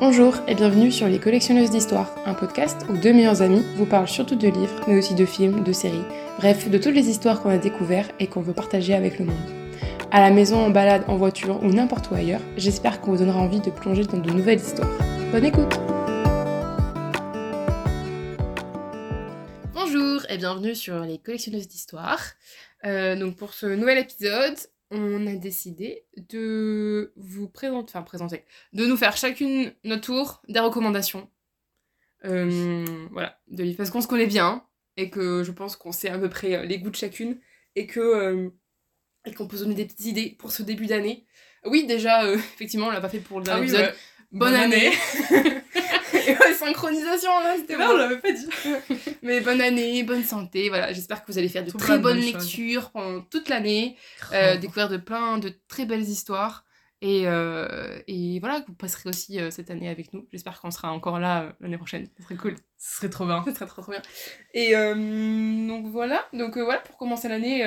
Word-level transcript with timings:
Bonjour 0.00 0.34
et 0.48 0.56
bienvenue 0.56 0.90
sur 0.90 1.06
Les 1.06 1.20
Collectionneuses 1.20 1.70
d'Histoire, 1.70 2.12
un 2.26 2.34
podcast 2.34 2.84
où 2.88 2.96
deux 2.96 3.12
meilleurs 3.12 3.42
amis 3.42 3.62
vous 3.76 3.86
parlent 3.86 4.08
surtout 4.08 4.34
de 4.34 4.48
livres, 4.48 4.80
mais 4.88 4.98
aussi 4.98 5.14
de 5.14 5.24
films, 5.24 5.62
de 5.62 5.72
séries, 5.72 6.02
bref, 6.38 6.68
de 6.68 6.78
toutes 6.78 6.96
les 6.96 7.08
histoires 7.08 7.40
qu'on 7.40 7.50
a 7.50 7.58
découvertes 7.58 8.12
et 8.18 8.26
qu'on 8.26 8.40
veut 8.40 8.52
partager 8.52 8.92
avec 8.92 9.20
le 9.20 9.26
monde. 9.26 9.36
À 10.10 10.18
la 10.18 10.32
maison, 10.32 10.58
en 10.58 10.70
balade, 10.70 11.04
en 11.06 11.16
voiture 11.16 11.62
ou 11.62 11.68
n'importe 11.68 12.10
où 12.10 12.16
ailleurs, 12.16 12.40
j'espère 12.56 13.00
qu'on 13.00 13.12
vous 13.12 13.18
donnera 13.18 13.38
envie 13.38 13.60
de 13.60 13.70
plonger 13.70 14.02
dans 14.02 14.18
de 14.18 14.32
nouvelles 14.32 14.58
histoires. 14.58 14.90
Bonne 15.30 15.44
écoute 15.44 15.78
Bonjour 19.74 20.22
et 20.28 20.38
bienvenue 20.38 20.74
sur 20.74 20.98
Les 21.04 21.18
Collectionneuses 21.18 21.68
d'Histoire. 21.68 22.20
Euh, 22.84 23.14
donc 23.14 23.36
pour 23.36 23.54
ce 23.54 23.66
nouvel 23.66 23.98
épisode, 23.98 24.56
on 24.90 25.26
a 25.26 25.34
décidé 25.34 26.04
de 26.16 27.12
vous 27.16 27.48
présenter, 27.48 27.90
enfin 27.90 28.02
présenter, 28.02 28.44
de 28.72 28.86
nous 28.86 28.96
faire 28.96 29.16
chacune 29.16 29.72
notre 29.84 30.02
tour 30.02 30.42
des 30.48 30.60
recommandations. 30.60 31.28
Euh, 32.24 32.84
voilà, 33.10 33.38
de 33.48 33.62
livres. 33.62 33.76
Parce 33.76 33.90
qu'on 33.90 34.00
se 34.00 34.06
connaît 34.08 34.26
bien 34.26 34.64
et 34.96 35.10
que 35.10 35.42
je 35.42 35.52
pense 35.52 35.76
qu'on 35.76 35.92
sait 35.92 36.08
à 36.08 36.18
peu 36.18 36.28
près 36.30 36.54
euh, 36.54 36.64
les 36.64 36.78
goûts 36.78 36.90
de 36.90 36.96
chacune 36.96 37.38
et 37.76 37.86
que 37.86 38.00
euh, 38.00 38.50
et 39.26 39.34
qu'on 39.34 39.46
peut 39.46 39.56
se 39.56 39.62
donner 39.62 39.74
des 39.74 39.84
petites 39.86 40.06
idées 40.06 40.36
pour 40.38 40.52
ce 40.52 40.62
début 40.62 40.86
d'année. 40.86 41.26
Oui, 41.64 41.86
déjà, 41.86 42.24
euh, 42.24 42.36
effectivement, 42.54 42.86
on 42.86 42.90
l'a 42.90 43.00
pas 43.00 43.08
fait 43.08 43.20
pour 43.20 43.38
le 43.40 43.44
dernier 43.44 43.58
Ah 43.58 43.62
oui, 43.62 43.68
épisode. 43.68 43.86
ouais. 43.90 43.98
Bonne, 44.32 44.50
Bonne 44.52 44.60
année. 44.60 44.90
année. 45.30 45.60
Synchronisation 46.66 47.30
là, 47.40 47.54
c'était 47.56 47.76
Non, 47.76 47.86
bon. 47.88 47.92
on 47.94 47.96
l'avait 47.96 48.18
pas 48.18 48.32
dit. 48.32 48.46
Mais 49.22 49.40
bonne 49.40 49.60
année, 49.60 50.02
bonne 50.02 50.24
santé, 50.24 50.68
voilà. 50.68 50.92
J'espère 50.92 51.24
que 51.24 51.30
vous 51.32 51.38
allez 51.38 51.48
faire 51.48 51.64
de 51.64 51.70
Tout 51.70 51.78
très 51.78 51.98
bonnes 51.98 52.18
lectures 52.20 52.90
pendant 52.90 53.20
toute 53.22 53.48
l'année. 53.48 53.96
euh, 54.32 54.56
découvrir 54.56 54.88
de 54.88 54.96
plein 54.96 55.38
de 55.38 55.52
très 55.68 55.84
belles 55.86 56.02
histoires. 56.02 56.64
Et, 57.06 57.24
euh, 57.26 57.98
et 58.08 58.40
voilà, 58.40 58.62
que 58.62 58.68
vous 58.68 58.74
passerez 58.74 59.10
aussi 59.10 59.38
euh, 59.38 59.50
cette 59.50 59.70
année 59.70 59.90
avec 59.90 60.14
nous. 60.14 60.26
J'espère 60.32 60.58
qu'on 60.58 60.70
sera 60.70 60.90
encore 60.90 61.18
là 61.20 61.52
l'année 61.60 61.76
prochaine. 61.76 62.08
Ce 62.16 62.22
serait 62.22 62.36
cool. 62.36 62.54
Ce 62.78 62.96
serait 62.96 63.10
trop 63.10 63.26
bien. 63.26 63.42
Ce 63.46 63.52
serait 63.52 63.66
trop 63.66 63.82
trop 63.82 63.92
bien. 63.92 64.00
Et 64.54 64.72
donc 64.74 65.86
voilà, 65.86 66.24
donc 66.32 66.56
voilà 66.56 66.80
pour 66.80 66.96
commencer 66.96 67.28
l'année, 67.28 67.66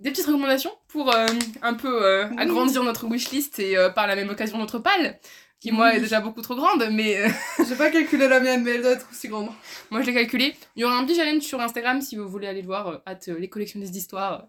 des 0.00 0.10
petites 0.10 0.26
recommandations 0.26 0.72
pour 0.88 1.14
un 1.62 1.74
peu 1.74 2.26
Oui. 2.30 2.36
agrandir 2.38 2.82
notre 2.82 3.06
wishlist 3.06 3.58
et 3.58 3.76
par 3.94 4.06
la 4.06 4.16
même 4.16 4.28
occasion 4.28 4.58
notre 4.58 4.78
palle, 4.78 5.18
qui 5.64 5.72
moi 5.72 5.96
est 5.96 6.00
déjà 6.00 6.20
beaucoup 6.20 6.42
trop 6.42 6.54
grande, 6.54 6.86
mais 6.92 7.16
euh, 7.16 7.28
J'ai 7.66 7.74
pas 7.74 7.90
calculé 7.90 8.28
la 8.28 8.38
mienne, 8.38 8.62
mais 8.62 8.72
elle 8.72 8.82
doit 8.82 8.90
être 8.90 9.08
aussi 9.10 9.28
grande. 9.28 9.48
moi 9.90 10.02
je 10.02 10.06
l'ai 10.06 10.12
calculé. 10.12 10.54
Il 10.76 10.82
y 10.82 10.84
aura 10.84 10.98
un 10.98 11.06
petit 11.06 11.16
challenge 11.16 11.42
sur 11.42 11.58
Instagram 11.58 12.02
si 12.02 12.16
vous 12.16 12.28
voulez 12.28 12.46
aller 12.46 12.60
le 12.60 12.66
voir, 12.66 12.88
euh, 12.88 12.98
hâte 13.06 13.28
les 13.28 13.48
collectionnistes 13.48 13.90
d'histoire. 13.90 14.46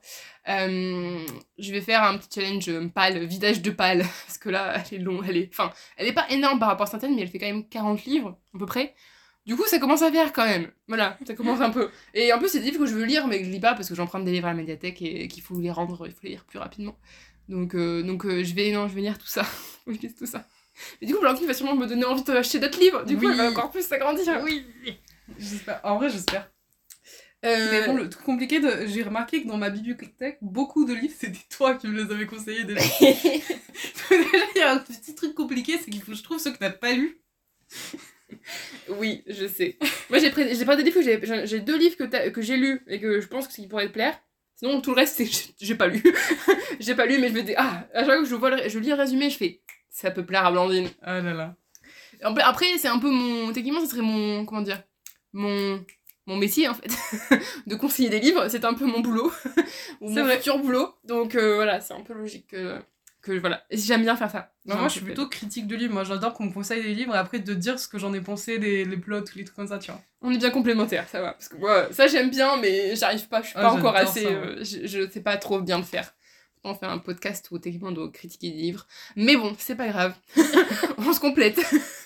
Euh, 0.50 1.26
je 1.58 1.72
vais 1.72 1.80
faire 1.80 2.04
un 2.04 2.18
petit 2.18 2.42
challenge 2.42 2.68
euh, 2.68 2.90
pâle, 2.90 3.24
vidage 3.24 3.62
de 3.62 3.72
pâle, 3.72 4.00
parce 4.28 4.38
que 4.38 4.50
là 4.50 4.74
elle 4.92 5.00
est 5.00 5.02
longue, 5.02 5.24
elle 5.26 5.38
est, 5.38 5.50
enfin, 5.54 5.72
elle 5.96 6.08
est 6.08 6.14
pas 6.14 6.30
énorme 6.30 6.60
par 6.60 6.68
rapport 6.68 6.86
à 6.86 6.90
certaines, 6.90 7.16
mais 7.16 7.22
elle 7.22 7.30
fait 7.30 7.40
quand 7.40 7.46
même 7.46 7.66
40 7.66 8.04
livres 8.04 8.38
à 8.54 8.60
peu 8.60 8.66
près. 8.66 8.94
Du 9.46 9.56
coup, 9.56 9.64
ça 9.68 9.80
commence 9.80 10.02
à 10.02 10.12
faire 10.12 10.34
quand 10.34 10.46
même. 10.46 10.70
Voilà, 10.90 11.18
ça 11.26 11.34
commence 11.34 11.62
un 11.62 11.70
peu. 11.70 11.92
Et 12.14 12.34
en 12.34 12.40
plus, 12.40 12.50
c'est 12.50 12.60
des 12.60 12.72
livres 12.72 12.80
que 12.80 12.88
je 12.88 12.96
veux 12.96 13.06
lire, 13.06 13.28
mais 13.28 13.40
que 13.40 13.46
je 13.46 13.52
lis 13.52 13.60
pas 13.62 13.74
parce 13.74 13.88
que 13.88 13.96
j'emprunte 13.96 14.26
des 14.26 14.32
livres 14.32 14.48
à 14.48 14.50
la 14.50 14.58
médiathèque 14.58 15.02
et 15.02 15.30
qu'il 15.30 15.44
faut 15.44 15.58
les 15.62 15.72
rendre, 15.72 16.08
il 16.08 16.12
faut 16.12 16.24
les 16.24 16.32
lire 16.32 16.44
plus 16.46 16.60
rapidement. 16.60 16.98
Donc, 17.48 17.76
euh, 17.76 18.02
donc 18.04 18.26
euh, 18.26 18.44
je 18.44 18.54
vais, 18.54 18.72
non, 18.72 18.88
je 18.88 18.96
vais 18.96 19.02
lire 19.02 19.18
tout 19.18 19.28
ça. 19.28 19.46
Je 19.88 19.94
lise 19.94 20.16
tout 20.16 20.26
ça. 20.26 20.46
Et 21.02 21.06
du 21.06 21.14
coup, 21.14 21.22
Blanquille 21.22 21.48
va 21.48 21.54
sûrement 21.54 21.76
me 21.76 21.86
donner 21.88 22.06
envie 22.06 22.24
d'acheter 22.24 22.60
d'autres 22.60 22.80
livres. 22.80 23.04
Du 23.06 23.16
coup, 23.18 23.26
Oui. 23.26 23.32
elle 23.32 23.38
va 23.38 23.50
encore 23.50 23.72
plus 23.72 23.86
s'agrandir. 23.86 24.42
Oui. 24.44 24.66
J'espère. 25.40 25.80
En 25.84 25.98
vrai, 25.98 26.10
j'espère. 26.10 26.50
Euh, 27.46 27.68
Mais 27.72 27.86
bon, 27.86 27.96
le 27.96 28.10
truc 28.10 28.24
compliqué, 28.24 28.60
de... 28.60 28.88
j'ai 28.88 29.04
remarqué 29.04 29.44
que 29.44 29.48
dans 29.48 29.58
ma 29.58 29.70
bibliothèque, 29.70 30.38
beaucoup 30.42 30.84
de 30.86 30.94
livres, 30.94 31.14
c'était 31.18 31.38
toi 31.56 31.76
qui 31.76 31.88
me 31.88 32.02
les 32.04 32.12
avais 32.12 32.26
conseillés 32.26 32.64
déjà. 32.64 32.82
déjà, 33.02 34.46
il 34.56 34.58
y 34.58 34.62
a 34.62 34.72
un 34.72 34.78
petit 34.80 35.14
truc 35.14 35.36
compliqué, 35.36 35.78
c'est 35.78 35.92
qu'il 35.92 36.02
faut 36.02 36.12
que 36.12 36.18
je 36.18 36.24
trouve 36.24 36.40
ceux 36.40 36.52
que 36.52 36.58
t'as 36.58 36.72
pas 36.72 36.92
lus. 36.94 37.20
Oui, 38.90 39.24
je 39.28 39.48
sais. 39.48 39.78
Moi, 40.10 40.20
j'ai 40.20 40.30
pris, 40.32 40.44
pas 40.66 40.76
des 40.76 40.84
livres 40.84 41.02
j'ai, 41.46 41.60
deux 41.60 41.78
livres 41.78 41.98
que, 41.98 42.30
que 42.30 42.42
j'ai 42.42 42.58
lus 42.58 42.82
et 42.88 43.00
que 43.00 43.22
je 43.22 43.28
pense 43.28 43.48
que 43.48 43.54
qui 43.54 43.68
pourraient 43.68 43.88
te 43.88 43.94
plaire. 43.94 44.18
Sinon, 44.56 44.82
tout 44.82 44.92
le 44.92 44.98
reste, 44.98 45.18
c'est 45.18 45.26
j'ai- 45.26 45.54
j'ai 45.60 45.76
pas 45.76 45.88
lu. 45.88 46.02
j'ai 46.80 46.96
pas 46.96 47.06
lu, 47.06 47.18
mais 47.20 47.28
je 47.30 47.34
me 47.34 47.42
dis, 47.44 47.54
ah, 47.58 47.88
à 47.94 48.00
chaque 48.00 48.06
fois 48.06 48.18
que 48.20 48.26
je, 48.26 48.36
vois 48.36 48.50
le- 48.52 48.70
je 48.70 48.80
lis 48.80 48.90
le 48.90 48.96
résumé, 48.96 49.30
je 49.30 49.38
fais, 49.38 49.62
ça 49.96 50.12
peut 50.12 50.26
plaire 50.26 50.46
à 50.46 50.52
Blandine. 50.52 50.90
Ah 51.02 51.22
là 51.22 51.34
là. 51.34 51.56
Après, 52.22 52.66
c'est 52.78 52.88
un 52.88 53.00
peu 53.00 53.10
mon. 53.10 53.52
Techniquement, 53.54 53.82
ce 53.82 53.88
serait 53.88 54.02
mon. 54.02 54.46
Comment 54.46 54.62
dire 54.62 54.82
Mon. 55.34 55.84
Mon 56.28 56.38
métier 56.38 56.68
en 56.68 56.74
fait, 56.74 56.90
de 57.68 57.76
conseiller 57.76 58.10
des 58.10 58.20
livres, 58.20 58.48
c'est 58.48 58.66
un 58.66 58.74
peu 58.74 58.86
mon 58.88 59.00
boulot, 59.02 59.32
ou 60.02 60.10
mon 60.10 60.24
vrai. 60.24 60.38
futur 60.38 60.58
boulot, 60.58 60.96
donc 61.04 61.36
euh, 61.36 61.54
voilà, 61.54 61.82
c'est 61.82 61.94
un 61.94 62.02
peu 62.02 62.14
logique 62.16 62.48
que, 62.48 62.80
que 63.22 63.34
voilà, 63.38 63.64
Et 63.70 63.78
j'aime 63.78 64.02
bien 64.02 64.16
faire 64.16 64.32
ça. 64.32 64.52
Non, 64.66 64.76
moi, 64.78 64.88
je 64.88 64.94
suis 64.94 65.02
plutôt 65.02 65.28
critique 65.30 65.68
de 65.68 65.76
livres. 65.76 65.94
Moi, 65.94 66.04
j'adore 66.04 66.34
qu'on 66.34 66.46
me 66.46 66.52
conseille 66.52 66.82
des 66.82 66.96
livres 66.96 67.14
et 67.14 67.20
après 67.20 67.38
de 67.38 67.54
dire 67.54 67.78
ce 67.78 67.88
que 67.88 68.00
j'en 68.00 68.12
ai 68.16 68.22
pensé, 68.22 68.58
les, 68.58 68.86
les 68.86 68.98
plots, 68.98 69.20
les 69.36 69.44
trucs 69.44 69.56
comme 69.56 69.68
ça, 69.68 69.78
tu 69.78 69.92
vois. 69.92 70.02
On 70.24 70.32
est 70.32 70.40
bien 70.40 70.50
complémentaires, 70.50 71.08
ça 71.08 71.22
va. 71.22 71.34
Parce 71.34 71.48
que 71.48 71.58
moi, 71.58 71.90
ça 71.94 72.08
j'aime 72.08 72.32
bien, 72.32 72.58
mais 72.58 72.96
j'arrive 72.96 73.28
pas, 73.28 73.44
je 73.44 73.50
suis 73.50 73.56
Ah, 73.60 73.62
pas 73.62 73.72
encore 73.74 73.96
assez. 73.96 74.24
ça, 74.24 74.30
euh, 74.30 74.64
je, 74.64 74.88
je 74.88 75.08
sais 75.08 75.22
pas 75.22 75.38
trop 75.38 75.62
bien 75.62 75.78
le 75.78 75.84
faire. 75.84 76.12
On 76.68 76.74
fait 76.74 76.88
un 76.88 76.98
podcast 76.98 77.48
où 77.52 77.60
techniquement 77.60 77.90
on 77.90 77.92
doit 77.94 78.12
critiquer 78.12 78.50
des 78.50 78.58
livres. 78.58 78.88
Mais 79.16 79.36
bon, 79.38 79.56
c'est 79.60 79.76
pas 79.76 79.88
grave. 79.88 80.16
on 80.98 81.14
se 81.14 81.20
complète. 81.20 81.60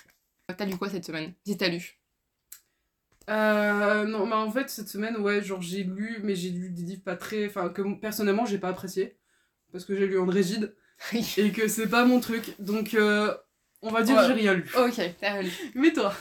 T'as 0.58 0.66
lu 0.66 0.76
quoi 0.78 0.90
cette 0.90 1.06
semaine? 1.06 1.34
Si 1.46 1.56
t'as 1.56 1.70
lu? 1.70 1.98
Euh, 3.30 4.06
non, 4.06 4.26
mais 4.26 4.34
en 4.36 4.52
fait, 4.52 4.70
cette 4.70 4.90
semaine, 4.90 5.18
ouais, 5.18 5.42
genre 5.44 5.62
j'ai 5.62 5.84
lu, 5.84 6.20
mais 6.24 6.36
j'ai 6.36 6.50
lu 6.50 6.70
des 6.72 6.82
livres 6.82 7.04
pas 7.04 7.16
très. 7.16 7.46
Enfin, 7.48 7.70
que 7.70 7.82
personnellement, 8.00 8.46
j'ai 8.46 8.58
pas 8.58 8.70
apprécié. 8.70 9.18
Parce 9.72 9.86
que 9.86 9.96
j'ai 9.96 10.08
lu 10.08 10.20
André 10.20 10.44
Gide 10.44 10.76
et 11.38 11.52
que 11.52 11.68
c'est 11.68 11.88
pas 11.88 12.04
mon 12.06 12.20
truc. 12.20 12.56
Donc, 12.60 12.96
euh, 12.96 13.34
on 13.82 13.92
va 13.92 14.02
dire 14.02 14.16
Ouais. 14.18 14.22
que 14.24 14.28
j'ai 14.28 14.34
rien 14.34 14.54
lu. 14.56 14.66
ok, 14.76 15.02
t'as 15.22 15.42
lu. 15.42 15.52
Mais 15.76 15.94
toi? 15.94 16.14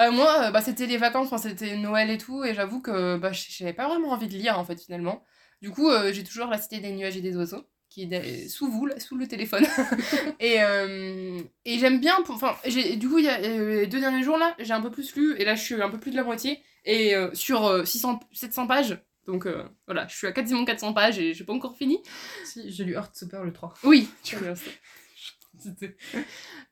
Euh, 0.00 0.10
moi, 0.10 0.50
bah, 0.50 0.60
c'était 0.60 0.86
les 0.86 0.98
vacances, 0.98 1.28
enfin, 1.32 1.38
c'était 1.38 1.76
Noël 1.76 2.10
et 2.10 2.18
tout, 2.18 2.44
et 2.44 2.52
j'avoue 2.54 2.82
que 2.82 3.16
bah, 3.16 3.30
j'avais 3.32 3.72
pas 3.72 3.88
vraiment 3.88 4.10
envie 4.10 4.28
de 4.28 4.34
lire 4.34 4.58
en 4.58 4.64
fait 4.64 4.80
finalement. 4.80 5.24
Du 5.62 5.70
coup, 5.70 5.90
j'ai 6.12 6.22
toujours 6.22 6.46
La 6.48 6.58
Cité 6.58 6.78
des 6.78 6.92
nuages 6.92 7.16
et 7.16 7.20
des 7.20 7.36
oiseaux, 7.36 7.64
qui 7.98 8.14
est 8.14 8.44
de- 8.44 8.48
sous 8.48 8.70
vous, 8.70 8.86
là, 8.86 8.98
sous 9.00 9.16
le 9.16 9.26
téléphone. 9.26 9.64
et 10.40 10.62
euh, 10.62 11.40
et 11.64 11.78
j'aime 11.78 12.00
bien, 12.00 12.14
enfin, 12.28 12.56
du 12.64 13.08
coup, 13.08 13.18
il 13.18 13.24
y 13.24 13.28
a 13.28 13.40
euh, 13.40 13.80
les 13.80 13.86
deux 13.86 14.00
derniers 14.00 14.22
jours 14.22 14.38
là, 14.38 14.54
j'ai 14.58 14.72
un 14.72 14.80
peu 14.80 14.90
plus 14.90 15.14
lu, 15.16 15.34
et 15.38 15.44
là 15.44 15.54
je 15.54 15.62
suis 15.62 15.80
un 15.82 15.90
peu 15.90 15.98
plus 15.98 16.12
de 16.12 16.16
la 16.16 16.22
moitié, 16.22 16.62
et 16.84 17.14
euh, 17.14 17.30
sur 17.34 17.66
euh, 17.66 17.84
600, 17.84 18.20
700 18.32 18.66
pages. 18.66 18.98
Donc 19.26 19.46
euh, 19.46 19.64
voilà, 19.86 20.06
je 20.08 20.16
suis 20.16 20.26
à 20.26 20.32
quasiment 20.32 20.64
400 20.64 20.94
pages 20.94 21.18
et 21.18 21.34
j'ai 21.34 21.44
pas 21.44 21.52
encore 21.52 21.76
fini. 21.76 21.98
Si, 22.44 22.70
j'ai 22.70 22.84
lu 22.84 22.94
Heartstopper 22.94 23.40
le 23.44 23.52
3. 23.52 23.74
Oui, 23.84 24.08
tu 24.22 24.36
vois 24.36 24.54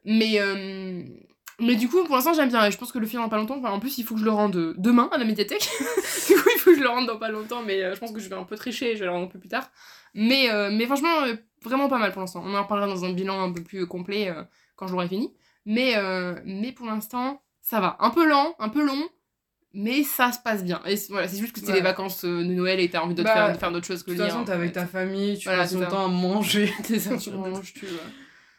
Mais, 0.04 0.40
euh, 0.40 1.02
mais 1.58 1.74
du 1.74 1.88
coup, 1.88 2.04
pour 2.04 2.14
l'instant, 2.14 2.32
j'aime 2.34 2.48
bien. 2.48 2.64
Et 2.64 2.70
je 2.70 2.78
pense 2.78 2.92
que 2.92 2.98
le 2.98 3.06
film 3.06 3.22
dans 3.22 3.28
pas 3.28 3.36
longtemps. 3.36 3.58
Enfin, 3.58 3.70
en 3.70 3.80
plus, 3.80 3.98
il 3.98 4.04
faut 4.04 4.14
que 4.14 4.20
je 4.20 4.24
le 4.24 4.30
rende 4.30 4.56
euh, 4.56 4.74
demain 4.78 5.08
à 5.12 5.18
la 5.18 5.24
médiathèque. 5.24 5.68
du 6.28 6.34
coup, 6.34 6.48
il 6.54 6.60
faut 6.60 6.70
que 6.70 6.76
je 6.76 6.82
le 6.82 6.88
rende 6.88 7.06
dans 7.06 7.18
pas 7.18 7.30
longtemps. 7.30 7.62
Mais 7.62 7.82
euh, 7.82 7.94
je 7.94 8.00
pense 8.00 8.12
que 8.12 8.20
je 8.20 8.28
vais 8.28 8.36
un 8.36 8.44
peu 8.44 8.56
tricher. 8.56 8.94
Je 8.94 9.00
vais 9.00 9.06
le 9.06 9.10
rendre 9.10 9.26
un 9.26 9.30
peu 9.30 9.38
plus 9.38 9.48
tard. 9.48 9.70
Mais, 10.16 10.50
euh, 10.50 10.70
mais 10.72 10.86
franchement, 10.86 11.22
euh, 11.26 11.36
vraiment 11.62 11.88
pas 11.88 11.98
mal 11.98 12.10
pour 12.12 12.20
l'instant. 12.20 12.42
On 12.44 12.54
en 12.54 12.62
reparlera 12.62 12.88
dans 12.88 13.04
un 13.04 13.12
bilan 13.12 13.40
un 13.42 13.52
peu 13.52 13.62
plus 13.62 13.86
complet 13.86 14.30
euh, 14.30 14.42
quand 14.74 14.86
je 14.88 14.92
l'aurai 14.92 15.08
fini. 15.08 15.32
Mais, 15.66 15.94
mais 16.44 16.72
pour 16.72 16.86
l'instant, 16.86 17.42
ça 17.60 17.80
va. 17.80 17.96
Un 18.00 18.10
peu 18.10 18.26
lent, 18.28 18.54
un 18.58 18.68
peu 18.68 18.84
long. 18.84 19.02
Mais 19.78 20.04
ça 20.04 20.32
se 20.32 20.38
passe 20.38 20.64
bien. 20.64 20.80
Et 20.86 20.96
c'est- 20.96 21.12
voilà, 21.12 21.28
c'est 21.28 21.36
juste 21.38 21.52
que 21.52 21.58
c'était 21.60 21.72
Ouais. 21.72 21.78
les 21.78 21.84
vacances 21.84 22.24
de 22.24 22.30
Noël 22.44 22.80
et 22.80 22.88
t'as 22.88 23.00
envie 23.02 23.14
de 23.14 23.22
Bah, 23.22 23.32
faire, 23.34 23.52
de 23.52 23.58
faire 23.58 23.70
d'autres 23.72 23.86
choses 23.86 24.02
que 24.02 24.10
De 24.12 24.16
toute 24.16 24.24
lire. 24.24 24.32
façon, 24.32 24.44
t'es 24.46 24.52
avec 24.52 24.72
ta 24.72 24.86
famille, 24.86 25.36
tu 25.36 25.44
Voilà, 25.44 25.64
passes 25.64 25.72
c'est 25.72 25.78
ton 25.84 25.90
temps 25.90 26.04
à 26.06 26.08
manger. 26.08 26.72
C'est 26.84 26.98
ça, 26.98 27.16
tu 27.18 27.30
manges, 27.32 27.74
tu, 27.74 27.84
euh, 27.84 27.88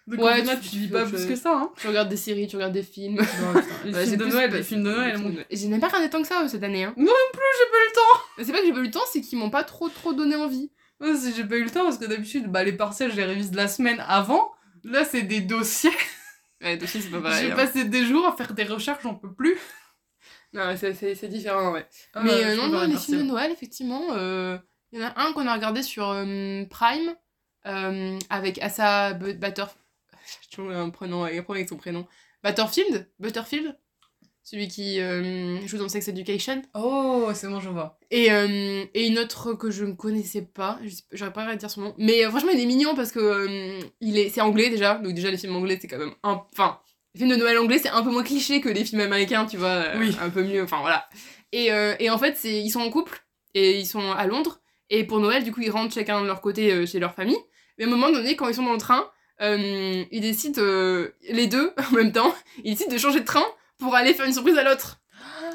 Donc, 0.05 0.23
Ouais, 0.23 0.43
tu- 0.43 0.69
tu 0.69 0.77
vis 0.77 0.87
pas 0.89 1.05
plus 1.05 1.25
que 1.25 1.35
ça, 1.35 1.53
hein. 1.55 1.71
tu 1.75 1.87
regardes 1.87 2.09
des 2.09 2.17
séries, 2.17 2.45
tu 2.47 2.55
regardes 2.57 2.73
des 2.73 2.83
films. 2.83 3.15
Non, 3.41 3.61
les 3.85 3.93
Ouais, 3.95 4.05
films 4.05 4.17
de 4.17 4.25
Noël, 4.25 4.51
les 4.51 4.63
films 4.63 4.83
de 4.83 4.89
Noël, 4.91 5.17
mon 5.17 5.29
de- 5.29 5.43
j'ai 5.49 5.67
même 5.69 5.79
pas 5.79 5.87
regardé 5.87 6.09
tant 6.09 6.21
que 6.21 6.27
ça 6.27 6.47
cette 6.47 6.63
année. 6.63 6.83
Hein. 6.83 6.93
Moi 6.95 7.05
non 7.11 7.31
plus, 7.33 7.41
j'ai 7.57 7.71
pas 7.71 7.77
eu 7.77 7.87
le 7.87 7.93
temps. 7.95 8.23
Mais 8.37 8.43
C'est 8.43 8.51
pas 8.51 8.59
que 8.59 8.65
j'ai 8.67 8.73
pas 8.73 8.79
eu 8.79 8.83
le 8.83 8.91
temps, 8.91 9.05
c'est 9.11 9.21
qu'ils 9.21 9.39
m'ont 9.39 9.49
pas 9.49 9.63
trop 9.63 9.89
trop 9.89 10.13
donné 10.13 10.35
envie. 10.35 10.69
J'ai 11.01 11.43
pas 11.45 11.57
eu 11.57 11.63
le 11.63 11.69
temps 11.69 11.83
parce 11.83 11.97
que 11.97 12.05
d'habitude, 12.05 12.47
bah, 12.47 12.63
les 12.63 12.73
partiels, 12.73 13.11
je 13.11 13.15
les 13.17 13.25
révise 13.25 13.53
la 13.53 13.67
semaine 13.67 14.03
avant. 14.07 14.51
Là, 14.83 15.05
c'est 15.05 15.23
des 15.23 15.41
dossiers. 15.41 15.91
Ouais, 16.59 16.75
dossier, 16.75 17.01
c'est 17.01 17.11
pas 17.11 17.21
pareil. 17.21 17.45
J'ai 17.45 17.51
hein. 17.51 17.55
passé 17.55 17.85
des 17.85 18.03
jours 18.03 18.25
à 18.25 18.35
faire 18.35 18.51
des 18.55 18.63
recherches, 18.63 19.03
j'en 19.03 19.13
peux 19.13 19.31
plus. 19.31 19.59
Non, 20.53 20.75
c'est- 20.75 21.27
différent, 21.27 21.71
ouais. 21.71 21.85
Ah, 22.15 22.21
Mais 22.23 22.31
euh, 22.31 22.55
je 22.55 22.61
non, 22.61 22.69
non, 22.69 22.81
les 22.81 22.93
les 22.93 22.97
films 22.97 23.19
de. 23.19 23.25
Noël, 23.25 23.51
effectivement, 23.51 24.01
euh, 24.13 24.57
il 24.91 24.99
y 24.99 25.03
en 25.03 25.07
a 25.07 25.21
un 25.21 25.33
qu'on 25.33 25.45
a 25.45 25.53
regardé 25.53 25.83
sur 25.83 26.09
euh, 26.09 26.65
Prime 26.65 27.15
euh, 27.67 28.17
avec 28.31 28.57
Asa 28.59 29.13
Bu- 29.13 29.35
Butter. 29.35 29.65
J'ai 30.41 30.49
toujours 30.55 30.71
un 30.71 30.89
prénom, 30.89 31.25
un 31.25 31.43
problème 31.43 31.61
avec 31.61 31.69
son 31.69 31.77
prénom. 31.77 32.07
Butterfield? 32.43 33.07
Butterfield? 33.19 33.77
Celui 34.49 34.69
qui 34.69 35.01
euh, 35.01 35.59
joue 35.67 35.77
dans 35.77 35.89
Sex 35.89 36.07
Education. 36.07 36.61
Oh, 36.73 37.29
c'est 37.33 37.49
bon, 37.49 37.59
je 37.59 37.67
vois. 37.67 37.99
Et, 38.11 38.31
euh, 38.31 38.85
et 38.93 39.05
une 39.07 39.19
autre 39.19 39.51
que 39.55 39.69
je 39.69 39.83
ne 39.83 39.91
connaissais 39.91 40.41
pas, 40.41 40.79
j'aurais 41.11 41.33
pas 41.33 41.43
à 41.43 41.57
dire 41.57 41.69
son 41.69 41.81
nom, 41.81 41.95
mais 41.97 42.25
euh, 42.25 42.29
franchement 42.29 42.51
il 42.53 42.61
est 42.61 42.65
mignon 42.65 42.95
parce 42.95 43.11
que 43.11 43.19
euh, 43.19 43.79
il 43.99 44.17
est, 44.17 44.29
c'est 44.29 44.39
anglais 44.39 44.69
déjà, 44.69 44.99
donc 44.99 45.13
déjà 45.13 45.29
les 45.29 45.37
films 45.37 45.57
anglais 45.57 45.77
c'est 45.81 45.89
quand 45.89 45.97
même 45.97 46.13
un, 46.23 46.41
enfin 46.53 46.79
les 47.13 47.19
films 47.19 47.31
de 47.31 47.35
Noël 47.35 47.57
anglais 47.57 47.77
c'est 47.77 47.89
un 47.89 48.01
peu 48.03 48.09
moins 48.09 48.23
cliché 48.23 48.61
que 48.61 48.69
les 48.69 48.85
films 48.85 49.01
américains, 49.01 49.45
tu 49.45 49.57
vois, 49.57 49.83
Oui. 49.97 50.15
un 50.21 50.29
peu 50.29 50.43
mieux, 50.43 50.63
enfin 50.63 50.79
voilà. 50.79 51.09
Et, 51.51 51.65
et 51.99 52.09
en 52.09 52.17
fait 52.17 52.37
c'est, 52.37 52.61
ils 52.61 52.69
sont 52.69 52.79
en 52.79 52.89
couple 52.89 53.21
et 53.53 53.77
ils 53.77 53.85
sont 53.85 54.13
à 54.13 54.25
Londres 54.27 54.61
et 54.89 55.03
pour 55.03 55.19
Noël 55.19 55.43
du 55.43 55.51
coup 55.51 55.59
ils 55.59 55.71
rentrent 55.71 55.93
chacun 55.93 56.21
de 56.21 56.25
leur 56.25 56.39
côté 56.39 56.87
chez 56.87 56.99
leur 56.99 57.13
famille, 57.13 57.35
mais 57.77 57.83
à 57.83 57.87
un 57.87 57.89
moment 57.89 58.09
donné 58.11 58.37
quand 58.37 58.47
ils 58.47 58.55
sont 58.55 58.63
dans 58.63 58.71
le 58.71 58.77
train, 58.79 59.09
ils 59.41 60.21
décident, 60.21 60.61
les 61.29 61.47
deux, 61.47 61.73
en 61.91 61.95
même 61.97 62.13
temps, 62.13 62.33
ils 62.63 62.75
décident 62.75 62.93
de 62.93 62.97
changer 62.97 63.19
de 63.19 63.25
train 63.25 63.43
pour 63.79 63.95
aller 63.95 64.13
faire 64.13 64.25
une 64.25 64.33
surprise 64.33 64.57
à 64.57 64.63
l'autre. 64.63 64.99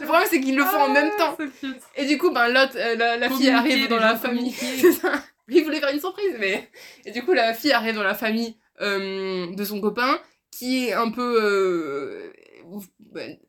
Le 0.00 0.06
problème, 0.06 0.26
c'est 0.30 0.40
qu'ils 0.40 0.56
le 0.56 0.64
font 0.64 0.80
en 0.80 0.88
même 0.92 1.10
temps. 1.18 1.36
Ah, 1.38 1.44
c'est 1.60 1.60
cute. 1.60 1.80
Et 1.96 2.06
du 2.06 2.18
coup, 2.18 2.30
ben, 2.32 2.48
l'autre, 2.48 2.72
euh, 2.76 2.96
la, 2.96 3.16
la 3.16 3.28
fille 3.30 3.50
arrive 3.50 3.88
dans 3.88 3.98
la 3.98 4.16
famille. 4.16 4.54
Il 5.48 5.64
voulait 5.64 5.80
faire 5.80 5.90
une 5.92 6.00
surprise, 6.00 6.34
mais. 6.38 6.70
Et 7.04 7.10
du 7.10 7.22
coup, 7.24 7.32
la 7.32 7.52
fille 7.54 7.72
arrive 7.72 7.94
dans 7.94 8.02
la 8.02 8.14
famille 8.14 8.56
euh, 8.80 9.54
de 9.54 9.64
son 9.64 9.80
copain, 9.80 10.18
qui 10.50 10.88
est 10.88 10.92
un 10.94 11.10
peu. 11.10 11.38
euh, 11.42 12.32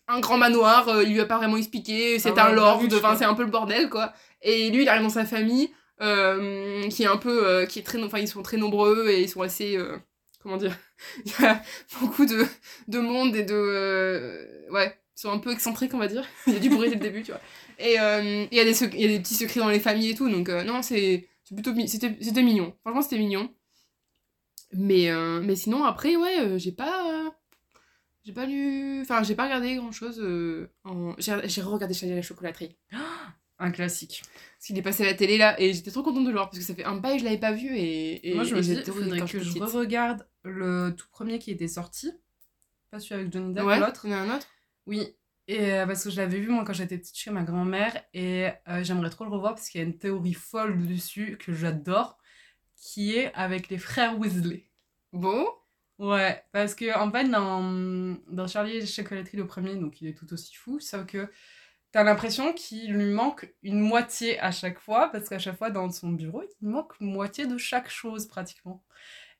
un 0.08 0.20
grand 0.20 0.38
manoir, 0.38 1.02
il 1.04 1.14
lui 1.14 1.22
a 1.22 1.26
pas 1.26 1.38
vraiment 1.38 1.56
expliqué, 1.58 2.20
c'est 2.20 2.38
Ah 2.38 2.48
un 2.48 2.50
ouais, 2.50 2.56
lord, 2.56 2.84
enfin, 2.94 3.16
c'est 3.18 3.26
un 3.26 3.34
peu 3.36 3.44
le 3.44 3.50
bordel, 3.50 3.90
quoi. 3.90 4.14
Et 4.42 4.70
lui, 4.70 4.84
il 4.84 4.90
arrive 4.90 5.04
dans 5.04 5.10
sa 5.10 5.26
famille, 5.26 5.72
euh, 6.02 6.88
qui 6.90 7.04
est 7.04 7.08
un 7.08 7.18
peu. 7.18 7.48
euh, 7.48 7.66
qui 7.66 7.80
est 7.80 7.84
très. 7.84 8.02
Enfin, 8.04 8.20
ils 8.20 8.28
sont 8.28 8.42
très 8.44 8.58
nombreux 8.58 9.08
et 9.10 9.22
ils 9.22 9.30
sont 9.30 9.42
assez. 9.42 9.78
euh, 9.78 9.98
comment 10.42 10.58
dire 10.58 10.76
Il 11.26 11.32
y 11.32 11.46
a 11.46 11.62
beaucoup 12.00 12.26
de, 12.26 12.46
de 12.88 13.00
monde 13.00 13.36
et 13.36 13.44
de. 13.44 13.54
euh, 13.54 14.72
ouais, 14.72 14.98
ils 15.16 15.22
sont 15.22 15.32
un 15.32 15.40
peu 15.40 15.52
excentriques, 15.52 15.94
on 15.94 16.00
va 16.00 16.08
dire. 16.08 16.26
Il 16.48 16.54
y 16.54 16.56
a 16.56 16.60
du 16.60 16.70
bruit 16.70 16.90
dès 16.90 16.96
le 16.96 17.02
début, 17.02 17.24
tu 17.24 17.32
vois. 17.32 17.42
Et 17.80 18.00
euh, 18.00 18.46
il 18.52 18.58
y, 18.58 18.60
a 18.60 18.66
des 18.66 18.84
il 18.84 19.02
y 19.02 19.06
a 19.06 19.08
des 19.08 19.20
petits 19.20 19.36
secrets 19.36 19.60
dans 19.60 19.70
les 19.70 19.80
familles 19.80 20.10
et 20.12 20.16
tout, 20.16 20.30
donc 20.30 20.50
euh, 20.50 20.64
non, 20.64 20.82
c'est 20.82 21.28
c'est 21.44 21.56
plutôt. 21.56 21.74
C'était 21.88 22.16
c'était 22.22 22.44
mignon. 22.44 22.74
Franchement, 22.82 23.02
c'était 23.02 23.18
mignon. 23.18 23.54
Mais, 24.76 25.12
mais 25.44 25.56
sinon, 25.56 25.84
après, 25.84 26.16
ouais, 26.16 26.58
j'ai 26.58 26.72
pas. 26.72 27.32
j'ai 28.26 28.34
pas 28.34 28.46
lu. 28.46 29.02
Enfin, 29.02 29.22
j'ai 29.24 29.36
pas 29.36 29.44
regardé 29.44 29.76
grand 29.76 29.92
chose. 29.92 30.20
en... 30.84 31.16
J'ai 31.20 31.38
j'ai 31.46 31.62
re-regardé 31.62 31.94
Charlie 31.94 32.16
la 32.16 32.22
chocolaterie. 32.22 32.76
Un 33.60 33.72
classique. 33.72 34.24
Parce 34.58 34.68
qu'il 34.68 34.78
est 34.78 34.82
passé 34.82 35.04
à 35.04 35.06
la 35.06 35.14
télé 35.14 35.38
là, 35.38 35.60
et 35.62 35.74
j'étais 35.74 35.92
trop 35.92 36.04
contente 36.04 36.24
de 36.24 36.30
le 36.30 36.36
voir, 36.36 36.50
parce 36.50 36.58
que 36.58 36.66
ça 36.66 36.74
fait 36.74 36.84
un 36.84 36.96
bail, 36.96 37.20
je 37.20 37.24
l'avais 37.24 37.38
pas 37.38 37.52
vu, 37.52 37.76
et. 37.78 38.32
et 38.32 38.34
Moi, 38.34 38.44
je 38.44 38.56
me 38.56 38.60
et 38.60 38.62
dis, 38.62 38.92
faudrait 38.92 39.22
que 39.22 39.40
je 39.40 39.60
re-regarde 39.60 40.26
le 40.44 40.92
tout 40.96 41.08
premier 41.10 41.40
qui 41.40 41.52
était 41.52 41.68
sorti. 41.68 42.12
Pas 42.92 43.00
celui 43.00 43.16
avec 43.22 43.34
Johnny 43.34 43.54
Depp, 43.54 43.64
Ouais, 43.66 43.80
l'autre. 43.80 44.02
il 44.06 44.12
y 44.12 44.16
en 44.16 44.18
a 44.18 44.22
un 44.22 44.36
autre? 44.38 44.48
Oui. 44.86 45.16
Et 45.48 45.74
euh, 45.74 45.86
parce 45.86 46.04
que 46.04 46.10
je 46.10 46.18
l'avais 46.18 46.40
vu 46.40 46.48
moi 46.48 46.64
quand 46.64 46.74
j'étais 46.74 46.98
petite 46.98 47.18
chez 47.18 47.32
ma 47.32 47.44
grand-mère 47.44 48.02
et 48.14 48.50
euh, 48.70 48.84
j'aimerais 48.84 49.10
trop 49.10 49.26
le 49.26 49.30
revoir 49.30 49.56
parce 49.56 49.68
qu'il 49.70 49.82
y 49.82 49.84
a 49.84 49.88
une 49.88 49.98
théorie 49.98 50.34
folle 50.34 50.88
dessus 50.88 51.38
que 51.38 51.54
j'adore 51.54 52.18
qui 52.78 53.16
est 53.16 53.34
avec 53.34 53.70
les 53.70 53.78
frères 53.78 54.18
Weasley. 54.20 54.66
Bon? 55.12 55.46
Ouais, 56.00 56.44
parce 56.54 56.76
que 56.76 56.98
en 56.98 57.12
fait 57.12 57.26
dans, 57.30 58.16
dans 58.30 58.48
Charlie 58.48 58.78
et 58.78 58.80
la 58.82 58.86
chocolaterie 58.86 59.38
le 59.38 59.46
premier 59.46 59.76
donc 59.76 60.02
il 60.02 60.08
est 60.08 60.14
tout 60.18 60.32
aussi 60.34 60.54
fou 60.56 60.80
sauf 60.80 61.06
que 61.06 61.30
t'as 61.92 62.04
l'impression 62.04 62.54
qu'il 62.54 62.94
lui 62.94 63.06
manque 63.14 63.54
une 63.64 63.80
moitié 63.80 64.40
à 64.40 64.52
chaque 64.52 64.80
fois 64.80 65.10
parce 65.12 65.30
qu'à 65.30 65.40
chaque 65.40 65.58
fois 65.58 65.70
dans 65.72 65.90
son 65.92 66.10
bureau 66.10 66.44
il 66.44 66.68
manque 66.68 67.00
moitié 67.00 67.48
de 67.48 67.58
chaque 67.58 67.90
chose 67.90 68.28
pratiquement. 68.28 68.84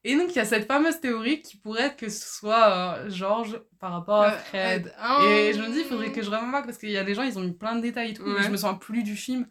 Et 0.06 0.18
donc 0.18 0.32
il 0.32 0.36
y 0.36 0.40
a 0.40 0.46
cette 0.46 0.68
fameuse 0.68 1.00
théorie 1.00 1.42
qui 1.42 1.56
pourrait 1.58 1.84
être 1.84 1.96
que 1.98 2.10
ce 2.10 2.28
soit 2.38 2.96
euh, 2.98 3.10
George 3.10 3.60
par 3.80 3.94
rapport 3.94 4.22
à 4.24 4.34
Euh, 4.34 4.38
Fred. 4.38 4.94
euh. 5.02 5.22
Et 5.50 5.54
je 5.54 5.62
me 5.62 5.72
dis, 5.72 5.80
il 5.80 5.86
faudrait 5.86 6.12
que 6.12 6.22
je 6.22 6.30
remarque 6.30 6.66
parce 6.66 6.78
qu'il 6.78 6.92
y 6.92 6.98
a 6.98 7.04
des 7.06 7.14
gens, 7.16 7.24
ils 7.24 7.38
ont 7.40 7.44
mis 7.44 7.54
plein 7.54 7.76
de 7.76 7.82
détails 7.82 8.12
et 8.12 8.14
tout, 8.14 8.24
mais 8.26 8.36
Ouais. 8.36 8.44
je 8.44 8.50
me 8.50 8.58
sens 8.58 8.78
plus 8.80 9.04
du 9.04 9.16
film. 9.16 9.44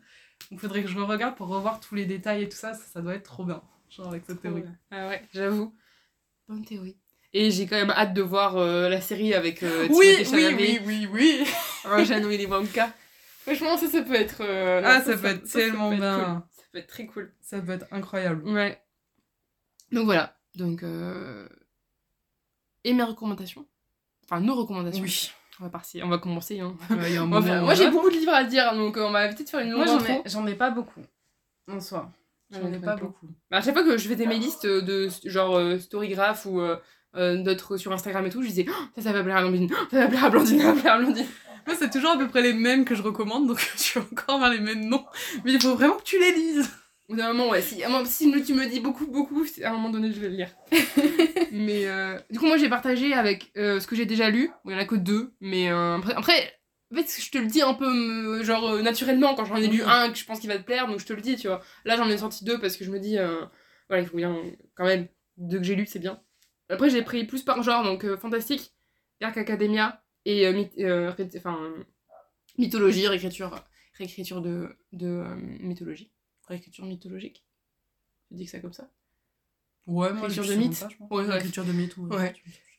Donc 0.51 0.53
il 0.53 0.59
faudrait 0.59 0.83
que 0.83 0.89
je 0.89 0.99
regarde 0.99 1.37
pour 1.37 1.49
revoir 1.49 1.81
tous 1.81 1.95
les 1.95 2.05
détails 2.05 2.43
et 2.43 2.49
tout 2.49 2.57
ça, 2.57 2.75
ça, 2.75 2.85
ça 2.85 3.01
doit 3.01 3.15
être 3.15 3.23
trop 3.25 3.45
bien. 3.45 3.63
Genre 3.89 4.09
avec 4.09 4.25
cette 4.27 4.43
théorie. 4.43 4.65
Ah 4.91 5.09
ouais, 5.09 5.23
j'avoue. 5.33 5.75
Bonne 6.49 6.65
théorie. 6.65 6.97
Et 7.35 7.51
j'ai 7.51 7.67
quand 7.67 7.77
même 7.77 7.91
hâte 7.91 8.13
de 8.13 8.21
voir 8.21 8.59
euh, 8.59 8.91
la 8.91 9.01
série 9.01 9.33
avec 9.33 9.63
euh, 9.63 9.87
Oui, 9.91 10.17
oui, 10.19 10.25
Chalamet, 10.27 10.81
oui, 10.85 11.09
oui, 11.11 11.47
oui. 11.87 12.05
jeune 12.05 12.27
Willy 12.27 12.45
Wonka. 12.45 12.93
Franchement, 13.47 13.79
ça, 13.79 13.89
ça 13.89 14.03
peut 14.03 14.15
être... 14.15 14.43
euh, 14.43 14.83
non, 14.83 14.89
Ah, 14.91 15.01
ça 15.01 15.17
peut 15.17 15.29
être 15.29 15.47
ça 15.47 15.59
tellement 15.61 15.89
peut 15.89 15.95
être 15.95 16.01
bien. 16.01 16.19
cool. 16.19 16.43
Ça 16.57 16.63
peut 16.73 16.79
être 16.79 16.87
très 16.89 17.07
cool. 17.07 17.35
Ça 17.41 17.61
peut 17.61 17.73
être 17.73 17.87
incroyable. 17.91 18.47
Ouais. 18.49 18.79
Donc 19.93 20.05
voilà. 20.05 20.37
Donc... 20.57 20.83
Euh... 20.83 21.49
Et 22.85 22.93
mes 22.93 23.03
recommandations. 23.05 23.67
Enfin, 24.25 24.41
nos 24.41 24.55
recommandations. 24.55 25.03
Oui. 25.03 25.31
On 25.61 25.65
va, 25.65 25.71
partir, 25.71 26.05
on 26.05 26.09
va 26.09 26.19
commencer. 26.19 26.59
Hein. 26.61 26.75
Ouais, 26.91 27.19
On 27.19 27.29
va 27.29 27.43
faire- 27.43 27.63
Moi, 27.63 27.75
j'ai 27.75 27.91
beaucoup 27.91 28.09
de 28.11 28.17
livres 28.17 28.33
à 28.33 28.43
dire, 28.45 28.75
donc 28.75 28.97
euh, 28.97 29.07
on 29.07 29.13
va 29.13 29.29
peut-être 29.29 29.51
faire 29.51 29.61
une 29.61 29.73
Moi, 29.73 29.85
longue 29.85 30.01
j'en 30.01 30.07
ai, 30.07 30.11
intro. 30.13 30.23
j'en 30.27 30.47
ai 30.47 30.55
pas 30.55 30.71
beaucoup. 30.71 31.03
En 31.71 31.79
soi. 31.79 32.11
J'en 32.51 32.73
ai 32.73 32.79
pas 32.79 32.95
pas. 32.95 32.97
beaucoup. 32.97 33.29
Bah, 33.51 33.59
à 33.59 33.63
chaque 33.63 33.75
fois 33.75 33.85
que 33.85 33.97
je 33.97 34.09
fais 34.09 34.27
mes 34.27 34.39
listes 34.39 34.67
de 34.67 35.09
genre 35.25 35.57
euh, 35.57 35.79
Storygraph 35.79 36.47
ou 36.47 36.61
euh, 36.61 36.77
euh, 37.17 37.43
d'autres 37.43 37.77
sur 37.77 37.93
Instagram 37.93 38.27
et 38.27 38.31
tout, 38.31 38.43
je 38.43 38.49
disais 38.49 38.67
Oh, 38.69 38.73
ça, 38.97 39.03
ça 39.03 39.13
va 39.13 39.23
plaire 39.23 39.37
à 39.37 39.43
Blandine, 39.43 39.69
Oh, 39.73 39.85
ça 39.91 40.01
va 40.01 40.09
plaire 40.09 40.25
à 40.25 40.31
Blandine, 40.31 40.59
ça 40.61 40.73
va 40.73 40.81
plaire 40.81 40.93
à 40.95 40.99
Blandine. 40.99 41.27
Moi, 41.67 41.77
c'est 41.79 41.91
toujours 41.91 42.11
à 42.11 42.19
peu 42.19 42.27
près 42.29 42.43
les 42.43 42.55
mêmes 42.55 42.85
que 42.85 42.95
je 42.97 43.03
recommande, 43.03 43.47
donc 43.47 43.59
je 43.77 43.79
suis 43.81 44.01
encore 44.01 44.41
dans 44.41 44.49
les 44.49 44.59
mêmes 44.61 44.85
noms. 44.89 45.05
Mais 45.45 45.53
il 45.53 45.61
faut 45.63 45.75
vraiment 45.77 45.97
que 45.97 46.03
tu 46.03 46.19
les 46.19 46.33
lises. 46.33 46.69
Au 47.09 47.17
d'un 47.17 47.33
moment, 47.33 47.51
ouais, 47.51 47.61
si, 47.61 47.83
si 48.07 48.31
tu 48.45 48.55
me 48.55 48.67
dis 48.67 48.81
beaucoup, 48.81 49.07
beaucoup, 49.07 49.45
à 49.63 49.69
un 49.69 49.73
moment 49.73 49.91
donné, 49.91 50.13
je 50.13 50.21
vais 50.21 50.29
le 50.29 50.37
lire. 50.37 50.51
mais 51.53 51.87
euh, 51.87 52.19
du 52.31 52.39
coup, 52.39 52.47
moi, 52.47 52.57
j'ai 52.57 52.69
partagé 52.69 53.13
avec 53.13 53.51
euh, 53.57 53.81
ce 53.81 53.87
que 53.87 53.97
j'ai 53.97 54.07
déjà 54.07 54.31
lu. 54.31 54.51
Il 54.65 54.73
y 54.73 54.75
en 54.75 54.79
a 54.79 54.85
que 54.85 54.95
deux, 54.95 55.35
mais 55.41 55.71
euh, 55.71 55.97
après, 55.97 56.15
après, 56.15 56.55
en 56.93 56.97
fait, 56.97 57.23
je 57.23 57.31
te 57.31 57.39
le 57.39 57.47
dis 57.47 57.61
un 57.61 57.75
peu, 57.75 58.43
genre, 58.45 58.77
naturellement, 58.83 59.35
quand 59.35 59.45
j'en 59.45 59.57
ai 59.57 59.67
lu 59.67 59.83
un 59.83 60.11
que 60.11 60.19
je 60.19 60.25
pense 60.25 60.41
qu'il 60.41 60.49
va 60.49 60.59
te 60.59 60.63
plaire, 60.63 60.87
donc 60.87 61.01
je 61.01 61.07
te 61.07 61.13
le 61.13 61.21
dis, 61.21 61.37
tu 61.37 61.49
vois. 61.49 61.61
Là, 61.85 61.97
j'en 61.97 62.09
ai 62.09 62.19
sorti 62.19 62.45
deux 62.45 62.59
parce 62.61 62.77
que 62.77 62.85
je 62.85 62.91
me 62.91 62.99
dis, 63.01 63.17
voilà, 63.89 64.03
il 64.03 64.07
faut 64.07 64.17
bien, 64.17 64.37
quand 64.75 64.85
même, 64.85 65.09
deux 65.37 65.59
que 65.59 65.65
j'ai 65.65 65.75
lus, 65.75 65.87
c'est 65.87 65.99
bien. 65.99 66.21
Après, 66.69 66.89
j'ai 66.89 67.03
pris 67.03 67.25
plus 67.25 67.43
par 67.43 67.63
genre, 67.63 67.83
donc 67.85 68.07
fantastique, 68.17 68.73
Dark 69.21 69.37
Academia 69.37 70.03
et 70.25 70.51
myth- 70.53 70.77
mythologie, 72.59 73.07
réécriture, 73.09 73.65
réécriture 73.99 74.41
de, 74.41 74.69
de 74.93 75.25
mythologie. 75.61 76.11
Réécriture 76.49 76.85
mythologique. 76.85 77.45
Je 78.31 78.37
dis 78.37 78.45
que 78.47 78.51
ça 78.51 78.61
comme 78.61 78.73
ça. 78.73 78.89
Ouais, 79.87 80.13
moi, 80.13 80.23
Écriture 80.29 80.45
je 80.45 80.53
de 80.53 80.59
mythe. 80.59 80.81
pas. 80.81 81.15
Ouais, 81.15 81.27
ouais. 81.27 81.37
Écriture 81.39 81.65
de 81.65 81.73
mythe, 81.73 81.97
ouais. 81.97 82.17
Ouais. 82.17 82.35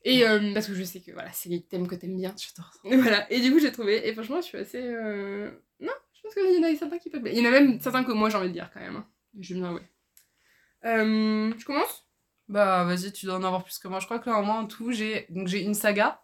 Et 0.05 0.25
euh, 0.27 0.53
parce 0.53 0.67
que 0.67 0.73
je 0.73 0.83
sais 0.83 0.99
que 0.99 1.11
voilà, 1.11 1.31
c'est 1.31 1.49
les 1.49 1.61
thèmes 1.61 1.87
que 1.87 1.95
t'aimes 1.95 2.17
bien. 2.17 2.35
J'adore 2.37 2.73
voilà. 3.01 3.31
Et 3.31 3.39
du 3.41 3.51
coup, 3.51 3.59
j'ai 3.59 3.71
trouvé. 3.71 4.07
Et 4.07 4.13
franchement, 4.13 4.41
je 4.41 4.45
suis 4.47 4.57
assez. 4.57 4.81
euh, 4.81 5.49
Non, 5.79 5.91
je 6.13 6.21
pense 6.21 6.33
qu'il 6.33 6.55
y 6.55 6.59
en 6.59 6.63
a 6.63 6.75
certains 6.75 6.97
qui 6.99 7.09
peuvent. 7.09 7.21
Il 7.25 7.37
y 7.37 7.41
en 7.41 7.45
a 7.45 7.51
même 7.51 7.79
certains 7.79 8.03
que 8.03 8.11
moi 8.11 8.29
j'ai 8.29 8.37
envie 8.37 8.49
de 8.49 8.53
dire 8.53 8.69
quand 8.73 8.79
même. 8.81 8.97
hein. 8.97 9.07
Je 9.39 9.53
bien, 9.55 9.73
ouais. 9.73 9.81
Euh, 10.85 11.53
je 11.57 11.65
commence? 11.65 12.05
Bah 12.49 12.83
vas-y, 12.83 13.11
tu 13.13 13.25
dois 13.25 13.35
en 13.35 13.43
avoir 13.43 13.63
plus 13.63 13.79
que 13.79 13.87
moi. 13.87 13.99
Je 13.99 14.05
crois 14.05 14.19
que 14.19 14.29
là, 14.29 14.41
moi 14.41 14.55
en 14.55 14.65
tout, 14.67 14.91
j'ai 14.91 15.25
donc 15.29 15.47
j'ai 15.47 15.61
une 15.61 15.73
saga. 15.73 16.21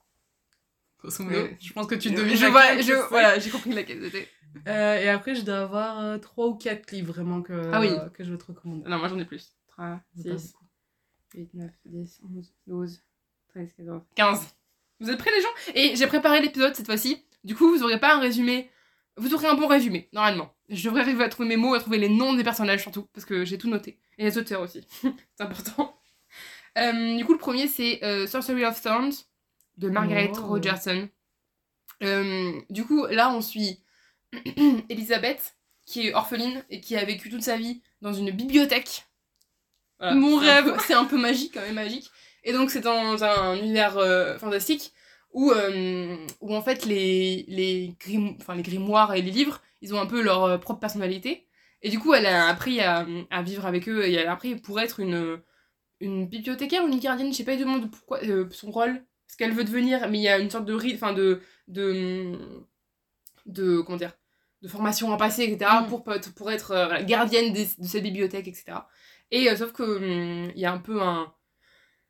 Grosso 1.01 1.23
modo. 1.23 1.37
Ouais. 1.43 1.57
Je 1.61 1.71
pense 1.71 1.87
que 1.87 1.95
tu 1.95 2.09
Je 2.09 2.13
devines. 2.15 2.47
vois, 2.47 2.77
je, 2.81 2.91
voilà, 3.09 3.39
j'ai 3.39 3.49
compris 3.49 3.71
laquelle 3.71 4.03
c'était. 4.03 4.27
Euh, 4.67 4.95
et 4.97 5.09
après, 5.09 5.35
je 5.35 5.41
dois 5.43 5.59
avoir 5.59 5.99
euh, 5.99 6.17
trois 6.17 6.47
ou 6.47 6.55
quatre 6.55 6.91
livres 6.91 7.13
vraiment 7.13 7.41
que, 7.41 7.69
Ah 7.73 7.79
oui. 7.79 7.91
que 8.13 8.23
je 8.23 8.31
veux 8.31 8.37
te 8.37 8.45
recommander. 8.45 8.89
Non, 8.89 8.97
moi 8.97 9.07
j'en 9.07 9.19
ai 9.19 9.25
plus. 9.25 9.55
3, 9.67 9.99
J'ai 10.17 10.31
pas 10.31 10.37
6, 10.37 10.51
beaucoup. 10.53 10.65
8, 11.35 11.53
9, 11.53 11.71
10, 11.85 12.21
11, 12.37 12.53
12, 12.67 13.03
13, 13.49 13.73
14, 13.77 14.01
15. 14.15 14.55
Vous 14.99 15.09
êtes 15.09 15.17
prêts 15.17 15.31
les 15.35 15.41
gens? 15.41 15.73
Et 15.75 15.95
j'ai 15.95 16.07
préparé 16.07 16.41
l'épisode 16.41 16.75
cette 16.75 16.85
fois-ci. 16.87 17.23
Du 17.43 17.55
coup, 17.55 17.69
vous 17.69 17.83
aurez 17.83 17.99
pas 17.99 18.15
un 18.15 18.19
résumé. 18.19 18.69
Vous 19.17 19.33
aurez 19.33 19.47
un 19.47 19.53
bon 19.55 19.67
résumé, 19.67 20.09
normalement. 20.13 20.53
Je 20.69 20.83
devrais 20.85 21.01
arriver 21.01 21.23
à 21.23 21.29
trouver 21.29 21.47
mes 21.49 21.57
mots, 21.57 21.73
à 21.73 21.79
trouver 21.79 21.97
les 21.97 22.09
noms 22.09 22.33
des 22.33 22.43
personnages 22.43 22.81
surtout, 22.81 23.07
parce 23.13 23.25
que 23.25 23.45
j'ai 23.45 23.57
tout 23.57 23.69
noté. 23.69 23.99
Et 24.17 24.23
les 24.25 24.37
auteurs 24.37 24.61
aussi. 24.61 24.85
c'est 25.01 25.41
important. 25.43 25.95
Euh, 26.77 27.17
du 27.17 27.25
coup, 27.25 27.33
le 27.33 27.39
premier, 27.39 27.67
c'est 27.67 28.03
euh, 28.03 28.27
Sorcery 28.27 28.65
of 28.65 28.81
Thorns 28.81 29.11
de 29.77 29.89
Margaret 29.89 30.31
Oh. 30.37 30.41
Rogerson. 30.47 31.09
Euh, 32.03 32.51
du 32.69 32.85
coup, 32.85 33.05
là, 33.07 33.31
on 33.33 33.41
suit 33.41 33.79
Elisabeth, 34.89 35.55
qui 35.85 36.07
est 36.07 36.13
orpheline 36.13 36.63
et 36.69 36.81
qui 36.81 36.95
a 36.95 37.05
vécu 37.05 37.29
toute 37.29 37.43
sa 37.43 37.57
vie 37.57 37.81
dans 38.01 38.13
une 38.13 38.31
bibliothèque. 38.31 39.05
Voilà, 39.99 40.15
Mon 40.15 40.37
rêve. 40.37 40.75
C'est 40.87 40.93
un 40.93 41.05
peu 41.05 41.17
magique, 41.17 41.53
quand 41.53 41.61
même 41.61 41.75
magique. 41.75 42.09
Et 42.43 42.53
donc, 42.53 42.71
c'est 42.71 42.79
dans 42.81 43.21
un 43.23 43.55
univers 43.57 43.97
euh, 43.97 44.37
fantastique 44.37 44.93
où, 45.33 45.51
euh, 45.51 46.17
où, 46.39 46.55
en 46.55 46.61
fait, 46.61 46.85
les, 46.85 47.45
les, 47.49 47.95
grim- 47.99 48.37
enfin, 48.39 48.55
les 48.55 48.63
grimoires 48.63 49.13
et 49.13 49.21
les 49.21 49.31
livres, 49.31 49.61
ils 49.81 49.93
ont 49.93 49.99
un 49.99 50.05
peu 50.05 50.21
leur 50.21 50.43
euh, 50.45 50.57
propre 50.57 50.79
personnalité. 50.79 51.47
Et 51.81 51.89
du 51.89 51.99
coup, 51.99 52.13
elle 52.13 52.25
a 52.25 52.47
appris 52.47 52.79
à, 52.81 53.05
à 53.29 53.41
vivre 53.41 53.65
avec 53.65 53.89
eux 53.89 54.05
et 54.07 54.13
elle 54.13 54.27
a 54.27 54.31
appris 54.33 54.55
pour 54.55 54.79
être 54.79 54.99
une, 55.01 55.41
une 56.01 56.27
bibliothécaire 56.27 56.83
ou 56.83 56.87
une 56.87 56.99
gardienne, 56.99 57.31
je 57.31 57.37
sais 57.37 57.43
pas 57.45 57.53
exactement 57.53 57.87
pourquoi, 57.87 58.19
son 58.51 58.71
rôle, 58.71 59.03
ce 59.27 59.37
qu'elle 59.37 59.53
veut 59.53 59.63
devenir, 59.65 60.09
mais 60.09 60.19
il 60.19 60.23
y 60.23 60.29
a 60.29 60.39
une 60.39 60.49
sorte 60.49 60.65
de 60.65 60.73
rite, 60.73 60.95
enfin 60.95 61.13
de, 61.13 61.41
de, 61.67 62.33
de, 63.53 63.81
comment 63.81 63.97
dire, 63.97 64.13
de 64.61 64.67
formation 64.67 65.11
à 65.13 65.17
passer, 65.17 65.43
etc., 65.43 65.83
Mm. 65.83 65.87
pour, 65.87 66.03
pour 66.35 66.51
être 66.51 66.71
euh, 66.71 66.85
voilà, 66.87 67.03
gardienne 67.03 67.53
des- 67.53 67.69
de 67.77 67.87
cette 67.87 68.03
bibliothèque, 68.03 68.47
etc. 68.47 68.87
Et 69.31 69.49
euh, 69.49 69.55
sauf 69.55 69.71
que 69.73 69.83
hum, 69.83 70.51
il 70.55 70.61
y 70.61 70.65
a 70.65 70.71
un 70.73 70.77
peu 70.79 71.01
un, 71.01 71.33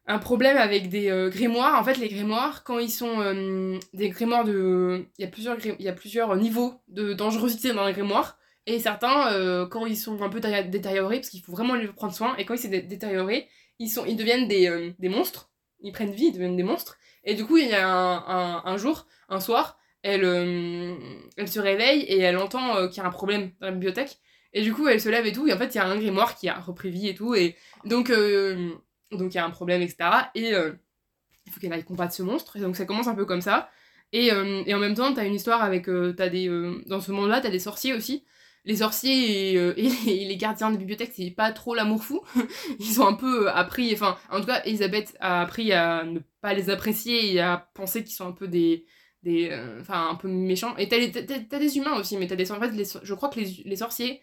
un 0.07 0.19
problème 0.19 0.57
avec 0.57 0.89
des 0.89 1.09
euh, 1.09 1.29
grimoires. 1.29 1.79
En 1.79 1.83
fait, 1.83 1.97
les 1.97 2.09
grimoires, 2.09 2.63
quand 2.63 2.79
ils 2.79 2.89
sont 2.91 3.21
euh, 3.21 3.77
des 3.93 4.09
grimoires 4.09 4.43
de. 4.45 5.05
Il 5.17 5.23
y 5.23 5.27
a 5.27 5.31
plusieurs, 5.31 5.57
il 5.65 5.81
y 5.85 5.89
a 5.89 5.93
plusieurs 5.93 6.35
niveaux 6.37 6.81
de 6.87 7.13
dangerosité 7.13 7.73
dans 7.73 7.85
les 7.87 7.93
grimoires. 7.93 8.37
Et 8.65 8.79
certains, 8.79 9.31
euh, 9.33 9.65
quand 9.67 9.85
ils 9.85 9.97
sont 9.97 10.21
un 10.21 10.29
peu 10.29 10.39
détériorés, 10.39 11.17
parce 11.17 11.29
qu'il 11.29 11.41
faut 11.41 11.51
vraiment 11.53 11.75
les 11.75 11.87
prendre 11.87 12.13
soin, 12.13 12.35
et 12.37 12.45
quand 12.45 12.53
ils 12.53 12.59
sont 12.59 12.69
dé- 12.69 12.81
détériorés, 12.83 13.47
ils, 13.79 13.89
sont, 13.89 14.05
ils 14.05 14.15
deviennent 14.15 14.47
des, 14.47 14.93
des 14.99 15.09
monstres. 15.09 15.49
Ils 15.81 15.91
prennent 15.91 16.11
vie, 16.11 16.27
ils 16.27 16.33
deviennent 16.33 16.57
des 16.57 16.63
monstres. 16.63 16.97
Et 17.23 17.33
du 17.35 17.45
coup, 17.45 17.57
il 17.57 17.67
y 17.69 17.73
a 17.73 17.87
un, 17.87 18.17
un, 18.27 18.61
un 18.65 18.77
jour, 18.77 19.07
un 19.29 19.39
soir, 19.39 19.78
elle, 20.03 20.23
euh, 20.23 20.95
elle 21.37 21.47
se 21.47 21.59
réveille 21.59 22.01
et 22.01 22.19
elle 22.19 22.37
entend 22.37 22.77
euh, 22.77 22.87
qu'il 22.87 22.97
y 22.97 23.05
a 23.05 23.07
un 23.07 23.11
problème 23.11 23.51
dans 23.59 23.67
la 23.67 23.73
bibliothèque. 23.73 24.17
Et 24.53 24.61
du 24.61 24.73
coup, 24.73 24.87
elle 24.87 25.01
se 25.01 25.09
lève 25.09 25.25
et 25.25 25.31
tout. 25.31 25.47
Et 25.47 25.53
en 25.53 25.57
fait, 25.57 25.75
il 25.75 25.77
y 25.77 25.81
a 25.81 25.85
un 25.85 25.97
grimoire 25.97 26.35
qui 26.35 26.49
a 26.49 26.59
repris 26.59 26.89
vie 26.89 27.07
et 27.09 27.15
tout. 27.15 27.35
Et 27.35 27.55
donc, 27.85 28.09
euh, 28.09 28.71
donc 29.11 29.33
il 29.33 29.35
y 29.35 29.39
a 29.39 29.45
un 29.45 29.51
problème, 29.51 29.81
etc. 29.81 30.09
Et 30.33 30.49
il 30.49 31.51
faut 31.51 31.59
qu'elle 31.59 31.73
aille 31.73 31.83
combattre 31.83 32.13
ce 32.13 32.23
monstre. 32.23 32.57
Et 32.57 32.61
donc 32.61 32.75
ça 32.75 32.85
commence 32.85 33.07
un 33.07 33.15
peu 33.15 33.25
comme 33.25 33.41
ça. 33.41 33.69
Et, 34.11 34.27
et 34.27 34.73
en 34.73 34.79
même 34.79 34.95
temps, 34.95 35.13
t'as 35.13 35.25
une 35.25 35.35
histoire 35.35 35.61
avec. 35.61 35.85
t'as 36.17 36.29
des, 36.29 36.49
dans 36.87 36.99
ce 36.99 37.11
monde-là, 37.11 37.41
t'as 37.41 37.51
des 37.51 37.59
sorciers 37.59 37.93
aussi. 37.93 38.25
Les 38.65 38.77
sorciers 38.77 39.53
et, 39.53 39.73
les, 40.05 40.25
les 40.25 40.37
gardiens 40.37 40.71
de 40.71 40.77
bibliothèque, 40.77 41.11
c'est 41.15 41.29
pas 41.31 41.51
trop 41.51 41.75
l'amour 41.75 42.03
fou. 42.03 42.21
Ils 42.79 43.01
ont 43.01 43.07
un 43.07 43.13
peu 43.13 43.49
appris. 43.51 43.93
Enfin, 43.93 44.17
en 44.31 44.39
tout 44.39 44.47
cas, 44.47 44.63
Elisabeth 44.65 45.15
a 45.19 45.41
appris 45.41 45.73
à 45.73 46.03
ne 46.05 46.19
pas 46.41 46.55
les 46.55 46.71
apprécier 46.71 47.33
et 47.33 47.39
à 47.39 47.69
penser 47.75 48.03
qu'ils 48.03 48.15
sont 48.15 48.27
un 48.27 48.31
peu 48.31 48.47
des. 48.47 48.85
Des 49.23 49.49
euh, 49.51 49.81
enfin, 49.81 50.09
un 50.09 50.15
peu 50.15 50.27
méchants. 50.27 50.75
Et 50.77 50.87
t'as, 50.87 50.97
t'as, 51.09 51.39
t'as- 51.39 51.59
des 51.59 51.77
humains 51.77 51.97
aussi, 51.99 52.17
mais 52.17 52.27
t'as 52.27 52.35
des. 52.35 52.51
En 52.51 52.59
fait, 52.59 52.71
les 52.71 52.85
je 53.03 53.13
crois 53.13 53.29
que 53.29 53.39
les, 53.39 53.61
les 53.65 53.75
sorciers. 53.75 54.21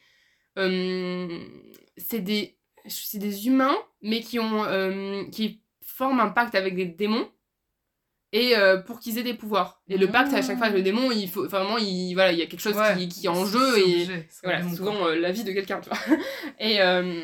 euh, 0.59 1.39
c'est 1.97 2.21
des. 2.21 2.57
C'est 2.89 3.19
des 3.19 3.47
humains, 3.49 3.77
mais 4.03 4.21
qui 4.21 4.39
ont. 4.39 4.65
euh, 4.65 5.25
qui 5.31 5.63
forment 5.83 6.21
un 6.21 6.29
pacte 6.31 6.55
avec 6.55 6.75
des 6.77 6.85
démons 6.87 7.29
et 8.33 8.57
euh, 8.57 8.79
pour 8.79 8.99
qu'ils 9.01 9.19
aient 9.19 9.23
des 9.23 9.35
pouvoirs. 9.35 9.83
Et 9.89 9.97
le 9.97 10.09
pacte, 10.09 10.33
à 10.35 10.43
chaque 10.43 10.59
fois, 10.59 10.67
avec 10.67 10.77
le 10.79 10.83
démon, 10.83 11.11
il 11.13 11.29
faut 11.29 11.47
enfin, 11.47 11.61
vraiment, 11.61 11.79
il, 11.79 12.13
voilà, 12.15 12.33
il 12.33 12.39
y 12.39 12.43
a 12.43 12.47
quelque 12.47 12.61
chose 12.61 12.77
Ouais. 12.77 12.97
qui, 12.99 13.09
qui 13.09 13.27
est 13.27 13.29
en 13.31 13.47
jeu 13.47 13.61
C'est 13.75 13.81
et 13.81 13.85
obligé, 13.85 14.27
c'est 14.29 14.41
voilà, 14.47 14.63
c'est 14.69 14.77
souvent 14.77 15.07
euh, 15.07 15.15
la 15.15 15.31
vie 15.33 15.45
de 15.45 15.53
quelqu'un, 15.53 15.81
tu 15.81 15.89
vois. 15.89 15.99
Et, 16.59 16.81
euh, 16.83 17.23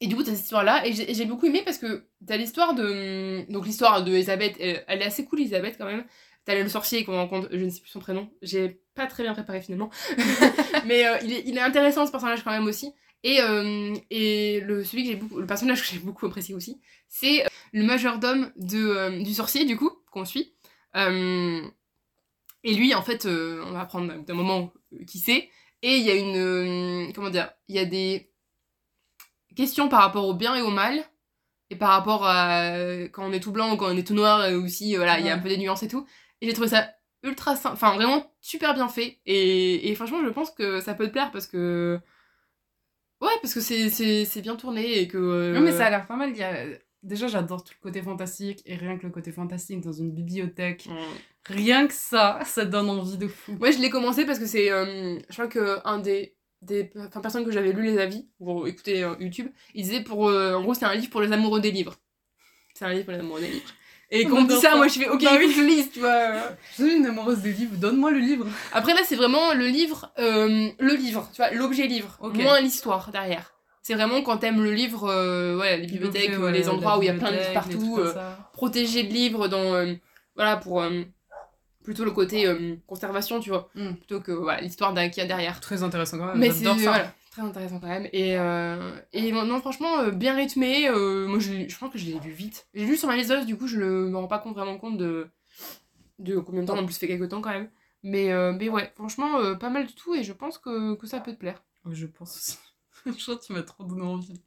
et 0.00 0.06
du 0.06 0.14
coup, 0.14 0.22
t'as 0.22 0.32
cette 0.32 0.44
histoire-là, 0.44 0.86
et 0.86 0.92
j'ai 0.92 1.10
et 1.10 1.14
j'ai 1.14 1.24
beaucoup 1.24 1.46
aimé 1.46 1.62
parce 1.64 1.78
que 1.78 2.04
t'as 2.26 2.36
l'histoire 2.36 2.74
de. 2.74 3.50
Donc, 3.50 3.66
l'histoire 3.66 4.04
de 4.04 4.12
Elisabeth, 4.12 4.54
elle, 4.60 4.84
elle 4.86 5.02
est 5.02 5.06
assez 5.06 5.24
cool, 5.24 5.40
Elisabeth, 5.40 5.76
quand 5.78 5.86
même. 5.86 6.04
T'as 6.46 6.54
le 6.54 6.68
sorcier 6.68 7.04
qu'on 7.04 7.16
rencontre, 7.16 7.48
je 7.50 7.56
ne 7.56 7.68
sais 7.68 7.80
plus 7.80 7.90
son 7.90 7.98
prénom, 7.98 8.30
j'ai 8.40 8.80
pas 8.94 9.08
très 9.08 9.24
bien 9.24 9.34
préparé 9.34 9.60
finalement. 9.60 9.90
Mais 10.86 11.04
euh, 11.04 11.18
il, 11.24 11.32
est, 11.32 11.42
il 11.44 11.58
est 11.58 11.60
intéressant 11.60 12.06
ce 12.06 12.12
personnage 12.12 12.44
quand 12.44 12.52
même 12.52 12.66
aussi. 12.66 12.94
Et, 13.24 13.40
euh, 13.40 13.92
et 14.10 14.60
le, 14.60 14.84
celui 14.84 15.02
que 15.02 15.10
j'ai 15.10 15.16
beaucoup, 15.16 15.40
le 15.40 15.46
personnage 15.46 15.82
que 15.82 15.88
j'ai 15.88 15.98
beaucoup 15.98 16.24
apprécié 16.24 16.54
aussi, 16.54 16.80
c'est 17.08 17.44
euh, 17.44 17.48
le 17.72 17.82
majordome 17.82 18.52
de, 18.54 19.24
du 19.24 19.34
sorcier, 19.34 19.64
du 19.64 19.76
coup, 19.76 19.90
qu'on 20.12 20.24
suit. 20.24 20.54
Et 20.94 22.74
lui, 22.74 22.94
en 22.94 23.02
fait, 23.02 23.26
on 23.26 23.72
va 23.72 23.80
apprendre 23.80 24.24
d'un 24.24 24.34
moment 24.34 24.72
qui 25.08 25.18
c'est. 25.18 25.50
Et 25.82 25.96
il 25.96 26.04
y 26.04 26.10
a 26.10 26.14
une. 26.14 27.12
comment 27.12 27.30
dire 27.30 27.50
Il 27.68 27.74
y 27.74 27.80
a 27.80 27.84
des 27.84 28.30
questions 29.56 29.88
par 29.88 30.00
rapport 30.00 30.26
au 30.26 30.34
bien 30.34 30.54
et 30.54 30.62
au 30.62 30.70
mal. 30.70 31.02
Et 31.70 31.76
par 31.76 31.88
rapport 31.90 32.24
à 32.24 32.78
quand 33.12 33.28
on 33.28 33.32
est 33.32 33.40
tout 33.40 33.50
blanc 33.50 33.72
ou 33.72 33.76
quand 33.76 33.92
on 33.92 33.96
est 33.96 34.06
tout 34.06 34.14
noir 34.14 34.48
aussi, 34.52 34.94
voilà, 34.94 35.18
il 35.18 35.26
y 35.26 35.28
a 35.28 35.34
un 35.34 35.38
peu 35.38 35.48
des 35.48 35.58
nuances 35.58 35.82
et 35.82 35.88
tout. 35.88 36.06
Et 36.40 36.46
j'ai 36.46 36.52
trouvé 36.52 36.68
ça 36.68 36.90
ultra 37.22 37.56
simple, 37.56 37.74
enfin 37.74 37.94
vraiment 37.94 38.32
super 38.40 38.74
bien 38.74 38.88
fait. 38.88 39.18
Et, 39.26 39.88
et 39.90 39.94
franchement, 39.94 40.22
je 40.24 40.28
pense 40.30 40.50
que 40.50 40.80
ça 40.80 40.94
peut 40.94 41.06
te 41.06 41.12
plaire 41.12 41.30
parce 41.32 41.46
que. 41.46 41.98
Ouais, 43.20 43.28
parce 43.40 43.54
que 43.54 43.60
c'est- 43.60 43.88
c'est 43.88 44.24
c'est 44.26 44.42
bien 44.42 44.56
tourné 44.56 44.98
et 45.00 45.08
que. 45.08 45.16
euh, 45.16 45.52
Non, 45.54 45.60
mais 45.60 45.72
ça 45.72 45.86
a 45.86 45.90
l'air 45.90 46.06
pas 46.06 46.16
mal. 46.16 46.30
Il 46.30 46.36
y 46.36 46.42
a... 46.42 46.64
Déjà, 47.02 47.28
j'adore 47.28 47.62
tout 47.64 47.72
le 47.80 47.82
côté 47.82 48.02
fantastique. 48.02 48.62
Et 48.66 48.74
rien 48.76 48.98
que 48.98 49.04
le 49.06 49.10
côté 49.12 49.30
fantastique 49.32 49.80
dans 49.80 49.92
une 49.92 50.12
bibliothèque, 50.12 50.88
rien 51.44 51.86
que 51.86 51.94
ça, 51.94 52.40
ça 52.44 52.64
donne 52.64 52.90
envie 52.90 53.16
de 53.16 53.28
fou. 53.28 53.52
Moi, 53.58 53.70
je 53.70 53.78
l'ai 53.78 53.90
commencé 53.90 54.26
parce 54.26 54.38
que 54.38 54.46
c'est. 54.46 54.70
euh, 54.70 55.18
je 55.28 55.32
crois 55.32 55.46
que 55.48 55.78
un 55.86 55.98
des. 55.98 56.36
des 56.62 56.90
enfin, 56.98 57.20
personnes 57.20 57.44
que 57.44 57.52
j'avais 57.52 57.72
lu 57.72 57.84
les 57.84 57.98
avis, 57.98 58.28
pour 58.38 58.66
écouter 58.68 59.02
euh, 59.04 59.14
YouTube, 59.20 59.48
il 59.74 59.84
disait 59.84 60.02
pour. 60.02 60.28
euh, 60.28 60.54
en 60.54 60.62
gros, 60.62 60.74
c'est 60.74 60.84
un 60.84 60.94
livre 60.94 61.10
pour 61.10 61.20
les 61.22 61.32
amoureux 61.32 61.60
des 61.60 61.70
livres. 61.70 61.96
C'est 62.74 62.84
un 62.84 62.92
livre 62.92 63.04
pour 63.04 63.12
les 63.14 63.20
amoureux 63.20 63.40
des 63.40 63.50
livres. 63.50 63.72
Et 64.10 64.24
On 64.26 64.30
quand 64.30 64.36
on 64.36 64.42
me 64.42 64.48
dit 64.48 64.56
ça, 64.60 64.76
moi 64.76 64.86
je 64.88 64.98
fais 65.00 65.08
ok, 65.08 65.22
Bah 65.24 65.30
oui. 65.38 65.52
je 65.56 65.62
lise, 65.62 65.90
tu 65.90 65.98
vois. 66.00 66.32
Je 66.76 66.84
suis 66.84 66.94
une 66.96 67.06
amoureuse 67.06 67.38
des 67.38 67.52
livres, 67.52 67.76
donne-moi 67.76 68.12
le 68.12 68.18
livre. 68.20 68.46
Après 68.72 68.94
là, 68.94 69.00
c'est 69.04 69.16
vraiment 69.16 69.52
le 69.54 69.66
livre, 69.66 70.12
euh, 70.18 70.68
le 70.78 70.94
livre, 70.94 71.28
tu 71.32 71.38
vois, 71.42 71.50
l'objet 71.50 71.86
livre, 71.88 72.16
Ok. 72.20 72.36
moins 72.36 72.60
l'histoire 72.60 73.10
derrière. 73.10 73.52
C'est 73.82 73.94
vraiment 73.94 74.22
quand 74.22 74.38
t'aimes 74.38 74.62
le 74.62 74.72
livre, 74.72 75.08
euh, 75.08 75.58
ouais, 75.58 75.76
les 75.78 75.86
bibliothèques, 75.86 76.30
euh, 76.30 76.38
ouais, 76.38 76.52
les 76.52 76.68
endroits 76.68 76.98
où 76.98 77.02
il 77.02 77.06
y 77.06 77.08
a 77.08 77.14
plein 77.14 77.30
de 77.32 77.36
livres 77.36 77.52
partout, 77.52 77.96
euh, 77.98 78.14
protéger 78.52 79.02
le 79.04 79.08
livre 79.10 79.48
dans, 79.48 79.84
voilà, 80.36 80.56
pour 80.56 80.84
plutôt 81.84 82.04
le 82.04 82.10
côté 82.10 82.48
conservation, 82.86 83.40
tu 83.40 83.50
vois, 83.50 83.68
Mm. 83.74 83.92
plutôt 83.94 84.20
que 84.20 84.32
voilà 84.32 84.60
l'histoire 84.60 84.92
qu'il 84.94 85.18
y 85.18 85.20
a 85.20 85.26
derrière. 85.26 85.60
Très 85.60 85.82
intéressant 85.82 86.18
quand 86.18 86.26
même. 86.26 86.38
Mais 86.38 86.50
c'est 86.50 86.64
j'adore 86.64 86.78
ça. 86.78 86.90
voilà, 86.90 87.14
très 87.36 87.46
intéressant 87.46 87.80
quand 87.80 87.88
même. 87.88 88.08
Et, 88.12 88.38
euh, 88.38 88.98
et 89.12 89.30
non, 89.32 89.60
franchement, 89.60 89.98
euh, 90.00 90.10
bien 90.10 90.34
rythmé. 90.34 90.88
euh, 90.88 91.26
moi, 91.28 91.38
je, 91.38 91.68
je 91.68 91.78
pense 91.78 91.92
que 91.92 91.98
je 91.98 92.06
l'ai 92.06 92.18
lu 92.18 92.30
vite. 92.30 92.66
J'ai 92.74 92.86
lu 92.86 92.96
sur 92.96 93.08
ma 93.08 93.16
liseuse, 93.16 93.46
du 93.46 93.56
coup, 93.56 93.66
je 93.66 93.78
ne 93.78 94.08
me 94.08 94.16
rends 94.16 94.26
pas 94.26 94.38
compte, 94.38 94.54
vraiment 94.54 94.78
compte 94.78 94.96
de, 94.96 95.28
de 96.18 96.38
combien 96.38 96.62
de 96.62 96.66
temps. 96.66 96.78
En 96.78 96.86
plus, 96.86 96.96
fait 96.98 97.08
quelques 97.08 97.28
temps 97.28 97.42
quand 97.42 97.50
même. 97.50 97.70
Mais, 98.02 98.30
mais 98.54 98.68
ouais, 98.68 98.92
franchement, 98.94 99.56
pas 99.56 99.70
mal 99.70 99.86
du 99.86 99.94
tout. 99.94 100.14
Et 100.14 100.24
je 100.24 100.32
pense 100.32 100.58
que, 100.58 100.94
que 100.94 101.06
ça 101.06 101.20
peut 101.20 101.32
te 101.32 101.38
plaire. 101.38 101.62
Ouais, 101.84 101.94
Je 101.94 102.06
pense 102.06 102.36
aussi. 102.36 102.58
je 103.06 103.22
crois 103.22 103.36
que 103.36 103.44
tu 103.44 103.52
m'as 103.52 103.62
trop 103.62 103.84
donné 103.84 104.02
envie. 104.02 104.40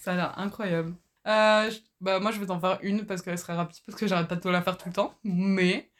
Ça 0.00 0.12
a 0.12 0.16
l'air 0.16 0.38
incroyable. 0.38 0.94
Bah, 1.24 2.18
moi, 2.20 2.32
je 2.32 2.40
vais 2.40 2.46
t'en 2.46 2.58
faire 2.60 2.78
une 2.82 3.06
parce 3.06 3.22
qu'elle 3.22 3.38
serait 3.38 3.54
rapide, 3.54 3.78
parce 3.86 3.98
que 3.98 4.06
j'arrête 4.06 4.28
pas 4.28 4.36
de 4.36 4.40
te 4.40 4.48
la 4.48 4.62
faire 4.62 4.76
tout 4.78 4.88
le 4.88 4.94
temps. 4.94 5.14
Mais 5.24 5.90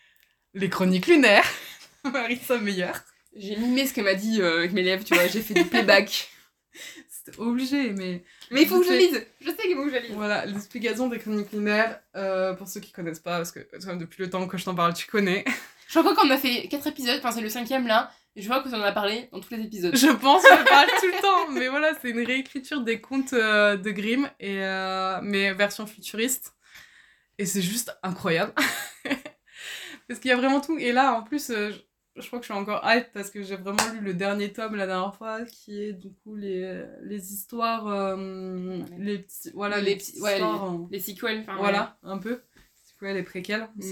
les 0.55 0.71
chroniques 0.71 1.07
lunaires, 1.07 1.47
Marissa 2.05 2.59
Meyer. 2.59 2.93
J'ai 3.35 3.57
mimé 3.57 3.87
ce 3.87 3.95
qu'elle 3.95 4.05
m'a 4.05 4.15
dit 4.15 4.41
euh, 4.41 4.59
avec 4.59 4.73
mes 4.73 4.83
lèvres, 4.83 5.05
tu 5.05 5.15
vois. 5.15 5.27
J'ai 5.27 5.41
fait 5.41 5.55
du 5.55 5.65
playback. 5.65 6.31
C'était 7.09 7.39
obligé, 7.39 7.91
mais 7.91 8.25
mais 8.51 8.63
il 8.63 8.69
faut 8.69 8.81
que 8.81 8.87
je 8.87 8.93
lise. 8.93 9.27
Je 9.41 9.51
sais 9.51 9.63
qu'il 9.63 9.77
faut 9.77 9.85
que 9.85 9.91
je 9.91 9.97
lise. 9.97 10.13
voilà, 10.13 10.45
l'explication 10.45 11.09
des 11.09 11.19
chroniques 11.19 11.53
lunaires, 11.53 12.01
euh, 12.17 12.55
pour 12.55 12.67
ceux 12.67 12.81
qui 12.81 12.91
connaissent 12.91 13.21
pas, 13.21 13.37
parce 13.37 13.53
que 13.53 13.61
toi, 13.61 13.95
depuis 13.95 14.23
le 14.23 14.31
temps 14.31 14.47
que 14.49 14.59
je 14.59 14.65
t'en 14.65 14.75
parle, 14.75 14.95
tu 14.95 15.07
connais. 15.07 15.45
Je 15.89 15.99
crois 15.99 16.15
qu'on 16.15 16.31
a 16.31 16.39
fait 16.39 16.69
4 16.69 16.87
épisodes. 16.87 17.19
Enfin, 17.19 17.33
c'est 17.33 17.43
le 17.43 17.51
cinquième 17.51 17.87
là. 17.87 18.11
Et 18.35 18.41
je 18.41 18.47
vois 18.47 18.63
que 18.63 18.71
ça 18.71 18.79
en 18.79 18.83
a 18.83 18.93
parlé 18.93 19.29
dans 19.31 19.41
tous 19.41 19.55
les 19.55 19.63
épisodes. 19.63 19.95
Je 19.95 20.11
pense 20.11 20.43
que 20.43 20.49
je 20.49 20.65
parle 20.65 20.87
tout 21.01 21.07
le 21.07 21.21
temps, 21.21 21.51
mais 21.51 21.69
voilà, 21.69 21.93
c'est 22.01 22.09
une 22.09 22.25
réécriture 22.25 22.81
des 22.81 22.99
contes 22.99 23.35
euh, 23.35 23.77
de 23.77 23.91
Grimm, 23.91 24.31
et, 24.41 24.63
euh, 24.63 25.21
mais 25.23 25.53
version 25.53 25.87
futuriste. 25.87 26.55
Et 27.37 27.45
c'est 27.45 27.61
juste 27.61 27.95
incroyable. 28.03 28.55
parce 30.09 30.19
qu'il 30.19 30.31
y 30.31 30.33
a 30.33 30.37
vraiment 30.37 30.63
tout. 30.63 30.79
Et 30.79 30.93
là, 30.93 31.13
en 31.13 31.23
plus, 31.23 31.51
euh, 31.51 31.73
je, 32.17 32.27
crois 32.27 32.39
que 32.39 32.45
je 32.47 32.53
suis 32.53 32.61
encore 32.61 32.81
hype 32.85 33.13
parce 33.13 33.31
que 33.31 33.43
j'ai 33.43 33.57
vraiment 33.57 33.87
lu 33.93 34.01
le 34.01 34.15
dernier 34.15 34.53
tome 34.53 34.77
la 34.77 34.87
dernière 34.87 35.15
fois, 35.17 35.45
qui 35.45 35.83
est 35.83 35.93
du 35.93 36.13
coup 36.13 36.37
les, 36.37 36.85
les 37.03 37.33
histoires. 37.33 37.87
euh, 37.89 38.83
les 38.99 39.19
petits. 39.21 39.51
Voilà, 39.55 39.79
Les 39.81 39.91
les, 39.91 39.97
petits- 39.97 40.13
petites 40.13 40.23
ouais, 40.23 40.35
histoires. 40.35 40.73
euh, 40.75 40.79
Les 40.91 41.01
sequels, 41.01 41.41
enfin. 41.41 41.57
voilà, 41.57 41.99
un 42.03 42.19
peu. 42.19 42.43
Quoi 42.99 43.13
les 43.15 43.23
préquels. 43.25 43.69
Mm. 43.75 43.83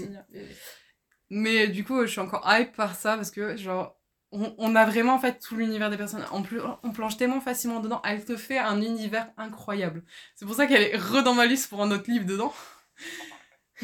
Mais 1.29 1.67
du 1.67 1.83
coup, 1.83 2.01
je 2.01 2.07
suis 2.07 2.19
encore 2.21 2.43
hype 2.49 2.73
par 2.75 2.95
ça 2.95 3.15
parce 3.15 3.31
que, 3.31 3.57
genre, 3.57 3.97
on, 4.31 4.53
on 4.57 4.75
a 4.75 4.85
vraiment 4.85 5.15
en 5.15 5.19
fait 5.19 5.39
tout 5.39 5.55
l'univers 5.57 5.89
des 5.89 5.97
personnes. 5.97 6.23
En 6.31 6.41
plus, 6.41 6.61
on 6.83 6.91
plonge 6.91 7.17
tellement 7.17 7.41
facilement 7.41 7.79
dedans. 7.81 8.01
Elle 8.05 8.23
te 8.23 8.37
fait 8.37 8.57
un 8.57 8.81
univers 8.81 9.29
incroyable. 9.37 10.03
C'est 10.35 10.45
pour 10.45 10.55
ça 10.55 10.65
qu'elle 10.67 10.81
est 10.83 10.95
re 10.97 11.23
dans 11.23 11.33
ma 11.33 11.45
liste 11.45 11.69
pour 11.69 11.81
un 11.81 11.91
autre 11.91 12.09
livre 12.09 12.25
dedans. 12.25 12.53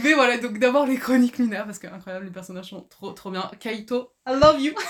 Mais 0.03 0.13
voilà, 0.13 0.37
donc 0.37 0.59
d'abord 0.59 0.85
les 0.85 0.97
chroniques 0.97 1.37
lunaires 1.37 1.65
parce 1.65 1.79
que 1.79 1.87
incroyable, 1.87 2.25
les 2.25 2.31
personnages 2.31 2.69
sont 2.69 2.81
trop 2.81 3.11
trop 3.11 3.31
bien. 3.31 3.49
Kaito, 3.59 4.11
I 4.27 4.33
love 4.39 4.59
you. 4.61 4.73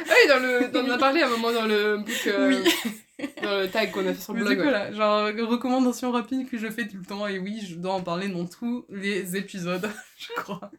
Oui, 0.00 0.28
dans 0.28 0.38
le, 0.38 0.68
dans, 0.68 0.80
on 0.80 0.88
en 0.88 0.94
a 0.94 0.98
parlé 0.98 1.20
à 1.20 1.26
un 1.26 1.28
moment 1.28 1.52
dans 1.52 1.66
le 1.66 1.98
book, 1.98 2.26
euh, 2.28 2.48
Oui. 2.48 3.28
dans 3.42 3.60
le 3.60 3.68
tag 3.68 3.90
qu'on 3.90 4.06
a 4.06 4.14
fait 4.14 4.22
sur 4.22 4.32
le 4.32 4.42
blog. 4.42 4.56
quoi 4.56 4.66
ouais. 4.66 4.72
là 4.72 4.90
Genre, 4.90 5.26
recommandation 5.46 6.10
rapide 6.12 6.48
que 6.48 6.56
je 6.56 6.68
fais 6.68 6.88
tout 6.88 6.96
le 6.96 7.04
temps. 7.04 7.26
Et 7.26 7.38
oui, 7.38 7.60
je 7.68 7.74
dois 7.74 7.92
en 7.92 8.02
parler 8.02 8.28
dans 8.28 8.46
tous 8.46 8.86
les 8.88 9.36
épisodes, 9.36 9.86
je 10.18 10.32
crois. 10.40 10.70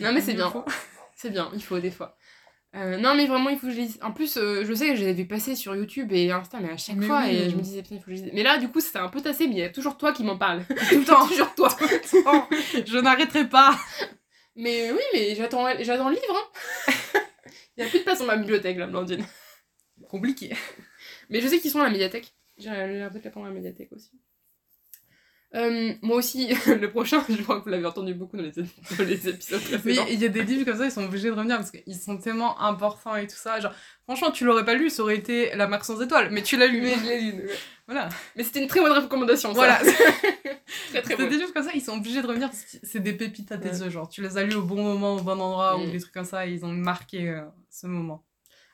Non 0.00 0.12
mais 0.12 0.20
c'est 0.20 0.34
bien, 0.34 0.52
c'est 1.14 1.30
bien, 1.30 1.48
il 1.54 1.62
faut 1.62 1.78
des 1.78 1.92
fois. 1.92 2.16
Euh, 2.74 2.96
non 2.96 3.14
mais 3.14 3.26
vraiment 3.26 3.50
il 3.50 3.58
faut 3.58 3.68
que 3.68 3.72
je 3.72 3.78
lise. 3.78 3.98
En 4.02 4.12
plus 4.12 4.36
euh, 4.36 4.64
je 4.64 4.74
sais 4.74 4.88
que 4.88 4.96
je 4.96 5.00
l'avais 5.02 5.12
vu 5.12 5.26
passer 5.26 5.54
sur 5.54 5.76
YouTube 5.76 6.10
et 6.12 6.30
Insta 6.32 6.58
mais 6.60 6.70
à 6.70 6.76
chaque 6.76 6.96
Mais 6.96 7.06
fois 7.06 7.22
oui. 7.24 7.36
et 7.36 7.50
je 7.50 7.56
me 7.56 7.62
disais 7.62 7.82
putain 7.82 7.94
il 7.94 7.98
faut 8.00 8.06
que 8.06 8.16
je 8.16 8.22
lise. 8.22 8.30
Mais 8.34 8.42
là 8.42 8.58
du 8.58 8.68
coup 8.68 8.80
c'était 8.80 8.98
un 8.98 9.08
peu 9.08 9.20
tassé 9.20 9.46
mais 9.46 9.54
il 9.54 9.58
y 9.58 9.62
a 9.62 9.70
toujours 9.70 9.96
toi 9.96 10.12
qui 10.12 10.24
m'en 10.24 10.36
parle. 10.36 10.64
Tout 10.90 10.98
le 10.98 11.04
temps. 11.04 11.26
toujours 11.28 11.54
toi. 11.54 11.68
Je 11.78 12.98
n'arrêterai 12.98 13.48
pas. 13.48 13.78
Mais 14.56 14.92
oui 14.92 15.00
mais 15.12 15.34
j'attends 15.34 15.66
le 15.66 15.76
livre. 15.76 16.36
Hein. 16.36 16.92
il 17.76 17.82
y 17.82 17.86
a 17.86 17.90
plus 17.90 17.98
de 17.98 18.04
place 18.04 18.20
dans 18.20 18.26
ma 18.26 18.36
bibliothèque 18.36 18.76
là 18.76 18.86
Blandine. 18.86 19.24
Compliqué. 20.08 20.54
Mais 21.28 21.40
je 21.40 21.48
sais 21.48 21.58
qu'ils 21.58 21.72
sont 21.72 21.80
à 21.80 21.84
la 21.84 21.90
médiathèque. 21.90 22.34
J'ai 22.56 22.70
de 22.70 23.20
les 23.22 23.30
prendre 23.30 23.46
à 23.46 23.48
la 23.48 23.54
médiathèque 23.54 23.90
aussi. 23.92 24.10
Euh, 25.54 25.92
moi 26.02 26.16
aussi, 26.16 26.48
le 26.66 26.90
prochain, 26.90 27.24
je 27.28 27.40
crois 27.42 27.58
que 27.60 27.64
vous 27.64 27.70
l'avez 27.70 27.86
entendu 27.86 28.12
beaucoup 28.14 28.36
dans 28.36 28.42
les, 28.42 28.50
dans 28.50 29.04
les 29.04 29.28
épisodes 29.28 29.60
Mais 29.70 29.78
précédents. 29.78 30.06
il 30.10 30.20
y 30.20 30.24
a 30.24 30.28
des 30.28 30.42
livres 30.42 30.64
comme 30.64 30.76
ça, 30.78 30.84
ils 30.86 30.90
sont 30.90 31.04
obligés 31.04 31.28
de 31.28 31.34
revenir 31.34 31.56
parce 31.58 31.70
qu'ils 31.70 31.94
sont 31.94 32.18
tellement 32.18 32.60
importants 32.60 33.14
et 33.14 33.26
tout 33.28 33.36
ça. 33.36 33.60
Genre, 33.60 33.72
franchement, 34.02 34.30
tu 34.32 34.44
l'aurais 34.44 34.64
pas 34.64 34.74
lu, 34.74 34.90
ça 34.90 35.02
aurait 35.02 35.16
été 35.16 35.54
La 35.54 35.68
marque 35.68 35.84
sans 35.84 36.00
étoiles, 36.02 36.30
mais 36.32 36.42
tu 36.42 36.56
l'as 36.56 36.66
lu. 36.66 36.80
Mais 36.80 36.94
je 36.98 37.04
l'ai 37.04 37.20
lu. 37.20 37.48
Voilà. 37.86 38.08
Mais 38.34 38.42
c'était 38.42 38.60
une 38.62 38.66
très 38.68 38.80
bonne 38.80 38.92
recommandation. 38.92 39.50
ça. 39.50 39.54
Voilà. 39.54 39.78
très 40.90 41.02
très 41.02 41.16
C'est 41.16 41.28
des 41.28 41.36
livres 41.36 41.52
comme 41.52 41.62
ça, 41.64 41.70
ils 41.74 41.82
sont 41.82 41.96
obligés 41.98 42.22
de 42.22 42.26
revenir 42.26 42.48
parce 42.48 42.62
que 42.62 42.78
c'est 42.82 43.00
des 43.00 43.12
pépites 43.12 43.52
à 43.52 43.58
tes 43.58 43.68
Ouais. 43.70 43.78
yeux. 43.78 43.90
Genre, 43.90 44.08
tu 44.08 44.22
les 44.22 44.36
as 44.38 44.42
lus 44.44 44.54
au 44.56 44.62
bon 44.62 44.82
moment, 44.82 45.14
au 45.16 45.20
bon 45.20 45.38
endroit, 45.40 45.76
ou 45.76 45.86
Mm. 45.86 45.90
des 45.92 46.00
trucs 46.00 46.14
comme 46.14 46.24
ça, 46.24 46.46
et 46.46 46.52
ils 46.52 46.64
ont 46.64 46.72
marqué 46.72 47.28
euh, 47.28 47.42
ce 47.70 47.86
moment. 47.86 48.24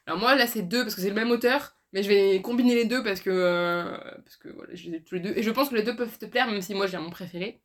Alors 0.06 0.18
moi 0.18 0.34
là 0.34 0.46
c'est 0.46 0.62
deux 0.62 0.82
parce 0.82 0.94
que 0.94 1.02
c'est 1.02 1.08
le 1.10 1.14
même 1.14 1.30
auteur, 1.30 1.76
mais 1.92 2.02
je 2.02 2.08
vais 2.08 2.40
combiner 2.42 2.74
les 2.74 2.84
deux 2.84 3.02
parce 3.02 3.20
que 3.20 3.30
euh, 3.30 3.84
parce 4.24 4.36
que 4.36 4.48
voilà 4.48 4.74
je 4.74 4.88
les 4.90 4.96
ai 4.98 5.02
tous 5.02 5.16
les 5.16 5.20
deux 5.20 5.32
et 5.36 5.42
je 5.42 5.50
pense 5.50 5.68
que 5.70 5.74
les 5.74 5.82
deux 5.82 5.96
peuvent 5.96 6.18
te 6.18 6.26
plaire 6.26 6.46
même 6.50 6.60
si 6.62 6.74
moi 6.74 6.86
j'ai 6.86 6.98
mon 6.98 7.10
préféré. 7.10 7.60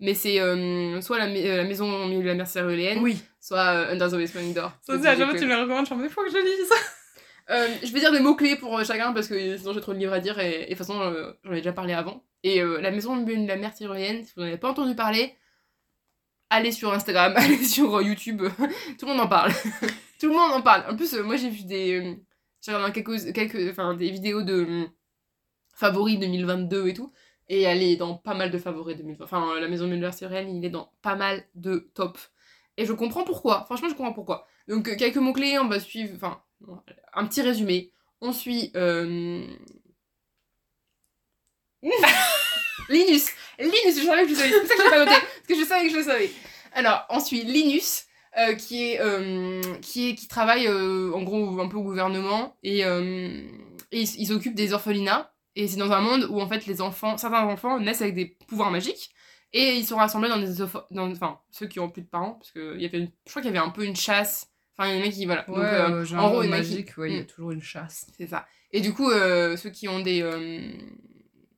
Mais 0.00 0.14
c'est 0.14 0.40
euh, 0.40 1.00
soit 1.00 1.18
la, 1.18 1.26
euh, 1.26 1.56
la 1.58 1.64
maison 1.64 1.86
au 2.02 2.06
milieu 2.08 2.22
de 2.22 2.26
la 2.26 2.34
mer 2.34 2.48
céruléenne, 2.48 2.98
Oui. 3.00 3.22
soit 3.40 3.90
Under 3.90 4.10
the 4.10 4.14
Whispering 4.14 4.52
Door. 4.52 4.72
Ça, 4.82 4.94
à 4.94 5.02
chaque 5.02 5.16
fois, 5.18 5.32
que- 5.34 5.38
tu 5.38 5.46
me 5.46 5.54
recommandes, 5.54 5.86
je 5.88 5.94
mode, 5.94 6.04
il 6.06 6.10
faut 6.10 6.22
que 6.24 6.30
je 6.30 6.36
lise. 6.38 6.70
Je 7.86 7.92
vais 7.92 8.00
dire 8.00 8.10
des 8.10 8.20
mots-clés 8.20 8.56
pour 8.56 8.82
chacun 8.84 9.12
parce 9.12 9.28
que 9.28 9.56
sinon 9.58 9.72
j'ai 9.74 9.80
trop 9.82 9.92
de 9.92 9.98
livres 9.98 10.14
à 10.14 10.18
dire 10.20 10.38
et, 10.40 10.62
et 10.62 10.64
de 10.64 10.68
toute 10.70 10.78
façon 10.78 10.98
j'en 11.44 11.52
ai 11.52 11.56
déjà 11.56 11.72
parlé 11.72 11.92
avant. 11.92 12.24
Et 12.42 12.60
la 12.62 12.90
maison 12.90 13.16
de 13.18 13.46
la 13.46 13.56
mère 13.56 13.72
tyroléenne, 13.74 14.24
si 14.24 14.32
vous 14.34 14.40
n'en 14.42 14.48
avez 14.48 14.56
pas 14.58 14.70
entendu 14.70 14.94
parler, 14.96 15.34
allez 16.50 16.72
sur 16.72 16.92
Instagram, 16.92 17.34
allez 17.36 17.62
sur 17.62 18.00
YouTube, 18.02 18.42
tout 18.98 19.06
le 19.06 19.12
monde 19.12 19.20
en 19.20 19.28
parle. 19.28 19.52
tout 20.20 20.28
le 20.28 20.32
monde 20.34 20.52
en 20.52 20.62
parle. 20.62 20.90
En 20.90 20.96
plus, 20.96 21.12
moi 21.18 21.36
j'ai 21.36 21.50
vu 21.50 21.64
des. 21.64 22.16
J'ai 22.64 22.74
regardé 22.74 23.02
quelques, 23.02 23.32
quelques, 23.32 23.70
enfin, 23.70 23.94
des 23.94 24.10
vidéos 24.10 24.42
de 24.42 24.54
euh, 24.54 24.86
favoris 25.74 26.18
2022 26.18 26.88
et 26.88 26.94
tout. 26.94 27.12
Et 27.48 27.62
elle 27.62 27.82
est 27.82 27.96
dans 27.96 28.14
pas 28.14 28.34
mal 28.34 28.50
de 28.50 28.58
favoris 28.58 28.96
2020. 28.96 29.24
Enfin, 29.24 29.56
euh, 29.56 29.60
la 29.60 29.68
maison 29.68 29.86
mère 29.86 30.14
tyroléenne, 30.14 30.54
il 30.56 30.64
est 30.64 30.70
dans 30.70 30.90
pas 31.02 31.14
mal 31.14 31.44
de 31.54 31.90
top. 31.94 32.18
Et 32.76 32.86
je 32.86 32.92
comprends 32.92 33.24
pourquoi. 33.24 33.64
Franchement, 33.66 33.88
je 33.88 33.94
comprends 33.94 34.14
pourquoi. 34.14 34.46
Donc, 34.66 34.88
euh, 34.88 34.96
quelques 34.96 35.16
mots-clés, 35.16 35.58
on 35.58 35.68
va 35.68 35.78
suivre. 35.78 36.14
Enfin, 36.16 36.42
un 37.12 37.26
petit 37.26 37.42
résumé. 37.42 37.92
On 38.20 38.32
suit. 38.32 38.72
euh, 38.76 39.46
Linus 42.88 43.28
Linus, 43.58 44.00
je 44.00 44.06
savais 44.06 44.22
que 44.22 44.30
je 44.30 44.34
savais. 44.34 44.50
C'est 44.50 44.60
pour 44.60 44.68
ça 44.68 44.74
que 44.76 44.82
je 44.82 44.90
pas 44.90 45.04
noté. 45.04 45.10
Parce 45.10 45.46
que 45.46 45.54
je 45.54 45.64
savais 45.64 45.86
que 45.86 45.92
je 45.92 45.98
le 45.98 46.02
savais. 46.02 46.30
Alors, 46.72 47.04
on 47.10 47.20
suit 47.20 47.42
Linus, 47.42 48.06
euh, 48.38 48.54
qui, 48.54 48.84
est, 48.90 49.00
euh, 49.00 49.60
qui, 49.80 50.10
est, 50.10 50.14
qui 50.14 50.28
travaille 50.28 50.66
euh, 50.66 51.12
en 51.12 51.22
gros 51.22 51.60
un 51.60 51.68
peu 51.68 51.76
au 51.76 51.82
gouvernement. 51.82 52.56
Et, 52.62 52.80
et 52.80 53.46
il, 53.92 54.08
il 54.20 54.26
s'occupe 54.26 54.54
des 54.54 54.72
orphelinats. 54.72 55.30
Et 55.56 55.68
c'est 55.68 55.76
dans 55.78 55.92
un 55.92 56.00
monde 56.00 56.26
où 56.30 56.40
en 56.40 56.48
fait 56.48 56.66
les 56.66 56.80
enfants, 56.80 57.16
certains 57.16 57.44
enfants 57.44 57.78
naissent 57.78 58.02
avec 58.02 58.14
des 58.14 58.26
pouvoirs 58.48 58.70
magiques. 58.72 59.10
Et 59.52 59.74
ils 59.76 59.84
sont 59.86 59.96
rassemblés 59.96 60.28
dans 60.28 60.38
des. 60.38 60.52
Dans, 60.90 61.10
enfin, 61.12 61.38
ceux 61.50 61.68
qui 61.68 61.78
ont 61.78 61.88
plus 61.88 62.02
de 62.02 62.08
parents. 62.08 62.32
Parce 62.32 62.50
que 62.50 62.74
il 62.74 62.82
y 62.82 62.86
avait 62.86 62.98
une- 62.98 63.10
je 63.24 63.30
crois 63.30 63.40
qu'il 63.40 63.52
y 63.52 63.56
avait 63.56 63.64
un 63.64 63.70
peu 63.70 63.84
une 63.84 63.94
chasse. 63.94 64.48
Enfin, 64.76 64.90
il 64.90 64.98
y 64.98 65.02
en 65.02 65.06
a 65.06 65.10
qui. 65.10 65.26
Voilà. 65.26 65.42
Donc, 65.46 65.56
en 66.18 66.28
gros, 66.30 66.42
il 66.42 66.50
qui- 66.62 67.00
ouais, 67.00 67.12
y 67.12 67.18
a 67.18 67.22
Mm. 67.22 67.26
toujours 67.26 67.52
une 67.52 67.62
chasse. 67.62 68.06
c'est 68.18 68.26
ça. 68.26 68.46
Et 68.72 68.80
du 68.80 68.92
coup, 68.92 69.08
ceux 69.12 69.70
qui 69.70 69.86
ont 69.86 70.00
des. 70.00 70.22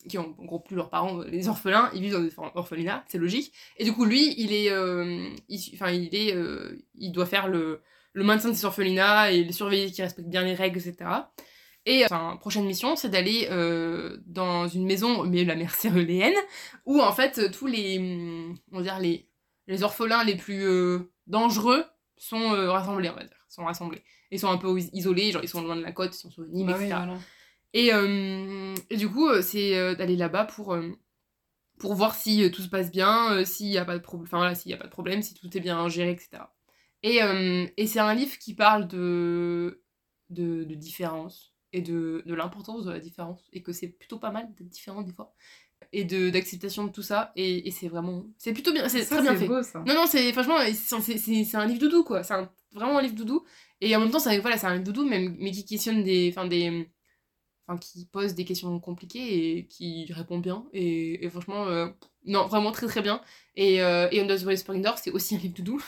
Qui 0.08 0.18
ont 0.18 0.34
en 0.38 0.44
gros 0.44 0.60
plus 0.60 0.76
leurs 0.76 0.90
parents, 0.90 1.20
euh, 1.20 1.24
les 1.28 1.48
orphelins, 1.48 1.90
ils 1.94 2.02
vivent 2.02 2.12
dans 2.12 2.20
des 2.22 2.32
or- 2.36 2.52
orphelinats, 2.54 3.04
c'est 3.08 3.18
logique. 3.18 3.52
Et 3.78 3.84
du 3.84 3.92
coup, 3.92 4.04
lui, 4.04 4.34
il 4.38 4.52
est. 4.52 4.70
euh, 4.70 5.28
il, 5.48 5.60
enfin, 5.74 5.90
il 5.90 6.14
est. 6.14 6.34
euh, 6.34 6.78
il 6.94 7.12
doit 7.12 7.26
faire 7.26 7.48
le, 7.48 7.82
le 8.12 8.24
maintien 8.24 8.50
de 8.50 8.54
ces 8.54 8.64
orphelinats 8.64 9.30
et 9.32 9.44
les 9.44 9.52
surveiller 9.52 9.90
qu'ils 9.90 10.04
respectent 10.04 10.28
bien 10.28 10.42
les 10.42 10.54
règles, 10.54 10.78
etc. 10.78 11.10
Et 11.88 12.04
enfin, 12.04 12.36
prochaine 12.40 12.64
mission, 12.66 12.96
c'est 12.96 13.08
d'aller 13.10 13.46
euh, 13.50 14.16
dans 14.26 14.66
une 14.66 14.86
maison, 14.86 15.22
mais 15.24 15.44
la 15.44 15.54
mère 15.54 15.74
cyruléenne, 15.74 16.34
où 16.84 17.00
en 17.00 17.12
fait, 17.12 17.50
tous 17.52 17.66
les. 17.66 17.98
hum, 17.98 18.56
On 18.72 18.78
va 18.78 18.82
dire 18.82 18.98
les, 18.98 19.28
les 19.68 19.82
orphelins 19.82 20.24
les 20.24 20.36
plus 20.36 20.64
euh, 20.64 21.12
dangereux 21.26 21.84
sont 22.16 22.54
euh, 22.54 22.70
rassemblés, 22.72 23.08
on 23.10 23.14
va 23.14 23.22
dire. 23.24 23.36
Sont 23.48 23.64
rassemblés. 23.64 24.02
Ils 24.32 24.40
sont 24.40 24.48
un 24.50 24.58
peu 24.58 24.76
is- 24.78 24.90
isolés, 24.92 25.30
genre 25.30 25.42
ils 25.44 25.48
sont 25.48 25.62
loin 25.62 25.76
de 25.76 25.82
la 25.82 25.92
côte, 25.92 26.14
ils 26.14 26.18
sont 26.18 26.30
sur 26.30 26.42
une 26.44 26.56
île, 26.58 26.66
Bah 26.66 26.72
etc. 26.72 26.84
oui, 26.84 26.88
voilà. 27.06 27.18
Et, 27.74 27.92
euh, 27.92 28.74
et 28.90 28.96
du 28.96 29.08
coup, 29.08 29.28
euh, 29.28 29.42
c'est 29.42 29.76
euh, 29.76 29.94
d'aller 29.94 30.16
là-bas 30.16 30.44
pour, 30.46 30.76
pour 31.78 31.94
voir 31.94 32.14
si 32.14 32.50
tout 32.50 32.62
se 32.62 32.68
passe 32.68 32.90
bien, 32.90 33.32
euh, 33.32 33.44
s'il 33.44 33.68
n'y 33.68 33.78
a 33.78 33.84
pas 33.84 33.98
de 33.98 34.04
enfin 34.06 34.38
voilà, 34.38 34.54
y 34.64 34.72
a 34.72 34.76
pas 34.78 34.86
de 34.86 34.90
problème, 34.90 35.22
si 35.22 35.34
tout 35.34 35.54
est 35.56 35.60
bien 35.60 35.88
géré, 35.88 36.12
etc. 36.12 36.54
Et, 37.02 37.22
euh, 37.22 37.66
et 37.76 37.86
c'est 37.86 37.98
un 38.00 38.14
livre 38.14 38.38
qui 38.38 38.54
parle 38.54 38.88
de, 38.88 39.82
de, 40.30 40.64
de 40.64 40.74
différence 40.74 41.54
et 41.72 41.82
de, 41.82 42.22
de 42.24 42.34
l'importance 42.34 42.84
de 42.84 42.92
la 42.92 43.00
différence 43.00 43.48
et 43.52 43.62
que 43.62 43.72
c'est 43.72 43.88
plutôt 43.88 44.18
pas 44.18 44.30
mal 44.30 44.48
d'être 44.54 44.68
différent 44.68 45.02
des 45.02 45.12
fois 45.12 45.34
et 45.92 46.04
de 46.04 46.30
d'acceptation 46.30 46.84
de 46.86 46.92
tout 46.92 47.02
ça 47.02 47.32
et, 47.36 47.68
et 47.68 47.70
c'est 47.70 47.88
vraiment 47.88 48.26
c'est 48.38 48.52
plutôt 48.54 48.72
bien 48.72 48.88
c'est 48.88 49.04
très 49.06 49.22
bien 49.22 49.34
c'est 49.34 49.40
fait 49.40 49.48
beau, 49.48 49.62
ça. 49.62 49.80
non, 49.86 49.94
non, 49.94 50.06
c'est 50.06 50.32
franchement, 50.32 50.58
c'est 50.66 50.74
c'est- 51.00 51.18
c'est- 51.18 51.44
c'est 51.44 51.56
un 51.56 51.66
livre 51.66 51.80
doudou, 51.80 52.04
quoi. 52.04 52.22
C'est 52.24 52.34
vraiment 52.74 52.98
un 52.98 53.02
livre 53.02 53.14
doudou. 53.14 53.44
Et 53.80 53.94
en 53.96 54.00
même 54.00 54.10
temps, 54.10 54.18
c'est 54.20 54.38
voilà, 54.40 54.58
c'est 54.58 54.66
un 54.66 54.72
livre 54.74 54.84
doudou, 54.84 55.04
mais, 55.08 55.20
mais 55.38 55.50
qui 55.52 55.64
questionne 55.66 56.02
des. 56.04 56.30
Enfin, 56.32 56.46
des. 56.46 56.90
Qui 57.80 58.06
pose 58.06 58.34
des 58.34 58.44
questions 58.44 58.78
compliquées 58.78 59.58
et 59.58 59.66
qui 59.66 60.06
répond 60.12 60.38
bien. 60.38 60.66
Et, 60.72 61.28
franchement, 61.30 61.66
euh, 61.66 61.88
non, 62.24 62.46
vraiment 62.46 62.70
très 62.70 62.86
très 62.86 63.02
bien. 63.02 63.20
Et, 63.56 63.82
euh, 63.82 64.08
et 64.12 64.24
the 64.24 64.44
Whispering 64.44 64.82
Door, 64.82 64.98
c'est 64.98 65.10
aussi 65.10 65.34
un 65.34 65.38
livre 65.38 65.54
doudou. 65.54 65.84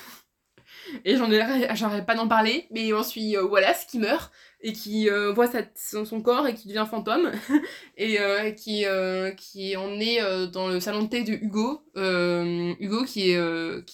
Et 1.05 1.17
j'en 1.17 1.31
ai, 1.31 1.69
j'arrête 1.77 2.05
pas 2.05 2.17
d'en 2.17 2.27
parler, 2.27 2.67
mais 2.73 2.93
on 2.93 3.05
suit 3.05 3.37
euh, 3.37 3.45
Wallace 3.45 3.85
qui 3.85 4.01
meurt 4.01 4.33
et 4.61 4.73
qui 4.73 5.09
voit 5.35 5.47
son, 5.77 6.21
corps 6.21 6.49
et 6.49 6.55
qui 6.55 6.67
devient 6.67 6.87
fantôme 6.91 7.31
et 7.97 8.19
qui, 8.57 8.85
qui 9.37 9.77
en 9.77 10.01
est 10.01 10.49
dans 10.49 10.67
le 10.67 10.81
salon 10.81 11.05
de 11.05 11.09
thé 11.09 11.23
de 11.23 11.33
Hugo. 11.33 11.85
Hugo 11.95 13.05
qui, 13.05 13.37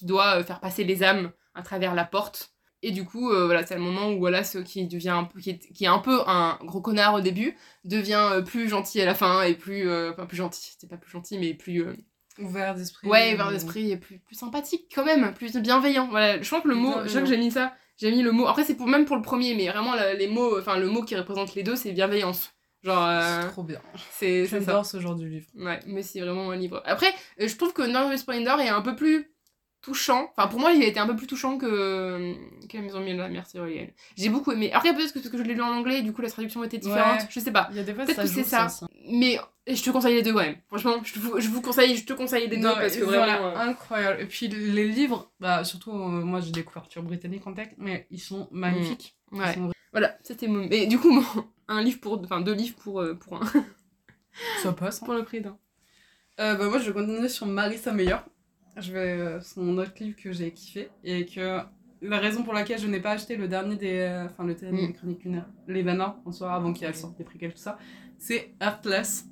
doit 0.06 0.42
faire 0.42 0.60
passer 0.60 0.84
les 0.84 1.02
âmes 1.02 1.32
à 1.54 1.62
travers 1.62 1.94
la 1.94 2.06
porte. 2.06 2.53
Et 2.86 2.90
du 2.90 3.04
coup, 3.04 3.30
euh, 3.30 3.46
voilà, 3.46 3.64
c'est 3.66 3.74
le 3.74 3.80
moment 3.80 4.10
où 4.10 4.18
Wallace, 4.20 4.58
qui 4.64 4.86
devient 4.86 5.08
un 5.10 5.24
peu, 5.24 5.40
qui 5.40 5.50
est, 5.50 5.72
qui 5.72 5.84
est 5.84 5.88
un 5.88 5.98
peu 5.98 6.20
un 6.26 6.58
gros 6.62 6.80
connard 6.80 7.14
au 7.14 7.20
début, 7.20 7.56
devient 7.84 8.28
euh, 8.32 8.42
plus 8.42 8.68
gentil 8.68 9.00
à 9.00 9.04
la 9.06 9.14
fin 9.14 9.42
et 9.42 9.54
plus, 9.54 9.88
euh, 9.88 10.12
enfin 10.12 10.26
plus 10.26 10.36
gentil, 10.36 10.74
c'est 10.78 10.88
pas 10.88 10.96
plus 10.98 11.10
gentil, 11.10 11.38
mais 11.38 11.54
plus, 11.54 11.82
euh, 11.82 11.96
Ouvert 12.38 12.74
d'esprit. 12.74 13.06
Ouais, 13.08 13.32
euh, 13.32 13.36
vers 13.36 13.50
l'esprit 13.50 13.90
et 13.92 13.96
plus, 13.96 14.18
plus 14.18 14.34
sympathique 14.34 14.90
quand 14.94 15.04
même, 15.04 15.32
plus 15.34 15.56
bienveillant. 15.56 16.08
Voilà, 16.08 16.42
je 16.42 16.46
crois 16.46 16.60
que 16.60 16.68
le 16.68 16.74
mot, 16.74 16.92
je 17.04 17.08
crois 17.08 17.20
que 17.20 17.26
j'ai 17.28 17.36
mis 17.36 17.50
ça, 17.52 17.72
j'ai 17.96 18.10
mis 18.10 18.22
le 18.22 18.32
mot. 18.32 18.46
Après 18.48 18.64
c'est 18.64 18.74
pour 18.74 18.88
même 18.88 19.04
pour 19.04 19.14
le 19.16 19.22
premier, 19.22 19.54
mais 19.54 19.68
vraiment 19.68 19.94
la- 19.94 20.14
les 20.14 20.26
mots, 20.26 20.58
enfin 20.58 20.76
le 20.76 20.88
mot 20.88 21.02
qui 21.04 21.14
représente 21.16 21.54
les 21.54 21.62
deux, 21.62 21.76
c'est 21.76 21.92
bienveillance. 21.92 22.50
Genre, 22.82 23.02
euh, 23.06 23.40
C'est 23.42 23.48
trop 23.48 23.62
bien. 23.62 23.80
c'est. 24.10 24.44
J'adore 24.46 24.84
ce 24.84 25.00
genre 25.00 25.14
de 25.14 25.24
livre. 25.24 25.46
Ouais, 25.56 25.80
mais 25.86 26.02
c'est 26.02 26.20
vraiment 26.20 26.50
un 26.50 26.56
livre. 26.56 26.82
Après, 26.84 27.06
euh, 27.40 27.48
je 27.48 27.56
trouve 27.56 27.72
que 27.72 27.82
Northwest 27.82 28.24
Splendor 28.24 28.60
est 28.60 28.68
un 28.68 28.82
peu 28.82 28.94
plus 28.96 29.30
touchant. 29.84 30.32
Enfin, 30.36 30.48
pour 30.48 30.58
moi, 30.60 30.72
il 30.72 30.82
a 30.82 30.86
été 30.86 30.98
un 30.98 31.06
peu 31.06 31.14
plus 31.16 31.26
touchant 31.26 31.58
que, 31.58 32.34
que 32.68 32.76
La 32.76 32.82
Maison 32.82 33.00
de 33.00 33.12
la 33.16 33.28
Mère 33.28 33.46
Tyroléenne. 33.46 33.90
J'ai 34.16 34.28
beaucoup 34.30 34.52
aimé. 34.52 34.72
Après, 34.72 34.94
peut-être 34.94 35.12
que 35.12 35.18
parce 35.18 35.30
que 35.30 35.36
je 35.38 35.42
l'ai 35.42 35.54
lu 35.54 35.62
en 35.62 35.68
anglais, 35.68 36.02
du 36.02 36.12
coup, 36.12 36.22
la 36.22 36.30
traduction 36.30 36.64
était 36.64 36.78
différente. 36.78 37.20
Ouais. 37.20 37.26
Je 37.30 37.40
sais 37.40 37.52
pas. 37.52 37.68
Il 37.70 37.76
y 37.76 37.80
a 37.80 37.84
des 37.84 37.94
fois, 37.94 38.04
Peut-être 38.04 38.22
que 38.22 38.26
c'est 38.28 38.44
ça. 38.44 38.66
Mais 39.08 39.38
je 39.66 39.82
te 39.82 39.90
conseille 39.90 40.14
les 40.14 40.22
deux 40.22 40.32
quand 40.32 40.40
même. 40.40 40.56
Franchement, 40.68 40.96
je 41.04 41.18
vous, 41.20 41.38
je 41.40 41.48
vous 41.48 41.60
conseille, 41.62 41.96
je 41.96 42.04
te 42.04 42.12
conseille 42.14 42.48
les 42.48 42.56
deux 42.56 42.62
Non, 42.62 42.74
parce 42.74 42.96
que 42.96 43.04
voilà, 43.04 43.36
vraiment. 43.38 43.56
euh, 43.56 43.68
incroyable. 43.70 44.22
Et 44.22 44.26
puis 44.26 44.48
les 44.48 44.88
livres, 44.88 45.30
bah, 45.40 45.64
surtout 45.64 45.92
euh, 45.92 45.94
moi 46.22 46.40
j'ai 46.40 46.50
des 46.52 46.64
couvertures 46.64 47.02
britanniques 47.02 47.46
en 47.46 47.52
tech, 47.54 47.68
mais 47.78 48.06
ils 48.10 48.20
sont 48.20 48.48
magnifiques. 48.50 49.16
Ils 49.32 49.38
Ouais. 49.40 49.54
sont- 49.54 49.70
Voilà, 49.92 50.16
c'était 50.22 50.48
mon. 50.48 50.62
Et 50.70 50.86
du 50.86 50.98
coup, 50.98 51.10
mon- 51.10 51.24
un 51.68 51.82
livre 51.82 52.00
pour. 52.00 52.20
Enfin, 52.22 52.40
deux 52.40 52.52
livres 52.54 52.76
pour, 52.76 53.00
euh, 53.00 53.14
pour 53.14 53.42
un. 53.42 53.46
Ça 54.62 54.72
passe. 54.72 55.00
hein. 55.02 55.06
pour 55.06 55.14
le 55.14 55.24
prix 55.24 55.40
d'un. 55.40 55.56
Euh, 56.40 56.56
bah, 56.56 56.68
moi 56.68 56.78
je 56.78 56.86
vais 56.86 56.92
continuer 56.92 57.28
sur 57.28 57.46
Marissa 57.46 57.92
Meyer. 57.92 58.16
Je 58.76 58.92
vais 58.92 58.98
euh, 58.98 59.40
son 59.40 59.78
autre 59.78 59.92
livre 60.00 60.16
que 60.16 60.32
j'ai 60.32 60.50
kiffé 60.52 60.88
et 61.04 61.26
que 61.26 61.60
la 62.02 62.18
raison 62.18 62.42
pour 62.42 62.52
laquelle 62.52 62.78
je 62.78 62.86
n'ai 62.86 63.00
pas 63.00 63.12
acheté 63.12 63.36
le 63.36 63.46
dernier 63.48 63.76
des 63.76 63.98
euh, 64.00 64.26
enfin 64.26 64.44
le 64.44 64.54
dernier 64.54 64.82
Mm. 64.82 64.86
des 64.88 64.92
chroniques 64.94 65.24
lunaires, 65.24 65.48
les 65.68 65.82
bananes 65.82 66.14
en 66.24 66.32
soir 66.32 66.52
avant 66.54 66.72
qu'il 66.72 66.92
sorte 66.94 67.16
des 67.16 67.24
préquels 67.24 67.52
tout 67.54 67.60
ça, 67.62 67.78
c'est 68.18 68.54
Heartless 68.60 69.26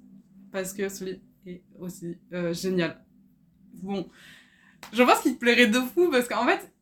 parce 0.52 0.72
que 0.72 0.88
celui 0.88 1.20
est 1.46 1.62
aussi 1.78 2.18
euh, 2.32 2.52
génial. 2.54 3.04
Bon, 3.82 4.08
je 4.92 5.02
pense 5.02 5.20
qu'il 5.20 5.34
te 5.34 5.38
plairait 5.40 5.66
de 5.66 5.80
fou 5.80 6.08
parce 6.10 6.28
qu'en 6.28 6.46
fait 6.46 6.72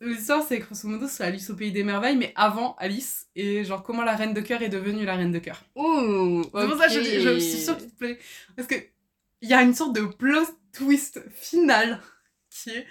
l'histoire 0.00 0.42
c'est 0.42 0.58
grosso 0.58 0.86
modo 0.86 1.08
c'est 1.08 1.24
Alice 1.24 1.48
au 1.50 1.56
pays 1.56 1.72
des 1.72 1.82
merveilles 1.82 2.16
mais 2.16 2.32
avant 2.36 2.74
Alice 2.78 3.26
et 3.34 3.64
genre 3.64 3.82
comment 3.82 4.04
la 4.04 4.14
reine 4.14 4.34
de 4.34 4.40
cœur 4.40 4.62
est 4.62 4.68
devenue 4.68 5.04
la 5.04 5.16
reine 5.16 5.32
de 5.32 5.38
cœur. 5.40 5.64
Ouh 5.74 6.42
C'est 6.44 6.50
pour 6.68 6.76
ça 6.78 6.86
que 6.88 6.92
je 6.94 7.38
suis 7.40 7.58
sûre 7.58 7.76
qu'il 7.76 7.90
te 7.90 7.96
plaît. 7.96 8.18
Parce 8.56 8.68
que 8.68 8.76
il 9.40 9.48
y 9.48 9.52
a 9.54 9.62
une 9.62 9.74
sorte 9.74 9.94
de 9.94 10.02
plot 10.02 10.44
twist 10.74 11.20
final 11.32 12.00
qui 12.50 12.70
est 12.70 12.86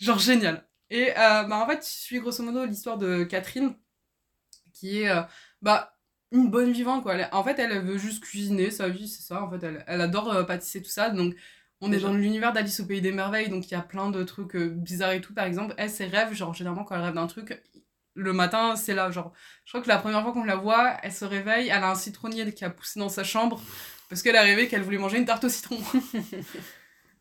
genre 0.00 0.18
génial. 0.20 0.66
Et 0.90 1.10
euh, 1.12 1.44
bah, 1.44 1.58
en 1.58 1.66
fait, 1.68 1.80
je 1.84 1.88
suis 1.90 2.20
grosso 2.20 2.42
modo 2.44 2.64
l'histoire 2.66 2.98
de 2.98 3.24
Catherine 3.24 3.74
qui 4.72 5.02
est 5.02 5.10
euh, 5.10 5.22
bah 5.62 5.94
une 6.32 6.50
bonne 6.50 6.72
vivante 6.72 7.02
quoi. 7.02 7.14
Elle- 7.14 7.28
en 7.32 7.42
fait, 7.44 7.58
elle 7.58 7.80
veut 7.84 7.98
juste 7.98 8.22
cuisiner 8.22 8.70
sa 8.70 8.88
vie, 8.88 9.08
c'est 9.08 9.22
ça. 9.22 9.42
En 9.42 9.50
fait, 9.50 9.64
elle, 9.64 9.84
elle 9.86 10.00
adore 10.00 10.32
euh, 10.32 10.44
pâtisser 10.44 10.82
tout 10.82 10.90
ça. 10.90 11.10
Donc 11.10 11.34
on 11.80 11.92
est 11.92 12.00
dans 12.00 12.12
l'univers 12.12 12.52
d'Alice 12.52 12.80
au 12.80 12.86
pays 12.86 13.00
des 13.00 13.12
merveilles, 13.12 13.48
donc 13.48 13.66
il 13.68 13.72
y 13.72 13.76
a 13.76 13.80
plein 13.82 14.10
de 14.10 14.22
trucs 14.24 14.56
bizarres 14.56 15.12
et 15.12 15.20
tout. 15.20 15.34
Par 15.34 15.44
exemple, 15.46 15.74
elle 15.78 15.90
ses 15.90 16.06
rêves, 16.06 16.32
genre 16.34 16.54
généralement 16.54 16.84
quand 16.84 16.96
elle 16.96 17.02
rêve 17.02 17.14
d'un 17.14 17.26
truc, 17.28 17.60
le 18.14 18.32
matin 18.32 18.76
c'est 18.76 18.94
là. 18.94 19.10
Genre, 19.10 19.32
je 19.64 19.70
crois 19.72 19.82
que 19.82 19.88
la 19.88 19.98
première 19.98 20.22
fois 20.22 20.32
qu'on 20.32 20.44
la 20.44 20.56
voit, 20.56 20.96
elle 21.02 21.12
se 21.12 21.24
réveille, 21.24 21.68
elle 21.68 21.84
a 21.84 21.90
un 21.90 21.94
citronnier 21.94 22.52
qui 22.54 22.64
a 22.64 22.70
poussé 22.70 22.98
dans 23.00 23.08
sa 23.08 23.24
chambre 23.24 23.60
parce 24.08 24.22
qu'elle 24.22 24.36
a 24.36 24.42
rêvé 24.42 24.68
qu'elle 24.68 24.82
voulait 24.82 24.98
manger 24.98 25.18
une 25.18 25.26
tarte 25.26 25.44
au 25.44 25.48
citron. 25.48 25.78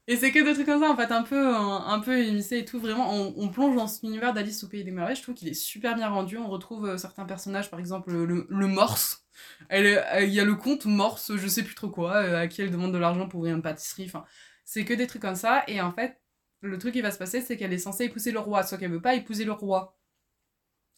Et 0.09 0.15
c'est 0.15 0.31
que 0.31 0.39
des 0.39 0.53
trucs 0.53 0.65
comme 0.65 0.79
ça, 0.81 0.89
en 0.89 0.95
fait, 0.95 1.11
un 1.11 1.23
peu, 1.23 1.53
un, 1.55 1.85
un 1.87 1.99
peu 1.99 2.17
émissé 2.17 2.59
et 2.59 2.65
tout. 2.65 2.79
Vraiment, 2.79 3.13
on, 3.13 3.33
on 3.37 3.49
plonge 3.49 3.75
dans 3.75 3.87
cet 3.87 4.03
univers 4.03 4.33
d'Alice 4.33 4.63
au 4.63 4.69
Pays 4.69 4.83
des 4.85 4.91
Merveilles. 4.91 5.17
Je 5.17 5.21
trouve 5.21 5.35
qu'il 5.35 5.49
est 5.49 5.53
super 5.53 5.95
bien 5.95 6.07
rendu. 6.09 6.37
On 6.37 6.47
retrouve 6.47 6.85
euh, 6.87 6.97
certains 6.97 7.25
personnages, 7.25 7.69
par 7.69 7.79
exemple 7.79 8.11
le, 8.13 8.47
le 8.49 8.67
Morse. 8.67 9.25
Euh, 9.73 10.01
Il 10.23 10.33
y 10.33 10.39
a 10.39 10.45
le 10.45 10.55
comte 10.55 10.85
Morse, 10.85 11.35
je 11.35 11.47
sais 11.47 11.63
plus 11.63 11.75
trop 11.75 11.89
quoi, 11.89 12.15
euh, 12.23 12.41
à 12.43 12.47
qui 12.47 12.61
elle 12.61 12.71
demande 12.71 12.93
de 12.93 12.97
l'argent 12.97 13.27
pour 13.27 13.41
ouvrir 13.41 13.55
une 13.55 13.61
pâtisserie. 13.61 14.05
Enfin, 14.05 14.23
c'est 14.63 14.85
que 14.85 14.93
des 14.93 15.07
trucs 15.07 15.21
comme 15.21 15.35
ça. 15.35 15.63
Et 15.67 15.81
en 15.81 15.91
fait, 15.91 16.21
le 16.61 16.77
truc 16.77 16.93
qui 16.93 17.01
va 17.01 17.11
se 17.11 17.17
passer, 17.19 17.41
c'est 17.41 17.57
qu'elle 17.57 17.73
est 17.73 17.77
censée 17.77 18.05
épouser 18.05 18.31
le 18.31 18.39
roi, 18.39 18.63
sauf 18.63 18.79
qu'elle 18.79 18.91
veut 18.91 19.01
pas 19.01 19.15
épouser 19.15 19.43
le 19.45 19.51
roi. 19.51 19.97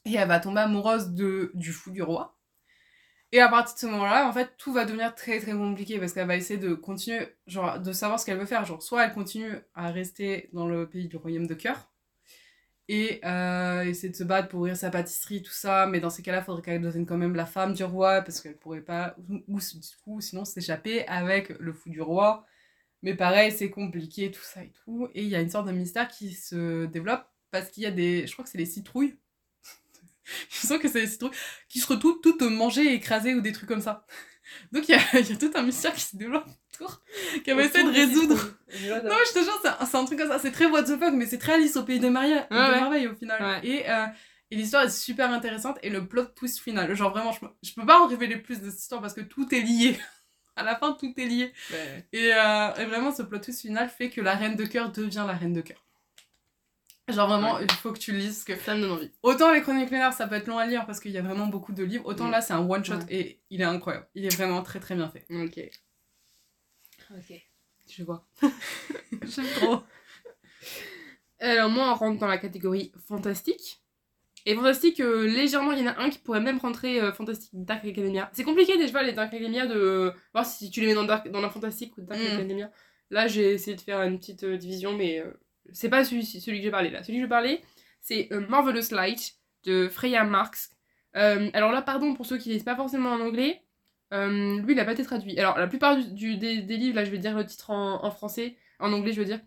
Et 0.06 0.16
elle 0.16 0.28
va 0.28 0.42
tomber 0.42 0.60
amoureuse 0.60 1.12
de, 1.12 1.52
du 1.54 1.72
fou 1.72 1.92
du 1.92 2.02
roi. 2.02 2.39
Et 3.32 3.40
à 3.42 3.48
partir 3.48 3.76
de 3.76 3.80
ce 3.80 3.86
moment-là, 3.88 4.28
en 4.28 4.34
fait, 4.34 4.56
tout 4.58 4.74
va 4.74 4.86
devenir 4.86 5.14
très 5.14 5.40
très 5.40 5.52
compliqué 5.52 6.00
parce 6.00 6.14
qu'elle 6.14 6.28
va 6.28 6.36
essayer 6.36 6.60
de 6.60 6.74
continuer, 6.74 7.28
genre, 7.48 7.80
de 7.80 7.94
savoir 7.94 8.20
ce 8.20 8.26
qu'elle 8.26 8.40
veut 8.40 8.46
faire. 8.46 8.66
Genre, 8.66 8.82
soit 8.82 9.06
elle 9.06 9.14
continue 9.14 9.54
à 9.76 9.92
rester 9.92 10.50
dans 10.54 10.68
le 10.68 10.90
pays 10.90 11.08
du 11.08 11.18
royaume 11.18 11.46
de 11.48 11.54
cœur, 11.54 11.90
et 12.90 13.22
euh, 13.24 13.84
essayer 13.84 14.10
de 14.10 14.16
se 14.16 14.24
battre 14.24 14.48
pour 14.50 14.62
ouvrir 14.62 14.76
sa 14.76 14.90
pâtisserie, 14.90 15.44
tout 15.44 15.52
ça. 15.52 15.86
Mais 15.86 16.00
dans 16.00 16.10
ces 16.10 16.24
cas-là, 16.24 16.40
il 16.40 16.44
faudrait 16.44 16.64
qu'elle 16.64 16.82
devienne 16.82 17.06
quand 17.06 17.18
même 17.18 17.36
la 17.36 17.46
femme 17.46 17.74
du 17.74 17.84
roi 17.84 18.24
parce 18.24 18.42
qu'elle 18.42 18.58
pourrait 18.58 18.82
pas, 18.82 19.16
ou, 19.48 19.60
coup, 20.04 20.22
sinon 20.22 20.44
s'échapper 20.44 21.06
avec 21.08 21.50
le 21.60 21.72
fou 21.72 21.90
du 21.90 22.02
roi. 22.02 22.46
Mais 23.04 23.16
pareil, 23.16 23.52
c'est 23.52 23.70
compliqué, 23.70 24.32
tout 24.32 24.42
ça 24.44 24.64
et 24.64 24.72
tout. 24.84 25.08
Et 25.14 25.24
il 25.24 25.30
y 25.30 25.36
a 25.36 25.42
une 25.42 25.50
sorte 25.52 25.68
de 25.68 25.72
mystère 25.72 26.08
qui 26.08 26.34
se 26.34 26.88
développe 26.88 27.26
parce 27.52 27.70
qu'il 27.70 27.84
y 27.84 27.86
a 27.86 27.92
des. 27.92 28.26
Je 28.28 28.34
crois 28.34 28.44
que 28.44 28.50
c'est 28.52 28.58
les 28.58 28.66
citrouilles. 28.66 29.18
je 30.50 30.68
sens 30.68 30.80
que 30.80 30.88
c'est 30.88 31.02
les 31.02 31.08
citrouilles 31.08 31.32
qui 31.68 31.80
se 31.80 31.88
retrouvent 31.88 32.20
toutes 32.22 32.42
mangées, 32.42 32.94
écrasées 32.94 33.36
ou 33.36 33.42
des 33.42 33.52
trucs 33.52 33.70
comme 33.70 33.82
ça. 33.82 34.06
Donc 34.72 34.90
il 34.90 34.94
y 34.94 34.96
a, 34.96 35.20
y 35.20 35.32
a, 35.32 35.36
tout 35.36 35.52
un 35.56 35.64
mystère 35.64 35.94
qui 35.94 36.02
se 36.02 36.16
développe 36.16 36.48
autour, 36.74 37.02
qu'elle 37.44 37.56
va 37.56 37.64
essayer 37.64 37.84
de 37.84 37.92
résoudre. 37.92 38.36
non, 38.36 39.16
je 39.28 39.34
te 39.34 39.44
jure, 39.44 39.60
c'est 39.62 39.68
un, 39.68 40.02
un, 40.02 40.06
truc 40.06 40.20
comme 40.20 40.30
ça. 40.30 40.40
C'est 40.40 40.52
très 40.52 40.66
what 40.66 40.84
the 40.84 40.98
fuck, 41.00 41.14
mais 41.14 41.26
c'est 41.26 41.38
très 41.38 41.54
Alice 41.54 41.76
au 41.76 41.84
pays 41.84 42.00
des, 42.00 42.10
Maria, 42.10 42.48
ouais, 42.50 42.58
de 42.58 42.76
merveilles 42.76 43.08
au 43.08 43.16
final. 43.16 43.42
Ouais. 43.42 43.68
Et, 43.68 43.90
euh, 43.90 44.06
et 44.52 44.56
l'histoire 44.56 44.84
est 44.84 44.90
super 44.90 45.32
intéressante 45.32 45.78
et 45.84 45.90
le 45.90 46.08
plot 46.08 46.26
twist 46.36 46.60
final. 46.60 46.94
Genre 46.96 47.12
vraiment, 47.12 47.32
je, 47.32 47.40
je 47.62 47.74
peux 47.74 47.86
pas 47.86 48.00
en 48.00 48.08
révéler 48.08 48.38
plus 48.38 48.60
de 48.60 48.70
cette 48.70 48.80
histoire 48.80 49.02
parce 49.02 49.14
que 49.14 49.22
tout 49.22 49.54
est 49.54 49.62
lié. 49.62 49.98
à 50.56 50.64
la 50.64 50.76
fin, 50.76 50.94
tout 50.94 51.14
est 51.18 51.26
lié. 51.26 51.54
Ouais. 51.72 52.08
Et, 52.12 52.34
euh, 52.34 52.76
et, 52.76 52.86
vraiment, 52.86 53.12
ce 53.12 53.22
plot 53.22 53.40
twist 53.40 53.62
final 53.62 53.90
fait 53.90 54.10
que 54.10 54.22
la 54.22 54.36
reine 54.36 54.56
de 54.56 54.66
cœur 54.66 54.92
devient 54.92 55.26
la 55.28 55.34
reine 55.34 55.54
de 55.54 55.62
cœur. 55.62 55.86
Genre 57.12 57.28
vraiment, 57.28 57.56
Ouais. 57.56 57.64
il 57.64 57.72
faut 57.72 57.92
que 57.92 58.00
tu 58.00 58.12
lises. 58.14 58.44
Que... 58.44 58.56
Ça 58.58 58.76
me 58.76 58.82
donne 58.82 58.92
envie. 58.92 59.12
Autant 59.24 59.52
les 59.54 59.62
chroniques 59.62 59.90
lunaires, 59.90 60.14
ça 60.14 60.28
peut 60.28 60.36
être 60.36 60.48
long 60.48 60.58
à 60.58 60.66
lire 60.68 60.86
parce 60.86 61.00
qu'il 61.00 61.12
y 61.12 61.18
a 61.18 61.22
vraiment 61.22 61.48
beaucoup 61.48 61.74
de 61.74 61.84
livres. 61.84 62.06
Autant 62.06 62.28
Mm. 62.28 62.32
là, 62.32 62.42
c'est 62.42 62.54
un 62.54 62.68
one 62.68 62.84
shot 62.86 62.96
Ouais. 62.96 63.06
et 63.10 63.42
il 63.50 63.62
est 63.62 63.66
incroyable. 63.66 64.08
Il 64.16 64.26
est 64.26 64.36
vraiment 64.36 64.62
très 64.64 64.80
très 64.80 64.96
bien 64.96 65.10
fait. 65.10 65.26
Ok. 65.30 65.60
Ok. 67.12 67.34
Je 67.90 68.04
vois. 68.04 68.28
J'aime 69.24 69.46
trop. 69.56 69.82
Alors 71.40 71.70
moi, 71.70 71.92
on 71.92 71.96
rentre 71.96 72.20
dans 72.20 72.28
la 72.28 72.38
catégorie 72.38 72.92
fantastique. 73.08 73.82
Et 74.46 74.56
fantastique, 74.56 75.00
euh, 75.00 75.28
légèrement, 75.28 75.72
il 75.74 75.80
y 75.80 75.84
en 75.88 75.92
a 75.92 76.00
un 76.00 76.10
qui 76.10 76.20
pourrait 76.20 76.40
même 76.42 76.60
rentrer 76.60 77.02
euh, 77.02 77.12
fantastique 77.12 77.50
Dark 77.54 77.84
Academia. 77.86 78.30
C'est 78.34 78.44
compliqué 78.44 78.78
déjà 78.78 79.04
les 79.04 79.12
Dark 79.14 79.34
Academia 79.34 79.68
de 79.68 80.14
voir 80.34 80.46
si 80.46 80.70
tu 80.72 80.82
les 80.82 80.88
mets 80.88 80.94
dans, 80.94 81.04
Dark, 81.04 81.30
dans 81.30 81.42
la 81.42 81.50
fantastique 81.50 81.98
ou 81.98 82.02
Dark 82.02 82.20
Mm. 82.22 82.36
Academia. 82.36 82.72
Là, 83.10 83.28
j'ai 83.28 83.54
essayé 83.54 83.76
de 83.76 83.82
faire 83.82 84.02
une 84.04 84.18
petite 84.20 84.44
euh, 84.44 84.58
division, 84.58 84.96
mais 84.96 85.20
euh, 85.20 85.34
c'est 85.74 85.90
pas 85.90 86.04
celui, 86.04 86.24
que 86.24 86.62
j'ai 86.62 86.72
parlé 86.72 86.90
là. 86.90 87.04
Celui 87.04 87.20
que 87.20 87.26
je 87.26 87.30
parlais, 87.30 87.62
c'est 88.02 88.28
euh, 88.32 88.46
Marvelous 88.48 88.92
Light 88.92 89.36
de 89.66 89.88
Freya 89.88 90.24
Marks. 90.24 90.70
Euh, 91.16 91.50
alors 91.54 91.72
là, 91.72 91.82
pardon 91.82 92.14
pour 92.14 92.26
ceux 92.26 92.38
qui 92.38 92.50
lisent 92.50 92.64
pas 92.64 92.76
forcément 92.76 93.12
en 93.12 93.20
anglais. 93.20 93.64
Euh, 94.14 94.62
lui, 94.62 94.74
il 94.74 94.80
a 94.80 94.86
pas 94.86 94.94
été 94.94 95.04
traduit. 95.04 95.40
Alors, 95.40 95.58
la 95.58 95.68
plupart 95.68 95.98
du, 95.98 96.38
des, 96.38 96.62
livres, 96.62 96.96
là, 96.96 97.06
je 97.06 97.12
vais 97.12 97.20
dire 97.20 97.36
le 97.36 97.46
titre 97.46 97.70
en, 97.70 98.10
français, 98.12 98.58
en 98.80 98.92
anglais, 98.92 99.14
je 99.14 99.20
veux 99.20 99.26
dire. 99.26 99.40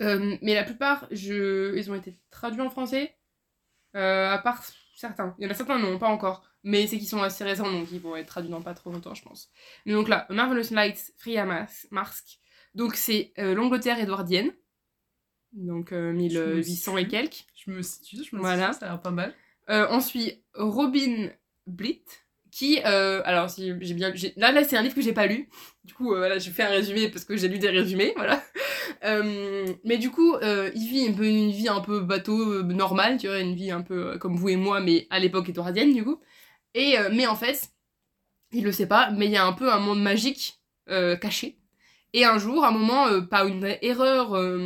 Mais 0.00 0.54
la 0.54 0.64
plupart, 0.64 1.06
je... 1.10 1.76
ils 1.76 1.90
ont 1.90 1.94
été 1.94 2.16
traduits 2.30 2.62
en 2.62 2.70
français. 2.70 3.16
À 3.92 4.40
part 4.42 4.64
certains. 4.94 5.34
Il 5.38 5.44
y 5.44 5.46
en 5.46 5.50
a 5.50 5.54
certains, 5.54 5.78
non, 5.78 5.98
pas 5.98 6.08
encore. 6.08 6.42
Mais 6.62 6.86
c'est 6.86 6.96
qu'ils 6.96 7.08
sont 7.08 7.22
assez 7.22 7.44
récents, 7.44 7.70
donc 7.70 7.88
ils 7.92 8.00
vont 8.00 8.16
être 8.16 8.28
traduits 8.28 8.50
dans 8.50 8.62
pas 8.62 8.74
trop 8.74 8.90
longtemps, 8.90 9.14
je 9.14 9.22
pense. 9.22 9.50
Mais 9.84 9.92
donc 9.92 10.08
là, 10.08 10.26
Marvelous 10.30 10.72
Lights, 10.72 11.12
Freya 11.18 11.46
Marsk. 11.90 12.38
Donc 12.74 12.94
c'est 12.94 13.32
l'Angleterre 13.36 13.98
édouardienne. 13.98 14.52
Donc 15.52 15.92
euh, 15.92 16.12
1800 16.12 16.96
et 16.98 17.08
quelques. 17.08 17.44
Je 17.56 17.70
me 17.70 17.82
situe, 17.82 18.18
je 18.28 18.36
me 18.36 18.40
Voilà. 18.40 18.68
situe, 18.68 18.80
ça 18.80 18.86
a 18.86 18.88
l'air 18.90 19.02
pas 19.02 19.10
mal. 19.10 19.34
Euh, 19.68 19.86
ensuite, 19.90 20.42
Robin 20.54 21.28
Blitt, 21.66 22.24
qui, 22.50 22.80
euh, 22.84 23.22
alors 23.24 23.48
si 23.50 23.72
j'ai 23.80 23.94
bien, 23.94 24.12
là 24.36 24.52
là 24.52 24.64
c'est 24.64 24.76
un 24.76 24.82
livre 24.82 24.94
que 24.94 25.00
j'ai 25.02 25.12
pas 25.12 25.26
lu. 25.26 25.48
Du 25.84 25.94
coup, 25.94 26.12
euh, 26.14 26.18
voilà, 26.18 26.38
je 26.38 26.50
fais 26.50 26.62
un 26.64 26.68
résumé 26.70 27.08
parce 27.08 27.24
que 27.24 27.36
j'ai 27.36 27.48
lu 27.48 27.58
des 27.58 27.70
résumés, 27.70 28.12
voilà. 28.16 28.42
Euh, 29.04 29.66
mais 29.84 29.96
du 29.96 30.10
coup, 30.10 30.34
euh, 30.34 30.70
il 30.74 30.86
vit 30.88 31.06
un 31.08 31.12
peu 31.14 31.24
une 31.24 31.50
vie 31.50 31.68
un 31.68 31.80
peu 31.80 32.00
bateau 32.00 32.52
euh, 32.52 32.62
normale, 32.64 33.16
tu 33.18 33.28
vois, 33.28 33.38
une 33.38 33.54
vie 33.54 33.70
un 33.70 33.80
peu 33.80 34.08
euh, 34.14 34.18
comme 34.18 34.36
vous 34.36 34.48
et 34.50 34.56
moi, 34.56 34.80
mais 34.80 35.06
à 35.10 35.18
l'époque 35.20 35.48
édouardienne 35.48 35.94
du 35.94 36.04
coup. 36.04 36.20
Et 36.74 36.98
euh, 36.98 37.08
mais 37.10 37.26
en 37.26 37.36
fait, 37.36 37.70
il 38.52 38.64
le 38.64 38.72
sait 38.72 38.86
pas, 38.88 39.10
mais 39.10 39.26
il 39.26 39.32
y 39.32 39.36
a 39.36 39.46
un 39.46 39.52
peu 39.54 39.72
un 39.72 39.78
monde 39.78 40.02
magique 40.02 40.60
euh, 40.90 41.16
caché. 41.16 41.56
Et 42.12 42.24
un 42.24 42.36
jour, 42.38 42.64
un 42.64 42.72
moment, 42.72 43.06
euh, 43.06 43.20
par 43.22 43.46
une 43.46 43.64
erreur, 43.80 44.34
euh, 44.36 44.58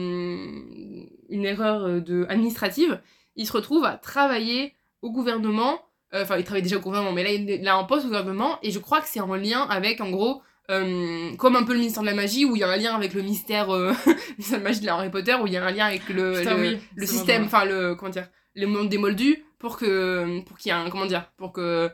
une 1.28 1.44
erreur 1.44 1.84
euh, 1.84 2.00
de 2.00 2.26
administrative, 2.28 3.00
il 3.36 3.46
se 3.46 3.52
retrouve 3.52 3.84
à 3.84 3.96
travailler 3.96 4.74
au 5.02 5.10
gouvernement. 5.10 5.80
euh, 6.14 6.22
Enfin, 6.22 6.36
il 6.38 6.44
travaille 6.44 6.62
déjà 6.62 6.76
au 6.76 6.80
gouvernement, 6.80 7.12
mais 7.12 7.24
là, 7.24 7.32
il 7.32 7.68
a 7.68 7.76
un 7.76 7.84
poste 7.84 8.04
au 8.04 8.08
gouvernement, 8.08 8.58
et 8.62 8.70
je 8.70 8.78
crois 8.78 9.00
que 9.00 9.08
c'est 9.08 9.20
en 9.20 9.34
lien 9.34 9.62
avec, 9.62 10.00
en 10.00 10.10
gros, 10.10 10.42
euh, 10.70 11.34
comme 11.36 11.56
un 11.56 11.64
peu 11.64 11.72
le 11.72 11.78
ministère 11.80 12.02
de 12.02 12.08
la 12.08 12.14
magie, 12.14 12.44
où 12.44 12.56
il 12.56 12.60
y 12.60 12.62
a 12.62 12.70
un 12.70 12.76
lien 12.76 12.94
avec 12.94 13.12
le 13.14 13.22
mystère, 13.22 13.70
euh, 13.70 13.92
de 14.06 14.44
la 14.52 14.58
magie 14.60 14.80
de 14.80 14.88
Harry 14.88 15.10
Potter, 15.10 15.34
où 15.34 15.46
il 15.46 15.52
y 15.52 15.56
a 15.56 15.64
un 15.64 15.70
lien 15.70 15.86
avec 15.86 16.08
le, 16.08 16.38
Putain, 16.38 16.54
le, 16.54 16.60
oui, 16.60 16.78
le 16.94 17.06
c'est 17.06 17.12
système, 17.12 17.44
enfin, 17.44 17.64
le, 17.64 17.94
comment 17.94 18.10
dire, 18.10 18.28
le 18.54 18.66
monde 18.66 18.88
des 18.88 18.98
moldus, 18.98 19.44
pour 19.58 19.76
que, 19.76 20.40
pour 20.42 20.56
qu'il 20.56 20.70
y 20.70 20.74
ait 20.74 20.78
un, 20.78 20.88
comment 20.88 21.06
dire, 21.06 21.30
pour 21.36 21.52
que, 21.52 21.90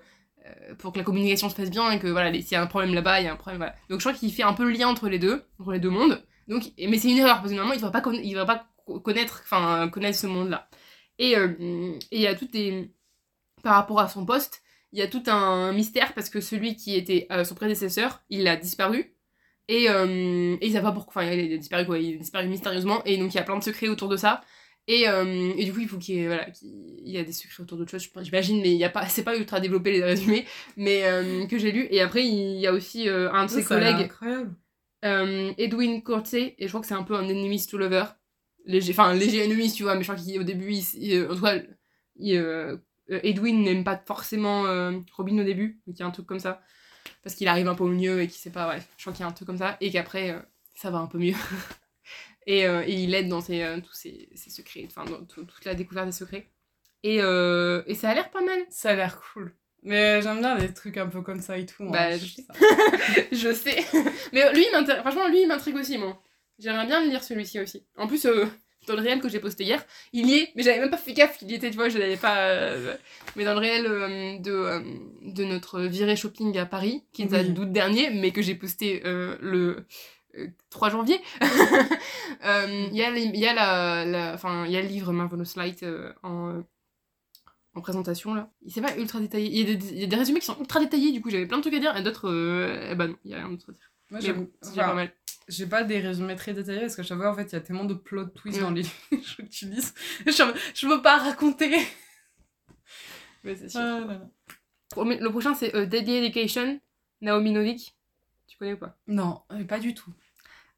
pour 0.78 0.92
que 0.92 0.98
la 0.98 1.04
communication 1.04 1.48
se 1.48 1.54
passe 1.56 1.70
bien, 1.70 1.90
et 1.90 1.98
que, 1.98 2.06
voilà, 2.08 2.32
s'il 2.32 2.52
y 2.52 2.54
a 2.54 2.62
un 2.62 2.66
problème 2.66 2.94
là-bas, 2.94 3.20
il 3.20 3.24
y 3.24 3.28
a 3.28 3.32
un 3.32 3.36
problème, 3.36 3.58
voilà. 3.58 3.74
Donc, 3.88 4.00
je 4.00 4.04
crois 4.04 4.16
qu'il 4.16 4.32
fait 4.32 4.42
un 4.42 4.52
peu 4.52 4.64
le 4.64 4.70
lien 4.70 4.88
entre 4.88 5.08
les 5.08 5.18
deux, 5.18 5.42
entre 5.58 5.72
les 5.72 5.80
deux 5.80 5.90
mondes. 5.90 6.22
Donc, 6.48 6.64
mais 6.78 6.98
c'est 6.98 7.08
une 7.10 7.18
erreur, 7.18 7.36
parce 7.36 7.50
que 7.50 7.56
normalement, 7.56 7.74
il 7.74 7.82
ne 7.82 7.86
devrait 7.86 8.02
pas, 8.02 8.10
il 8.12 8.30
devrait 8.30 8.46
pas 8.46 8.66
connaître, 9.04 9.42
enfin, 9.44 9.88
connaître 9.88 10.18
ce 10.18 10.26
monde-là. 10.26 10.68
Et 11.18 11.36
euh, 11.36 11.98
et 12.10 12.16
il 12.16 12.20
y 12.22 12.26
a 12.26 12.34
tout 12.34 12.46
des... 12.46 12.92
Par 13.62 13.74
rapport 13.74 14.00
à 14.00 14.08
son 14.08 14.24
poste, 14.24 14.62
il 14.92 14.98
y 14.98 15.02
a 15.02 15.06
tout 15.06 15.22
un 15.26 15.72
mystère 15.72 16.14
parce 16.14 16.30
que 16.30 16.40
celui 16.40 16.76
qui 16.76 16.96
était 16.96 17.26
euh, 17.30 17.44
son 17.44 17.54
prédécesseur, 17.54 18.22
il 18.30 18.48
a 18.48 18.56
disparu. 18.56 19.14
Et, 19.68 19.90
euh, 19.90 20.56
et 20.60 20.66
ils 20.66 20.72
savent 20.72 20.82
pas 20.82 20.92
pourquoi. 20.92 21.22
Enfin, 21.22 21.32
il 21.32 21.52
a 21.52 21.58
disparu 21.58 21.84
quoi, 21.84 21.98
il 21.98 22.14
a 22.14 22.18
disparu 22.18 22.48
mystérieusement. 22.48 23.04
Et 23.04 23.18
donc 23.18 23.34
il 23.34 23.36
y 23.36 23.40
a 23.40 23.42
plein 23.42 23.58
de 23.58 23.62
secrets 23.62 23.88
autour 23.88 24.08
de 24.08 24.16
ça. 24.16 24.40
Et, 24.86 25.06
euh, 25.08 25.52
et 25.58 25.64
du 25.66 25.74
coup, 25.74 25.80
il 25.80 25.88
faut 25.88 25.98
qu'il 25.98 26.14
y 26.16 26.18
ait, 26.20 26.26
voilà, 26.26 26.50
qu'il 26.50 26.70
y 27.04 27.18
a 27.18 27.22
des 27.22 27.32
secrets 27.32 27.62
autour 27.62 27.76
d'autres 27.76 27.90
choses, 27.90 28.08
j'imagine, 28.22 28.62
mais 28.62 28.72
il 28.72 28.78
y 28.78 28.84
a 28.84 28.88
pas, 28.88 29.06
c'est 29.06 29.22
pas 29.22 29.36
ultra 29.36 29.60
développé 29.60 29.92
les 29.92 30.02
résumés, 30.02 30.46
mais 30.76 31.02
que 31.48 31.58
j'ai 31.58 31.70
lu. 31.70 31.86
Et 31.90 32.00
après, 32.00 32.26
il 32.26 32.58
y 32.58 32.66
a 32.66 32.72
aussi 32.72 33.08
un 33.08 33.44
de 33.44 33.50
ses 33.50 33.56
a 33.72 33.78
l'air 33.78 33.92
collègues, 33.92 34.10
incroyable. 34.10 35.54
Edwin 35.58 36.02
Coetzee, 36.02 36.54
et 36.58 36.66
je 36.66 36.68
crois 36.68 36.80
que 36.80 36.86
c'est 36.86 36.94
un 36.94 37.04
peu 37.04 37.14
un 37.14 37.28
enemies 37.28 37.66
to 37.66 37.76
lover. 37.76 38.04
Léger, 38.66 38.92
enfin, 38.92 39.14
léger 39.14 39.44
ennemi, 39.44 39.72
tu 39.72 39.82
vois, 39.84 39.94
mais 39.94 40.02
je 40.04 40.12
crois 40.12 40.22
qu'au 40.22 40.42
début, 40.42 40.72
il, 40.72 40.84
il- 41.02 41.26
en 41.26 41.34
tout 41.34 41.42
cas, 41.42 41.58
il, 42.16 42.36
euh, 42.36 42.76
euh, 43.10 43.20
Edwin 43.22 43.62
n'aime 43.62 43.84
pas 43.84 44.02
forcément 44.06 44.66
euh, 44.66 44.92
Robin 45.16 45.38
au 45.38 45.44
début, 45.44 45.80
donc 45.86 45.96
il 45.96 46.00
y 46.00 46.02
a 46.02 46.06
un 46.06 46.10
truc 46.10 46.26
comme 46.26 46.38
ça. 46.40 46.60
Parce 47.22 47.34
qu'il 47.34 47.48
arrive 47.48 47.68
un 47.68 47.74
peu 47.74 47.84
au 47.84 47.88
milieu 47.88 48.20
et 48.20 48.26
qu'il 48.28 48.38
sait 48.38 48.50
pas, 48.50 48.68
ouais, 48.68 48.80
je 48.96 49.02
crois 49.02 49.12
qu'il 49.12 49.20
y 49.22 49.24
a 49.24 49.28
un 49.28 49.32
truc 49.32 49.46
comme 49.46 49.58
ça, 49.58 49.76
et 49.80 49.90
qu'après, 49.90 50.30
euh, 50.32 50.40
ça 50.74 50.90
va 50.90 50.98
un 50.98 51.06
peu 51.06 51.18
mieux. 51.18 51.34
et, 52.46 52.60
et 52.60 52.92
il 52.92 53.14
aide 53.14 53.28
dans 53.28 53.40
ses, 53.40 53.64
tous 53.84 53.94
ses, 53.94 54.28
ses 54.34 54.50
secrets, 54.50 54.86
enfin, 54.86 55.04
dans 55.10 55.24
tout- 55.24 55.44
toute 55.44 55.64
la 55.64 55.74
découverte 55.74 56.06
des 56.06 56.12
secrets. 56.12 56.50
Et, 57.02 57.16
et 57.16 57.94
ça 57.94 58.10
a 58.10 58.14
l'air 58.14 58.30
pas 58.30 58.42
mal. 58.42 58.60
Ça 58.68 58.90
a 58.90 58.94
l'air 58.94 59.20
cool. 59.32 59.54
Mais 59.82 60.20
j'aime 60.20 60.40
bien 60.40 60.58
les 60.58 60.72
trucs 60.74 60.98
un 60.98 61.06
peu 61.06 61.22
comme 61.22 61.40
ça 61.40 61.56
et 61.56 61.64
tout. 61.64 61.84
hein. 61.84 61.90
Bah, 61.90 62.18
Je- 62.18 62.26
je 62.26 62.26
sais. 62.34 62.44
je 63.32 63.52
sais. 63.54 63.84
Mais 64.34 64.52
lui, 64.52 64.66
il 64.70 64.86
franchement, 65.00 65.26
lui, 65.28 65.40
il 65.42 65.48
m'intrigue 65.48 65.76
aussi, 65.76 65.96
moi. 65.96 66.20
J'aimerais 66.60 66.86
bien 66.86 67.02
le 67.02 67.08
lire 67.10 67.22
celui-ci 67.24 67.58
aussi. 67.60 67.84
En 67.96 68.06
plus, 68.06 68.24
euh, 68.26 68.46
dans 68.86 68.94
le 68.94 69.00
réel 69.02 69.20
que 69.20 69.28
j'ai 69.28 69.40
posté 69.40 69.64
hier, 69.64 69.84
il 70.12 70.28
y 70.28 70.34
est, 70.38 70.52
mais 70.54 70.62
j'avais 70.62 70.78
même 70.80 70.90
pas 70.90 70.96
fait 70.96 71.12
gaffe 71.12 71.38
qu'il 71.38 71.50
y 71.50 71.54
était, 71.54 71.70
tu 71.70 71.76
vois, 71.76 71.88
je 71.88 71.98
l'avais 71.98 72.16
pas. 72.16 72.38
euh, 72.50 72.94
Mais 73.36 73.44
dans 73.44 73.54
le 73.54 73.60
réel 73.60 73.86
euh, 73.86 74.38
de, 74.38 75.32
de 75.32 75.44
notre 75.44 75.80
virée 75.82 76.16
shopping 76.16 76.56
à 76.58 76.66
Paris, 76.66 77.04
qui 77.12 77.26
date 77.26 77.46
Oui. 77.48 77.52
d'août 77.52 77.72
dernier, 77.72 78.10
mais 78.10 78.30
que 78.30 78.42
j'ai 78.42 78.54
posté 78.54 79.00
le. 79.04 79.84
euh, 80.36 80.46
3 80.70 80.90
janvier, 80.90 81.20
il 81.40 81.46
y 82.92 83.02
a, 83.02 83.10
y, 83.18 83.46
a 83.46 83.54
la, 83.54 84.04
la- 84.04 84.66
y 84.68 84.76
a 84.76 84.80
le 84.82 84.86
livre 84.88 85.12
Marvelous 85.12 85.44
Light 85.56 85.84
en, 86.22 86.62
en 87.74 87.80
présentation 87.80 88.34
là. 88.34 88.50
C'est 88.68 88.80
pas 88.80 88.96
ultra 88.96 89.18
détaillé. 89.20 89.48
Il 89.50 89.68
y, 89.68 89.72
a 89.72 89.74
des, 89.74 89.92
il 89.92 89.98
y 90.00 90.04
a 90.04 90.06
des 90.06 90.16
résumés 90.16 90.40
qui 90.40 90.46
sont 90.46 90.58
ultra 90.58 90.78
détaillés, 90.80 91.12
du 91.12 91.20
coup 91.20 91.30
j'avais 91.30 91.46
plein 91.46 91.56
de 91.58 91.62
trucs 91.62 91.74
à 91.74 91.78
dire, 91.80 91.96
et 91.96 92.02
d'autres, 92.02 92.28
eh 92.90 92.94
ben 92.94 93.08
non, 93.08 93.16
il 93.24 93.30
y 93.30 93.34
a 93.34 93.38
rien 93.38 93.48
d'autre 93.48 93.66
à 93.70 93.72
dire. 93.72 93.90
Moi, 94.10 94.20
Mais 94.20 94.26
j'aime- 94.26 94.36
bon, 94.44 94.50
c'est 94.62 94.70
enfin, 94.70 94.82
pas 94.88 94.94
mal. 94.94 95.12
J'ai 95.50 95.66
pas 95.66 95.82
des 95.82 95.98
résumés 96.00 96.36
très 96.36 96.54
détaillés 96.54 96.80
parce 96.80 96.96
que 96.96 97.02
je 97.02 97.12
vois 97.12 97.30
en 97.30 97.34
fait 97.34 97.44
il 97.44 97.52
y 97.52 97.56
a 97.56 97.60
tellement 97.60 97.84
de 97.84 97.94
plot 97.94 98.26
twists 98.26 98.58
Mm. 98.58 98.62
dans 98.62 98.70
les 98.70 98.82
livres 99.10 99.36
que 99.36 99.42
tu 99.42 99.66
lises. 99.66 99.92
Je, 100.26 100.32
je 100.74 100.86
veux 100.86 101.02
pas 101.02 101.18
raconter. 101.18 101.76
Mais 103.44 103.56
c'est 103.56 103.68
sûr. 103.68 103.80
Ah 103.80 104.00
là 104.00 104.06
là. 104.06 105.16
Le 105.20 105.28
prochain 105.28 105.54
c'est 105.54 105.74
euh, 105.74 105.86
Deadly 105.86 106.16
Education, 106.16 106.80
Naomi 107.20 107.52
Novik. 107.52 107.94
Tu 108.48 108.56
connais 108.58 108.74
ou 108.74 108.78
pas? 108.78 108.96
Non, 109.06 109.42
euh, 109.52 109.64
pas 109.64 109.78
du 109.78 109.94
tout. 109.94 110.12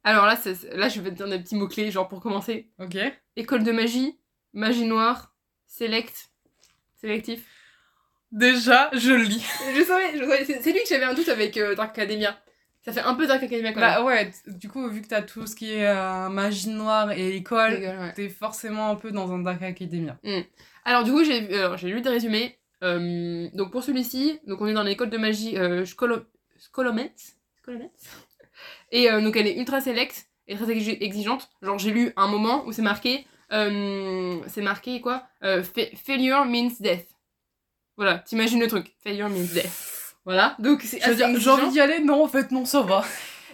Alors 0.03 0.25
là, 0.25 0.37
là 0.73 0.89
je 0.89 1.01
vais 1.01 1.11
te 1.11 1.15
dire 1.15 1.27
des 1.27 1.39
petits 1.39 1.55
mots-clés, 1.55 1.91
genre 1.91 2.07
pour 2.09 2.19
commencer. 2.21 2.69
Ok. 2.79 2.97
École 3.35 3.63
de 3.63 3.71
magie, 3.71 4.19
magie 4.53 4.85
noire, 4.85 5.33
select, 5.67 6.29
sélectif. 6.99 7.45
Déjà, 8.31 8.89
je 8.93 9.13
lis. 9.13 9.45
Je 9.75 9.83
savais, 9.83 10.17
je 10.17 10.23
savais, 10.23 10.45
c'est 10.45 10.61
c'est 10.61 10.71
lui 10.73 10.79
que 10.81 10.89
j'avais 10.89 11.05
un 11.05 11.13
doute 11.13 11.29
avec 11.29 11.55
euh, 11.57 11.75
Dark 11.75 11.97
Academia. 11.97 12.42
Ça 12.85 12.91
fait 12.91 12.99
un 12.99 13.13
peu 13.15 13.25
Dark 13.27 13.41
Academia 13.41 13.71
quand 13.73 13.79
même. 13.79 13.89
Bah 13.95 14.03
ouais, 14.03 14.31
du 14.47 14.67
coup, 14.69 14.87
vu 14.89 15.01
que 15.01 15.07
t'as 15.07 15.21
tout 15.21 15.47
ce 15.47 15.55
qui 15.55 15.71
est 15.73 15.87
euh, 15.87 16.27
magie 16.29 16.67
noire 16.69 17.11
et 17.11 17.35
école, 17.37 17.73
ouais. 17.75 18.13
t'es 18.13 18.27
forcément 18.29 18.89
un 18.89 18.95
peu 18.95 19.11
dans 19.11 19.31
un 19.31 19.39
Dark 19.39 19.61
Academia. 19.61 20.17
Alors 20.83 21.03
du 21.05 21.11
coup, 21.11 21.23
j'ai 21.23 21.39
lu 21.41 22.01
des 22.01 22.09
résumés. 22.09 22.57
Euh, 22.83 23.47
donc 23.53 23.71
pour 23.71 23.81
celui-ci, 23.83 24.41
donc 24.45 24.59
on 24.59 24.67
est 24.67 24.73
dans 24.73 24.83
l'école 24.83 25.09
de 25.09 25.17
magie 25.17 25.57
euh, 25.57 25.85
Scolo- 25.85 26.25
Et 28.91 29.09
euh, 29.09 29.21
donc 29.21 29.37
elle 29.37 29.47
est 29.47 29.55
ultra 29.57 29.79
select 29.79 30.27
et 30.49 30.55
très 30.57 30.65
exi- 30.73 30.97
exigeante. 30.99 31.49
Genre 31.61 31.79
j'ai 31.79 31.91
lu 31.91 32.11
un 32.17 32.27
moment 32.27 32.65
où 32.65 32.73
c'est 32.73 32.81
marqué 32.81 33.25
c'est 34.47 34.61
marqué 34.61 34.99
quoi? 34.99 35.23
Fa- 35.63 35.95
Failure 36.05 36.43
means 36.45 36.71
death. 36.81 37.07
Voilà, 37.95 38.19
t'imagines 38.19 38.59
le 38.59 38.67
truc. 38.67 38.93
Failure 39.03 39.29
means 39.29 39.47
death. 39.53 39.92
Voilà, 40.25 40.55
donc 40.59 40.81
c'est 40.83 40.99
J'ai 41.01 41.49
envie 41.49 41.69
d'y 41.69 41.81
aller, 41.81 41.99
non, 41.99 42.23
en 42.23 42.27
fait, 42.27 42.51
non, 42.51 42.65
ça 42.65 42.81
va. 42.81 43.03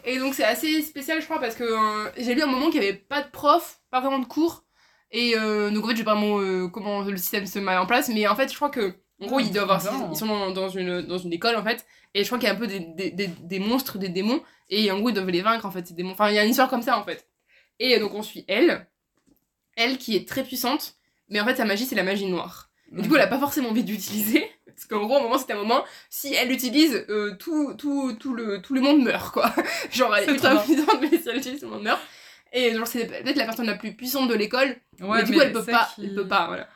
Et 0.05 0.17
donc 0.19 0.34
c'est 0.34 0.43
assez 0.43 0.82
spécial, 0.82 1.19
je 1.19 1.25
crois, 1.25 1.39
parce 1.39 1.55
que 1.55 1.63
euh, 1.63 2.10
j'ai 2.17 2.34
lu 2.36 2.41
un 2.41 2.47
moment 2.47 2.69
qu'il 2.69 2.79
n'y 2.79 2.88
avait 2.88 2.97
pas 2.97 3.21
de 3.21 3.29
prof, 3.29 3.79
pas 3.91 3.99
vraiment 3.99 4.19
de 4.19 4.25
cours. 4.25 4.63
Et 5.12 5.36
euh, 5.36 5.71
donc 5.71 5.84
en 5.84 5.88
fait, 5.88 5.93
je 5.93 5.97
sais 5.99 6.03
pas 6.03 6.13
vraiment 6.13 6.39
euh, 6.39 6.67
comment 6.67 7.01
le 7.01 7.17
système 7.17 7.45
se 7.45 7.60
met 7.60 7.75
en 7.75 7.86
place, 7.86 8.10
mais 8.10 8.27
en 8.27 8.36
fait, 8.36 8.49
je 8.49 8.55
crois 8.55 8.69
que. 8.69 8.95
En 9.21 9.25
gros, 9.25 9.39
Ah, 9.39 9.41
ils 9.41 9.51
doivent 9.51 9.69
avoir. 9.71 10.10
Ils 10.12 10.15
sont 10.15 10.27
dans, 10.27 10.51
dans 10.51 10.69
une, 10.69 11.01
dans 11.01 11.17
une 11.17 11.34
école 11.34 11.58
en 11.58 11.63
fait, 11.63 11.86
et 12.13 12.23
je 12.23 12.27
crois 12.27 12.38
qu'il 12.38 12.47
y 12.47 12.51
a 12.51 12.55
un 12.55 12.58
peu 12.58 12.67
des, 12.67 12.79
des, 12.79 13.12
des, 13.12 13.27
des 13.27 13.60
monstres, 13.60 13.97
des 13.97 14.08
démons, 14.08 14.41
et 14.69 14.89
en 14.91 14.99
gros, 14.99 15.10
ils 15.10 15.13
doivent 15.13 15.29
les 15.29 15.41
vaincre 15.41 15.65
en 15.65 15.71
fait, 15.71 15.86
ces 15.88 15.93
démons. 15.93 16.12
Enfin, 16.12 16.29
il 16.29 16.36
y 16.36 16.39
a 16.39 16.43
une 16.43 16.51
histoire 16.51 16.69
comme 16.69 16.82
ça 16.84 16.97
en 16.97 17.03
fait. 17.03 17.27
Et 17.79 17.99
donc 17.99 18.13
on 18.13 18.21
suit 18.21 18.45
elle, 18.47 18.88
elle 19.75 19.97
qui 19.97 20.15
est 20.15 20.27
très 20.27 20.43
puissante, 20.43 20.95
mais 21.27 21.41
en 21.41 21.45
fait, 21.45 21.55
sa 21.55 21.65
magie, 21.65 21.86
c'est 21.86 21.95
la 21.95 22.03
magie 22.03 22.27
noire. 22.27 22.69
Et 22.97 23.01
du 23.01 23.10
coup, 23.10 23.15
elle 23.15 23.21
a 23.21 23.27
pas 23.27 23.39
forcément 23.39 23.69
envie 23.69 23.84
d'utiliser. 23.84 24.49
Parce 24.79 24.87
qu'en 25.01 25.05
gros, 25.05 25.15
à 25.17 25.19
un 25.19 25.23
moment, 25.23 25.37
c'était 25.37 25.53
un 25.53 25.57
moment, 25.57 25.83
si 26.09 26.33
elle 26.33 26.47
l'utilise, 26.47 27.05
euh, 27.09 27.35
tout, 27.37 27.73
tout, 27.77 28.13
tout, 28.13 28.33
le, 28.33 28.61
tout 28.61 28.73
le 28.73 28.79
monde 28.81 29.03
meurt, 29.03 29.33
quoi. 29.33 29.53
Genre, 29.91 30.15
elle 30.15 30.23
est 30.23 30.25
C'est 30.27 30.31
ultra 30.33 30.55
puissante, 30.63 31.01
mais 31.01 31.09
si 31.19 31.27
elle 31.27 31.35
l'utilise, 31.35 31.59
tout 31.59 31.65
le 31.65 31.71
monde 31.73 31.83
meurt. 31.83 31.99
Et 32.53 32.73
genre, 32.73 32.87
c'est 32.87 33.05
peut-être 33.05 33.35
la 33.37 33.45
personne 33.45 33.67
la 33.67 33.75
plus 33.75 33.93
puissante 33.93 34.29
de 34.29 34.33
l'école, 34.33 34.75
Ouais, 35.01 35.17
mais 35.19 35.23
du 35.23 35.33
coup, 35.33 35.41
elle 35.41 35.51
peut 35.51 35.61
c'est 35.63 35.71
pas. 35.71 35.89
qui- 35.93 36.05
Elle 36.05 36.15
peut 36.15 36.27
pas, 36.27 36.47
voilà. 36.47 36.67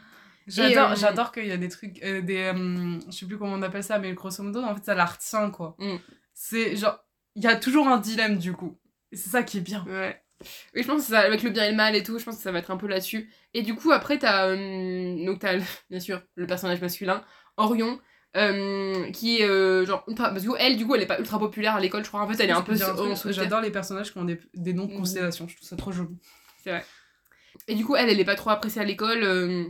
J'adore, 0.46 0.92
euh, 0.92 0.96
j'adore 0.96 1.32
qu'il 1.32 1.48
y 1.48 1.52
a 1.52 1.58
des 1.58 1.70
trucs, 1.70 2.04
euh, 2.04 2.22
des, 2.22 2.54
euh, 2.54 3.00
je 3.10 3.12
sais 3.18 3.26
plus 3.26 3.38
comment 3.38 3.54
on 3.54 3.62
appelle 3.62 3.84
ça, 3.84 3.98
mais 3.98 4.14
grosso 4.14 4.44
modo, 4.44 4.62
en 4.62 4.76
fait, 4.76 4.84
ça 4.84 4.94
la 4.94 5.06
retient, 5.06 5.50
quoi. 5.50 5.76
Mm. 5.80 5.96
C'est 6.34 6.76
genre, 6.76 7.00
il 7.36 7.44
y 7.44 7.48
a 7.48 7.56
toujours 7.56 7.88
un 7.88 7.98
dilemme, 7.98 8.38
du 8.38 8.54
coup. 8.54 8.78
Et 9.12 9.16
c'est 9.16 9.30
ça 9.30 9.42
qui 9.44 9.60
est 9.60 9.62
bien. 9.62 9.86
Ouais. 9.88 10.22
Oui, 10.76 10.84
je 10.84 10.88
pense 10.88 11.04
que 11.04 11.08
ça, 11.08 11.22
avec 11.22 11.42
le 11.42 11.50
bien 11.50 11.64
et 11.66 11.72
le 11.72 11.78
mal 11.78 11.96
et 11.96 12.04
tout, 12.04 12.20
je 12.20 12.26
pense 12.26 12.36
que 12.36 12.42
ça 12.44 12.52
va 12.52 12.60
être 12.60 12.70
un 12.72 12.78
peu 12.78 12.88
là-dessus. 12.88 13.32
Et 13.54 13.62
du 13.62 13.74
coup, 13.76 13.92
après, 13.92 14.20
t'as. 14.20 14.48
euh, 14.50 15.26
donc, 15.26 15.40
t'as, 15.40 15.56
bien 15.90 16.00
sûr, 16.02 16.22
le 16.36 16.46
personnage 16.46 16.82
masculin, 16.82 17.24
Orion, 17.58 18.00
euh, 18.36 19.10
qui 19.12 19.40
est 19.40 19.46
euh, 19.46 19.86
genre. 19.86 20.04
ultra- 20.08 20.30
Parce 20.32 20.44
que 20.46 20.52
elle, 20.60 20.78
du 20.78 20.86
coup, 20.86 20.96
elle 20.96 21.02
est 21.04 21.08
pas 21.08 21.20
ultra 21.20 21.38
populaire 21.40 21.76
à 21.76 21.80
l'école, 21.80 22.04
je 22.04 22.10
crois. 22.10 22.22
En 22.22 22.28
fait, 22.28 22.42
elle 22.44 22.50
est 22.50 22.54
un 22.54 22.62
peu. 22.62 22.76
J'adore 23.32 23.62
les 23.62 23.72
personnages 23.72 24.12
qui 24.12 24.18
ont 24.18 24.26
des, 24.26 24.40
des 24.54 24.74
noms 24.74 24.86
de 24.86 24.92
Mhm. 24.94 24.98
constellations, 25.00 25.48
je 25.48 25.56
trouve 25.56 25.68
ça 25.68 25.76
trop 25.76 25.92
joli. 25.92 26.18
Et 27.68 27.76
du 27.76 27.86
coup, 27.86 27.96
elle, 27.96 28.10
elle 28.10 28.20
est 28.20 28.26
pas 28.26 28.36
trop 28.36 28.50
appréciée 28.50 28.82
à 28.82 28.86
l'école. 28.86 29.24
euh, 29.24 29.66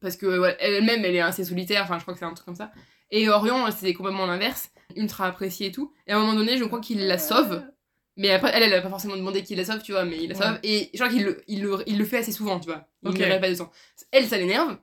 parce 0.00 0.16
que 0.16 0.38
ouais, 0.38 0.56
elle-même, 0.60 1.04
elle 1.04 1.14
est 1.14 1.20
assez 1.20 1.44
solitaire. 1.44 1.82
Enfin, 1.84 1.96
je 1.98 2.02
crois 2.02 2.14
que 2.14 2.20
c'est 2.20 2.26
un 2.26 2.34
truc 2.34 2.44
comme 2.44 2.54
ça. 2.54 2.70
Et 3.10 3.28
Orion, 3.28 3.64
c'est 3.70 3.92
complètement 3.94 4.26
l'inverse. 4.26 4.70
Ultra 4.94 5.26
appréciée 5.26 5.68
et 5.68 5.72
tout. 5.72 5.92
Et 6.06 6.12
à 6.12 6.16
un 6.16 6.20
moment 6.20 6.34
donné, 6.34 6.58
je 6.58 6.64
crois 6.64 6.80
qu'il 6.80 7.06
la 7.06 7.18
sauve. 7.18 7.62
Mais 8.18 8.30
après, 8.30 8.50
elle, 8.54 8.62
elle 8.62 8.74
a 8.74 8.80
pas 8.82 8.88
forcément 8.90 9.16
demandé 9.16 9.42
qu'il 9.42 9.56
la 9.58 9.64
sauve, 9.64 9.82
tu 9.82 9.92
vois. 9.92 10.04
Mais 10.04 10.16
il 10.22 10.30
la 10.30 10.36
Ouais. 10.38 10.42
sauve. 10.46 10.58
Et 10.62 10.90
je 10.94 10.98
crois 10.98 11.08
qu'il 11.08 11.24
le, 11.24 11.42
il 11.48 11.62
le, 11.62 11.78
il 11.86 11.98
le 11.98 12.04
fait 12.04 12.18
assez 12.18 12.32
souvent, 12.32 12.60
tu 12.60 12.66
vois. 12.68 12.86
Il 13.02 13.08
Ok. 13.08 13.18
ne 13.18 13.24
le 13.26 13.32
répète 13.32 13.58
pas 13.58 13.70
Elle, 14.12 14.26
ça 14.26 14.38
l'énerve. 14.38 14.78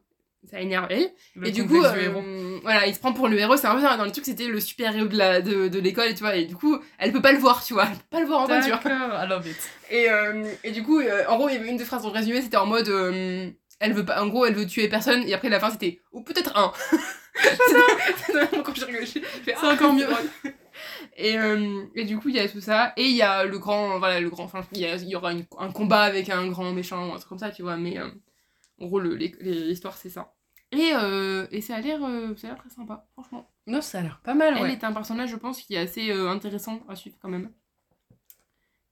Ça 0.51 0.59
énerve 0.59 0.87
elle. 0.89 1.09
Le 1.35 1.47
et 1.47 1.51
du 1.51 1.65
coup, 1.65 1.81
euh, 1.83 2.59
voilà, 2.61 2.85
il 2.85 2.93
se 2.93 2.99
prend 2.99 3.13
pour 3.13 3.27
le 3.27 3.39
héros. 3.39 3.57
C'est 3.57 3.67
un 3.67 3.75
peu 3.75 3.81
dans 3.81 4.05
le 4.05 4.11
truc, 4.11 4.25
c'était 4.25 4.45
le 4.47 4.59
super 4.59 4.95
héros 4.95 5.07
de 5.07 5.17
la- 5.17 5.41
de, 5.41 5.67
de 5.67 5.79
l'école, 5.79 6.13
tu 6.13 6.19
vois. 6.19 6.35
Et 6.35 6.45
du 6.45 6.55
coup, 6.55 6.77
elle 6.99 7.11
peut 7.11 7.21
pas 7.21 7.31
le 7.31 7.39
voir, 7.39 7.63
tu 7.63 7.73
vois. 7.73 7.85
Elle 7.85 7.97
peut 7.97 8.03
pas 8.11 8.19
le 8.19 8.25
voir 8.27 8.41
en. 8.41 8.47
D'accord, 8.47 9.23
I 9.23 9.27
love 9.27 9.47
it. 9.47 9.57
Et, 9.89 10.09
euh, 10.09 10.43
et 10.63 10.71
du 10.71 10.83
coup, 10.83 10.99
euh, 10.99 11.23
en 11.27 11.37
gros, 11.37 11.49
il 11.49 11.55
y 11.55 11.57
avait 11.57 11.69
une 11.69 11.77
des 11.77 11.85
phrases 11.85 12.03
le 12.03 12.09
résumé, 12.11 12.41
c'était 12.41 12.57
en 12.57 12.65
mode. 12.65 12.87
elle 13.79 13.93
veut 13.93 14.05
pas, 14.05 14.21
en 14.21 14.27
gros, 14.27 14.45
elle 14.45 14.53
veut 14.55 14.67
tuer 14.67 14.87
personne, 14.89 15.23
et 15.27 15.33
après 15.33 15.49
la 15.49 15.59
fin 15.59 15.69
c'était. 15.71 16.01
Ou 16.11 16.21
peut-être 16.21 16.55
un. 16.57 16.71
C'est 17.35 17.49
C'est 19.45 19.55
Ah, 19.61 19.69
encore 19.73 19.93
mieux. 19.93 20.05
Et, 21.17 21.37
euh, 21.37 21.83
et 21.95 22.05
du 22.05 22.17
coup, 22.17 22.29
il 22.29 22.35
y 22.35 22.39
a 22.39 22.47
tout 22.47 22.61
ça. 22.61 22.93
Et 22.97 23.05
il 23.05 23.15
y 23.15 23.21
a 23.21 23.43
le 23.43 23.57
grand. 23.59 23.97
Voilà, 23.99 24.19
le 24.19 24.29
grand. 24.29 24.43
Enfin, 24.43 24.61
il 24.73 24.81
y, 25.09 25.15
aura 25.15 25.31
une- 25.31 25.45
un 25.59 25.71
combat 25.71 26.01
avec 26.01 26.29
un 26.29 26.47
grand 26.47 26.71
méchant, 26.73 27.09
ou 27.09 27.13
un 27.13 27.17
truc 27.17 27.29
comme 27.29 27.39
ça, 27.39 27.49
tu 27.51 27.61
vois. 27.63 27.75
Mais 27.77 27.97
euh, 27.97 28.07
en 28.83 28.87
gros, 28.87 28.99
l'histoire, 28.99 29.95
c'est 29.97 30.09
ça. 30.09 30.33
Et, 30.71 30.91
euh, 30.95 31.45
et 31.51 31.61
ça 31.61 31.75
a 31.75 31.81
l'air 31.81 32.03
euh, 32.03 32.35
ça 32.35 32.47
a 32.47 32.51
l'air 32.51 32.59
très 32.59 32.69
sympa, 32.69 33.07
franchement. 33.13 33.49
Non, 33.67 33.81
ça 33.81 33.99
a 33.99 34.01
l'air 34.01 34.19
pas 34.23 34.33
mal, 34.33 34.55
Elle 34.57 34.63
ouais. 34.63 34.73
est 34.73 34.83
un 34.83 34.91
personnage, 34.91 35.29
je 35.29 35.35
pense, 35.35 35.61
qui 35.61 35.75
est 35.75 35.77
assez 35.77 36.09
euh, 36.11 36.29
intéressant 36.29 36.81
à 36.89 36.95
suivre 36.95 37.15
quand 37.21 37.29
même. 37.29 37.51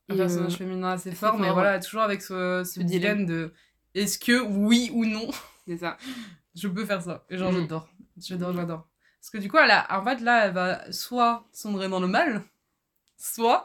Un 0.10 0.14
Et, 0.14 0.18
personnage 0.18 0.58
féminin 0.58 0.90
assez 0.92 1.12
fort, 1.12 1.38
mais 1.38 1.48
fort, 1.48 1.56
voilà, 1.56 1.80
toujours 1.80 2.02
avec 2.02 2.22
ce, 2.22 2.80
dilemme. 2.82 3.26
de 3.26 3.54
est-ce 3.96 4.20
que 4.20 4.40
oui 4.42 4.92
ou 4.94 5.06
non? 5.06 5.30
C'est 5.68 5.78
ça. 5.78 5.98
je 6.56 6.68
peux 6.68 6.86
faire 6.86 7.02
ça. 7.02 7.26
Et 7.30 7.38
genre, 7.38 7.52
Mhm. 7.52 7.62
j'adore. 7.62 7.90
J'adore, 8.18 8.54
j'adore. 8.54 8.88
Parce 9.20 9.30
que 9.32 9.38
du 9.38 9.50
coup, 9.50 9.58
elle 9.58 9.72
a, 9.72 10.00
en 10.00 10.04
fait, 10.04 10.20
là, 10.22 10.46
elle 10.48 10.54
va 10.54 10.92
soit 10.92 11.48
sombrer 11.52 11.88
dans 11.90 12.00
le 12.00 12.08
mal, 12.08 12.44
soit 13.18 13.64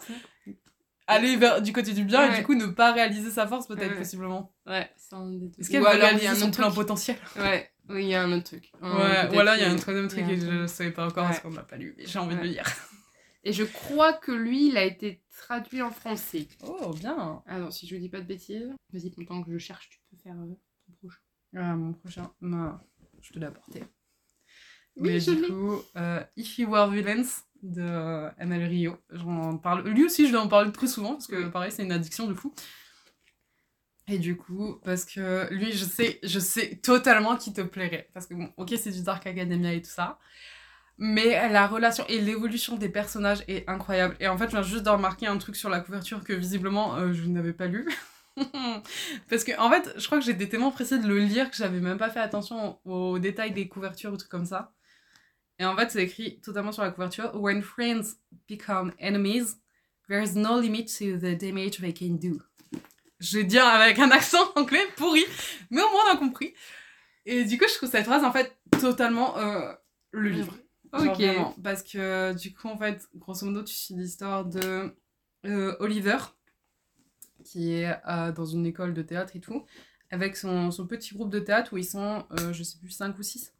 aller 1.07 1.37
vers 1.37 1.63
du 1.63 1.73
côté 1.73 1.93
du 1.93 2.05
bien 2.05 2.33
et 2.33 2.37
du 2.39 2.45
coup 2.45 2.55
ne 2.55 2.67
pas 2.67 2.93
réaliser 2.93 3.31
sa 3.31 3.47
force, 3.47 3.67
peut-être, 3.69 3.93
Ouais. 3.93 3.99
possiblement. 3.99 4.53
Ouais, 4.67 4.91
c'est 4.97 5.15
un 5.15 5.31
des 5.31 5.51
trucs. 5.51 5.61
Est-ce 5.61 5.71
qu'elle 5.71 5.81
Ou 5.81 5.85
va 5.85 5.91
alors, 5.91 6.03
il 6.03 6.03
y 6.03 6.07
a 6.07 6.19
réaliser 6.19 6.43
un 6.43 6.47
son 6.47 6.51
plein 6.51 6.71
potentiel 6.71 7.17
Ouais, 7.37 7.71
oui, 7.89 8.05
il 8.05 8.09
y 8.09 8.15
a 8.15 8.23
un 8.23 8.33
autre 8.33 8.45
truc. 8.45 8.71
Un- 8.83 8.97
Ouais, 8.99 9.29
voilà, 9.29 9.57
il 9.57 9.63
y 9.63 9.65
a 9.65 9.71
un 9.71 9.77
troisième 9.77 10.09
truc 10.09 10.25
et 10.29 10.37
je 10.39 10.47
ne 10.47 10.67
savais 10.67 10.91
pas 10.91 11.07
encore 11.07 11.25
parce 11.27 11.41
qu'on 11.41 11.51
l'a 11.53 11.63
pas 11.63 11.77
lu, 11.77 11.95
mais 11.97 12.07
j'ai 12.07 12.19
envie 12.19 12.35
de 12.37 12.41
le 12.41 12.47
lire. 12.49 12.65
Et 13.45 13.53
je 13.53 13.63
crois 13.63 14.13
que 14.13 14.33
lui, 14.33 14.71
il 14.71 14.77
a 14.77 14.83
été 14.83 15.23
traduit 15.37 15.81
en 15.81 15.93
français. 15.93 16.49
Oh, 16.65 16.93
bien. 16.93 17.45
Alors, 17.47 17.73
si 17.73 17.87
je 17.87 17.95
dis 17.95 18.09
pas 18.09 18.19
de 18.21 18.27
bêtises, 18.27 18.73
vas-y, 18.93 19.11
pendant 19.25 19.45
que 19.45 19.53
je 19.53 19.59
cherche, 19.59 19.89
tu 19.89 20.01
peux 20.11 20.17
faire 20.21 20.35
euh, 20.35 20.53
ton 20.85 20.93
prochain. 20.99 21.21
Ah, 21.55 21.77
mon 21.77 21.93
prochain. 21.93 22.29
Non, 22.41 22.77
je 23.23 23.33
te 23.33 23.39
l'ai 23.39 23.47
apporté. 23.47 23.85
Oui, 24.97 25.11
Mais 25.13 25.21
je 25.21 25.31
du 25.31 25.43
coup, 25.43 25.81
euh, 25.97 26.25
If 26.37 26.59
You 26.59 26.71
Were 26.71 26.91
Villains 26.91 27.23
de 27.63 28.29
ML 28.39 28.65
Rio. 28.65 28.97
J'en 29.11 29.59
parle. 29.59 29.89
Lui 29.89 30.05
aussi, 30.05 30.27
je 30.27 30.33
dois 30.33 30.43
en 30.43 30.49
parler 30.49 30.73
très 30.73 30.87
souvent 30.87 31.13
parce 31.13 31.27
que 31.27 31.49
pareil, 31.49 31.73
c'est 31.73 31.85
une 31.85 31.93
addiction 31.93 32.27
de 32.27 32.35
fou. 32.35 32.55
Et 34.09 34.19
du 34.19 34.37
coup, 34.37 34.81
parce 34.85 35.05
que 35.05 35.53
lui, 35.53 35.73
je 35.73 35.85
sais, 35.85 36.21
je 36.23 36.39
sais 36.39 36.77
totalement 36.77 37.37
qu'il 37.37 37.53
te 37.53 37.61
plairait. 37.63 38.09
Parce 38.15 38.27
que 38.27 38.35
bon, 38.35 38.53
ok, 38.57 38.75
c'est 38.79 38.93
du 38.93 39.03
Dark 39.03 39.27
Academia 39.27 39.73
et 39.73 39.83
tout 39.83 39.91
ça. 39.91 40.19
Mais 40.99 41.49
la 41.51 41.67
relation 41.67 42.05
et 42.09 42.21
l'évolution 42.21 42.77
des 42.77 42.89
personnages 42.89 43.43
est 43.49 43.69
incroyable. 43.69 44.17
Et 44.21 44.29
en 44.29 44.39
fait, 44.39 44.47
je 44.47 44.51
viens 44.53 44.63
juste 44.63 44.85
de 44.85 44.91
remarquer 44.91 45.27
un 45.27 45.37
truc 45.39 45.57
sur 45.57 45.69
la 45.69 45.81
couverture 45.81 46.25
que 46.25 46.33
visiblement 46.33 46.97
euh, 46.97 47.13
je 47.13 47.25
n'avais 47.25 47.53
pas 47.53 47.67
lu. 47.67 47.87
Parce 49.31 49.45
que, 49.45 49.59
en 49.61 49.71
fait, 49.71 49.93
je 49.97 50.07
crois 50.07 50.19
que 50.19 50.25
j'étais 50.25 50.49
tellement 50.49 50.71
pressée 50.71 50.99
de 50.99 51.07
le 51.07 51.19
lire 51.19 51.51
que 51.51 51.57
j'avais 51.57 51.81
même 51.81 51.99
pas 51.99 52.11
fait 52.11 52.21
attention 52.21 52.79
aux 52.85 53.19
détails 53.19 53.53
des 53.53 53.69
couvertures 53.69 54.13
ou 54.13 54.17
trucs 54.17 54.31
comme 54.31 54.47
ça. 54.47 54.73
Et 55.59 55.65
en 55.65 55.77
fait, 55.77 55.91
c'est 55.91 56.03
écrit 56.03 56.41
totalement 56.41 56.73
sur 56.73 56.83
la 56.83 56.91
couverture 56.91 57.35
When 57.35 57.63
friends 57.63 58.17
become 58.49 58.93
enemies, 58.99 59.57
there's 60.09 60.35
no 60.35 60.61
limit 60.61 60.87
to 60.99 61.19
the 61.19 61.37
damage 61.37 61.79
they 61.81 61.95
can 61.95 62.17
do. 62.17 62.41
Je 63.19 63.39
vais 63.39 63.45
dire 63.45 63.65
avec 63.65 63.99
un 63.99 64.11
accent 64.11 64.53
anglais 64.57 64.87
pourri, 64.97 65.25
mais 65.71 65.81
au 65.81 65.91
moins 65.91 66.03
on 66.09 66.15
a 66.15 66.17
compris. 66.19 66.53
Et 67.25 67.45
du 67.45 67.59
coup, 67.59 67.65
je 67.69 67.75
trouve 67.75 67.91
cette 67.91 68.05
phrase 68.05 68.23
en 68.23 68.33
fait 68.33 68.57
totalement 68.79 69.39
euh, 69.39 69.73
le 70.11 70.29
livre. 70.29 70.57
Ok. 70.93 71.23
Parce 71.63 71.83
que 71.83 72.35
du 72.35 72.55
coup, 72.55 72.69
en 72.69 72.79
fait, 72.79 73.09
grosso 73.17 73.47
modo, 73.47 73.63
tu 73.63 73.75
suis 73.75 73.95
l'histoire 73.95 74.45
de 74.45 74.95
euh, 75.47 75.77
Oliver, 75.81 76.19
qui 77.45 77.73
est 77.73 77.97
euh, 78.09 78.33
dans 78.33 78.47
une 78.47 78.67
école 78.67 78.93
de 78.95 79.03
théâtre 79.03 79.35
et 79.35 79.41
tout, 79.41 79.65
avec 80.11 80.37
son, 80.37 80.71
son 80.71 80.87
petit 80.87 81.15
groupe 81.15 81.31
de 81.31 81.41
théâtre 81.41 81.73
où 81.73 81.79
ils 81.79 81.85
sont, 81.85 82.25
je 82.53 82.63
sais 82.63 82.79
plus, 82.79 82.91
5 82.91 83.19
ou 83.19 83.23
6. 83.23 83.56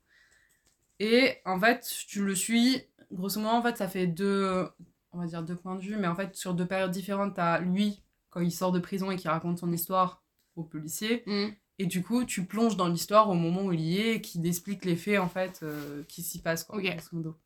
Et 1.01 1.37
en 1.45 1.59
fait, 1.61 1.87
tu 2.09 2.25
le 2.25 2.35
suis, 2.35 2.83
grosso 3.13 3.41
modo, 3.41 3.55
en 3.55 3.63
fait, 3.63 3.77
ça 3.77 3.89
fait 3.89 4.07
deux, 4.07 4.67
on 5.13 5.19
va 5.21 5.27
dire 5.27 5.43
deux 5.43 5.57
points 5.57 5.77
de 5.77 5.81
vue, 5.83 5.97
mais 5.97 6.07
en 6.09 6.15
fait, 6.15 6.35
sur 6.37 6.55
deux 6.55 6.67
périodes 6.67 6.91
différentes, 6.91 7.35
t'as 7.35 7.61
lui, 7.61 8.03
quand 8.31 8.41
il 8.41 8.51
sort 8.53 8.73
de 8.73 8.79
prison 8.81 9.11
et 9.11 9.17
qui 9.17 9.29
raconte 9.29 9.59
son 9.59 9.73
histoire 9.73 10.23
aux 10.57 10.65
policiers, 10.65 11.23
Mm. 11.27 11.49
et 11.79 11.87
du 11.87 12.03
coup, 12.03 12.25
tu 12.25 12.47
plonges 12.47 12.77
dans 12.77 12.89
l'histoire 12.89 13.29
au 13.29 13.35
moment 13.35 13.65
où 13.65 13.73
il 13.73 13.81
y 13.81 13.99
est, 14.01 14.15
et 14.17 14.21
qui 14.23 14.41
explique 14.47 14.85
les 14.87 14.97
faits, 14.97 15.19
en 15.21 15.29
fait, 15.29 15.61
euh, 15.63 16.03
qui 16.09 16.23
s'y 16.23 16.41
passent, 16.41 16.65
quoi, 16.65 16.79
Ok. 16.79 16.85
grosso 16.85 17.09
modo. 17.13 17.37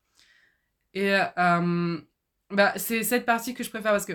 Et 0.95 1.13
euh, 1.39 1.99
bah, 2.51 2.73
c'est 2.77 3.03
cette 3.05 3.25
partie 3.27 3.55
que 3.55 3.63
je 3.65 3.71
préfère 3.71 3.93
parce 3.93 4.07
que. 4.07 4.13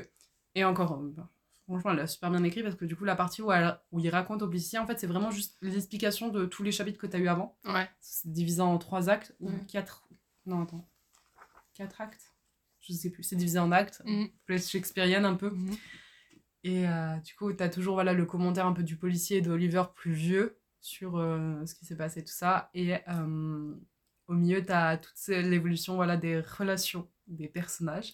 Et 0.55 0.63
encore, 0.65 0.93
euh, 0.93 1.11
bah, 1.15 1.29
franchement, 1.65 1.91
elle 1.91 1.99
a 1.99 2.07
super 2.07 2.31
bien 2.31 2.43
écrit 2.43 2.63
parce 2.63 2.75
que 2.75 2.85
du 2.85 2.95
coup, 2.95 3.05
la 3.05 3.15
partie 3.15 3.41
où, 3.41 3.51
elle, 3.51 3.77
où 3.91 3.99
il 3.99 4.09
raconte 4.09 4.41
au 4.41 4.47
policier, 4.47 4.77
en 4.79 4.85
fait, 4.87 4.99
c'est 4.99 5.07
vraiment 5.07 5.31
juste 5.31 5.57
l'explication 5.61 6.29
de 6.29 6.45
tous 6.45 6.63
les 6.63 6.71
chapitres 6.71 6.99
que 6.99 7.07
tu 7.07 7.15
as 7.15 7.19
eu 7.19 7.27
avant. 7.27 7.57
Ouais. 7.65 7.89
C'est 7.99 8.31
divisé 8.31 8.61
en 8.61 8.77
trois 8.77 9.09
actes 9.09 9.35
ou 9.39 9.49
Ouais. 9.49 9.65
quatre. 9.67 10.07
Non, 10.45 10.61
attends. 10.63 10.87
Quatre 11.73 12.01
actes? 12.01 12.33
Je 12.81 12.93
sais 12.93 13.09
plus. 13.09 13.23
C'est 13.23 13.35
divisé 13.35 13.57
en 13.59 13.71
actes. 13.71 14.01
Mhm. 14.05 14.29
Plus 14.45 14.69
shakespearienne 14.69 15.25
un 15.25 15.35
peu. 15.35 15.49
Mhm. 15.49 15.75
Et 16.63 16.87
euh, 16.87 17.15
du 17.17 17.33
coup, 17.35 17.51
tu 17.53 17.61
as 17.63 17.69
toujours 17.69 17.95
voilà, 17.95 18.13
le 18.13 18.25
commentaire 18.25 18.65
un 18.65 18.73
peu 18.73 18.83
du 18.83 18.95
policier 18.97 19.37
et 19.37 19.41
d'Oliver 19.41 19.83
plus 19.95 20.13
vieux 20.13 20.57
sur 20.81 21.17
euh, 21.17 21.65
ce 21.65 21.73
qui 21.75 21.85
s'est 21.85 21.95
passé, 21.97 22.23
tout 22.23 22.31
ça. 22.33 22.69
Et 22.75 22.95
euh, 23.07 23.73
au 24.27 24.33
milieu, 24.33 24.63
tu 24.63 24.71
as 24.71 24.97
toute 24.97 25.15
l'évolution 25.27 25.95
voilà, 25.95 26.15
des 26.17 26.39
relations 26.41 27.07
des 27.27 27.47
personnages 27.47 28.13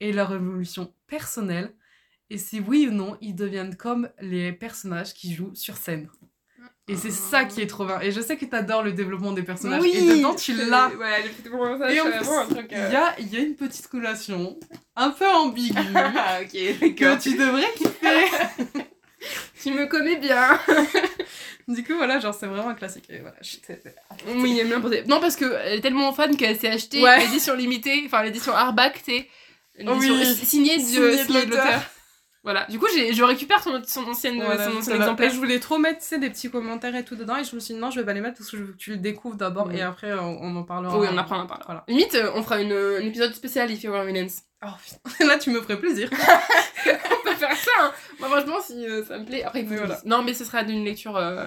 et 0.00 0.12
leur 0.12 0.32
évolution 0.32 0.94
personnelle. 1.06 1.74
Et 2.30 2.38
si 2.38 2.60
oui 2.60 2.88
ou 2.88 2.92
non, 2.92 3.16
ils 3.20 3.34
deviennent 3.34 3.76
comme 3.76 4.08
les 4.20 4.52
personnages 4.52 5.14
qui 5.14 5.32
jouent 5.34 5.54
sur 5.54 5.76
scène. 5.76 6.08
Et 6.88 6.94
c'est 6.96 7.10
ça 7.10 7.44
qui 7.44 7.60
est 7.62 7.66
trop 7.66 7.84
bien. 7.84 8.00
Et 8.00 8.12
je 8.12 8.20
sais 8.20 8.36
que 8.36 8.44
tu 8.44 8.54
adores 8.54 8.82
le 8.84 8.92
développement 8.92 9.32
des 9.32 9.42
personnages. 9.42 9.82
Oui, 9.82 9.92
et 9.94 10.02
dedans, 10.16 10.34
tu 10.34 10.54
l'as. 10.54 10.88
Ouais, 10.88 11.24
le 11.24 11.50
vraiment 11.50 12.38
un 12.40 12.46
truc. 12.46 12.66
il 12.70 12.76
y 12.78 12.80
a, 12.96 13.14
y 13.20 13.36
a 13.36 13.40
une 13.40 13.56
petite 13.56 13.86
relation 13.86 14.56
un 14.94 15.10
peu 15.10 15.26
ambiguë 15.26 15.74
Ah, 15.94 16.38
ok, 16.42 16.94
que 16.94 17.20
tu 17.20 17.36
devrais 17.36 17.72
kiffer. 17.76 18.24
Tu 19.60 19.72
me 19.72 19.86
connais 19.86 20.16
bien. 20.16 20.60
Du 21.68 21.82
coup, 21.82 21.94
voilà, 21.96 22.20
genre, 22.20 22.32
c'est 22.32 22.46
vraiment 22.46 22.68
un 22.68 22.74
classique. 22.74 23.06
Et 23.10 23.18
voilà, 23.18 23.34
Oui, 24.36 24.52
il 24.52 24.60
aime 24.60 24.68
bien 24.68 24.80
poser. 24.80 25.02
Non, 25.08 25.18
parce 25.18 25.34
qu'elle 25.34 25.50
est 25.78 25.80
tellement 25.80 26.12
fan 26.12 26.36
qu'elle 26.36 26.56
s'est 26.56 26.68
acheté 26.68 27.02
Ouais. 27.02 27.18
l'édition 27.18 27.54
limitée, 27.54 28.04
enfin 28.06 28.22
l'édition 28.22 28.52
hardback, 28.52 29.02
tu 29.02 29.10
sais. 29.12 29.28
une 29.76 29.88
Oui. 29.90 30.06
édition 30.08 30.44
signée, 30.46 30.76
de 30.76 30.82
signée 30.82 31.24
de 31.24 31.50
l'auteur. 31.50 31.82
Voilà. 32.46 32.64
Du 32.70 32.78
coup, 32.78 32.86
je 32.88 33.22
récupère 33.24 33.60
son, 33.60 33.82
son 33.84 34.04
ancienne, 34.04 34.40
Voilà, 34.40 34.70
son 34.70 34.78
va. 34.78 34.94
exemplaire. 34.94 35.28
Et 35.28 35.34
je 35.34 35.36
voulais 35.36 35.58
trop 35.58 35.78
mettre, 35.78 36.00
des 36.16 36.30
petits 36.30 36.48
commentaires 36.48 36.94
et 36.94 37.04
tout 37.04 37.16
dedans, 37.16 37.36
et 37.36 37.42
je 37.44 37.54
me 37.56 37.60
suis 37.60 37.74
dit, 37.74 37.80
non, 37.80 37.90
je 37.90 37.98
vais 37.98 38.06
pas 38.06 38.12
les 38.12 38.20
mettre 38.20 38.38
parce 38.38 38.50
que 38.50 38.56
je 38.56 38.62
veux 38.62 38.72
que 38.72 38.76
tu 38.78 38.90
le 38.90 38.96
découvres 38.98 39.34
d'abord, 39.36 39.66
Ouais. 39.66 39.78
et 39.78 39.82
après, 39.82 40.12
on, 40.14 40.38
on 40.42 40.54
en 40.56 40.62
parlera. 40.62 40.96
Oui, 40.96 41.08
on 41.10 41.18
en 41.18 41.24
parle. 41.24 41.48
Voilà. 41.66 41.84
Limite, 41.88 42.14
euh, 42.14 42.30
on 42.36 42.42
fera 42.44 42.60
une, 42.62 42.72
un 42.72 43.00
épisode 43.00 43.34
spécial 43.34 43.68
If 43.70 43.82
You 43.82 43.90
Were 43.90 44.02
Eminence. 44.08 44.42
Oh, 44.64 44.68
putain. 44.80 45.26
Là, 45.26 45.38
tu 45.38 45.50
me 45.50 45.60
ferais 45.60 45.78
plaisir. 45.78 46.08
on 46.86 47.24
peut 47.28 47.34
faire 47.34 47.56
ça, 47.56 47.70
hein. 47.80 47.92
Moi, 48.20 48.28
franchement, 48.28 48.60
si 48.64 48.86
euh, 48.86 49.04
ça 49.04 49.18
me 49.18 49.24
plaît. 49.24 49.42
Après, 49.42 49.62
Mais 49.64 49.76
voilà. 49.76 49.98
Non, 50.04 50.22
mais 50.22 50.32
ce 50.32 50.44
sera 50.44 50.62
d'une 50.62 50.84
lecture 50.84 51.16
euh, 51.16 51.46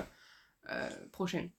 euh, 0.72 0.90
prochaine. 1.12 1.50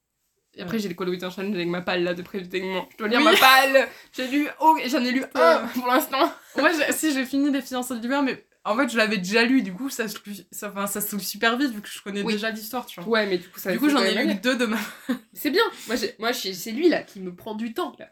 Et 0.54 0.62
après, 0.62 0.74
Ouais. 0.76 0.78
j'ai 0.82 0.88
le 0.88 0.94
Call 0.94 1.08
of 1.08 1.14
Duty 1.14 1.34
Challenge 1.34 1.54
avec 1.54 1.68
ma 1.68 1.80
palle 1.80 2.02
là 2.04 2.12
de 2.12 2.22
prédéterminement. 2.22 2.86
Je 2.92 2.96
dois 2.98 3.08
lire 3.08 3.20
Oui. 3.20 3.24
ma 3.24 3.36
palle. 3.36 3.88
J'ai 4.12 4.26
lu, 4.28 4.48
oh, 4.60 4.76
j'en 4.86 5.02
ai 5.04 5.12
lu 5.12 5.24
un 5.34 5.40
Euh. 5.40 5.58
pour 5.74 5.86
l'instant. 5.86 6.30
Moi, 6.58 6.70
si 6.90 7.12
j'ai 7.14 7.24
fini 7.24 7.50
Les 7.50 7.62
fiancés 7.62 7.96
d'hiver, 7.98 8.22
mais 8.22 8.44
en 8.64 8.76
fait, 8.76 8.88
je 8.90 8.96
l'avais 8.96 9.18
déjà 9.18 9.44
lu, 9.44 9.62
du 9.62 9.72
coup, 9.72 9.88
ça 9.88 10.06
se, 10.08 10.18
ça, 10.50 10.68
enfin, 10.70 10.86
ça 10.86 11.00
se 11.00 11.18
super 11.18 11.56
vite 11.56 11.72
vu 11.72 11.80
que 11.80 11.88
je 11.88 12.00
connais 12.02 12.22
Oui. 12.22 12.34
déjà 12.34 12.50
l'histoire, 12.50 12.86
tu 12.86 13.00
vois. 13.00 13.08
Ouais, 13.08 13.26
mais 13.26 13.38
du 13.38 13.48
coup, 13.48 13.58
ça 13.58 13.72
du 13.72 13.78
coup, 13.78 13.88
j'en 13.88 14.02
ai 14.02 14.24
lu 14.24 14.34
deux 14.36 14.56
de 14.56 14.66
ma. 14.66 14.78
C'est 15.32 15.50
bien. 15.50 15.62
Moi, 15.86 15.96
moi 16.18 16.32
c'est 16.32 16.70
lui 16.72 16.88
là 16.88 17.02
qui 17.02 17.20
me 17.20 17.34
prend 17.34 17.54
du 17.54 17.72
temps 17.72 17.94
là. 17.98 18.10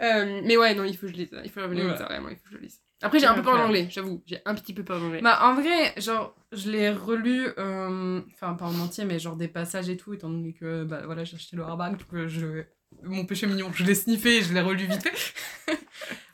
Euh, 0.00 0.40
mais 0.44 0.56
ouais, 0.56 0.74
non, 0.74 0.84
il 0.84 0.96
faut 0.96 1.06
que 1.06 1.12
je 1.12 1.16
lise. 1.18 1.30
Il 1.44 1.50
faut 1.50 1.60
que 1.60 1.68
je 1.68 1.74
lise, 1.74 1.84
Ouais. 1.84 1.96
ça, 1.96 2.04
vraiment, 2.04 2.28
il 2.28 2.36
faut 2.36 2.48
que 2.50 2.56
je 2.56 2.58
lise. 2.58 2.80
Après, 3.02 3.18
j'ai 3.18 3.26
un 3.26 3.34
peu 3.34 3.42
peur 3.42 3.56
d'anglais, 3.58 3.86
j'avoue. 3.90 4.22
J'ai 4.26 4.40
un 4.44 4.54
petit 4.54 4.72
peu 4.72 4.82
peur 4.82 4.98
d'anglais. 4.98 5.20
Bah, 5.20 5.38
en 5.42 5.54
vrai, 5.54 5.92
genre, 6.00 6.34
je 6.52 6.70
l'ai 6.70 6.90
relu, 6.90 7.48
euh, 7.58 8.20
enfin, 8.32 8.54
pas 8.54 8.64
en 8.66 8.78
entier, 8.80 9.04
mais 9.04 9.18
genre 9.18 9.36
des 9.36 9.48
passages 9.48 9.88
et 9.90 9.96
tout, 9.96 10.14
étant 10.14 10.30
donné 10.30 10.52
que, 10.54 10.84
bah 10.84 11.02
voilà, 11.04 11.24
j'ai 11.24 11.36
acheté 11.36 11.56
le 11.56 11.62
hardback, 11.64 11.92
donc 11.98 12.14
euh, 12.14 12.28
je. 12.28 12.64
Mon 13.02 13.26
péché 13.26 13.46
mignon, 13.46 13.72
je 13.74 13.84
l'ai 13.84 13.94
sniffé 13.94 14.38
et 14.38 14.42
je 14.42 14.54
l'ai 14.54 14.60
relu 14.60 14.86
vite 14.86 15.02
fait. 15.02 15.34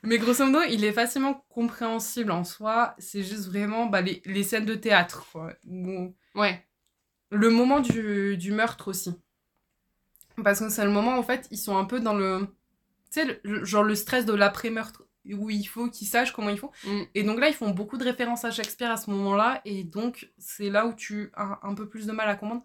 mais 0.02 0.18
grosso 0.18 0.44
modo, 0.46 0.60
il 0.68 0.84
est 0.84 0.92
facilement 0.92 1.44
compréhensible 1.48 2.30
en 2.30 2.44
soi, 2.44 2.94
c'est 2.98 3.22
juste 3.22 3.46
vraiment 3.48 3.86
bah, 3.86 4.00
les, 4.00 4.22
les 4.24 4.42
scènes 4.42 4.64
de 4.66 4.74
théâtre, 4.74 5.26
quoi. 5.32 5.52
Où- 5.66 6.14
Ouais. 6.34 6.64
Le 7.30 7.50
moment 7.50 7.80
du, 7.80 8.36
du 8.36 8.52
meurtre 8.52 8.88
aussi. 8.88 9.12
Parce 10.42 10.60
que 10.60 10.68
c'est 10.68 10.84
le 10.84 10.90
moment, 10.90 11.18
en 11.18 11.22
fait, 11.22 11.46
ils 11.50 11.58
sont 11.58 11.76
un 11.76 11.84
peu 11.84 12.00
dans 12.00 12.14
le. 12.14 12.46
Tu 13.12 13.20
sais, 13.20 13.40
genre 13.64 13.82
le 13.82 13.94
stress 13.94 14.24
de 14.24 14.32
l'après-meurtre, 14.32 15.04
où 15.34 15.50
il 15.50 15.64
faut 15.64 15.88
qu'ils 15.90 16.06
sachent 16.06 16.32
comment 16.32 16.48
il 16.50 16.58
faut. 16.58 16.70
Mm. 16.84 17.02
Et 17.14 17.22
donc 17.24 17.38
là, 17.40 17.48
ils 17.48 17.54
font 17.54 17.70
beaucoup 17.70 17.98
de 17.98 18.04
références 18.04 18.44
à 18.44 18.50
Shakespeare 18.50 18.90
à 18.90 18.96
ce 18.96 19.10
moment-là, 19.10 19.60
et 19.64 19.84
donc 19.84 20.30
c'est 20.38 20.70
là 20.70 20.86
où 20.86 20.94
tu 20.94 21.30
as 21.34 21.58
un 21.62 21.74
peu 21.74 21.88
plus 21.88 22.06
de 22.06 22.12
mal 22.12 22.28
à 22.28 22.36
comprendre. 22.36 22.62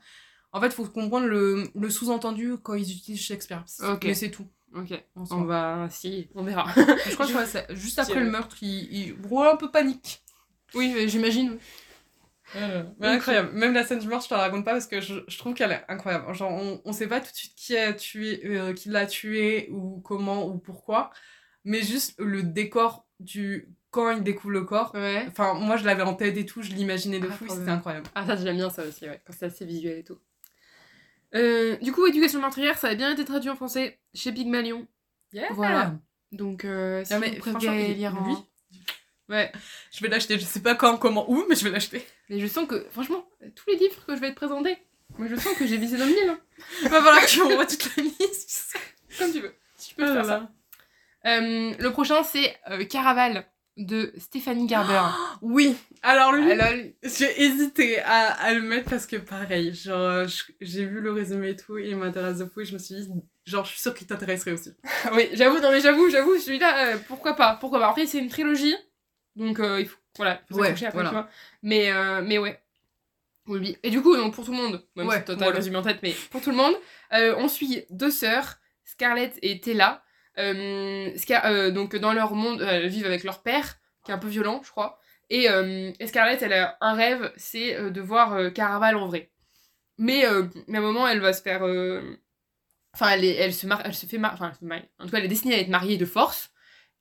En 0.52 0.62
fait, 0.62 0.67
il 0.67 0.74
faut 0.74 0.86
comprendre 0.86 1.26
le, 1.28 1.67
le 1.76 1.89
sous-entendu 1.89 2.58
quand 2.63 2.76
ils 2.76 2.89
utilisent 2.89 3.21
Shakespeare. 3.21 3.65
Ok. 3.84 4.06
Mais 4.06 4.13
c'est 4.13 4.32
tout. 4.32 4.48
Ok. 4.76 5.04
On 5.16 5.44
va. 5.44 5.88
Si, 5.90 6.30
on 6.36 6.44
verra. 6.44 6.66
Je 6.76 7.14
crois 7.14 7.28
que 7.28 7.76
juste 7.76 8.00
après 8.00 8.20
le 8.20 8.30
meurtre, 8.30 8.58
il, 8.62 8.94
il 8.94 9.14
ouais, 9.30 9.48
un 9.48 9.56
peu 9.56 9.72
panique. 9.72 10.24
oui, 10.74 11.08
j'imagine. 11.08 11.58
Mais 13.00 13.08
incroyable. 13.08 13.52
Même 13.54 13.74
la 13.74 13.84
scène 13.84 14.00
du 14.00 14.08
meurtre, 14.08 14.26
je 14.26 14.30
te 14.30 14.34
la 14.36 14.42
raconte 14.42 14.66
pas 14.66 14.72
parce 14.74 14.88
que 14.88 15.02
je, 15.02 15.16
je 15.28 15.38
trouve 15.38 15.54
qu'elle 15.54 15.72
est 15.72 15.84
incroyable. 15.88 16.34
Genre, 16.34 16.52
on, 16.52 16.82
on 16.86 16.94
sait 16.94 17.08
pas 17.08 17.20
tout 17.20 17.32
de 17.32 17.36
suite 17.36 17.56
qui 17.56 17.76
a 17.78 17.94
tué, 17.94 18.42
euh, 18.46 18.74
qui 18.74 18.90
l'a 18.90 19.06
tué 19.06 19.68
ou 19.72 20.00
comment 20.02 20.48
ou 20.48 20.58
pourquoi, 20.58 21.10
mais 21.64 21.82
juste 21.82 22.16
le 22.20 22.44
décor 22.44 23.08
du 23.20 23.70
quand 23.92 24.12
il 24.12 24.24
découvre 24.24 24.52
le 24.54 24.64
corps. 24.64 24.94
Ouais. 24.94 25.26
Enfin, 25.30 25.54
moi, 25.54 25.78
je 25.78 25.86
l'avais 25.86 26.04
en 26.04 26.14
tête 26.14 26.38
et 26.38 26.46
tout, 26.46 26.62
je 26.62 26.72
l'imaginais 26.74 27.20
de 27.20 27.30
Ah, 27.32 27.34
fou, 27.34 27.46
c'était 27.48 27.72
incroyable. 27.72 28.08
Ah, 28.14 28.26
ça, 28.26 28.36
j'aime 28.36 28.58
bien 28.58 28.70
ça 28.70 28.84
aussi, 28.84 29.06
ouais. 29.06 29.22
Quand 29.26 29.34
c'est 29.38 29.46
assez 29.46 29.66
visuel 29.66 30.00
et 30.00 30.04
tout. 30.04 30.20
Euh, 31.36 31.76
du 31.78 31.91
coup, 31.91 32.06
éducation 32.08 32.39
meurtrière, 32.39 32.78
ça 32.78 32.88
a 32.89 32.95
bien 32.95 33.12
été 33.12 33.26
traduit 33.26 33.50
en 33.50 33.56
français 33.56 34.00
chez 34.13 34.32
Pygmalion. 34.32 34.88
Voilà. 35.52 35.95
Donc, 36.32 36.65
euh, 36.65 37.04
si 37.04 37.13
Non, 37.13 37.19
mais 37.19 37.32
vous 37.32 37.52
préférez 37.52 37.93
lire 37.93 38.15
en... 38.15 38.28
lui, 38.28 38.36
Ouais. 39.28 39.52
je 39.91 40.02
vais 40.02 40.08
l'acheter. 40.08 40.38
Je 40.39 40.45
sais 40.45 40.62
pas 40.62 40.76
quand, 40.76 40.98
comment, 40.98 41.30
où, 41.30 41.45
mais 41.50 41.56
je 41.56 41.63
vais 41.63 41.71
l'acheter. 41.71 42.06
Mais 42.30 42.39
je 42.39 42.48
sens 42.48 42.67
que, 42.67 42.86
franchement, 42.91 43.26
tous 43.56 43.69
les 43.69 43.76
livres 43.78 44.06
que 44.06 44.15
je 44.15 44.21
vais 44.21 44.30
te 44.30 44.36
présenter, 44.36 44.78
moi 45.17 45.28
je 45.28 45.36
sens 45.36 45.56
que 45.58 45.65
j'ai 45.65 45.78
visé 45.78 45.98
dans 45.98 46.06
le 46.06 46.12
mille. 46.12 46.30
Hein. 46.30 46.39
Il 46.84 46.89
va 46.89 47.02
falloir 47.02 47.21
que 47.21 47.30
tu 47.30 47.41
envoies 47.41 47.65
toute 47.65 47.98
la 47.98 48.04
liste. 48.04 48.78
Comme 49.17 49.32
tu 49.32 49.39
veux. 49.41 49.56
Tu 49.84 49.95
peux 49.95 50.04
Oh 50.04 50.13
là 50.13 50.13
faire 50.13 50.26
ça. 50.26 50.52
Euh, 51.26 51.74
le 51.80 51.91
prochain, 51.91 52.21
c'est 52.24 52.56
euh, 52.69 52.84
Caraval 52.86 53.45
de 53.78 54.14
Stéphanie 54.18 54.68
Garber. 54.68 55.02
Oui, 55.42 55.76
alors 56.02 56.32
lui, 56.32 56.52
Alors, 56.52 56.70
j'ai 57.04 57.42
hésité 57.44 58.00
à, 58.00 58.32
à 58.34 58.54
le 58.54 58.62
mettre 58.62 58.90
parce 58.90 59.06
que 59.06 59.18
pareil, 59.18 59.74
genre, 59.74 60.00
euh, 60.00 60.28
j'ai 60.62 60.86
vu 60.86 61.02
le 61.02 61.12
résumé 61.12 61.50
et 61.50 61.56
tout, 61.56 61.78
et 61.78 61.90
il 61.90 61.98
m'intéresse 61.98 62.38
de 62.38 62.46
fou, 62.46 62.62
et 62.62 62.66
je 62.66 62.74
me 62.74 62.80
suis 62.80 62.96
dit, 62.96 63.10
genre, 63.46 63.66
je 63.66 63.72
suis 63.72 63.80
sûre 63.82 63.94
qu'il 63.94 64.08
t'intéresserait 64.08 64.52
aussi. 64.54 64.74
oui, 65.14 65.30
j'avoue, 65.34 65.60
non 65.60 65.72
mais 65.72 65.82
j'avoue, 65.82 66.10
j'avoue, 66.10 66.38
celui-là, 66.38 66.88
euh, 66.94 66.98
pourquoi 67.08 67.36
pas, 67.36 67.58
pourquoi 67.60 67.80
pas. 67.80 67.90
Après, 67.90 68.06
c'est 68.08 68.20
une 68.20 68.30
trilogie, 68.30 68.76
donc 69.36 69.60
euh, 69.60 69.82
il 69.82 69.88
faut, 69.88 69.98
voilà, 70.16 70.42
il 70.50 70.54
faut 70.54 70.62
Ouais, 70.62 70.70
après, 70.72 70.90
voilà. 70.92 71.10
tu 71.10 71.16
vois. 71.16 71.30
Mais, 71.62 71.92
euh, 71.92 72.22
mais 72.24 72.38
ouais. 72.38 72.62
Oui. 73.48 73.78
Et 73.84 73.90
du 73.92 74.02
coup, 74.02 74.16
donc, 74.16 74.34
pour 74.34 74.46
tout 74.46 74.52
le 74.52 74.58
monde, 74.58 74.84
même 74.96 75.08
Ouais, 75.08 75.18
si 75.20 75.26
toi 75.26 75.36
t'as 75.36 75.40
voilà. 75.44 75.52
le 75.52 75.58
résumé 75.58 75.78
en 75.78 75.84
tête, 75.84 76.00
mais 76.02 76.16
pour 76.32 76.42
tout 76.42 76.50
le 76.50 76.56
monde, 76.56 76.74
on 77.12 77.48
suit 77.50 77.84
deux 77.90 78.10
sœurs, 78.10 78.56
Scarlett 78.86 79.38
et 79.42 79.60
Tella. 79.60 80.02
Euh, 80.38 81.10
euh, 81.45 81.71
donc 81.71 81.95
dans 81.95 82.13
leur 82.13 82.36
monde, 82.36 82.62
euh, 82.62 82.67
elles 82.69 82.88
vivent 82.89 83.06
avec 83.06 83.24
leur 83.24 83.41
père, 83.41 83.80
qui 84.04 84.12
est 84.12 84.13
un 84.13 84.17
peu 84.19 84.28
violent, 84.28 84.62
je 84.63 84.71
crois. 84.71 85.00
Et, 85.30 85.45
et 85.45 86.08
Scarlett, 86.08 86.41
elle 86.43 86.54
a 86.54 86.78
un 86.82 86.93
rêve, 86.93 87.32
c'est 87.36 87.89
de 87.89 88.02
voir 88.02 88.54
Caraval 88.54 88.95
en 88.95 89.08
vrai. 89.08 89.32
Mais, 89.98 90.24
mais 90.67 90.78
à 90.78 90.82
un 90.82 90.84
moment, 90.84 91.08
elle 91.08 91.19
va 91.19 91.34
se 91.34 91.41
faire... 91.41 91.63
Enfin, 92.93 93.10
elle, 93.10 93.26
elle, 93.26 93.52
se 93.52 93.65
elle 93.84 93.95
se 93.95 94.06
fait... 94.06 94.19
mar- 94.19 94.34
Enfin, 94.36 94.52
elle 94.62 94.69
se. 94.69 94.84
En 95.00 95.06
tout 95.06 95.10
cas, 95.10 95.17
elle 95.17 95.26
est 95.26 95.30
destinée 95.30 95.56
à 95.56 95.60
être 95.60 95.69
mariée 95.69 95.98
de 95.98 96.06
force. 96.06 96.52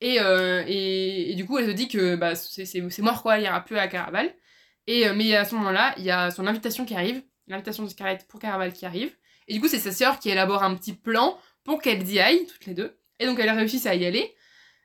Et, 0.01 0.15
et, 0.17 1.33
et 1.33 1.35
du 1.35 1.45
coup, 1.45 1.59
elle 1.59 1.67
se 1.67 1.73
dit 1.73 1.89
que 1.89 2.17
bah, 2.17 2.35
c'est 2.35 2.99
mort, 3.01 3.23
quoi, 3.23 3.37
il 3.37 3.43
n'y 3.43 3.49
aura 3.49 3.63
plus 3.63 3.77
à 3.77 3.89
Caraval. 3.89 4.35
Et, 4.87 5.07
mais 5.13 5.37
à 5.37 5.45
ce 5.45 5.55
moment-là, 5.57 5.95
il 5.99 6.05
y 6.05 6.11
a 6.11 6.31
son 6.31 6.47
invitation 6.47 6.87
qui 6.87 6.95
arrive, 6.95 7.23
l'invitation 7.47 7.83
de 7.83 7.91
Scarlett 7.91 8.27
pour 8.27 8.41
Caraval 8.41 8.73
qui 8.73 8.87
arrive. 8.87 9.15
Et 9.49 9.55
du 9.55 9.61
coup, 9.61 9.69
c'est 9.69 9.79
sa 9.79 9.93
sœur 9.93 10.19
qui 10.19 10.31
élabore 10.31 10.63
un 10.63 10.75
petit 10.77 10.95
plan 10.95 11.39
pour 11.63 11.83
qu'elles 11.83 12.09
y 12.11 12.21
aillent, 12.21 12.47
toutes 12.47 12.65
les 12.65 12.75
deux. 12.75 12.97
Et 13.25 13.27
donc, 13.27 13.39
elles 13.41 13.49
réussissent 13.49 13.87
à 13.87 13.95
y 13.95 14.05
aller. 14.05 14.35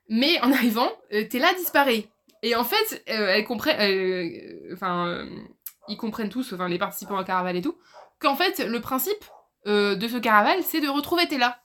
Mais 0.07 0.39
en 0.39 0.53
arrivant, 0.53 0.89
euh, 1.11 1.27
Tella 1.27 1.53
disparaît. 1.55 2.07
Et 2.41 2.55
en 2.55 2.63
fait, 2.63 3.03
euh, 3.09 3.27
elles 3.27 3.43
comprennent... 3.43 3.81
euh, 3.81 4.73
Enfin, 4.73 5.09
euh, 5.09 5.29
ils 5.89 5.97
comprennent 5.97 6.29
tous, 6.29 6.53
enfin, 6.53 6.69
les 6.69 6.77
participants 6.77 7.17
à 7.17 7.25
Caraval 7.25 7.57
et 7.57 7.61
tout, 7.61 7.77
qu'en 8.19 8.35
fait, 8.35 8.59
le 8.59 8.79
principe 8.79 9.25
de 9.65 10.07
ce 10.07 10.17
Caraval, 10.17 10.63
c'est 10.63 10.79
de 10.79 10.87
retrouver 10.87 11.27
Tella. 11.27 11.61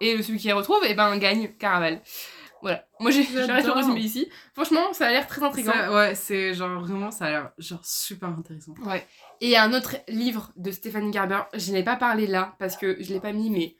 Et 0.00 0.20
celui 0.22 0.40
qui 0.40 0.48
les 0.48 0.52
retrouve, 0.54 0.84
et 0.84 0.94
ben, 0.94 1.16
gagne 1.18 1.52
Caraval. 1.54 2.02
Voilà. 2.62 2.84
Moi, 2.98 3.12
j'arrête 3.12 3.64
le 3.64 3.70
résumé 3.70 4.00
ici. 4.00 4.28
Franchement, 4.54 4.92
ça 4.92 5.06
a 5.06 5.10
l'air 5.10 5.28
très 5.28 5.44
intriguant. 5.44 5.72
Ça, 5.72 5.94
ouais, 5.94 6.14
c'est 6.16 6.52
genre, 6.52 6.80
vraiment, 6.80 7.12
ça 7.12 7.26
a 7.26 7.30
l'air 7.30 7.52
genre 7.58 7.84
super 7.84 8.30
intéressant. 8.30 8.74
Ouais. 8.84 9.06
Et 9.40 9.46
il 9.46 9.50
y 9.50 9.56
a 9.56 9.62
un 9.62 9.72
autre 9.72 9.94
livre 10.08 10.50
de 10.56 10.72
Stéphanie 10.72 11.12
Garber, 11.12 11.42
je 11.54 11.70
n'ai 11.70 11.84
pas 11.84 11.94
parlé 11.94 12.26
là 12.26 12.56
parce 12.58 12.76
que 12.76 13.00
je 13.00 13.12
l'ai 13.12 13.20
pas 13.20 13.32
mis, 13.32 13.50
mais 13.50 13.76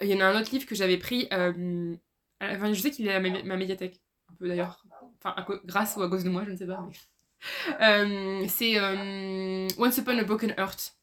il 0.00 0.08
y 0.08 0.14
en 0.14 0.20
a 0.20 0.24
un 0.26 0.40
autre 0.40 0.50
livre 0.52 0.66
que 0.66 0.74
j'avais 0.74 0.98
pris. 0.98 1.28
euh, 1.32 1.94
Enfin, 2.40 2.72
je 2.72 2.80
sais 2.80 2.90
qu'il 2.90 3.06
est 3.06 3.14
à 3.14 3.20
ma, 3.20 3.42
ma 3.44 3.56
médiathèque, 3.56 4.00
un 4.30 4.34
peu 4.34 4.48
d'ailleurs. 4.48 4.84
Enfin, 5.18 5.34
à 5.36 5.46
grâce 5.64 5.96
ou 5.96 6.02
à 6.02 6.08
cause 6.10 6.24
de 6.24 6.30
moi, 6.30 6.42
je 6.44 6.50
ne 6.50 6.56
sais 6.56 6.66
pas. 6.66 6.84
mais- 6.86 6.96
Euh, 7.80 8.44
c'est 8.48 8.78
euh, 8.78 9.66
Once 9.78 9.96
Upon 9.98 10.18
a 10.18 10.24
Broken 10.24 10.54
Earth. 10.58 10.94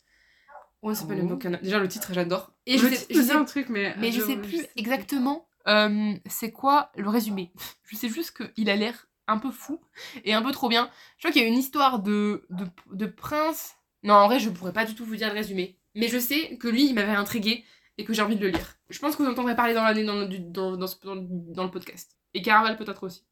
Once 0.81 1.01
Upon 1.01 1.13
a 1.19 1.21
Oh. 1.23 1.27
Broken 1.27 1.53
Earth. 1.53 1.63
Déjà, 1.63 1.79
le 1.79 1.87
titre, 1.87 2.13
j'adore. 2.13 2.51
Et 2.65 2.77
je 2.77 2.87
sais, 2.87 3.05
je 3.09 3.21
sais- 3.21 3.31
un 3.33 3.43
truc, 3.45 3.69
mais. 3.69 3.93
mais 3.97 4.11
je 4.11 4.21
sais 4.21 4.35
je 4.35 4.39
plus 4.39 4.57
sais 4.57 4.69
exactement 4.75 5.47
euh, 5.67 6.13
c'est 6.25 6.51
quoi 6.51 6.91
le 6.95 7.09
résumé. 7.09 7.51
Je 7.83 7.95
sais 7.97 8.07
juste 8.09 8.31
qu'il 8.53 8.69
a 8.69 8.75
l'air 8.75 9.07
un 9.27 9.37
peu 9.37 9.51
fou 9.51 9.79
et 10.23 10.33
un 10.33 10.41
peu 10.41 10.51
trop 10.51 10.67
bien. 10.69 10.89
Je 11.17 11.23
crois 11.23 11.31
qu'il 11.31 11.41
y 11.41 11.45
a 11.45 11.47
une 11.47 11.57
histoire 11.57 11.99
de, 11.99 12.45
de, 12.49 12.65
de 12.93 13.05
prince. 13.05 13.75
Non, 14.03 14.13
en 14.15 14.27
vrai, 14.27 14.39
je 14.39 14.49
pourrais 14.49 14.73
pas 14.73 14.85
du 14.85 14.95
tout 14.95 15.05
vous 15.05 15.15
dire 15.17 15.27
le 15.27 15.33
résumé. 15.35 15.77
Mais 15.95 16.07
je 16.07 16.17
sais 16.17 16.57
que 16.57 16.67
lui, 16.69 16.85
il 16.87 16.95
m'avait 16.95 17.11
intrigué 17.11 17.65
et 17.99 18.05
que 18.05 18.13
j'ai 18.13 18.21
envie 18.21 18.37
de 18.37 18.41
le 18.41 18.51
lire. 18.51 18.75
Je 18.89 18.97
pense 18.99 19.15
que 19.15 19.23
vous 19.23 19.29
entendrez 19.29 19.55
parler 19.55 19.73
dans 19.73 19.83
l'année 19.83 20.05
dans, 20.05 20.15
dans, 20.25 20.77
dans, 20.77 21.15
dans 21.15 21.63
le- 21.65 21.71
podcast. 21.71 22.17
Et 22.33 22.41
Caraval 22.41 22.77
peut-être 22.77 23.03
aussi. 23.03 23.25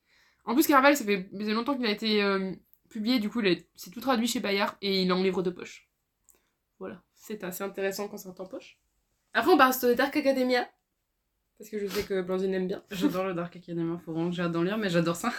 En 0.44 0.54
plus, 0.54 0.68
Caraval, 0.68 0.98
ça 0.98 1.06
fait, 1.06 1.30
longtemps 1.32 1.76
qu'il 1.78 1.86
a 1.86 1.92
été 1.92 2.22
euh, 2.22 2.52
publié, 2.90 3.20
du 3.20 3.30
coup, 3.30 3.42
c'est 3.76 3.92
tout 3.92 4.02
traduit 4.02 4.28
chez 4.28 4.40
Bayard 4.42 4.76
et 4.82 5.04
il 5.04 5.08
est 5.10 5.12
en 5.12 5.24
livre 5.24 5.42
de 5.42 5.50
poche. 5.52 5.90
Voilà, 6.80 7.02
c'est 7.16 7.44
assez 7.44 7.64
intéressant 7.64 8.08
quand 8.10 8.18
c'est 8.18 8.28
en 8.28 8.46
poche. 8.46 8.80
Après, 9.34 9.52
on 9.52 9.58
passe 9.58 9.82
de 9.82 9.94
Dark 9.94 10.16
Academia. 10.16 10.70
Parce 11.58 11.70
que 11.70 11.80
je 11.80 11.88
sais 11.88 12.04
que 12.04 12.22
Blandine 12.22 12.54
aime 12.54 12.68
bien. 12.68 12.84
J'adore 12.92 13.26
le 13.26 13.34
Dark 13.34 13.56
Academia, 13.56 13.98
faut 14.00 14.14
vraiment 14.14 14.30
que 14.30 14.48
d'en 14.48 14.64
lire, 14.64 14.78
mais 14.78 14.90
j'adore 14.90 15.16
ça. 15.16 15.34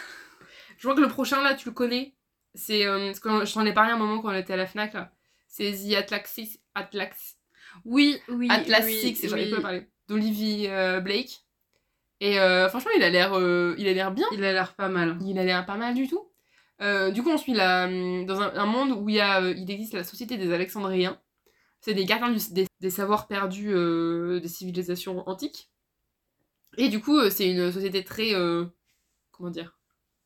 Je 0.79 0.87
vois 0.87 0.97
que 0.97 1.01
le 1.01 1.09
prochain, 1.09 1.43
là, 1.43 1.55
tu 1.55 1.69
le 1.69 1.75
connais. 1.75 2.15
C'est. 2.55 2.87
Euh, 2.87 3.13
je 3.13 3.53
t'en 3.55 3.65
ai 3.67 3.73
parlé 3.75 3.93
un 3.93 3.99
moment 3.99 4.21
quand 4.21 4.29
on 4.31 4.35
était 4.35 4.55
à 4.55 4.57
la 4.57 4.67
Fnac, 4.67 4.95
là. 4.95 5.13
C'est 5.47 5.73
The 5.73 5.95
Atlaxis. 5.95 6.61
Atlax. 6.75 7.38
Oui, 7.85 8.19
oui. 8.29 8.49
Atlas 8.51 8.85
oui, 8.85 9.15
Six, 9.15 9.29
j'en 9.29 9.37
ai 9.37 9.45
oui. 9.45 9.51
pas 9.55 9.61
parlé. 9.61 9.87
D'Olivier 10.09 10.71
euh, 10.71 11.01
Blake. 11.01 11.45
Et 12.21 12.41
euh, 12.41 12.69
franchement, 12.69 12.91
il 12.97 13.03
a 13.03 13.11
l'air 13.11 13.35
euh, 13.35 13.75
il 13.79 13.87
a 13.89 13.93
l'air 13.93 14.11
bien. 14.13 14.27
Il 14.33 14.43
a 14.45 14.53
l'air 14.53 14.75
pas 14.75 14.89
mal. 14.89 15.19
Il 15.25 15.39
a 15.39 15.45
l'air 15.45 15.65
pas 15.67 15.77
mal 15.77 15.95
du 15.95 16.09
tout. 16.09 16.29
Du 16.81 17.23
coup, 17.23 17.31
on 17.31 17.39
suit 17.39 17.55
la, 17.55 17.87
dans 18.25 18.41
un, 18.41 18.55
un 18.55 18.67
monde 18.67 18.93
où 18.93 19.09
il, 19.09 19.17
y 19.17 19.21
a, 19.21 19.41
il 19.41 19.71
existe 19.71 19.95
la 19.95 20.05
société 20.05 20.37
des 20.37 20.53
Alexandriens. 20.53 21.21
C'est 21.81 21.95
des 21.95 22.05
gardiens 22.05 22.31
du- 22.31 22.53
des, 22.53 22.67
des 22.81 22.91
savoirs 22.91 23.27
perdus 23.29 23.73
des 24.41 24.49
civilisations 24.49 25.29
antiques. 25.29 25.71
Et 26.77 26.89
du 26.89 27.01
coup, 27.01 27.19
c'est 27.31 27.51
une 27.51 27.73
société 27.73 28.05
très. 28.05 28.33
comment 29.33 29.51
dire 29.51 29.77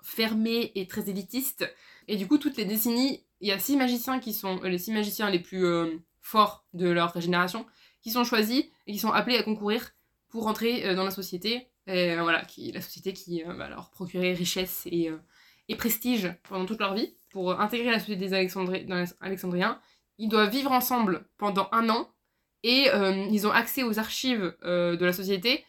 Fermée 0.02 0.72
et 0.74 0.86
très 0.86 1.08
élitiste. 1.08 1.70
Et 2.08 2.16
du 2.16 2.26
coup, 2.26 2.36
toutes 2.38 2.56
les 2.56 2.64
décennies, 2.64 3.24
il 3.40 3.48
y 3.48 3.52
a 3.52 3.58
six 3.58 3.76
magiciens 3.76 4.18
qui 4.18 4.32
sont 4.32 4.60
les 4.62 4.78
six 4.78 4.92
magiciens 4.92 5.30
les 5.30 5.38
plus 5.38 5.64
euh, 5.64 5.96
forts 6.22 6.64
de 6.72 6.88
leur 6.88 7.20
génération 7.20 7.66
qui 8.00 8.10
sont 8.10 8.24
choisis 8.24 8.64
et 8.86 8.92
qui 8.92 8.98
sont 8.98 9.12
appelés 9.12 9.36
à 9.36 9.42
concourir 9.42 9.92
pour 10.32 10.44
rentrer 10.44 10.84
euh, 10.86 10.94
dans 10.94 11.04
la 11.04 11.10
société. 11.10 11.68
Et, 11.86 12.12
euh, 12.12 12.22
voilà, 12.22 12.44
qui, 12.44 12.72
la 12.72 12.80
société 12.80 13.12
qui 13.12 13.44
euh, 13.44 13.52
va 13.54 13.68
leur 13.68 13.90
procurer 13.90 14.32
richesse 14.32 14.86
et, 14.86 15.10
et 15.68 15.76
prestige 15.76 16.34
pendant 16.48 16.66
toute 16.66 16.80
leur 16.80 16.94
vie. 16.94 17.14
Pour 17.30 17.60
intégrer 17.60 17.90
la 17.90 17.98
société 17.98 18.28
des 18.28 18.34
Alexandriens, 19.20 19.80
ils 20.18 20.28
doivent 20.28 20.50
vivre 20.50 20.72
ensemble 20.72 21.26
pendant 21.38 21.68
un 21.72 21.88
an 21.88 22.10
et 22.62 22.88
ils 23.30 23.46
ont 23.46 23.50
accès 23.50 23.82
aux 23.82 23.98
archives 23.98 24.54
de 24.62 25.02
la 25.02 25.14
société 25.14 25.64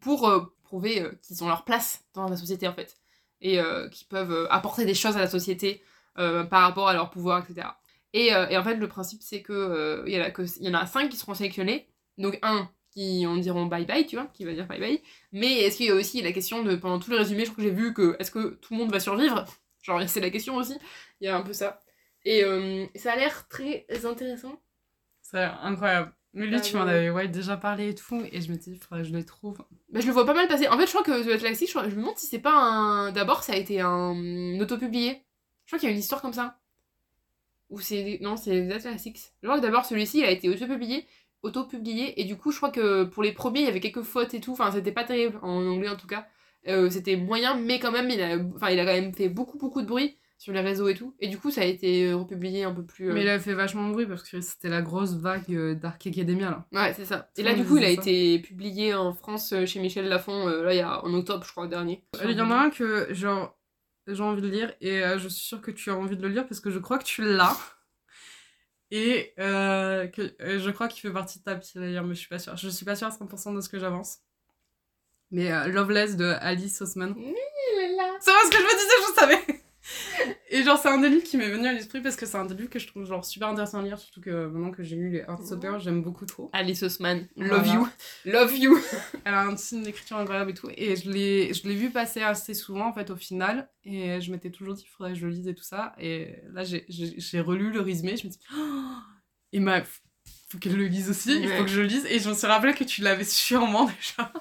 pour 0.00 0.30
prouver 0.62 1.08
qu'ils 1.22 1.42
ont 1.42 1.48
leur 1.48 1.64
place 1.64 2.04
dans 2.12 2.28
la 2.28 2.36
société 2.36 2.68
en 2.68 2.74
fait 2.74 2.98
et 3.40 3.58
qu'ils 3.90 4.06
peuvent 4.08 4.46
apporter 4.50 4.84
des 4.84 4.92
choses 4.92 5.16
à 5.16 5.20
la 5.20 5.26
société 5.26 5.82
par 6.14 6.60
rapport 6.60 6.88
à 6.88 6.92
leur 6.92 7.08
pouvoir, 7.08 7.42
etc. 7.42 7.66
Et, 8.16 8.34
euh, 8.34 8.48
et 8.48 8.56
en 8.56 8.64
fait, 8.64 8.76
le 8.76 8.88
principe, 8.88 9.22
c'est 9.22 9.42
que 9.42 9.52
euh, 9.52 10.02
il 10.06 10.14
y, 10.14 10.18
en 10.20 10.24
a 10.24 10.30
que- 10.30 10.42
il 10.60 10.64
y 10.66 10.70
en 10.70 10.74
a 10.74 10.86
cinq 10.86 11.10
qui 11.10 11.16
seront 11.18 11.34
sélectionnés. 11.34 11.86
Donc, 12.18 12.38
un 12.42 12.70
qui 12.92 13.26
on 13.28 13.36
diront 13.36 13.66
bye 13.66 13.84
bye, 13.84 14.06
tu 14.06 14.16
vois, 14.16 14.26
qui 14.32 14.44
va 14.46 14.54
dire 14.54 14.66
bye 14.66 14.80
bye. 14.80 15.02
Mais 15.32 15.60
est-ce 15.60 15.76
qu'il 15.76 15.86
y 15.86 15.90
a 15.90 15.94
aussi 15.94 16.22
la 16.22 16.32
question 16.32 16.62
de, 16.64 16.76
pendant 16.76 16.98
tout 16.98 17.10
le 17.10 17.18
résumé, 17.18 17.44
je 17.44 17.50
crois 17.52 17.62
que 17.62 17.68
j'ai 17.68 17.74
vu 17.76 17.92
que 17.92 18.16
est-ce 18.18 18.30
que 18.30 18.58
tout 18.62 18.72
le 18.74 18.78
monde 18.80 18.90
va 18.90 19.00
survivre? 19.00 19.44
Genre, 19.82 20.02
c'est 20.08 20.20
la 20.20 20.30
question 20.30 20.56
aussi. 20.56 20.76
Il 21.20 21.26
y 21.26 21.28
a 21.28 21.36
un 21.36 21.42
peu 21.42 21.52
ça. 21.52 21.80
Et 22.24 22.42
euh, 22.44 22.86
ça 22.96 23.12
a 23.12 23.16
l'air 23.16 23.48
très 23.48 23.86
intéressant. 24.06 24.60
C'est 25.22 25.44
incroyable. 25.44 26.12
Mais 26.32 26.46
lui, 26.46 26.56
Ah, 26.56 26.60
tu 26.60 26.76
m'en 26.76 26.82
avais 26.82 27.10
ouais, 27.10 27.28
déjà 27.28 27.56
parlé 27.56 27.90
et 27.90 27.94
tout, 27.94 28.22
et 28.32 28.40
je 28.40 28.50
me 28.50 28.56
dis, 28.56 28.72
il 28.72 28.78
faudrait 28.78 29.02
que 29.02 29.08
je 29.08 29.14
les 29.14 29.24
trouve. 29.24 29.58
Bah, 29.90 30.00
je 30.00 30.06
le 30.06 30.12
vois 30.12 30.26
pas 30.26 30.34
mal 30.34 30.48
passer. 30.48 30.68
En 30.68 30.78
fait, 30.78 30.86
je 30.86 30.90
crois 30.92 31.02
que 31.02 31.24
The 31.24 31.32
Atlantic, 31.34 31.70
je, 31.70 31.78
me 31.78 31.90
demande 31.90 32.16
si 32.16 32.26
c'est 32.26 32.38
pas 32.38 32.54
un. 32.54 33.12
D'abord, 33.12 33.42
ça 33.42 33.52
a 33.52 33.56
été 33.56 33.80
un 33.80 34.58
auto-publié. 34.60 35.22
Je 35.64 35.70
crois 35.70 35.78
qu'il 35.78 35.88
y 35.88 35.92
a 35.92 35.94
une 35.94 36.00
histoire 36.00 36.20
comme 36.22 36.34
ça. 36.34 36.58
Ou 37.70 37.80
c'est. 37.80 38.18
Non, 38.22 38.36
c'est 38.36 38.68
The 38.68 38.72
Atlantic. 38.72 39.18
Je 39.42 39.48
crois 39.48 39.58
que 39.58 39.62
d'abord, 39.64 39.84
celui-ci, 39.84 40.18
il 40.18 40.24
a 40.24 40.30
été 40.30 40.48
auto-publié. 40.48 41.06
Auto-publié. 41.42 42.20
Et 42.20 42.24
du 42.24 42.36
coup, 42.36 42.50
je 42.50 42.56
crois 42.56 42.70
que 42.70 43.04
pour 43.04 43.22
les 43.22 43.32
premiers, 43.32 43.60
il 43.60 43.66
y 43.66 43.68
avait 43.68 43.80
quelques 43.80 44.02
fautes 44.02 44.34
et 44.34 44.40
tout. 44.40 44.52
Enfin, 44.52 44.70
c'était 44.72 44.92
pas 44.92 45.04
terrible, 45.04 45.38
en 45.42 45.64
anglais 45.66 45.88
en 45.88 45.96
tout 45.96 46.06
cas. 46.06 46.26
Euh, 46.68 46.90
c'était 46.90 47.16
moyen, 47.16 47.56
mais 47.56 47.78
quand 47.78 47.92
même, 47.92 48.10
il 48.10 48.20
a... 48.20 48.36
Enfin, 48.56 48.70
il 48.70 48.80
a 48.80 48.84
quand 48.84 48.92
même 49.00 49.14
fait 49.14 49.28
beaucoup, 49.28 49.58
beaucoup 49.58 49.82
de 49.82 49.86
bruit 49.86 50.16
sur 50.38 50.52
les 50.52 50.60
réseaux 50.60 50.88
et 50.88 50.94
tout. 50.94 51.14
Et 51.20 51.28
du 51.28 51.38
coup, 51.38 51.50
ça 51.50 51.62
a 51.62 51.64
été 51.64 52.08
euh, 52.10 52.16
republié 52.16 52.64
un 52.64 52.72
peu 52.72 52.84
plus. 52.84 53.08
euh, 53.10 53.14
Mais 53.14 53.22
il 53.22 53.28
a 53.28 53.38
fait 53.38 53.54
vachement 53.54 53.88
de 53.88 53.92
bruit 53.94 54.06
parce 54.06 54.22
que 54.22 54.40
c'était 54.40 54.68
la 54.68 54.82
grosse 54.82 55.14
vague 55.14 55.44
euh, 55.54 55.74
Dark 55.74 56.06
Academia, 56.06 56.50
là. 56.50 56.66
Ouais, 56.72 56.92
c'est 56.94 57.04
ça. 57.06 57.30
Et 57.38 57.42
là, 57.42 57.54
du 57.54 57.64
coup, 57.64 57.78
il 57.78 57.84
a 57.84 57.86
ça. 57.86 57.92
été 57.92 58.38
publié 58.40 58.92
en 58.94 59.14
France 59.14 59.52
euh, 59.52 59.64
chez 59.64 59.80
Michel 59.80 60.08
Lafon, 60.08 60.46
là, 60.46 60.74
il 60.74 60.76
y 60.76 60.80
a 60.80 61.02
en 61.04 61.14
octobre, 61.14 61.44
je 61.46 61.52
crois, 61.52 61.68
dernier. 61.68 62.04
Il 62.22 62.32
y 62.32 62.40
en 62.40 62.50
a 62.50 62.56
un 62.56 62.70
que, 62.70 63.06
genre, 63.14 63.55
j'ai 64.14 64.22
envie 64.22 64.42
de 64.42 64.48
lire, 64.48 64.72
et 64.80 65.02
euh, 65.02 65.18
je 65.18 65.28
suis 65.28 65.44
sûre 65.44 65.60
que 65.60 65.70
tu 65.70 65.90
as 65.90 65.96
envie 65.96 66.16
de 66.16 66.22
le 66.22 66.28
lire 66.28 66.46
parce 66.46 66.60
que 66.60 66.70
je 66.70 66.78
crois 66.78 66.98
que 66.98 67.04
tu 67.04 67.22
l'as. 67.22 67.56
Et 68.92 69.34
euh, 69.40 70.06
que, 70.06 70.34
euh, 70.40 70.60
je 70.60 70.70
crois 70.70 70.86
qu'il 70.88 71.00
fait 71.00 71.12
partie 71.12 71.40
de 71.40 71.44
ta 71.44 71.56
pile 71.56 71.82
lire, 71.82 72.04
mais 72.04 72.14
je 72.14 72.20
suis 72.20 72.28
pas 72.28 72.38
sûre. 72.38 72.56
Je 72.56 72.68
suis 72.68 72.84
pas 72.84 72.94
sûre 72.94 73.08
à 73.08 73.10
100% 73.10 73.54
de 73.54 73.60
ce 73.60 73.68
que 73.68 73.78
j'avance. 73.78 74.18
Mais 75.32 75.68
Loveless 75.68 76.16
de 76.16 76.36
Alice 76.40 76.80
Osman. 76.80 77.12
C'est 78.20 78.30
moi 78.30 78.40
ce 78.44 78.50
que 78.50 78.58
je 78.58 78.62
me 78.62 78.76
disais, 78.78 78.94
je 79.08 79.14
savais. 79.14 79.55
Et 80.48 80.62
genre, 80.62 80.78
c'est 80.78 80.88
un 80.88 80.98
des 80.98 81.08
livres 81.08 81.24
qui 81.24 81.36
m'est 81.36 81.50
venu 81.50 81.66
à 81.66 81.72
l'esprit 81.72 82.00
parce 82.00 82.14
que 82.14 82.24
c'est 82.24 82.36
un 82.36 82.44
des 82.44 82.54
livres 82.54 82.70
que 82.70 82.78
je 82.78 82.86
trouve 82.86 83.04
genre 83.04 83.24
super 83.24 83.48
intéressant 83.48 83.80
à 83.80 83.82
lire, 83.82 83.98
surtout 83.98 84.20
que 84.20 84.46
maintenant 84.46 84.70
que 84.70 84.84
j'ai 84.84 84.94
lu 84.94 85.10
les 85.10 85.18
Heartstoppers, 85.20 85.80
j'aime 85.80 86.02
beaucoup 86.02 86.24
trop. 86.24 86.50
Alice 86.52 86.82
Osman, 86.84 87.26
love 87.36 87.64
Voilà. 87.64 87.74
you, 87.74 87.88
love 88.32 88.56
you. 88.56 88.78
Elle 89.24 89.34
a 89.34 89.42
un 89.46 89.56
style 89.56 89.82
d'écriture 89.82 90.16
incroyable 90.18 90.52
et 90.52 90.54
tout. 90.54 90.68
Et 90.76 90.94
je 90.94 91.10
l'ai, 91.10 91.52
je 91.52 91.66
l'ai 91.66 91.74
vu 91.74 91.90
passer 91.90 92.22
assez 92.22 92.54
souvent, 92.54 92.86
en 92.88 92.92
fait, 92.92 93.10
au 93.10 93.16
final. 93.16 93.68
Et 93.84 94.20
je 94.20 94.30
m'étais 94.30 94.50
toujours 94.50 94.74
dit 94.74 94.82
qu'il 94.82 94.90
faudrait 94.92 95.14
que 95.14 95.18
je 95.18 95.26
le 95.26 95.32
lise 95.32 95.48
et 95.48 95.54
tout 95.54 95.64
ça. 95.64 95.94
Et 95.98 96.36
là, 96.52 96.62
j'ai, 96.64 97.40
relu 97.40 97.70
le 97.72 97.80
résumé. 97.80 98.16
Je 98.16 98.26
me 98.26 98.30
dis, 98.30 98.38
oh 98.56 98.98
et 99.52 99.58
ma, 99.58 99.82
faut 100.48 100.58
qu'elle 100.60 100.76
le 100.76 100.86
lise 100.86 101.10
aussi. 101.10 101.40
Il 101.40 101.48
Ouais. 101.48 101.58
faut 101.58 101.64
que 101.64 101.70
je 101.70 101.80
le 101.80 101.86
lise. 101.88 102.06
Et 102.08 102.20
je 102.20 102.28
me 102.28 102.34
suis 102.34 102.46
rappelé 102.46 102.72
que 102.72 102.84
tu 102.84 103.00
l'avais 103.02 103.24
sûrement 103.24 103.84
déjà. 104.18 104.32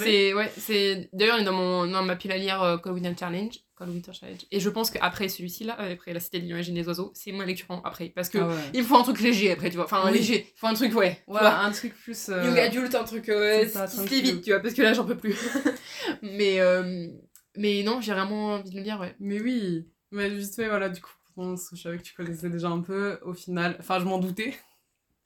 C'est 0.00 0.32
ouais, 0.32 0.52
c'est 0.56 1.08
d'ailleurs 1.12 1.38
il 1.38 1.42
est 1.42 1.44
dans 1.44 1.52
mon 1.52 1.86
dans 1.88 2.04
ma 2.04 2.14
pile 2.14 2.30
à 2.30 2.36
lire 2.36 2.80
Call 2.84 2.92
Winter 2.92 3.14
Challenge, 3.18 3.52
Winter 3.90 4.12
Challenge. 4.12 4.40
Et 4.50 4.60
je 4.60 4.68
pense 4.70 4.90
qu'après 4.90 5.28
celui-ci 5.28 5.64
là, 5.64 5.76
euh, 5.80 5.92
après 5.94 6.12
la 6.12 6.20
cité 6.20 6.38
de 6.40 6.44
l'imagine 6.46 6.74
des 6.74 6.86
oiseaux, 6.86 7.10
c'est 7.14 7.32
lecture 7.32 7.70
en- 7.70 7.80
après 7.82 8.08
parce 8.10 8.28
que 8.28 8.38
Ah 8.38 8.48
ouais. 8.48 8.54
il 8.74 8.82
me 8.82 8.86
faut 8.86 8.96
un 8.96 9.02
truc 9.02 9.20
léger 9.20 9.50
après, 9.52 9.70
tu 9.70 9.76
vois. 9.76 9.84
Enfin 9.86 10.02
Oui. 10.06 10.12
léger, 10.18 10.46
il 10.54 10.58
faut 10.58 10.66
un 10.66 10.74
truc 10.74 10.94
ouais. 10.94 11.22
un 11.28 11.70
truc 11.72 11.94
plus. 11.94 12.28
euh, 12.28 12.44
Young 12.44 12.58
adulte, 12.58 12.94
un 12.94 13.04
truc 13.04 13.28
euh, 13.28 13.60
c'est 13.62 13.68
ça, 13.70 13.86
qui 13.86 13.92
se 13.92 14.00
lit 14.02 14.06
tranquille. 14.06 14.24
vite, 14.34 14.44
tu 14.44 14.50
vois, 14.50 14.60
parce 14.60 14.74
que 14.74 14.82
là 14.82 14.92
j'en 14.92 15.04
peux 15.04 15.16
plus. 15.16 15.36
mais 16.22 16.60
euh, 16.60 17.08
mais 17.56 17.82
non, 17.82 18.00
j'ai 18.00 18.12
vraiment 18.12 18.54
envie 18.54 18.70
de 18.70 18.76
le 18.76 18.82
lire, 18.82 18.98
ouais. 19.00 19.14
Mais 19.20 19.40
oui. 19.40 19.86
Mais 20.10 20.28
vite 20.28 20.54
fait, 20.54 20.68
voilà, 20.68 20.88
du 20.88 21.00
coup, 21.00 21.10
je 21.36 21.76
savais 21.80 21.98
que 21.98 22.02
tu 22.02 22.14
connaissais 22.14 22.48
déjà 22.50 22.68
un 22.68 22.80
peu. 22.80 23.18
Au 23.22 23.32
final, 23.34 23.76
enfin, 23.78 23.98
je 23.98 24.04
m'en 24.04 24.18
doutais. 24.18 24.54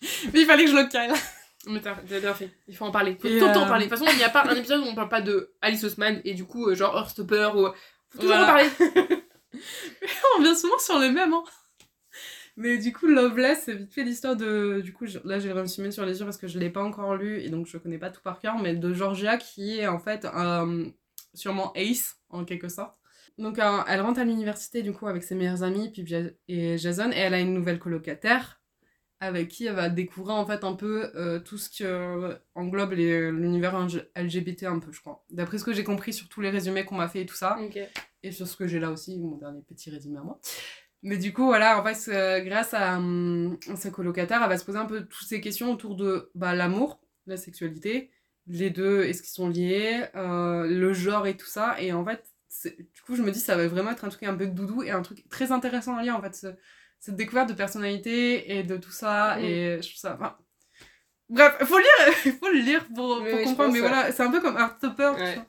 Mais 0.33 0.41
il 0.41 0.47
fallait 0.47 0.65
que 0.65 0.71
je 0.71 0.77
le 0.77 0.89
cale. 0.89 1.13
Mais 1.69 1.81
t'as 1.81 1.95
bien 1.95 2.35
fait, 2.35 2.51
il 2.69 2.77
faut 2.77 2.85
en 2.85 2.93
parler. 2.93 3.17
Faut 3.21 3.27
Et, 3.27 3.39
tout 3.41 3.47
le 3.47 3.53
temps 3.53 3.63
en 3.65 3.67
parler. 3.67 3.87
De 3.87 3.91
toute 3.91 3.99
façon, 3.99 4.09
il 4.13 4.19
n'y 4.19 4.23
a 4.25 4.29
pas 4.29 4.45
un 4.49 4.55
épisode 4.55 4.81
où 4.83 4.85
on 4.85 4.95
parle 4.95 5.09
pas 5.09 5.21
de 5.21 5.53
Alice 5.61 5.83
Osman 5.83 6.21
et 6.25 6.35
du 6.35 6.45
coup, 6.45 6.73
genre 6.75 6.97
Heartstopper 6.97 7.51
ou. 7.57 7.69
Faut 8.17 8.23
toujours 8.23 8.37
en 8.37 8.47
parler. 8.47 8.69
On 10.39 10.43
vient 10.43 10.55
souvent 10.55 10.79
sur 10.79 10.99
les 10.99 11.11
mêmes, 11.11 11.33
hein. 11.33 11.45
Mais 12.59 12.79
du 12.79 12.93
coup, 12.93 13.07
Loveless, 13.07 13.63
c'est 13.65 13.75
vite 13.75 13.93
fait 13.93 14.03
l'histoire 14.03 14.35
de. 14.37 14.81
Du 14.83 14.93
coup, 14.93 15.07
je- 15.07 15.19
là, 15.25 15.39
j'ai 15.39 15.49
le 15.53 15.61
résumé 15.61 15.91
sur 15.91 16.07
les 16.07 16.19
yeux 16.19 16.25
parce 16.25 16.39
que 16.39 16.47
je 16.49 16.59
l'ai 16.59 16.71
pas 16.71 16.83
encore 16.83 17.15
lu 17.15 17.41
et 17.43 17.51
donc 17.51 17.67
je 17.67 17.77
connais 17.77 17.99
pas 17.99 18.11
tout 18.11 18.23
par 18.23 18.39
cœur, 18.39 18.59
mais 18.59 18.75
de 18.75 18.93
Georgia 18.95 19.37
qui 19.37 19.79
est 19.79 19.87
en 19.87 19.99
fait 19.99 20.25
euh, 20.25 20.87
sûrement 21.35 21.73
Ace 21.75 22.17
en 22.31 22.45
quelque 22.45 22.69
sorte. 22.69 22.97
Donc, 23.39 23.59
euh, 23.59 23.81
elle 23.87 24.01
rentre 24.01 24.21
à 24.21 24.25
l'université 24.25 24.81
du 24.83 24.95
coup 24.95 25.07
avec 25.07 25.23
ses 25.23 25.35
meilleurs 25.35 25.63
amis 25.63 25.91
puis 25.91 26.07
et 26.49 26.79
Jason 26.79 27.11
et 27.13 27.17
elle 27.19 27.35
a 27.35 27.41
une 27.41 27.53
nouvelle 27.53 27.79
colocataire 27.79 28.59
avec 29.21 29.49
qui 29.49 29.67
elle 29.67 29.75
va 29.75 29.89
découvrir 29.89 30.37
en 30.37 30.47
fait 30.47 30.63
un 30.65 30.75
peu 30.75 31.11
euh, 31.15 31.39
tout 31.41 31.57
ce 31.59 31.71
que 31.71 32.39
englobe 32.55 32.93
les- 32.93 33.31
l'univers 33.31 33.75
LGBT 34.15 34.65
un 34.67 34.79
peu, 34.79 34.93
je 34.93 35.01
crois. 35.01 35.25
D'après 35.31 35.59
ce 35.59 35.65
que 35.65 35.73
j'ai 35.73 35.85
compris 35.85 36.13
sur 36.13 36.29
tous 36.29 36.41
les 36.43 36.51
résumés 36.51 36.85
qu'on 36.85 36.97
m'a 36.97 37.09
fait 37.09 37.23
et 37.23 37.27
tout 37.27 37.35
ça 37.35 37.57
et 38.23 38.33
sur 38.33 38.47
ce 38.47 38.57
que 38.57 38.67
j'ai 38.67 38.79
là 38.81 38.91
aussi, 38.91 39.19
mon 39.19 39.37
dernier 39.37 39.63
petit 39.63 39.91
résumé 39.91 40.19
à 40.19 40.23
moi. 40.23 40.41
Mais 41.03 41.19
du 41.19 41.33
coup, 41.33 41.45
voilà, 41.47 41.81
en 41.81 41.85
fait, 41.85 42.11
euh, 42.13 42.41
grâce 42.41 42.75
à, 42.75 42.97
hum, 42.99 43.59
à 43.69 43.77
sa 43.77 43.91
colocataire, 43.91 44.41
elle 44.43 44.49
va 44.49 44.59
se 44.59 44.65
poser 44.65 44.79
un 44.79 44.87
peu 44.87 45.03
toutes 45.07 45.29
ces 45.29 45.41
questions 45.41 45.71
autour 45.73 45.95
de 45.97 46.31
bah, 46.35 46.55
l'amour, 46.55 47.01
la 47.27 47.37
sexualité, 47.37 48.11
les 48.49 48.71
deux, 48.71 49.05
est-ce 49.05 49.23
qu'ils 49.23 49.33
sont 49.33 49.49
liés, 49.49 50.05
euh, 50.17 50.67
le 50.67 50.93
genre 50.93 51.27
et 51.27 51.37
tout 51.37 51.47
ça. 51.47 51.77
Et 51.81 51.93
en 51.93 52.05
fait, 52.05 52.25
du 52.65 53.03
coup, 53.07 53.15
je 53.17 53.23
me 53.23 53.31
dis, 53.31 53.39
ça 53.41 53.57
va 53.57 53.69
vraiment 53.69 53.91
être 53.93 54.05
un 54.05 54.09
truc 54.09 54.23
un 54.25 54.35
peu 54.35 54.47
doudou 54.47 54.83
et 54.83 54.91
un 54.91 55.03
truc 55.03 55.29
très 55.29 55.53
intéressant 55.53 55.97
à 55.97 56.03
lire, 56.03 56.17
en 56.17 56.23
fait, 56.23 56.35
ce- 56.35 56.55
cette 57.07 57.17
découverte 57.17 57.49
de 57.49 57.55
personnalité 57.55 58.57
et 58.59 58.63
de 58.63 58.77
tout 58.77 58.91
ça. 58.91 59.37
Mm. 59.39 59.45
Et 59.45 59.83
je 59.83 59.89
trouve 59.89 59.97
ça... 60.01 60.15
enfin, 60.15 60.37
Bref, 61.29 61.57
faut 61.65 61.79
lire, 61.79 62.15
faut 62.41 62.49
le 62.53 62.59
lire 62.61 62.87
pour, 62.95 63.21
Oui, 63.23 63.31
pour 63.31 63.39
oui, 63.41 63.45
comprendre. 63.45 63.73
Mais 63.73 63.81
voilà, 63.81 64.13
c'est 64.13 64.23
un 64.23 64.31
peu 64.31 64.41
comme 64.41 64.57
Ouais. 65.17 65.35
vois. 65.35 65.47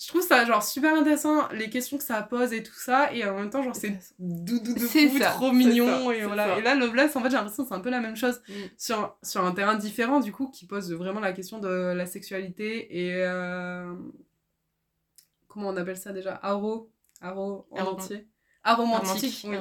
Je 0.00 0.08
trouve 0.08 0.22
ça 0.22 0.44
genre 0.44 0.64
super 0.64 0.94
intéressant, 0.96 1.48
les 1.52 1.70
questions 1.70 1.96
que 1.96 2.02
ça 2.02 2.20
pose 2.22 2.52
et 2.52 2.64
tout 2.64 2.74
ça, 2.74 3.12
et 3.14 3.24
en 3.24 3.36
même 3.38 3.50
temps, 3.50 3.62
genre 3.62 3.76
c'est 3.76 3.96
doudou 4.18 4.74
de 4.74 4.80
trop 5.30 5.52
mignon, 5.52 6.08
ça, 6.08 6.14
et 6.16 6.24
voilà. 6.24 6.46
ça. 6.48 6.58
Et 6.58 6.62
là, 6.62 6.74
Loveless, 6.74 7.14
en 7.14 7.20
fait, 7.22 7.30
j'ai 7.30 7.36
l'impression 7.36 7.62
que 7.62 7.68
c'est 7.68 7.74
un 7.76 7.80
peu 7.80 7.90
la 7.90 8.00
même 8.00 8.16
chose 8.16 8.42
Mm. 8.48 8.52
sur, 8.76 9.16
sur 9.22 9.44
un 9.44 9.52
terrain 9.52 9.76
différent, 9.76 10.18
du 10.18 10.32
coup, 10.32 10.48
qui 10.50 10.66
pose 10.66 10.92
vraiment 10.92 11.20
la 11.20 11.32
question 11.32 11.58
de 11.60 11.68
la 11.68 12.06
sexualité 12.06 13.06
et. 13.06 13.14
euh, 13.24 13.94
Comment 15.46 15.68
on 15.68 15.76
appelle 15.76 15.98
ça 15.98 16.12
déjà? 16.12 16.34
Aro 16.36 16.90
Aro 17.20 17.66
en 17.70 17.76
Aro- 17.76 17.90
entier? 17.92 18.26
Aromantique. 18.64 19.42
Oui. 19.46 19.56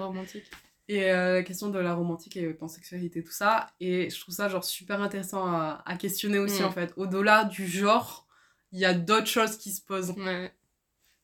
Et 0.91 1.09
euh, 1.09 1.35
la 1.35 1.43
question 1.43 1.69
de 1.69 1.79
la 1.79 1.93
romantique 1.93 2.35
et 2.35 2.47
pansexualité, 2.53 3.23
tout 3.23 3.31
ça. 3.31 3.67
Et 3.79 4.09
je 4.09 4.19
trouve 4.19 4.35
ça 4.35 4.49
genre 4.49 4.65
super 4.65 5.01
intéressant 5.01 5.45
à, 5.45 5.81
à 5.85 5.95
questionner 5.95 6.37
aussi 6.37 6.61
Mm. 6.61 6.65
en 6.65 6.71
fait. 6.71 6.91
Au-delà 6.97 7.45
du 7.45 7.65
genre, 7.65 8.27
il 8.73 8.79
y 8.79 8.83
a 8.83 8.93
d'autres 8.93 9.27
choses 9.27 9.55
qui 9.57 9.71
se 9.71 9.81
posent. 9.81 10.11
Ouais. 10.17 10.51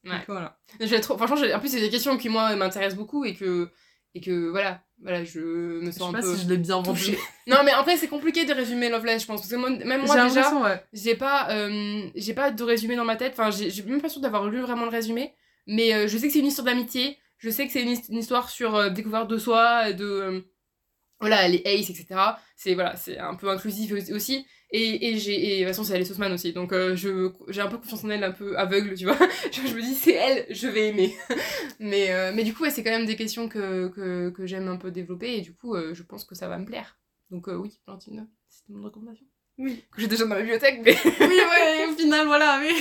Ouais. 0.05 0.23
Voilà. 0.29 0.57
Je 0.79 0.95
trop... 1.01 1.17
Franchement, 1.17 1.45
en 1.53 1.59
plus, 1.59 1.67
c'est 1.67 1.81
des 1.81 1.89
questions 1.89 2.17
qui, 2.17 2.29
moi, 2.29 2.55
m'intéressent 2.55 2.95
beaucoup 2.97 3.25
et 3.25 3.35
que, 3.35 3.69
et 4.15 4.21
que 4.21 4.47
voilà, 4.51 4.81
voilà, 5.01 5.25
je 5.25 5.41
me 5.41 5.87
Je 5.87 5.91
sais 5.91 5.99
sens 5.99 6.13
pas 6.13 6.19
un 6.19 6.21
peu 6.21 6.35
si 6.37 6.43
je 6.43 6.49
l'ai 6.49 6.57
bien 6.57 6.81
vendu. 6.81 7.17
non, 7.47 7.57
mais 7.65 7.71
après, 7.71 7.97
c'est 7.97 8.07
compliqué 8.07 8.45
de 8.45 8.53
résumer 8.53 8.87
Loveless, 8.87 9.23
je 9.23 9.27
pense. 9.27 9.41
Parce 9.41 9.51
que 9.51 9.57
moi, 9.57 9.69
même 9.69 10.05
moi, 10.05 10.29
déjà, 10.29 10.55
ouais. 10.61 10.81
j'ai 10.93 11.15
pas, 11.15 11.49
euh, 11.51 12.07
j'ai 12.15 12.33
pas 12.33 12.51
de 12.51 12.63
résumé 12.63 12.95
dans 12.95 13.03
ma 13.03 13.17
tête. 13.17 13.33
Enfin, 13.37 13.51
j'ai 13.51 13.69
j'ai 13.69 13.83
même 13.83 13.99
pas 14.01 14.07
sûr 14.07 14.21
d'avoir 14.21 14.47
lu 14.49 14.61
vraiment 14.61 14.85
le 14.85 14.91
résumé. 14.91 15.33
Mais 15.65 15.93
euh, 15.93 16.07
je 16.07 16.17
sais 16.17 16.27
que 16.27 16.31
c'est 16.33 16.39
une 16.39 16.45
histoire 16.45 16.65
d'amitié. 16.65 17.17
Je 17.37 17.49
sais 17.49 17.65
que 17.67 17.73
c'est 17.73 17.83
une, 17.83 17.89
his- 17.89 18.09
une 18.09 18.17
histoire 18.19 18.49
sur 18.49 18.75
euh, 18.75 18.89
découverte 18.89 19.29
de 19.29 19.37
soi, 19.37 19.93
de. 19.93 20.05
euh, 20.05 20.41
voilà, 21.19 21.47
les 21.47 21.61
ace, 21.65 21.89
etc. 21.89 22.19
C'est 22.55 22.75
voilà, 22.75 22.95
c'est 22.95 23.17
un 23.19 23.35
peu 23.35 23.49
inclusif 23.49 23.91
aussi-. 24.11 24.45
Et, 24.71 25.09
et 25.11 25.17
j'ai 25.17 25.35
et 25.35 25.59
de 25.59 25.63
toute 25.65 25.69
façon 25.69 25.83
c'est 25.85 25.93
Alice 25.95 26.09
Ousmane 26.11 26.33
aussi 26.33 26.51
donc 26.51 26.73
euh, 26.73 26.93
je 26.93 27.31
j'ai 27.47 27.61
un 27.61 27.67
peu 27.69 27.77
confiance 27.77 28.03
en 28.03 28.09
elle 28.09 28.25
un 28.25 28.33
peu 28.33 28.57
aveugle 28.59 28.95
tu 28.97 29.05
vois 29.05 29.17
je, 29.53 29.65
je 29.65 29.73
me 29.73 29.81
dis 29.81 29.95
c'est 29.95 30.11
elle 30.11 30.45
je 30.49 30.67
vais 30.67 30.89
aimer 30.89 31.15
mais 31.79 32.11
euh, 32.11 32.33
mais 32.35 32.43
du 32.43 32.53
coup 32.53 32.63
ouais, 32.63 32.69
c'est 32.69 32.83
quand 32.83 32.91
même 32.91 33.05
des 33.05 33.15
questions 33.15 33.47
que, 33.47 33.87
que, 33.87 34.29
que 34.29 34.45
j'aime 34.45 34.67
un 34.67 34.75
peu 34.75 34.91
développer 34.91 35.37
et 35.37 35.41
du 35.41 35.53
coup 35.55 35.73
euh, 35.73 35.93
je 35.93 36.03
pense 36.03 36.25
que 36.25 36.35
ça 36.35 36.49
va 36.49 36.57
me 36.57 36.65
plaire 36.65 36.97
Donc, 37.31 37.47
oui, 37.47 37.79
Blandine, 37.87 38.27
c'était 38.49 38.73
mon 38.73 38.83
recommandation. 38.83 39.25
Oui. 39.57 39.85
Que 39.91 40.01
j'ai 40.01 40.07
déjà 40.07 40.23
dans 40.25 40.29
ma 40.31 40.39
bibliothèque, 40.41 40.81
mais, 40.83 40.97
Oui, 41.05 41.39
ouais, 41.51 41.85
au 41.89 41.95
final, 41.97 42.27
voilà, 42.27 42.59
mais. 42.59 42.71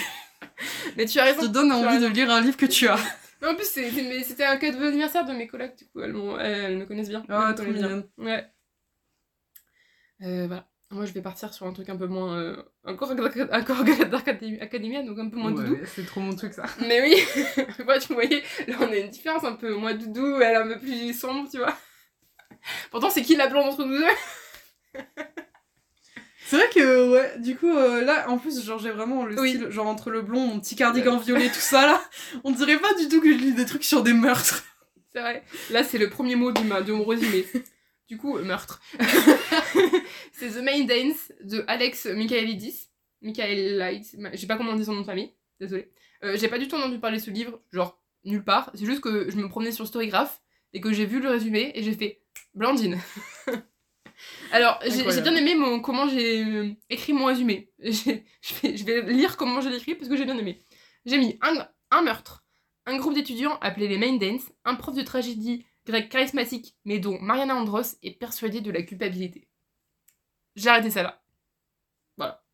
mais 0.97 1.07
tu 1.07 1.19
as 1.21 1.25
raison. 1.25 1.43
te 1.43 1.47
donne 1.47 1.71
envie 1.71 2.01
de 2.01 2.07
lire 2.09 2.31
un 2.31 2.41
livre 2.41 2.57
que 2.57 2.67
tu 2.67 2.89
as. 2.89 2.99
Non, 3.43 3.51
en 3.51 3.55
plus, 3.55 3.66
c'était 3.66 4.45
un 4.45 4.57
cadeau 4.57 4.78
d'anniversaire 4.78 5.24
de 5.24 5.32
mes 5.32 5.47
collègues, 5.47 5.76
du 5.76 5.87
coup, 5.89 6.01
elles, 6.01 6.14
elles, 6.41 6.78
me 6.78 6.87
connaissent 6.87 7.09
bien. 7.09 7.24
Ah, 7.28 7.53
trop 7.55 7.64
bien. 7.64 7.74
mignonne. 7.74 8.09
Ouais. 8.18 8.47
Euh, 10.22 10.47
voilà. 10.47 10.68
Moi, 10.91 11.05
je 11.05 11.12
vais 11.12 11.20
partir 11.20 11.53
sur 11.53 11.66
un 11.66 11.72
truc 11.72 11.89
un 11.89 11.97
peu 11.97 12.07
moins. 12.07 12.39
euh, 12.39 12.62
encore 12.84 13.11
encore 13.11 13.80
Academia, 14.61 15.03
donc 15.03 15.18
un 15.18 15.28
peu 15.28 15.37
moins 15.37 15.51
doudou. 15.51 15.76
C'est 15.84 16.07
trop 16.07 16.20
mon 16.20 16.34
truc, 16.34 16.55
ça. 16.55 16.64
Mais 16.80 17.03
oui, 17.03 17.16
moi, 17.84 17.99
tu 17.99 18.14
voyais, 18.14 18.43
là, 18.68 18.76
on 18.80 18.93
a 18.93 18.97
une 18.97 19.11
différence 19.11 19.45
un 19.45 19.55
peu 19.55 19.74
moins 19.74 19.95
doudou, 19.95 20.41
elle 20.41 20.57
un 20.57 20.68
peu 20.68 20.78
plus 20.78 21.12
sombre, 21.12 21.51
tu 21.51 21.59
vois. 21.59 21.76
Pourtant, 22.91 23.11
c'est 23.11 23.22
qui 23.22 23.34
la 23.37 23.49
blonde 23.49 23.66
entre 23.66 23.84
nous 23.84 23.99
deux? 23.99 25.03
C'est 26.49 26.57
vrai 26.57 26.69
que, 26.73 27.11
ouais, 27.13 27.39
du 27.41 27.57
coup, 27.57 27.77
euh, 27.77 28.03
là, 28.03 28.29
en 28.31 28.39
plus, 28.39 28.65
genre, 28.65 28.79
j'ai 28.79 28.91
vraiment 28.91 29.25
le 29.27 29.39
Oui. 29.41 29.51
style, 29.55 29.71
genre, 29.71 29.87
entre 29.89 30.11
le 30.11 30.23
blond, 30.23 30.47
mon 30.47 30.61
petit 30.61 30.77
cardigan 30.77 31.17
violet, 31.19 31.49
tout 31.49 31.55
ça, 31.59 31.87
là, 31.87 32.03
on 32.45 32.53
dirait 32.53 32.79
pas 32.79 32.95
du 32.95 33.09
tout 33.09 33.21
que 33.21 33.33
je 33.33 33.37
lis 33.39 33.53
des 33.53 33.67
trucs 33.67 33.83
sur 33.85 34.03
des 34.03 34.13
meurtres. 34.13 34.65
C'est 35.13 35.21
vrai. 35.21 35.43
Là, 35.71 35.83
c'est 35.83 35.99
le 35.99 36.09
premier 36.09 36.37
mot 36.37 36.53
de, 36.53 36.61
ma, 36.61 36.83
de 36.83 36.93
mon 36.93 37.05
résumé. 37.05 37.45
Du 38.09 38.17
coup, 38.19 38.37
euh, 38.39 38.45
meurtre. 38.45 38.81
c'est 40.33 40.51
The 40.51 40.63
Main 40.63 40.85
Dance 40.85 41.33
de 41.43 41.65
Alex 41.67 42.07
Michaelidis. 42.07 42.91
Michaelidis. 43.23 44.13
Je 44.33 44.37
sais 44.37 44.47
pas 44.47 44.57
comment 44.57 44.73
on 44.73 44.77
dit 44.77 44.85
son 44.85 44.93
nom 44.95 45.01
de 45.01 45.07
famille. 45.07 45.33
Désolée. 45.59 45.91
Euh, 46.23 46.37
j'ai 46.39 46.49
pas 46.49 46.59
du 46.59 46.69
tout 46.69 46.77
entendu 46.77 46.99
parler 47.01 47.19
de 47.19 47.23
ce 47.23 47.31
livre, 47.31 47.61
genre 47.73 48.01
nulle 48.25 48.45
part. 48.45 48.71
C'est 48.75 48.87
juste 48.87 49.01
que 49.01 49.29
je 49.31 49.37
me 49.37 49.49
promenais 49.49 49.73
sur 49.73 49.87
Storygraph 49.87 50.41
et 50.73 50.81
que 50.81 50.93
j'ai 50.93 51.07
vu 51.07 51.21
le 51.21 51.29
résumé 51.31 51.73
et 51.75 51.83
j'ai 51.83 51.95
fait 51.95 52.21
Blandine. 52.55 52.99
Alors, 54.53 54.81
j'ai 54.85 55.23
bien 55.23 55.37
aimé 55.37 55.55
mon, 55.55 55.81
comment 55.81 56.09
j'ai 56.09 56.45
euh, 56.45 56.75
écrit 56.91 57.13
mon 57.13 57.27
résumé. 57.27 57.71
Je 57.83 58.55
vais, 58.63 58.77
je 58.77 58.85
vais 58.85 59.03
lire 59.13 59.37
comment 59.37 59.61
je 59.61 59.69
l'ai 59.69 59.77
écrit 59.77 59.97
parce 59.97 60.09
que 60.09 60.17
j'ai 60.17 60.25
bien 60.25 60.39
aimé. 60.39 60.63
J'ai 61.05 61.19
mis 61.19 61.37
un, 61.43 61.67
un 61.91 62.03
meurtre, 62.03 62.45
un 62.85 62.97
groupe 62.97 63.15
d'étudiants 63.15 63.59
appelé 63.61 63.89
les 63.89 63.99
Main 63.99 64.19
Dance, 64.19 64.53
un 64.65 64.77
prof 64.77 64.95
de 64.95 65.03
tragédie 65.03 65.65
grec 65.85 66.09
charismatique, 66.09 66.77
mais 66.85 66.99
dont 67.01 67.19
Mariana 67.21 67.57
Andros 67.57 67.97
est 68.03 68.19
persuadée 68.19 68.61
de 68.61 68.71
la 68.71 68.83
culpabilité. 68.83 69.49
J'ai 70.55 70.69
arrêté 70.69 70.91
ça 70.91 71.03
là. 71.03 71.23
Voilà. 72.17 72.45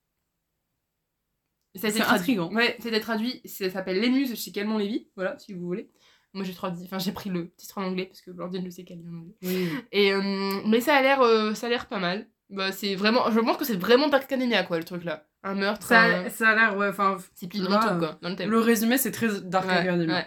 C'est 1.74 1.90
traduit. 1.90 2.02
intriguant. 2.02 2.52
Ouais, 2.52 2.76
été 2.76 3.00
traduit. 3.00 3.40
Ça 3.44 3.70
s'appelle 3.70 4.00
Les 4.00 4.10
Muses 4.10 4.34
chez 4.34 4.52
Calmont 4.52 4.78
Lévy. 4.78 5.08
Voilà, 5.14 5.38
si 5.38 5.52
vous 5.54 5.64
voulez. 5.64 5.90
Moi 6.34 6.44
j'ai 6.44 6.54
traduit, 6.54 6.84
enfin 6.84 6.98
j'ai 6.98 7.12
pris 7.12 7.28
le 7.30 7.52
titre 7.56 7.78
en 7.78 7.84
anglais 7.84 8.06
parce 8.06 8.20
que 8.22 8.30
Blandine 8.30 8.64
le 8.64 8.70
sait 8.70 8.84
qu'elle 8.84 8.98
lit 9.00 9.08
en 9.08 9.18
anglais. 9.18 9.34
Oui. 9.42 9.68
Et 9.92 10.12
euh, 10.14 10.60
mais 10.66 10.80
ça 10.80 10.94
a 10.96 11.02
l'air, 11.02 11.20
euh, 11.20 11.52
ça 11.54 11.66
a 11.66 11.70
l'air 11.70 11.86
pas 11.88 11.98
mal. 11.98 12.26
Bah 12.50 12.72
c'est 12.72 12.94
vraiment, 12.94 13.30
je 13.30 13.40
pense 13.40 13.56
que 13.56 13.64
c'est 13.64 13.76
vraiment 13.76 14.08
Dark 14.08 14.24
Academia 14.24 14.62
quoi 14.64 14.78
le 14.78 14.84
truc 14.84 15.04
là. 15.04 15.26
Un 15.42 15.54
meurtre. 15.54 15.86
Ça, 15.86 16.02
un- 16.02 16.24
a- 16.26 16.30
ça 16.30 16.50
a 16.50 16.54
l'air, 16.54 16.76
ouais, 16.76 16.88
enfin, 16.88 17.16
C'est 17.34 17.48
plus 17.48 17.62
dans 17.62 17.70
le 17.70 17.98
quoi, 17.98 18.18
dans 18.22 18.28
le 18.30 18.36
thème. 18.36 18.50
le 18.50 18.58
résumé, 18.60 18.96
c'est 18.98 19.10
très 19.10 19.28
Dark 19.42 19.66
Ouais, 19.66 19.72
Academy. 19.74 20.12
ouais. 20.12 20.26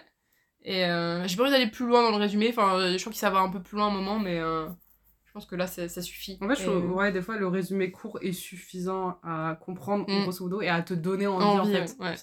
Et 0.62 0.84
euh, 0.84 1.26
j'ai 1.26 1.36
pas 1.36 1.44
envie 1.44 1.52
d'aller 1.52 1.68
plus 1.68 1.86
loin 1.86 2.02
dans 2.02 2.10
le 2.10 2.16
résumé. 2.22 2.48
Enfin, 2.50 2.78
je 2.92 2.98
crois 3.00 3.12
que 3.12 3.18
ça 3.18 3.30
va 3.30 3.38
un 3.38 3.48
peu 3.48 3.62
plus 3.62 3.76
loin 3.76 3.86
à 3.86 3.90
un 3.90 3.94
moment, 3.94 4.18
mais 4.18 4.38
je 4.38 4.66
pense 5.36 5.46
que 5.46 5.54
là, 5.56 5.66
ça, 5.66 5.88
suffit. 6.02 6.38
En 6.40 6.48
fait, 6.48 6.54
je 6.62 6.68
ouais, 6.70 7.12
des 7.12 7.20
fois, 7.22 7.36
le 7.36 7.46
résumé 7.46 7.90
court 7.90 8.18
est 8.22 8.32
suffisant 8.32 9.18
à 9.22 9.58
comprendre, 9.60 10.04
Mm. 10.08 10.22
grosso 10.22 10.44
modo, 10.44 10.60
et 10.62 10.68
à 10.68 10.80
te 10.82 10.94
donner 10.94 11.26
envie, 11.26 11.44
Envie, 11.44 11.76
en 11.76 11.86
fait. 11.86 11.96
ouais. 12.00 12.14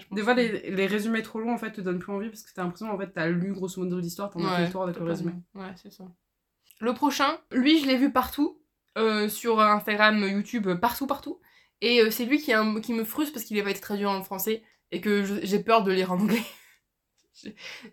je 0.00 0.14
Des 0.14 0.22
fois, 0.22 0.34
les, 0.34 0.70
les 0.70 0.86
résumés 0.86 1.22
trop 1.22 1.38
longs, 1.40 1.54
en 1.54 1.58
fait, 1.58 1.70
te 1.72 1.80
donnent 1.80 1.98
plus 2.00 2.12
envie 2.12 2.28
parce 2.28 2.42
que 2.42 2.50
t'as 2.54 2.62
l'impression, 2.64 2.90
en 2.90 2.98
fait, 2.98 3.12
t'as 3.14 3.28
lu 3.28 3.52
grosso 3.52 3.80
modo 3.82 3.98
l'histoire, 4.00 4.30
t'en 4.30 4.44
as 4.44 4.66
fait 4.66 4.70
tour 4.72 4.82
avec 4.82 4.96
le 4.98 5.04
résumé. 5.04 5.32
Ouais, 5.54 5.72
c'est 5.76 5.92
ça. 5.92 6.04
Le 6.80 6.92
prochain, 6.94 7.38
lui, 7.52 7.78
je 7.80 7.86
l'ai 7.86 7.96
vu 7.96 8.10
partout, 8.12 8.60
euh, 8.98 9.28
sur 9.28 9.60
Instagram, 9.60 10.18
YouTube, 10.22 10.68
partout, 10.80 11.06
partout. 11.06 11.40
Et 11.80 12.00
euh, 12.02 12.10
c'est 12.10 12.24
lui 12.24 12.38
qui, 12.38 12.52
un- 12.52 12.80
qui 12.80 12.92
me 12.92 13.04
frustre 13.04 13.32
parce 13.32 13.44
qu'il 13.44 13.56
n'a 13.56 13.62
pas 13.62 13.70
été 13.70 13.80
traduit 13.80 14.06
en 14.06 14.22
français 14.22 14.62
et 14.90 15.00
que 15.00 15.22
je- 15.24 15.40
j'ai 15.44 15.60
peur 15.62 15.82
de 15.84 15.92
lire 15.92 16.10
en 16.12 16.18
anglais. 16.20 16.42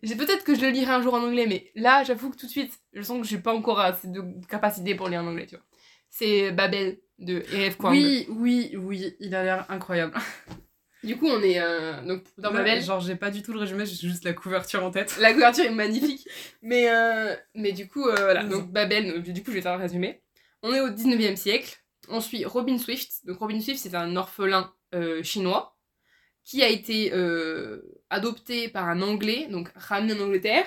J'ai- 0.04 0.16
peut-être 0.16 0.44
que 0.44 0.56
je 0.56 0.62
le 0.62 0.70
lirai 0.70 0.92
un 0.92 1.02
jour 1.02 1.14
en 1.14 1.22
anglais, 1.24 1.46
mais 1.48 1.72
là, 1.76 2.04
j'avoue 2.04 2.30
que 2.30 2.38
tout 2.38 2.46
de 2.46 2.52
suite, 2.52 2.74
je 2.94 3.02
sens 3.02 3.22
que 3.22 3.28
j'ai 3.28 3.38
pas 3.38 3.54
encore 3.54 3.80
assez 3.80 4.08
de 4.08 4.24
capacité 4.50 4.96
pour 4.96 5.08
lire 5.10 5.22
en 5.22 5.28
anglais, 5.28 5.46
tu 5.46 5.56
vois. 5.56 5.64
C'est 6.10 6.52
Babel 6.52 7.00
de 7.20 7.40
E.F. 7.54 7.78
Kwang. 7.78 7.94
Oui, 7.94 8.26
oui, 8.30 8.76
oui, 8.78 9.16
il 9.20 9.34
a 9.36 9.44
l'air 9.44 9.66
incroyable. 9.70 10.14
Du 11.04 11.16
coup, 11.16 11.28
on 11.28 11.42
est 11.44 11.60
euh, 11.60 12.02
donc 12.04 12.24
dans 12.38 12.52
Babel. 12.52 12.82
Genre, 12.84 13.00
j'ai 13.00 13.16
pas 13.16 13.30
du 13.30 13.42
tout 13.44 13.54
le 13.54 13.60
résumé, 13.60 13.86
j'ai 13.86 14.08
juste 14.08 14.24
la 14.24 14.34
couverture 14.34 14.84
en 14.84 14.90
tête. 14.92 15.16
La 15.20 15.32
couverture 15.34 15.64
est 15.66 15.70
magnifique. 15.72 16.28
Mais, 16.62 16.90
euh, 16.90 17.36
mais 17.54 17.72
du 17.72 17.88
coup, 17.88 18.08
euh, 18.08 18.16
voilà. 18.16 18.44
Donc, 18.44 18.72
Babel, 18.72 19.14
donc, 19.14 19.24
du 19.24 19.44
coup, 19.44 19.52
je 19.52 19.56
vais 19.58 19.62
faire 19.62 19.74
un 19.74 19.78
résumé. 19.78 20.22
On 20.64 20.74
est 20.74 20.82
au 20.82 20.90
19e 20.90 21.36
siècle. 21.36 21.78
On 22.10 22.20
suit 22.20 22.46
Robin 22.46 22.78
Swift. 22.80 23.26
Donc, 23.26 23.38
Robin 23.40 23.60
Swift, 23.62 23.80
c'est 23.82 23.94
un 23.96 24.16
orphelin 24.16 24.74
euh, 24.96 25.22
chinois 25.22 25.77
qui 26.48 26.64
a 26.64 26.70
été 26.70 27.12
euh, 27.14 27.82
adopté 28.10 28.70
par 28.70 28.88
un 28.88 29.02
Anglais, 29.02 29.50
donc 29.52 29.70
ramené 29.76 30.14
en 30.14 30.24
Angleterre. 30.24 30.66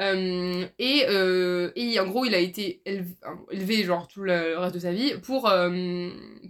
Euh, 0.00 0.66
et, 0.78 1.04
euh, 1.06 1.70
et 1.76 2.00
en 2.00 2.06
gros, 2.06 2.24
il 2.24 2.34
a 2.34 2.38
été 2.38 2.82
élevé, 2.86 3.84
genre 3.84 4.08
tout 4.08 4.22
le 4.22 4.56
reste 4.56 4.74
de 4.74 4.80
sa 4.80 4.92
vie 4.92 5.12
pour. 5.22 5.52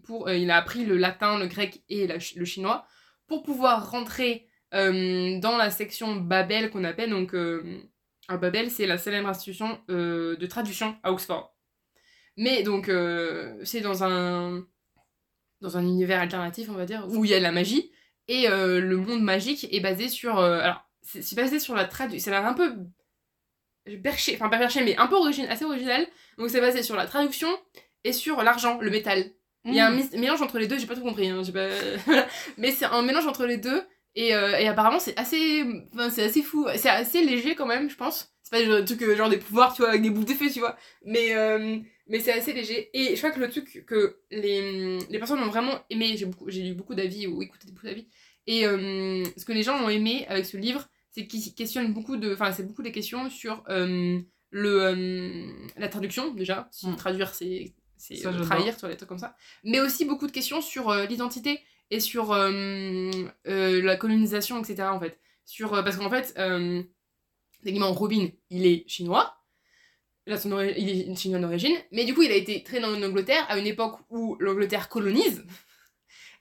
pour 0.05 0.31
il 0.31 0.51
a 0.53 0.57
appris 0.57 0.85
le 0.85 0.97
latin, 0.97 1.41
le 1.41 1.49
grec 1.49 1.83
et 1.89 2.07
le 2.07 2.45
chinois 2.45 2.87
pour 3.27 3.43
pouvoir 3.43 3.91
rentrer 3.91 4.47
dans 4.73 5.57
la 5.59 5.71
section 5.71 6.15
Babel 6.17 6.71
qu'on 6.71 6.85
appelle 6.85 7.11
donc 7.11 7.35
Babel 8.29 8.71
c'est 8.71 8.87
la 8.87 8.97
célèbre 8.97 9.29
institution 9.29 9.81
de 9.89 10.47
traduction 10.47 10.97
à 11.03 11.13
Oxford 11.13 11.55
mais 12.37 12.63
donc 12.63 12.91
c'est 13.65 13.81
dans 13.81 14.03
un 14.03 14.65
dans 15.61 15.77
un 15.77 15.83
univers 15.83 16.21
alternatif 16.21 16.69
on 16.71 16.75
va 16.75 16.87
dire 16.87 17.07
où 17.11 17.25
il 17.25 17.31
y 17.31 17.35
a 17.35 17.39
de 17.39 17.43
la 17.43 17.53
magie 17.53 17.93
et 18.37 18.49
euh, 18.49 18.80
le 18.80 18.97
monde 18.97 19.22
magique 19.22 19.62
est 19.70 19.80
basé 19.80 20.09
sur 20.09 20.39
euh, 20.39 20.61
alors 20.61 20.80
c'est 21.03 21.35
basé 21.37 21.59
sur 21.59 21.74
la 21.74 21.85
traduction 21.85 22.30
c'est 22.30 22.37
un 22.37 22.55
peu 22.55 22.68
perché 24.03 24.35
enfin 24.37 24.49
pas 24.49 24.59
perché 24.59 24.83
mais 24.85 24.97
un 24.97 25.07
peu 25.09 25.16
origine 25.16 25.47
assez 25.47 25.64
original 25.64 26.07
donc 26.39 26.51
c'est 26.51 26.61
basé 26.61 26.83
sur 26.83 26.95
la 26.97 27.07
traduction 27.07 27.49
et 28.05 28.12
sur 28.12 28.43
l'argent 28.43 28.78
le 28.80 28.91
métal 28.91 29.24
il 29.64 29.74
y 29.74 29.80
a 29.80 29.87
un 29.87 29.91
Mm. 29.93 29.97
mis- 29.97 30.18
mélange 30.18 30.43
entre 30.43 30.59
les 30.59 30.66
deux, 30.66 30.76
j'ai 30.76 30.89
pas 30.89 30.97
tout 30.97 31.03
compris. 31.03 31.28
Hein, 31.28 31.41
pas... 31.55 31.68
Mais 32.59 32.72
c'est 32.72 32.85
un 32.87 33.01
mélange 33.03 33.28
entre 33.28 33.47
les 33.47 33.59
deux. 33.59 33.80
Et, 34.16 34.35
euh, 34.35 34.59
et 34.59 34.66
apparemment, 34.66 34.99
c'est 34.99 35.16
assez... 35.16 35.62
Enfin, 35.95 36.11
c'est 36.11 36.24
assez 36.24 36.43
fou. 36.43 36.66
C'est 36.74 36.89
assez 36.89 37.22
léger 37.24 37.55
quand 37.55 37.66
même, 37.66 37.89
je 37.89 37.95
pense. 37.95 38.35
C'est 38.43 38.51
pas 38.51 38.64
genre, 38.64 38.85
truc, 38.85 39.05
genre 39.14 39.28
des 39.30 39.39
pouvoirs, 39.39 39.72
tu 39.72 39.83
vois, 39.83 39.91
avec 39.91 40.03
des 40.03 40.11
boules 40.11 40.24
d'effet, 40.24 40.51
tu 40.51 40.59
vois. 40.59 40.76
Mais, 41.05 41.37
euh, 41.37 41.78
mais 42.09 42.18
c'est 42.18 42.33
assez 42.33 42.53
léger. 42.53 42.91
Et 42.93 43.14
je 43.14 43.18
crois 43.20 43.30
que 43.30 43.39
le 43.39 43.49
truc 43.51 43.85
que 43.87 44.16
les, 44.33 44.99
les 45.09 45.18
personnes 45.20 45.39
ont 45.39 45.47
vraiment 45.49 45.78
aimé, 45.91 46.16
j'ai 46.16 46.26
beaucoup- 46.26 46.51
j'ai 46.51 46.62
lu 46.62 46.74
beaucoup 46.74 46.97
d'avis 46.97 47.28
ou 47.28 47.41
écouté 47.41 47.68
beaucoup 47.70 47.87
d'avis. 47.87 48.09
Et 48.47 48.66
euh, 48.66 49.24
ce 49.36 49.45
que 49.45 49.53
les 49.53 49.62
gens 49.62 49.76
ont 49.82 49.88
aimé 49.88 50.26
avec 50.28 50.47
ce 50.47 50.57
livre, 50.57 50.88
c'est 51.11 51.26
qu'il 51.26 51.55
questionne 51.55 51.93
beaucoup 51.93 52.16
de... 52.16 52.32
Enfin, 52.32 52.53
c'est 52.53 52.66
beaucoup 52.66 52.82
des 52.82 52.93
questions 52.93 53.30
sur 53.30 53.62
euh, 53.68 54.18
le, 54.51 54.82
euh, 54.82 55.53
la 55.76 55.88
traduction, 55.88 56.32
déjà. 56.34 56.68
Si 56.72 56.86
Mm. 56.86 56.97
traduire, 56.97 57.34
c'est 57.34 57.72
trahir, 58.43 58.74
tu 58.74 58.80
vois, 58.80 58.88
des 58.88 58.97
trucs 58.97 59.09
comme 59.09 59.18
ça 59.18 59.36
mais 59.62 59.80
aussi 59.80 60.05
beaucoup 60.05 60.26
de 60.26 60.32
questions 60.32 60.61
sur 60.61 60.93
l'identité 60.93 61.61
et 61.90 62.01
sur 62.01 62.34
la 62.34 63.97
colonisation, 63.97 64.59
etc. 64.61 64.88
En 64.88 64.99
fait. 65.01 65.18
Sur, 65.45 65.70
parce 65.70 65.97
qu'en 65.97 66.11
fait, 66.11 66.34
techniquement, 67.62 67.93
Robin, 67.93 68.28
il 68.51 68.66
est 68.66 68.88
chinois. 68.88 69.36
Là, 70.26 70.36
son 70.38 70.61
il 70.61 71.11
est 71.11 71.16
chinois 71.16 71.40
d'origine. 71.40 71.74
Mais 71.90 72.05
du 72.05 72.14
coup, 72.14 72.22
il 72.22 72.30
a 72.32 72.36
été 72.36 72.62
traîné 72.62 72.86
en 72.86 73.03
Angleterre 73.03 73.45
à 73.49 73.59
une 73.59 73.66
époque 73.66 73.99
où 74.11 74.36
l'Angleterre 74.40 74.88
colonise. 74.88 75.45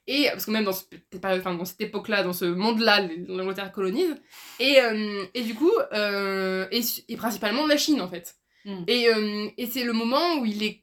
Et 0.07 0.27
parce 0.31 0.45
que 0.45 0.51
même 0.51 0.63
dans, 0.63 0.71
ce- 0.73 0.83
peut-être 0.85 1.21
pas- 1.21 1.37
enfin, 1.37 1.53
dans 1.53 1.65
cette 1.65 1.81
époque-là, 1.81 2.23
dans 2.23 2.33
ce 2.33 2.45
monde-là, 2.45 3.07
l'Angleterre 3.27 3.71
colonise. 3.71 4.15
Et, 4.59 4.79
euh, 4.81 5.23
et 5.33 5.41
du 5.43 5.53
coup, 5.55 5.71
euh, 5.93 6.67
et, 6.71 6.81
et 7.07 7.15
principalement 7.17 7.65
la 7.67 7.77
Chine 7.77 8.01
en 8.01 8.07
fait. 8.07 8.35
Mm. 8.65 8.83
Et, 8.87 9.09
euh, 9.09 9.47
et 9.57 9.65
c'est 9.67 9.83
le 9.83 9.93
moment 9.93 10.37
où 10.39 10.45
il 10.45 10.63
est. 10.63 10.81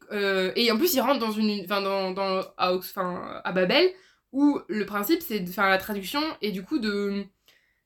et 0.56 0.70
en 0.72 0.76
plus, 0.78 0.94
il 0.94 1.00
rentre 1.00 1.18
dans 1.18 1.32
une. 1.32 1.62
Enfin, 1.64 1.80
dans, 1.82 2.12
dans, 2.12 2.42
à, 2.56 2.74
enfin, 2.74 3.40
à 3.44 3.52
Babel, 3.52 3.90
où 4.32 4.60
le 4.68 4.86
principe 4.86 5.20
c'est 5.22 5.40
de 5.40 5.50
faire 5.50 5.68
la 5.68 5.78
traduction 5.78 6.22
et 6.42 6.50
du 6.52 6.62
coup 6.62 6.78
de. 6.78 7.24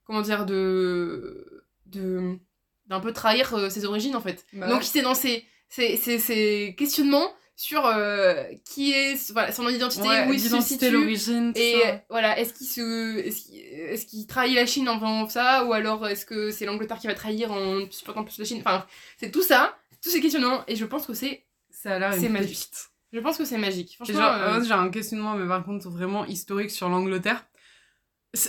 Comment 0.04 0.22
dire 0.22 0.44
De. 0.46 1.64
de 1.86 2.38
d'un 2.86 3.00
peu 3.00 3.12
trahir 3.12 3.70
ses 3.70 3.84
origines 3.86 4.16
en 4.16 4.20
fait. 4.20 4.44
Bah 4.52 4.66
Donc 4.68 4.78
ouais. 4.80 4.84
c'est 4.84 5.02
dans 5.02 5.14
ces, 5.14 5.44
ces, 5.68 5.96
ces, 5.96 6.18
ces 6.18 6.74
questionnements 6.76 7.32
sur 7.56 7.84
euh, 7.86 8.42
qui 8.64 8.92
est 8.92 9.30
voilà, 9.32 9.52
son 9.52 9.68
identité, 9.68 10.06
Ouais, 10.08 10.26
où 10.28 10.32
il 10.32 10.40
se 10.40 10.60
situe. 10.60 10.90
l'origine, 10.90 11.52
tout 11.52 11.60
Et 11.60 11.80
ça. 11.82 12.02
voilà, 12.10 12.38
est-ce 12.38 12.54
qu'il 12.54 12.66
se, 12.66 13.18
est-ce 13.18 13.42
qu'il, 13.46 13.56
est-ce 13.58 14.06
qu'il 14.06 14.26
trahit 14.26 14.54
la 14.54 14.66
Chine 14.66 14.88
en 14.88 14.98
faisant 14.98 15.28
ça, 15.28 15.64
ou 15.64 15.72
alors 15.72 16.08
est-ce 16.08 16.26
que 16.26 16.50
c'est 16.50 16.64
l'Angleterre 16.66 16.98
qui 16.98 17.06
va 17.06 17.14
trahir 17.14 17.52
en 17.52 17.80
supportant 17.90 18.24
plus 18.24 18.38
la 18.38 18.44
Chine? 18.44 18.62
Enfin, 18.64 18.84
c'est 19.18 19.30
tout 19.30 19.42
ça, 19.42 19.76
tous 20.02 20.10
ces 20.10 20.20
questionnements, 20.20 20.64
et 20.66 20.74
je 20.76 20.84
pense 20.84 21.06
que 21.06 21.14
c'est, 21.14 21.44
Ça 21.70 21.94
a 21.94 21.98
l'air 21.98 22.14
c'est 22.14 22.28
magique. 22.28 22.48
pépite. 22.70 22.90
je 23.12 23.20
pense 23.20 23.38
que 23.38 23.44
c'est 23.44 23.58
magique. 23.58 23.94
Franchement, 23.96 24.14
genre, 24.20 24.34
euh, 24.34 24.64
j'ai 24.64 24.72
un 24.72 24.88
questionnement, 24.90 25.34
mais 25.34 25.46
par 25.46 25.62
contre 25.64 25.88
vraiment 25.88 26.24
historique 26.24 26.70
sur 26.70 26.88
l'Angleterre. 26.88 27.44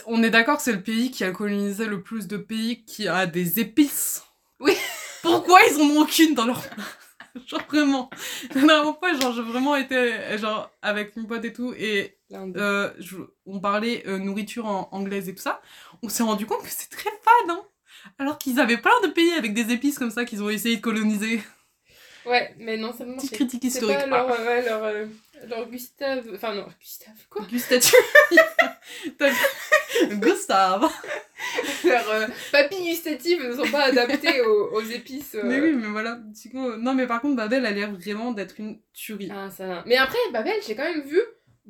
On 0.07 0.23
est 0.23 0.29
d'accord 0.29 0.55
que 0.57 0.63
c'est 0.63 0.71
le 0.71 0.81
pays 0.81 1.11
qui 1.11 1.25
a 1.25 1.31
colonisé 1.31 1.85
le 1.87 2.01
plus 2.01 2.27
de 2.27 2.37
pays 2.37 2.85
qui 2.85 3.07
a 3.09 3.25
des 3.25 3.59
épices? 3.59 4.23
Oui. 4.61 4.73
Pourquoi 5.21 5.59
ils 5.69 5.75
en 5.81 5.85
ont 5.97 6.01
aucune 6.01 6.33
dans 6.35 6.45
leur... 6.45 6.63
genre 7.47 7.61
vraiment. 7.67 8.09
La 8.55 8.61
dernière 8.61 8.97
fois, 8.99 9.13
genre, 9.19 9.33
j'ai 9.33 9.41
vraiment 9.41 9.75
été 9.75 10.37
genre, 10.37 10.71
avec 10.81 11.15
une 11.15 11.27
pote 11.27 11.43
et 11.45 11.53
tout, 11.53 11.73
et 11.77 12.17
euh, 12.33 12.91
je- 12.99 13.17
on 13.45 13.59
parlait 13.59 14.03
euh, 14.07 14.17
nourriture 14.17 14.65
en 14.65 14.89
anglaise 14.91 15.29
et 15.29 15.35
tout 15.35 15.41
ça. 15.41 15.61
On 16.01 16.09
s'est 16.09 16.23
rendu 16.23 16.45
compte 16.45 16.61
que 16.63 16.69
c'est 16.69 16.89
très 16.89 17.09
fade, 17.09 17.49
hein. 17.49 17.61
Alors 18.19 18.37
qu'ils 18.37 18.59
avaient 18.59 18.77
plein 18.77 18.99
de 19.03 19.07
pays 19.07 19.31
avec 19.33 19.53
des 19.53 19.71
épices 19.71 19.97
comme 19.97 20.11
ça 20.11 20.25
qu'ils 20.25 20.43
ont 20.43 20.49
essayé 20.49 20.75
de 20.77 20.81
coloniser. 20.81 21.41
Ouais, 22.25 22.53
mais 22.57 22.77
non, 22.77 22.91
ça 22.93 23.05
me 23.05 23.15
Petite 23.15 23.31
critique 23.33 23.63
historique. 23.63 23.97
pas 23.99 24.05
leur, 24.07 24.31
euh, 24.31 24.45
ouais, 24.45 24.61
leur, 24.65 24.83
euh, 24.83 25.05
leur 25.47 25.69
Gustave. 25.69 26.27
Enfin, 26.33 26.55
non, 26.55 26.67
Gustave, 26.79 27.27
quoi? 27.29 27.45
Vu 27.45 27.59
Gustave. 30.19 30.89
Leurs 31.83 32.09
euh, 32.09 32.27
papilles 32.51 32.89
gustatives 32.91 33.43
ne 33.43 33.55
sont 33.55 33.69
pas 33.71 33.85
adaptées 33.85 34.41
aux, 34.41 34.71
aux 34.73 34.81
épices. 34.81 35.35
euh. 35.35 35.41
Mais 35.43 35.59
oui, 35.59 35.73
mais 35.73 35.87
voilà. 35.87 36.19
du 36.21 36.49
coup, 36.49 36.75
Non, 36.77 36.93
mais 36.93 37.07
par 37.07 37.21
contre, 37.21 37.35
Babel 37.35 37.65
a 37.65 37.71
l'air 37.71 37.91
vraiment 37.93 38.31
d'être 38.31 38.55
une 38.59 38.79
tuerie. 38.93 39.29
Ah, 39.31 39.49
ça... 39.49 39.83
Mais 39.85 39.97
après, 39.97 40.17
Babel, 40.31 40.55
j'ai 40.65 40.75
quand 40.75 40.83
même 40.83 41.01
vu 41.01 41.19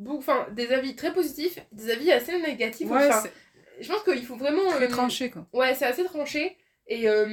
enfin, 0.08 0.48
des 0.52 0.72
avis 0.72 0.96
très 0.96 1.14
positifs, 1.14 1.60
des 1.72 1.92
avis 1.92 2.12
assez 2.12 2.40
négatifs. 2.42 2.90
ouais, 2.90 3.08
enfin, 3.08 3.24
je 3.80 3.88
pense 3.88 4.04
qu'il 4.04 4.26
faut 4.26 4.36
vraiment. 4.36 4.70
très 4.70 4.86
euh, 4.86 4.90
tranché, 4.90 5.30
quoi. 5.30 5.48
Ouais, 5.54 5.74
c'est 5.74 5.86
assez 5.86 6.04
tranché. 6.04 6.58
Et 6.88 7.08
euh, 7.08 7.26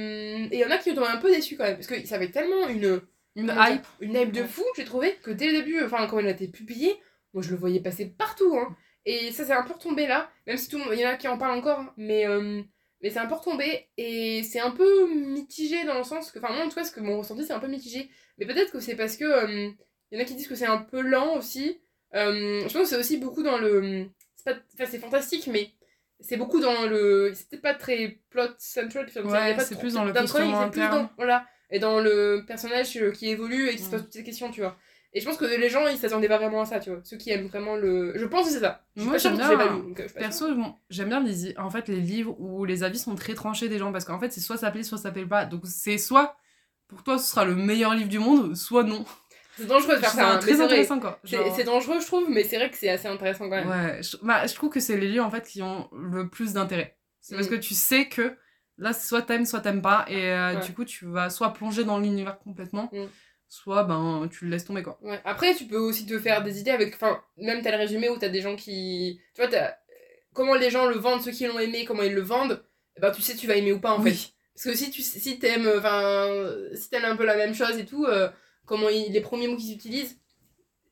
et 0.51 0.57
il 0.57 0.59
y 0.59 0.65
en 0.65 0.71
a 0.71 0.77
qui 0.77 0.91
ont 0.91 1.05
un 1.05 1.17
peu 1.17 1.29
déçu 1.29 1.57
quand 1.57 1.65
même, 1.65 1.75
parce 1.75 1.87
que 1.87 2.05
ça 2.05 2.15
avait 2.15 2.31
tellement 2.31 2.67
une, 2.69 3.01
Une 3.35 3.53
hype. 3.57 3.85
une 4.01 4.15
hype 4.15 4.31
de 4.31 4.43
fou, 4.43 4.63
j'ai 4.75 4.83
trouvé, 4.85 5.15
que 5.23 5.31
dès 5.31 5.47
le 5.47 5.53
début, 5.53 5.81
enfin, 5.83 6.05
quand 6.07 6.19
elle 6.19 6.27
a 6.27 6.31
été 6.31 6.47
publiée, 6.47 6.95
moi 7.33 7.41
je 7.41 7.49
le 7.51 7.55
voyais 7.57 7.79
passer 7.79 8.05
partout. 8.05 8.55
Hein. 8.57 8.75
Et 9.05 9.31
ça, 9.31 9.45
c'est 9.45 9.53
un 9.53 9.63
peu 9.63 9.73
retombé 9.73 10.05
là, 10.07 10.29
même 10.47 10.57
si 10.57 10.67
tout 10.69 10.77
le 10.77 10.83
monde- 10.85 10.93
il 10.93 10.99
y 10.99 11.05
en 11.07 11.09
a 11.11 11.15
qui 11.15 11.27
en 11.27 11.37
parlent 11.37 11.57
encore, 11.57 11.79
hein, 11.79 11.93
mais, 11.97 12.27
euh, 12.27 12.61
mais 13.01 13.09
c'est 13.09 13.19
un 13.19 13.25
peu 13.27 13.35
retombé. 13.35 13.87
Et 13.97 14.43
c'est 14.43 14.59
un 14.59 14.71
peu 14.71 15.07
mitigé 15.13 15.85
dans 15.85 15.97
le 15.97 16.03
sens 16.03 16.31
que, 16.31 16.39
enfin, 16.39 16.53
moi 16.53 16.65
en 16.65 16.69
tout 16.69 16.75
cas, 16.75 16.83
ce 16.83 16.91
que 16.91 16.99
mon 16.99 17.17
ressenti, 17.19 17.45
c'est 17.45 17.53
un 17.53 17.59
peu 17.59 17.67
mitigé. 17.67 18.09
Mais 18.37 18.45
peut-être 18.45 18.71
que 18.71 18.79
c'est 18.79 18.95
parce 18.95 19.17
que. 19.17 19.25
euh, 19.25 19.69
Il 20.13 20.17
y 20.17 20.21
en 20.21 20.23
a 20.23 20.27
qui 20.27 20.35
disent 20.35 20.49
que 20.49 20.55
c'est 20.55 20.65
un 20.65 20.79
peu 20.79 20.99
lent 20.99 21.37
aussi. 21.37 21.79
Euh, 22.15 22.59
je 22.67 22.73
pense 22.73 22.73
que 22.73 22.85
c'est 22.85 22.97
aussi 22.97 23.17
beaucoup 23.17 23.43
dans 23.43 23.57
le. 23.57 24.07
C'est 24.35 24.43
pas... 24.53 24.59
Enfin, 24.73 24.85
c'est 24.91 24.99
fantastique, 24.99 25.47
mais 25.47 25.71
c'est 26.19 26.35
beaucoup 26.35 26.59
dans 26.59 26.85
le. 26.85 27.31
C'était 27.33 27.57
pas 27.59 27.73
très 27.73 28.19
plot 28.29 28.49
central. 28.57 29.05
enfin, 29.07 29.21
il 29.23 29.29
y 29.29 29.33
a 29.33 29.41
Ouais, 29.51 29.55
pas 29.55 29.63
c'est 29.63 29.75
trop- 29.75 29.81
plus 29.83 29.93
dans 29.93 30.03
le 30.03 30.11
questionnement 30.11 30.65
c'est 30.65 30.71
plus 30.71 30.81
interne. 30.81 31.03
dans- 31.03 31.09
Voilà. 31.15 31.45
Et 31.71 31.79
dans 31.79 31.99
le 31.99 32.43
personnage 32.47 32.95
euh, 32.97 33.11
qui 33.11 33.29
évolue 33.29 33.69
et 33.69 33.75
qui 33.75 33.81
se 33.83 33.87
Mm. 33.87 33.91
pose 33.91 34.01
toutes 34.03 34.13
ces 34.13 34.23
questions, 34.23 34.51
tu 34.51 34.61
vois. 34.61 34.75
Et 35.13 35.19
je 35.19 35.25
pense 35.25 35.35
que 35.37 35.43
les 35.45 35.69
gens, 35.69 35.85
ils 35.87 35.97
s'attendaient 35.97 36.29
pas 36.29 36.37
vraiment 36.37 36.61
à 36.61 36.65
ça, 36.65 36.79
tu 36.79 36.89
vois. 36.89 36.99
Ceux 37.03 37.17
qui 37.17 37.31
aiment 37.31 37.47
vraiment 37.47 37.75
le. 37.75 38.13
Je 38.17 38.25
pense 38.25 38.47
que 38.47 38.53
c'est 38.53 38.59
ça. 38.61 38.85
Moi, 38.95 39.17
j'aime 39.17 39.35
bien, 39.35 39.57
pas 39.57 39.65
lu, 39.67 39.81
donc, 39.81 39.99
euh, 39.99 40.07
je. 40.07 40.13
Perso, 40.13 40.55
bon, 40.55 40.73
j'aime 40.89 41.09
bien 41.09 41.19
les, 41.21 41.57
en 41.57 41.69
fait, 41.69 41.87
les 41.89 41.99
livres 41.99 42.35
où 42.39 42.63
les 42.65 42.83
avis 42.83 42.97
sont 42.99 43.15
très 43.15 43.33
tranchés 43.33 43.67
des 43.67 43.77
gens 43.77 43.91
parce 43.91 44.05
qu'en 44.05 44.19
fait, 44.19 44.31
c'est 44.31 44.39
soit 44.39 44.57
ça 44.57 44.71
plaît, 44.71 44.83
soit 44.83 44.97
ça 44.97 45.11
plaît 45.11 45.25
pas. 45.25 45.45
Donc, 45.45 45.61
c'est 45.65 45.97
soit 45.97 46.35
pour 46.87 47.03
toi, 47.03 47.17
ce 47.17 47.29
sera 47.29 47.43
le 47.45 47.55
meilleur 47.55 47.93
livre 47.93 48.09
du 48.09 48.19
monde, 48.19 48.55
soit 48.55 48.83
non. 48.83 49.03
C'est 49.57 49.65
dangereux 49.65 49.95
de 49.95 49.99
faire 49.99 50.11
ça. 50.11 50.29
hein, 50.33 50.37
très 50.39 50.51
c'est 50.51 50.55
vrai. 50.55 50.65
intéressant, 50.65 50.99
quoi. 50.99 51.19
Genre- 51.25 51.53
c'est 51.55 51.63
dangereux, 51.65 51.99
je 51.99 52.05
trouve, 52.05 52.29
mais 52.29 52.43
c'est 52.45 52.55
vrai 52.55 52.69
que 52.71 52.77
c'est 52.77 52.89
assez 52.89 53.07
intéressant 53.09 53.49
quand 53.49 53.55
même. 53.65 53.67
Ouais, 53.69 54.01
je, 54.01 54.15
bah, 54.23 54.47
je 54.47 54.53
trouve 54.55 54.69
que 54.69 54.79
c'est 54.79 54.97
les 54.97 55.07
livres 55.09 55.25
en 55.25 55.29
fait 55.31 55.45
qui 55.45 55.61
ont 55.61 55.89
le 55.93 56.29
plus 56.29 56.53
d'intérêt. 56.53 56.97
C'est 57.19 57.35
parce 57.35 57.47
Mm. 57.47 57.51
que 57.51 57.55
tu 57.55 57.73
sais 57.75 58.07
que 58.07 58.33
là, 58.77 58.93
soit 58.93 59.21
t'aimes, 59.23 59.45
soit 59.45 59.61
t'aimes 59.61 59.81
pas, 59.81 60.05
et 60.07 60.31
euh, 60.31 60.55
Ouais. 60.55 60.65
du 60.65 60.73
coup, 60.73 60.85
tu 60.85 61.05
vas 61.05 61.29
soit 61.29 61.53
plonger 61.53 61.83
dans 61.83 61.99
l'univers 61.99 62.39
complètement, 62.39 62.89
Mm. 62.91 63.05
soit 63.47 63.83
ben 63.83 64.27
tu 64.31 64.45
le 64.45 64.51
laisses 64.51 64.65
tomber 64.65 64.81
quoi. 64.83 64.97
Ouais. 65.01 65.19
Après, 65.25 65.53
tu 65.55 65.65
peux 65.65 65.77
aussi 65.77 66.05
te 66.05 66.17
faire 66.19 66.43
des 66.43 66.59
idées 66.59 66.71
avec. 66.71 66.95
Enfin, 66.95 67.21
même 67.37 67.61
t'as 67.61 67.71
le 67.71 67.77
résumé 67.77 68.09
où 68.09 68.17
t'as 68.17 68.29
des 68.29 68.41
gens 68.41 68.55
qui. 68.55 69.19
Tu 69.35 69.41
vois, 69.41 69.49
t'as. 69.49 69.73
Comment 70.33 70.53
les 70.55 70.69
gens 70.69 70.85
le 70.87 70.95
vendent, 70.95 71.21
ceux 71.21 71.31
qui 71.31 71.45
l'ont 71.45 71.59
aimé, 71.59 71.83
comment 71.85 72.03
ils 72.03 72.13
le 72.13 72.21
vendent, 72.21 72.63
eh 72.97 73.01
ben, 73.01 73.11
tu 73.11 73.21
sais 73.21 73.35
tu 73.35 73.47
vas 73.47 73.55
aimer 73.55 73.73
ou 73.73 73.79
pas 73.81 73.91
en 73.91 74.01
fait. 74.01 74.09
Oui. 74.11 74.33
Parce 74.55 74.65
que 74.65 74.73
si 74.75 74.89
tu 74.91 75.01
si 75.01 75.39
t'aimes. 75.39 75.69
Enfin, 75.77 76.29
si 76.73 76.89
t'aimes 76.89 77.05
un 77.05 77.15
peu 77.17 77.25
la 77.25 77.35
même 77.35 77.53
chose 77.53 77.77
et 77.77 77.85
tout, 77.85 78.05
euh, 78.05 78.29
comment 78.65 78.87
ils- 78.89 79.11
les 79.11 79.21
premiers 79.21 79.47
mots 79.49 79.57
qu'ils 79.57 79.73
utilisent, 79.73 80.17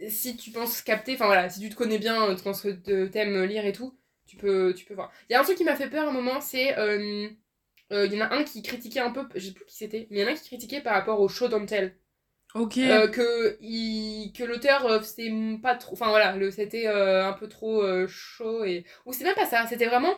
si 0.10 0.36
tu 0.38 0.52
penses 0.52 0.82
capter, 0.82 1.14
enfin 1.16 1.26
voilà, 1.26 1.50
si 1.50 1.60
tu 1.60 1.70
te 1.70 1.76
connais 1.76 2.00
bien, 2.00 2.30
euh, 2.30 2.36
quand 2.44 2.54
ce 2.54 2.70
que 2.70 3.06
t'aimes 3.08 3.44
lire 3.44 3.66
et 3.66 3.74
tout, 3.74 3.98
tu 4.26 4.38
peux, 4.38 4.74
tu 4.76 4.86
peux 4.86 4.94
voir. 4.94 5.12
Il 5.30 5.34
y 5.34 5.36
a 5.36 5.40
un 5.42 5.44
truc 5.44 5.58
qui 5.58 5.64
m'a 5.64 5.76
fait 5.76 5.90
peur 5.90 6.06
à 6.06 6.10
un 6.10 6.14
moment, 6.14 6.40
c'est. 6.42 6.78
euh, 6.78 7.28
euh, 7.92 8.06
Il 8.06 8.14
y 8.14 8.22
en 8.22 8.26
a 8.26 8.34
un 8.34 8.44
qui 8.44 8.62
critiquait 8.62 9.00
un 9.00 9.12
peu, 9.12 9.26
je 9.36 9.48
sais 9.48 9.52
plus 9.54 9.66
qui 9.66 9.76
c'était, 9.78 10.08
mais 10.10 10.18
il 10.20 10.22
y 10.22 10.26
en 10.26 10.28
a 10.28 10.32
un 10.32 10.36
qui 10.36 10.48
critiquait 10.48 10.82
par 10.82 10.94
rapport 10.94 11.20
au 11.22 11.28
show 11.28 11.48
don't 11.48 11.66
tell. 11.66 11.96
Ok. 12.56 12.78
Euh, 12.80 13.08
que 13.08 13.58
il, 13.62 14.32
que 14.36 14.44
l'auteur 14.44 14.84
euh, 14.88 15.00
c'était 15.02 15.32
pas 15.62 15.76
trop 15.76 15.94
enfin 15.94 16.08
voilà 16.10 16.36
le 16.36 16.50
c'était 16.50 16.88
euh, 16.88 17.28
un 17.28 17.34
peu 17.34 17.48
trop 17.48 17.84
euh, 17.84 18.08
chaud 18.08 18.64
et 18.64 18.86
ou 19.06 19.14
c'est 19.14 19.24
même 19.24 19.36
pas 19.36 19.46
ça 19.46 19.68
c'était 19.68 19.86
vraiment 19.86 20.16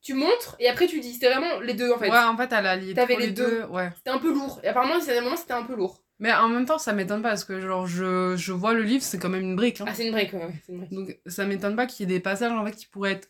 tu 0.00 0.14
montres 0.14 0.56
et 0.60 0.68
après 0.70 0.86
tu 0.86 0.98
dis 1.00 1.12
c'était 1.12 1.28
vraiment 1.30 1.60
les 1.60 1.74
deux 1.74 1.92
en 1.92 1.98
fait 1.98 2.08
ouais, 2.10 2.16
en 2.18 2.38
fait, 2.38 2.50
elle 2.52 2.66
a 2.66 2.76
lié 2.76 2.94
T'avais 2.94 3.16
les 3.16 3.26
les 3.26 3.32
deux. 3.32 3.50
deux. 3.50 3.64
Ouais. 3.64 3.90
c'était 3.98 4.08
un 4.08 4.18
peu 4.18 4.32
lourd 4.32 4.60
et 4.62 4.68
apparemment 4.68 4.94
à 4.94 4.96
un 5.12 5.20
moment 5.20 5.36
c'était 5.36 5.52
un 5.52 5.64
peu 5.64 5.74
lourd 5.74 6.02
Mais 6.18 6.32
en 6.32 6.48
même 6.48 6.64
temps, 6.64 6.78
ça 6.78 6.94
m'étonne 6.94 7.20
pas 7.20 7.28
parce 7.30 7.44
que 7.44 7.60
genre 7.60 7.86
je, 7.86 8.34
je 8.34 8.52
vois 8.52 8.72
le 8.72 8.82
livre, 8.82 9.02
c'est 9.04 9.18
quand 9.18 9.28
même 9.28 9.42
une 9.42 9.56
brique. 9.56 9.82
Hein. 9.82 9.86
ah 9.86 9.94
c'est 9.94 10.06
une 10.06 10.12
break 10.12 10.32
ouais, 10.32 10.38
ouais, 10.46 10.54
c'est 10.64 10.72
une 10.72 10.78
break 10.78 10.92
Donc 10.94 11.18
ça 11.26 11.44
m'étonne 11.44 11.76
pas 11.76 11.84
qu'il 11.86 12.08
y 12.08 12.10
ait 12.10 12.14
des 12.16 12.20
passages 12.20 12.52
en 12.52 12.64
fait 12.64 12.72
qui 12.76 12.86
pourraient 12.86 13.12
être 13.12 13.28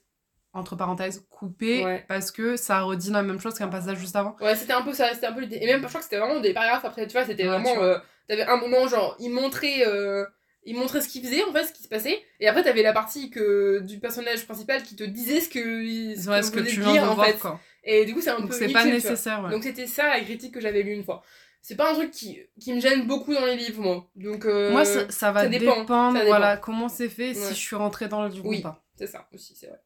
entre 0.54 0.76
parenthèses 0.76 1.26
Ouais. 1.60 2.04
parce 2.08 2.30
que 2.30 2.56
ça 2.56 2.80
redit 2.82 3.10
la 3.10 3.22
même 3.22 3.38
chose 3.40 3.54
qu'un 3.54 3.68
passage 3.68 3.98
juste 3.98 4.16
avant. 4.16 4.34
ouais 4.40 4.54
c'était 4.56 4.72
un 4.72 4.82
peu 4.82 4.92
ça 4.94 5.12
c'était 5.12 5.26
un 5.26 5.32
peu 5.32 5.40
l'idée 5.42 5.58
et 5.60 5.66
même 5.66 5.82
je 5.82 5.86
crois 5.88 5.98
que 6.00 6.04
c'était 6.04 6.18
vraiment 6.18 6.40
des 6.40 6.54
paragraphes 6.54 6.84
après 6.84 7.06
tu 7.06 7.12
vois 7.12 7.24
c'était 7.26 7.42
Ouais, 7.44 7.48
vraiment 7.50 7.82
euh, 7.82 7.98
t'avais 8.28 8.42
un 8.44 8.56
moment 8.56 8.88
genre 8.88 9.16
il 9.20 9.30
montrait 9.30 9.86
euh, 9.86 10.24
il 10.64 10.76
montrait 10.76 11.00
ce 11.02 11.08
qu'il 11.08 11.22
faisait 11.22 11.44
en 11.44 11.52
fait 11.52 11.64
ce 11.64 11.72
qui 11.72 11.82
se 11.82 11.88
passait 11.88 12.22
et 12.40 12.48
après 12.48 12.62
t'avais 12.62 12.82
la 12.82 12.92
partie 12.94 13.28
que 13.30 13.80
du 13.80 13.98
personnage 13.98 14.46
principal 14.46 14.82
qui 14.82 14.96
te 14.96 15.04
disait 15.04 15.40
ce 15.40 15.48
que 15.50 15.60
ce 15.60 16.28
Ouais, 16.30 16.40
qu'on 16.40 16.46
ce 16.46 16.50
que 16.50 16.60
tu 16.60 16.80
dire, 16.80 16.92
viens 16.92 17.02
de 17.04 17.08
en 17.08 17.14
voir 17.14 17.26
fait 17.26 17.38
quoi. 17.38 17.60
et 17.84 18.04
du 18.06 18.14
coup 18.14 18.22
c'est 18.22 18.30
un 18.30 18.40
Donc 18.40 18.50
peu 18.50 18.56
c'est 18.56 18.68
pas 18.72 18.84
nécessaire. 18.86 19.42
Ouais. 19.44 19.50
Donc 19.50 19.62
c'était 19.64 19.86
ça 19.86 20.08
la 20.08 20.20
critique 20.20 20.54
que 20.54 20.60
j'avais 20.60 20.82
lue 20.82 20.92
une 20.94 21.04
fois. 21.04 21.22
C'est 21.66 21.76
pas 21.76 21.90
un 21.90 21.94
truc 21.94 22.10
qui, 22.10 22.38
qui 22.60 22.74
me 22.74 22.80
gêne 22.80 23.06
beaucoup 23.06 23.32
dans 23.32 23.46
les 23.46 23.56
livres, 23.56 23.80
moi. 23.82 24.06
Donc 24.16 24.44
euh, 24.44 24.70
Moi, 24.70 24.84
ça, 24.84 25.08
ça 25.10 25.32
va 25.32 25.44
ça 25.44 25.48
dépend, 25.48 25.80
dépendre, 25.80 26.12
ça 26.12 26.24
dépend. 26.24 26.26
voilà, 26.36 26.58
comment 26.58 26.90
c'est 26.90 27.08
fait, 27.08 27.32
si 27.32 27.48
je 27.54 27.58
suis 27.58 27.74
rentrée 27.74 28.06
dans 28.06 28.22
le 28.22 28.28
livre 28.28 28.44
Oui. 28.44 28.58
ou 28.58 28.62
pas. 28.62 28.84
c'est 28.98 29.06
ça 29.06 29.26
aussi, 29.32 29.54
c'est 29.58 29.68
vrai. 29.68 29.80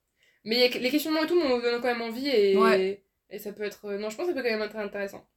Mais 0.44 0.68
les 0.68 0.90
questionnements 0.90 1.22
et 1.24 1.26
tout 1.26 1.38
m'ont 1.38 1.58
donné 1.58 1.76
quand 1.78 1.82
même 1.92 2.02
envie 2.02 2.28
et, 2.28 2.56
Ouais. 2.56 3.02
et 3.30 3.38
ça 3.38 3.52
peut 3.52 3.64
être... 3.64 3.84
euh, 3.86 3.98
Non, 3.98 4.08
je 4.10 4.16
pense 4.16 4.26
que 4.26 4.32
ça 4.32 4.38
peut 4.40 4.46
quand 4.46 4.54
même 4.56 4.62
être 4.66 4.76
intéressant. 4.76 5.28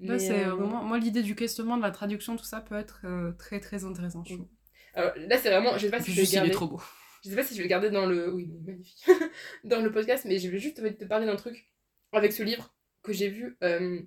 Là, 0.00 0.18
c'est 0.18 0.44
euh, 0.44 0.54
vraiment... 0.54 0.82
Moi, 0.82 0.98
l'idée 0.98 1.22
du 1.22 1.34
questionnement, 1.34 1.76
de 1.76 1.82
la 1.82 1.90
traduction, 1.90 2.36
tout 2.36 2.44
ça 2.44 2.60
peut 2.60 2.76
être 2.76 3.02
euh, 3.04 3.32
très 3.32 3.60
très 3.60 3.84
intéressant, 3.84 4.24
je 4.24 4.34
trouve. 4.34 4.48
Alors, 4.94 5.12
là, 5.16 5.38
c'est 5.38 5.50
vraiment... 5.50 5.76
Je 5.76 5.86
sais 5.86 5.90
pas 5.90 6.00
si 6.00 6.12
je 6.12 6.20
vais 6.20 6.26
garder. 6.26 6.50
trop 6.50 6.66
beau. 6.66 6.80
Je 7.24 7.30
sais 7.30 7.36
pas 7.36 7.42
si 7.44 7.54
je 7.54 7.58
vais 7.58 7.64
le 7.64 7.68
garder 7.68 7.90
dans 7.90 8.06
le... 8.06 8.32
Oui, 8.32 8.50
magnifique. 8.64 9.04
dans 9.64 9.80
le 9.80 9.90
podcast, 9.92 10.24
mais 10.26 10.38
je 10.38 10.48
vais 10.48 10.58
juste 10.58 10.76
te 10.98 11.04
parler 11.04 11.26
d'un 11.26 11.36
truc 11.36 11.70
avec 12.12 12.32
ce 12.32 12.42
livre 12.42 12.74
que 13.02 13.12
j'ai 13.12 13.28
vu. 13.28 13.56
euh, 13.62 14.00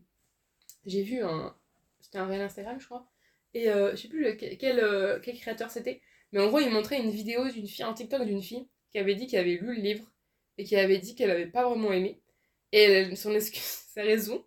J'ai 0.85 1.03
vu 1.03 1.21
un... 1.23 1.55
C'était 2.01 2.19
un 2.19 2.25
réel 2.27 2.41
Instagram, 2.41 2.79
je 2.79 2.85
crois. 2.85 3.07
Et 3.53 3.65
je 3.65 3.95
sais 3.95 4.07
plus 4.07 4.23
le- 4.23 4.33
quel, 4.33 5.19
quel 5.21 5.35
créateur 5.39 5.69
c'était. 5.71 6.01
Mais 6.31 6.39
en 6.41 6.47
gros, 6.47 6.59
il 6.59 6.69
montrait 6.69 7.01
une 7.01 7.09
vidéo 7.09 7.47
d'une 7.49 7.67
fille, 7.67 7.83
un 7.83 7.93
TikTok 7.93 8.23
d'une 8.25 8.41
fille, 8.41 8.67
qui 8.91 8.99
avait 8.99 9.15
dit 9.15 9.25
qu'elle 9.27 9.39
avait 9.41 9.55
lu 9.55 9.75
le 9.75 9.81
livre 9.81 10.03
et 10.57 10.63
qui 10.63 10.75
avait 10.75 10.97
dit 10.97 11.15
qu'elle 11.15 11.31
avait 11.31 11.47
pas 11.47 11.67
vraiment 11.67 11.91
aimé. 11.91 12.19
Et 12.71 12.81
elle- 12.83 13.17
son 13.17 13.33
excuse, 13.35 13.61
sa 13.93 14.03
raison, 14.03 14.45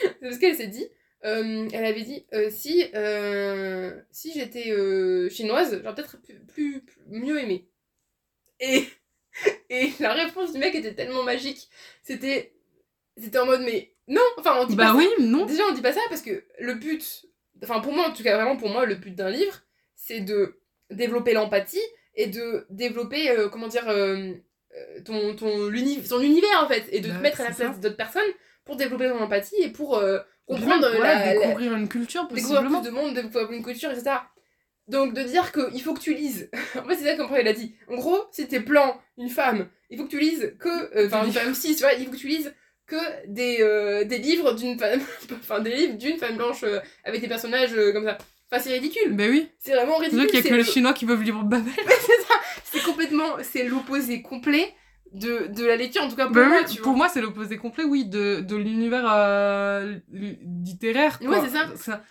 c'est 0.00 0.20
parce 0.20 0.38
qu'elle 0.38 0.54
s'est 0.56 0.66
dit, 0.68 0.86
euh, 1.24 1.68
elle 1.72 1.84
avait 1.84 2.02
dit, 2.02 2.26
euh, 2.34 2.50
si, 2.50 2.84
euh, 2.94 4.00
si 4.10 4.32
j'étais 4.32 4.64
chinoise, 5.30 5.80
j'aurais 5.82 5.94
peut-être 5.94 6.20
plus, 6.22 6.38
plus- 6.46 6.80
plus- 6.84 7.00
mieux 7.08 7.40
aimé. 7.40 7.68
Et, 8.60 8.84
et 9.70 9.90
la 10.00 10.12
réponse 10.12 10.52
du 10.52 10.58
mec 10.58 10.74
était 10.74 10.94
tellement 10.94 11.22
magique. 11.22 11.68
C'était, 12.02 12.52
c'était 13.16 13.38
en 13.38 13.46
mode, 13.46 13.62
mais 13.62 13.92
non, 14.08 14.22
enfin, 14.38 14.56
on 14.60 14.66
dit 14.66 14.76
pas 14.76 14.84
Bah 14.84 14.90
ça. 14.92 14.96
oui, 14.96 15.08
non. 15.24 15.46
Déjà, 15.46 15.62
on 15.68 15.72
dit 15.74 15.82
pas 15.82 15.92
ça 15.92 16.00
parce 16.08 16.22
que 16.22 16.44
le 16.60 16.74
but, 16.74 17.26
enfin 17.62 17.80
pour 17.80 17.92
moi 17.92 18.08
en 18.08 18.12
tout 18.12 18.22
cas, 18.22 18.36
vraiment 18.36 18.56
pour 18.56 18.68
moi, 18.68 18.86
le 18.86 18.94
but 18.94 19.14
d'un 19.14 19.30
livre, 19.30 19.62
c'est 19.96 20.20
de 20.20 20.60
développer 20.90 21.32
l'empathie 21.32 21.82
et 22.14 22.28
de 22.28 22.66
développer, 22.70 23.34
comment 23.50 23.66
dire, 23.68 23.84
ton, 25.04 25.34
ton, 25.36 25.70
univers 26.20 26.62
en 26.64 26.68
fait, 26.68 26.84
et 26.92 27.00
de 27.00 27.08
Bah, 27.08 27.14
te 27.16 27.22
mettre 27.22 27.40
à 27.40 27.44
la 27.44 27.50
c'est 27.52 27.64
place 27.64 27.74
ça. 27.76 27.80
d'autres 27.80 27.96
personnes 27.96 28.22
pour 28.64 28.76
développer 28.76 29.08
ton 29.08 29.20
empathie 29.20 29.56
et 29.60 29.68
pour 29.70 29.96
euh, 29.98 30.18
comprendre 30.46 30.86
Comprendre, 30.86 31.02
la, 31.02 31.26
la- 31.26 31.34
découvrir 31.38 31.74
une 31.74 31.88
culture, 31.88 32.26
découvrir 32.28 32.60
possiblement. 32.62 32.80
plus 32.80 32.90
de 32.90 32.94
monde, 32.94 33.14
découvrir 33.14 33.50
une 33.52 33.62
culture, 33.64 33.90
etc. 33.90 34.16
Donc 34.88 35.14
de 35.14 35.22
dire 35.22 35.50
qu'il 35.52 35.82
faut 35.82 35.94
que 35.94 36.00
tu 36.00 36.14
lises, 36.14 36.48
en 36.78 36.84
fait 36.88 36.94
c'est 36.96 37.04
ça 37.04 37.14
comme 37.16 37.28
il 37.40 37.48
a 37.48 37.52
dit. 37.52 37.74
En 37.88 37.96
gros, 37.96 38.18
si 38.30 38.46
t'es 38.46 38.60
plan, 38.60 39.00
une 39.18 39.28
femme, 39.30 39.68
il 39.90 39.98
faut 39.98 40.04
que 40.04 40.10
tu 40.10 40.20
lises 40.20 40.54
que, 40.60 40.68
euh, 40.96 41.06
enfin 41.06 41.24
une 41.24 41.32
femme 41.32 41.54
cis, 41.54 41.74
tu 41.74 41.82
vois, 41.82 41.92
il 41.94 42.04
faut 42.06 42.12
que 42.12 42.16
tu 42.16 42.28
lises 42.28 42.54
que 42.86 42.96
des, 43.26 43.58
euh, 43.62 44.04
des 44.04 44.18
livres 44.18 44.52
d'une 44.52 44.78
femme, 44.78 45.00
enfin 45.40 45.58
des 45.60 45.70
livres 45.74 45.94
d'une 45.94 46.18
femme 46.18 46.36
blanche 46.36 46.64
avec 47.04 47.20
des 47.20 47.26
personnages 47.28 47.74
comme 47.92 48.04
ça. 48.04 48.16
Enfin 48.48 48.62
c'est 48.62 48.72
ridicule, 48.74 49.12
Bah 49.14 49.24
oui. 49.28 49.48
c'est 49.58 49.74
vraiment 49.74 49.96
C'est 49.98 50.04
ridicule. 50.04 50.18
vrai 50.18 50.26
qu'il 50.28 50.36
y 50.36 50.38
a 50.38 50.42
c'est 50.42 50.48
que 50.50 50.54
les 50.54 50.62
le- 50.62 50.70
Chinois 50.70 50.92
qui 50.92 51.04
peuvent 51.04 51.22
lire 51.22 51.42
Babel. 51.42 51.72
C'est 51.76 52.22
complètement, 52.84 53.36
c'est 53.42 53.64
l'opposé 53.68 54.22
complet 54.22 54.74
de, 55.12 55.46
de 55.48 55.64
la 55.64 55.76
lecture, 55.76 56.02
en 56.02 56.08
tout 56.08 56.16
cas 56.16 56.26
pour 56.26 56.34
Bah 56.34 56.46
moi, 56.48 56.58
oui, 56.60 56.66
tu 56.74 56.78
pour 56.82 56.92
vois. 56.92 56.96
moi, 56.98 57.08
c'est 57.08 57.20
l'opposé 57.20 57.56
complet, 57.58 57.84
oui, 57.84 58.04
de, 58.06 58.40
de 58.40 58.56
l'univers 58.56 59.04
euh, 59.10 59.98
li- 60.10 60.38
littéraire. 60.64 61.18
Ouais, 61.22 61.26
quoi. 61.28 61.44
c'est 61.46 61.76
ça. 61.76 62.02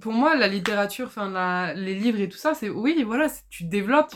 Pour 0.00 0.12
moi, 0.12 0.34
la 0.36 0.48
littérature, 0.48 1.06
enfin, 1.06 1.72
les 1.74 1.94
livres 1.94 2.20
et 2.20 2.28
tout 2.28 2.36
ça, 2.36 2.52
c'est 2.54 2.68
oui, 2.68 3.02
voilà, 3.04 3.28
c'est- 3.28 3.42
tu 3.48 3.64
développes 3.64 4.14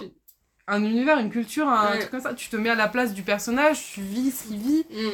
un 0.67 0.83
univers, 0.85 1.19
une 1.19 1.31
culture, 1.31 1.69
un 1.69 1.93
Ouais. 1.93 1.99
truc 2.01 2.11
comme 2.11 2.21
ça. 2.21 2.35
Tu 2.35 2.49
te 2.51 2.57
mets 2.57 2.69
à 2.71 2.75
la 2.75 2.89
place 2.89 3.15
du 3.15 3.23
personnage, 3.23 3.93
tu 3.93 4.01
vis 4.03 4.31
ce 4.33 4.49
qu'il 4.49 4.59
vit 4.59 4.85
Mm, 4.91 5.11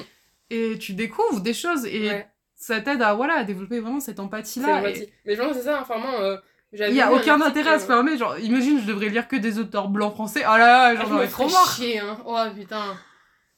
et 0.50 0.78
tu 0.78 0.94
découvres 0.94 1.40
des 1.42 1.54
choses. 1.54 1.84
Et 1.86 2.08
ouais. 2.08 2.26
ça 2.56 2.80
t'aide 2.80 3.02
à, 3.02 3.14
voilà, 3.14 3.34
à 3.34 3.44
développer 3.44 3.78
vraiment 3.80 4.00
cette 4.00 4.16
C'est 4.16 4.20
empathie-là. 4.22 4.90
et-. 4.90 5.12
Mais 5.26 5.36
genre, 5.36 5.52
c'est 5.54 5.62
ça, 5.62 5.80
enfin, 5.80 5.98
moi, 5.98 6.20
euh, 6.22 6.36
Il 6.73 6.95
y 6.95 7.01
a 7.03 7.12
aucun 7.12 7.41
article, 7.41 7.43
intérêt 7.61 7.70
à 7.75 7.79
se 7.79 7.85
euh, 7.85 7.87
fermer. 7.89 8.16
Genre, 8.16 8.39
imagine, 8.39 8.81
je 8.81 8.87
devrais 8.87 9.09
lire 9.11 9.29
que 9.29 9.37
des 9.37 9.59
auteurs 9.59 9.89
blancs 9.89 10.14
français. 10.14 10.43
Oh 10.47 10.51
là 10.57 10.59
là, 10.59 10.85
Ah, 10.99 11.05
j'en 11.05 11.09
me 11.11 11.23
ai 11.25 11.29
trop 11.29 11.49
marre. 11.49 11.75
chier, 11.77 11.99
hein. 11.99 12.18
Oh 12.25 12.39
putain. 12.57 12.97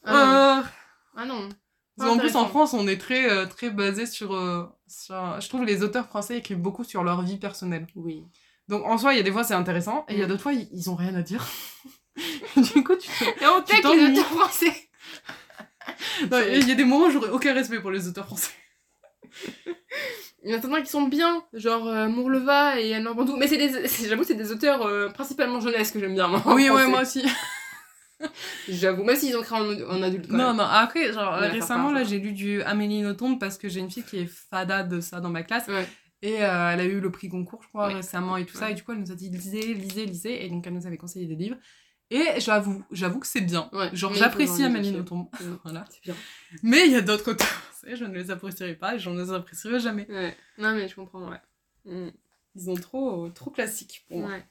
Ah 0.04 0.12
non. 1.24 1.42
Euh, 1.44 1.48
Ah 1.98 2.06
qu'en 2.06 2.18
plus, 2.18 2.34
en. 2.34 2.46
France, 2.48 2.74
on 2.74 2.88
est 2.88 3.00
très, 3.00 3.30
euh, 3.30 3.46
très 3.46 3.70
basé 3.70 4.06
sur, 4.06 4.34
euh, 4.34 4.64
Je 4.88 5.48
trouve 5.48 5.64
les 5.64 5.82
auteurs 5.84 6.06
français 6.06 6.38
écrivent 6.38 6.58
beaucoup 6.60 6.82
sur 6.84 7.04
leur 7.04 7.22
vie 7.22 7.38
personnelle. 7.38 7.86
Oui. 7.94 8.24
Donc, 8.66 8.84
en 8.84 8.98
soi, 8.98 9.12
il 9.14 9.18
y 9.18 9.20
a 9.20 9.22
des 9.22 9.30
fois, 9.32 9.44
c'est 9.44 9.54
intéressant. 9.54 10.04
Et 10.08 10.14
il 10.14 10.18
y 10.18 10.22
a 10.22 10.26
Mm. 10.26 10.28
d'autres 10.30 10.42
fois, 10.42 10.52
ils, 10.52 10.90
ont 10.90 10.94
rien 10.96 11.14
à 11.14 11.22
dire. 11.22 11.46
du 12.56 12.82
coup, 12.82 12.96
tu. 12.96 13.08
Et 13.40 13.46
on 13.46 13.62
tech 13.62 13.82
les 13.84 14.10
auteurs 14.10 14.26
français. 14.26 14.88
Il 16.20 16.68
y 16.68 16.72
a 16.72 16.74
des 16.74 16.84
moments 16.84 17.06
où 17.06 17.10
j'aurais 17.10 17.30
aucun 17.30 17.52
respect 17.54 17.78
pour 17.80 17.90
les 17.92 18.08
auteurs 18.08 18.26
français. 18.26 18.50
Il 20.44 20.50
y 20.50 20.54
en 20.54 20.58
a 20.58 20.60
certains 20.60 20.82
qui 20.82 20.90
sont 20.90 21.08
bien, 21.08 21.42
genre 21.54 21.88
euh, 21.88 22.06
Mourleva 22.08 22.78
et 22.78 22.94
Anne 22.94 23.04
Bandou. 23.14 23.36
Mais 23.36 23.48
c'est 23.48 23.56
des, 23.56 23.88
c'est- 23.88 24.08
j'avoue, 24.08 24.24
c'est 24.24 24.34
des 24.34 24.52
auteurs 24.52 24.82
euh, 24.86 25.08
principalement 25.08 25.58
jeunesse 25.60 25.90
que 25.90 25.98
j'aime 25.98 26.14
bien, 26.14 26.28
moi. 26.28 26.42
Oui, 26.46 26.68
ouais, 26.70 26.86
moi 26.86 27.02
aussi. 27.02 27.24
J'avoue, 28.68 29.04
même 29.04 29.16
s'ils 29.16 29.36
ont 29.36 29.42
créé 29.42 29.58
en, 29.58 29.90
en 29.98 30.02
adulte 30.02 30.28
quand 30.28 30.36
Non, 30.36 30.48
même. 30.48 30.56
non, 30.58 30.62
après, 30.64 31.12
genre, 31.12 31.34
récemment, 31.34 31.92
là, 31.92 32.04
j'ai 32.04 32.18
lu 32.18 32.32
du 32.32 32.62
Amélie 32.62 33.02
Nothomb 33.02 33.36
parce 33.38 33.58
que 33.58 33.68
j'ai 33.68 33.80
une 33.80 33.90
fille 33.90 34.04
qui 34.04 34.18
est 34.20 34.26
fada 34.50 34.82
de 34.82 35.00
ça 35.00 35.20
dans 35.20 35.28
ma 35.30 35.42
classe. 35.42 35.66
Ouais. 35.68 35.86
Et 36.22 36.42
euh, 36.42 36.70
elle 36.72 36.80
a 36.80 36.84
eu 36.84 37.00
le 37.00 37.10
prix 37.10 37.28
concours, 37.28 37.60
je 37.62 37.68
crois, 37.68 37.88
Ouais. 37.88 37.94
récemment 37.94 38.36
et 38.38 38.46
tout 38.46 38.56
ça. 38.56 38.70
Et 38.70 38.74
du 38.74 38.82
coup, 38.82 38.92
elle 38.92 39.00
nous 39.00 39.12
a 39.12 39.14
dit 39.14 39.28
lisez, 39.28 39.74
lisez, 39.74 40.06
lisez. 40.06 40.44
Et 40.46 40.48
donc, 40.48 40.66
elle 40.66 40.72
nous 40.72 40.86
avait 40.86 40.96
conseillé 40.96 41.26
des 41.26 41.34
livres. 41.34 41.56
Et 42.10 42.38
j'avoue, 42.38 42.84
j'avoue 42.90 43.18
que 43.18 43.26
c'est 43.26 43.40
bien. 43.40 43.68
Ouais, 43.72 43.94
Genre, 43.94 44.12
j'apprécie 44.14 44.62
Amélie. 44.62 44.92
Nothomb. 44.92 45.30
Mm. 45.40 45.54
voilà. 45.64 45.84
Bien. 46.02 46.14
Mais 46.62 46.86
il 46.86 46.92
y 46.92 46.96
a 46.96 47.00
d'autres 47.00 47.32
auteurs, 47.32 47.62
je 47.86 48.04
ne 48.04 48.14
les 48.14 48.30
apprécierai 48.30 48.74
pas 48.74 48.94
et 48.94 48.98
je 48.98 49.10
ne 49.10 49.22
les 49.22 49.32
apprécierai 49.32 49.80
jamais. 49.80 50.06
Ouais. 50.08 50.36
Non, 50.58 50.74
mais 50.74 50.88
je 50.88 50.94
comprends, 50.94 51.28
ouais. 51.30 51.40
Mm. 51.84 52.10
Ils 52.56 52.62
sont 52.62 52.74
trop, 52.74 53.28
trop 53.30 53.50
classiques 53.50 54.04
pour 54.08 54.20
moi. 54.20 54.30
Ouais. 54.30 54.44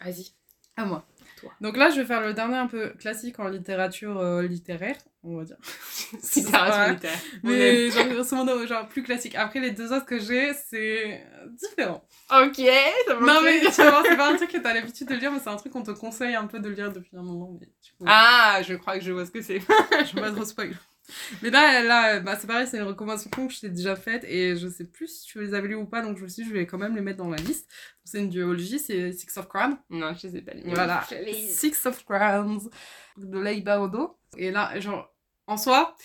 Vas-y. 0.00 0.32
À 0.76 0.84
moi. 0.84 1.06
Toi. 1.40 1.52
Donc 1.60 1.76
là, 1.76 1.90
je 1.90 2.00
vais 2.00 2.06
faire 2.06 2.20
le 2.20 2.34
dernier 2.34 2.56
un 2.56 2.66
peu 2.66 2.90
classique 2.90 3.38
en 3.38 3.48
littérature 3.48 4.18
euh, 4.18 4.42
littéraire, 4.42 4.96
on 5.22 5.36
va 5.38 5.44
dire. 5.44 5.56
Littérature 6.36 6.92
littéraire. 6.94 7.18
Mais 7.42 7.90
genre, 7.90 8.44
modo, 8.44 8.66
genre 8.66 8.88
plus 8.88 9.02
classique. 9.02 9.34
Après, 9.34 9.60
les 9.60 9.70
deux 9.70 9.92
autres 9.92 10.06
que 10.06 10.18
j'ai, 10.18 10.52
c'est 10.54 11.24
différent. 11.58 12.04
Ok, 12.30 12.56
ça 12.56 13.14
Non, 13.20 13.40
mais 13.42 13.60
tu 13.60 13.82
voir, 13.82 14.02
c'est 14.06 14.16
pas 14.16 14.32
un 14.32 14.36
truc 14.36 14.50
que 14.50 14.58
t'as 14.58 14.74
l'habitude 14.74 15.08
de 15.08 15.14
lire, 15.14 15.32
mais 15.32 15.38
c'est 15.38 15.48
un 15.50 15.56
truc 15.56 15.72
qu'on 15.72 15.82
te 15.82 15.90
conseille 15.92 16.34
un 16.34 16.46
peu 16.46 16.60
de 16.60 16.68
lire 16.68 16.92
depuis 16.92 17.16
un 17.16 17.22
moment. 17.22 17.56
Mais 17.60 17.68
Ah, 18.06 18.60
je 18.66 18.74
crois 18.74 18.98
que 18.98 19.04
je 19.04 19.12
vois 19.12 19.26
ce 19.26 19.30
que 19.30 19.42
c'est. 19.42 19.60
je 19.60 20.14
vais 20.14 20.20
pas 20.20 20.30
trop 20.30 20.44
spoil. 20.44 20.74
Mais 21.42 21.50
là, 21.50 21.82
là 21.82 22.20
bah, 22.20 22.36
c'est 22.40 22.46
pareil, 22.46 22.66
c'est 22.66 22.78
une 22.78 22.84
recommandation 22.84 23.30
que 23.30 23.52
je 23.52 23.60
t'ai 23.60 23.68
déjà 23.68 23.96
faite 23.96 24.24
et 24.24 24.56
je 24.56 24.68
sais 24.68 24.84
plus 24.84 25.08
si 25.08 25.26
tu 25.26 25.40
les 25.40 25.54
avais 25.54 25.68
lues 25.68 25.74
ou 25.76 25.86
pas, 25.86 26.02
donc 26.02 26.18
je 26.18 26.22
me 26.24 26.28
suis 26.28 26.42
dit, 26.44 26.48
je 26.48 26.54
vais 26.54 26.66
quand 26.66 26.78
même 26.78 26.94
les 26.94 27.02
mettre 27.02 27.18
dans 27.18 27.30
la 27.30 27.36
liste. 27.38 27.68
C'est 28.04 28.18
une 28.18 28.30
duologie, 28.30 28.78
c'est 28.78 29.12
Six 29.12 29.36
of 29.36 29.48
Crown. 29.48 29.76
non, 29.90 30.12
je 30.14 30.28
sais 30.28 30.42
pas. 30.42 30.52
les 30.54 30.62
Voilà. 30.74 31.04
Je 31.10 31.16
les- 31.16 31.32
Six 31.48 31.86
of 31.86 32.04
Crowns 32.04 32.68
de 33.16 33.38
Leiba 33.38 33.80
Odo. 33.80 34.18
Et 34.36 34.50
là, 34.50 34.78
genre, 34.80 35.14
en 35.46 35.56
soi, 35.56 35.96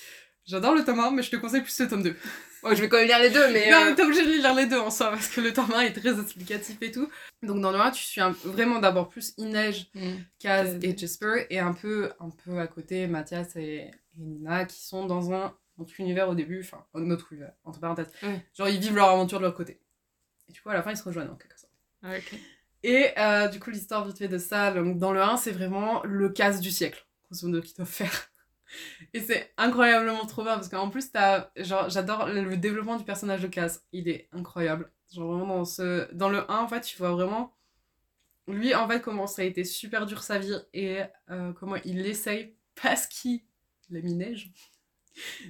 j'adore 0.45 0.75
le 0.75 0.83
tome 0.83 0.99
1, 0.99 1.11
mais 1.11 1.23
je 1.23 1.31
te 1.31 1.35
conseille 1.37 1.61
plus 1.61 1.79
le 1.79 1.87
tome 1.87 2.03
2. 2.03 2.15
Oh, 2.67 2.69
je 2.73 2.81
vais 2.81 2.89
quand 2.89 2.97
même 2.97 3.07
lire 3.07 3.19
les 3.19 3.29
deux, 3.29 3.51
mais. 3.53 3.69
Non, 3.71 3.77
euh, 3.77 3.85
mais 3.89 3.95
t'es 3.95 4.01
obligé 4.01 4.25
de 4.25 4.31
lire 4.31 4.55
les 4.55 4.65
deux 4.65 4.79
en 4.79 4.89
soi, 4.89 5.11
parce 5.11 5.27
que 5.27 5.39
le 5.39 5.53
tome 5.53 5.71
1 5.71 5.81
est 5.81 5.93
très 5.93 6.19
explicatif 6.19 6.77
et 6.81 6.91
tout. 6.91 7.07
Donc 7.43 7.61
dans 7.61 7.71
le 7.71 7.79
1, 7.79 7.91
tu 7.91 8.03
suis 8.03 8.21
un- 8.21 8.31
vraiment 8.43 8.79
d'abord 8.79 9.07
plus 9.09 9.33
Inej, 9.37 9.87
mm. 9.93 9.99
Kaz 10.39 10.73
Kaz. 10.73 10.79
et 10.83 10.97
Jasper, 10.97 11.45
et 11.51 11.59
un 11.59 11.73
peu, 11.73 12.11
un 12.19 12.31
peu 12.43 12.57
à 12.57 12.65
côté 12.65 13.05
Mathias 13.05 13.55
et, 13.55 13.91
et 14.17 14.23
Nina, 14.23 14.65
qui 14.65 14.81
sont 14.81 15.05
dans 15.05 15.33
un 15.33 15.55
autre 15.77 15.93
univers 15.99 16.29
au 16.29 16.35
début, 16.35 16.61
enfin, 16.61 16.85
un 16.93 17.09
autre 17.11 17.33
univers, 17.33 17.53
entre 17.63 17.79
parenthèses. 17.79 18.11
Ouais. 18.23 18.45
Genre, 18.53 18.69
ils 18.69 18.79
vivent 18.79 18.95
leur 18.95 19.09
aventure 19.09 19.39
de 19.39 19.45
leur 19.45 19.53
côté. 19.53 19.81
Et 20.47 20.51
du 20.51 20.61
coup, 20.61 20.69
à 20.69 20.73
la 20.73 20.83
fin, 20.83 20.91
ils 20.91 20.97
se 20.97 21.03
rejoignent 21.03 21.29
en 21.29 21.35
quelque 21.35 21.59
sorte. 21.59 21.73
Ah. 22.03 22.15
Et 22.83 23.09
euh, 23.17 23.47
du 23.47 23.59
coup, 23.59 23.71
l'histoire 23.71 24.05
vite 24.05 24.17
fait 24.17 24.27
de 24.27 24.37
ça, 24.37 24.71
donc, 24.71 24.99
dans 24.99 25.11
le 25.11 25.21
1, 25.21 25.37
c'est 25.37 25.51
vraiment 25.51 26.03
le 26.03 26.29
casse 26.29 26.59
du 26.59 26.71
siècle, 26.71 27.05
grosso 27.29 27.47
modo, 27.47 27.61
qu'ils 27.61 27.75
doivent 27.75 27.87
faire. 27.87 28.29
Et 29.13 29.19
c'est 29.19 29.53
incroyablement 29.57 30.25
trop 30.25 30.43
bien, 30.43 30.55
parce 30.55 30.69
qu'en 30.69 30.89
plus, 30.89 31.11
t'as, 31.11 31.49
genre, 31.57 31.89
j'adore 31.89 32.27
le 32.27 32.57
développement 32.57 32.97
du 32.97 33.03
personnage 33.03 33.41
de 33.41 33.47
Cass. 33.47 33.83
Il 33.91 34.07
est 34.07 34.29
incroyable. 34.31 34.91
Genre, 35.11 35.27
vraiment, 35.33 35.57
dans, 35.57 35.65
ce... 35.65 36.11
dans 36.13 36.29
le 36.29 36.49
1, 36.49 36.57
en 36.57 36.67
fait, 36.67 36.81
tu 36.81 36.97
vois 36.97 37.11
vraiment, 37.11 37.55
lui, 38.47 38.75
en 38.75 38.87
fait, 38.87 39.01
comment 39.01 39.27
ça 39.27 39.41
a 39.41 39.45
été 39.45 39.63
super 39.63 40.05
dur 40.05 40.21
sa 40.21 40.37
vie, 40.37 40.57
et 40.73 41.01
euh, 41.31 41.53
comment 41.53 41.77
il 41.85 42.05
essaye, 42.05 42.55
parce 42.81 43.07
qu'il 43.07 43.41
a 43.93 43.99
mis 43.99 44.13
neige, 44.13 44.51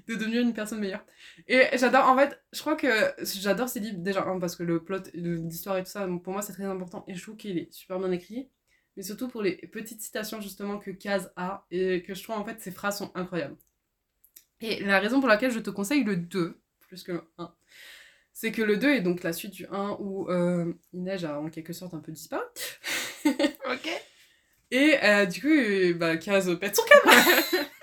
de 0.07 0.15
devenir 0.15 0.41
une 0.41 0.53
personne 0.53 0.79
meilleure. 0.79 1.05
Et 1.47 1.65
j'adore, 1.77 2.07
en 2.07 2.17
fait, 2.17 2.39
je 2.53 2.59
crois 2.61 2.75
que 2.75 3.13
j'adore 3.19 3.69
ces 3.69 3.79
livres, 3.79 3.99
déjà, 3.99 4.23
parce 4.39 4.55
que 4.55 4.63
le 4.63 4.83
plot, 4.83 4.99
l'histoire 5.13 5.77
et 5.77 5.83
tout 5.83 5.89
ça, 5.89 6.07
pour 6.23 6.33
moi, 6.33 6.41
c'est 6.41 6.53
très 6.53 6.65
important, 6.65 7.03
et 7.07 7.15
je 7.15 7.21
trouve 7.21 7.37
qu'il 7.37 7.57
est 7.57 7.71
super 7.71 7.99
bien 7.99 8.11
écrit, 8.11 8.49
mais 8.95 9.03
surtout 9.03 9.27
pour 9.27 9.41
les 9.41 9.55
petites 9.55 10.01
citations, 10.01 10.41
justement, 10.41 10.77
que 10.77 10.91
Kaz 10.91 11.31
a, 11.35 11.65
et 11.71 12.03
que 12.03 12.13
je 12.13 12.23
trouve, 12.23 12.37
en 12.37 12.45
fait, 12.45 12.61
ses 12.61 12.71
phrases 12.71 12.97
sont 12.97 13.11
incroyables. 13.15 13.57
Et 14.61 14.81
la 14.83 14.99
raison 14.99 15.19
pour 15.19 15.29
laquelle 15.29 15.51
je 15.51 15.59
te 15.59 15.69
conseille 15.69 16.03
le 16.03 16.15
2, 16.15 16.59
plus 16.79 17.03
que 17.03 17.11
le 17.13 17.23
1, 17.37 17.53
c'est 18.33 18.51
que 18.51 18.61
le 18.61 18.77
2 18.77 18.95
est 18.95 19.01
donc 19.01 19.23
la 19.23 19.33
suite 19.33 19.51
du 19.51 19.65
1 19.67 19.97
où 19.99 20.29
euh, 20.29 20.73
Inej 20.93 21.25
a 21.25 21.39
en 21.39 21.49
quelque 21.49 21.73
sorte 21.73 21.93
un 21.93 21.99
peu 21.99 22.11
disparu. 22.11 22.43
Ok. 23.25 23.89
Et 24.71 24.97
euh, 25.03 25.25
du 25.25 25.41
coup, 25.41 25.97
bah, 25.99 26.17
Kaz 26.17 26.57
pète 26.59 26.75
son 26.75 26.83
câble. 26.83 27.67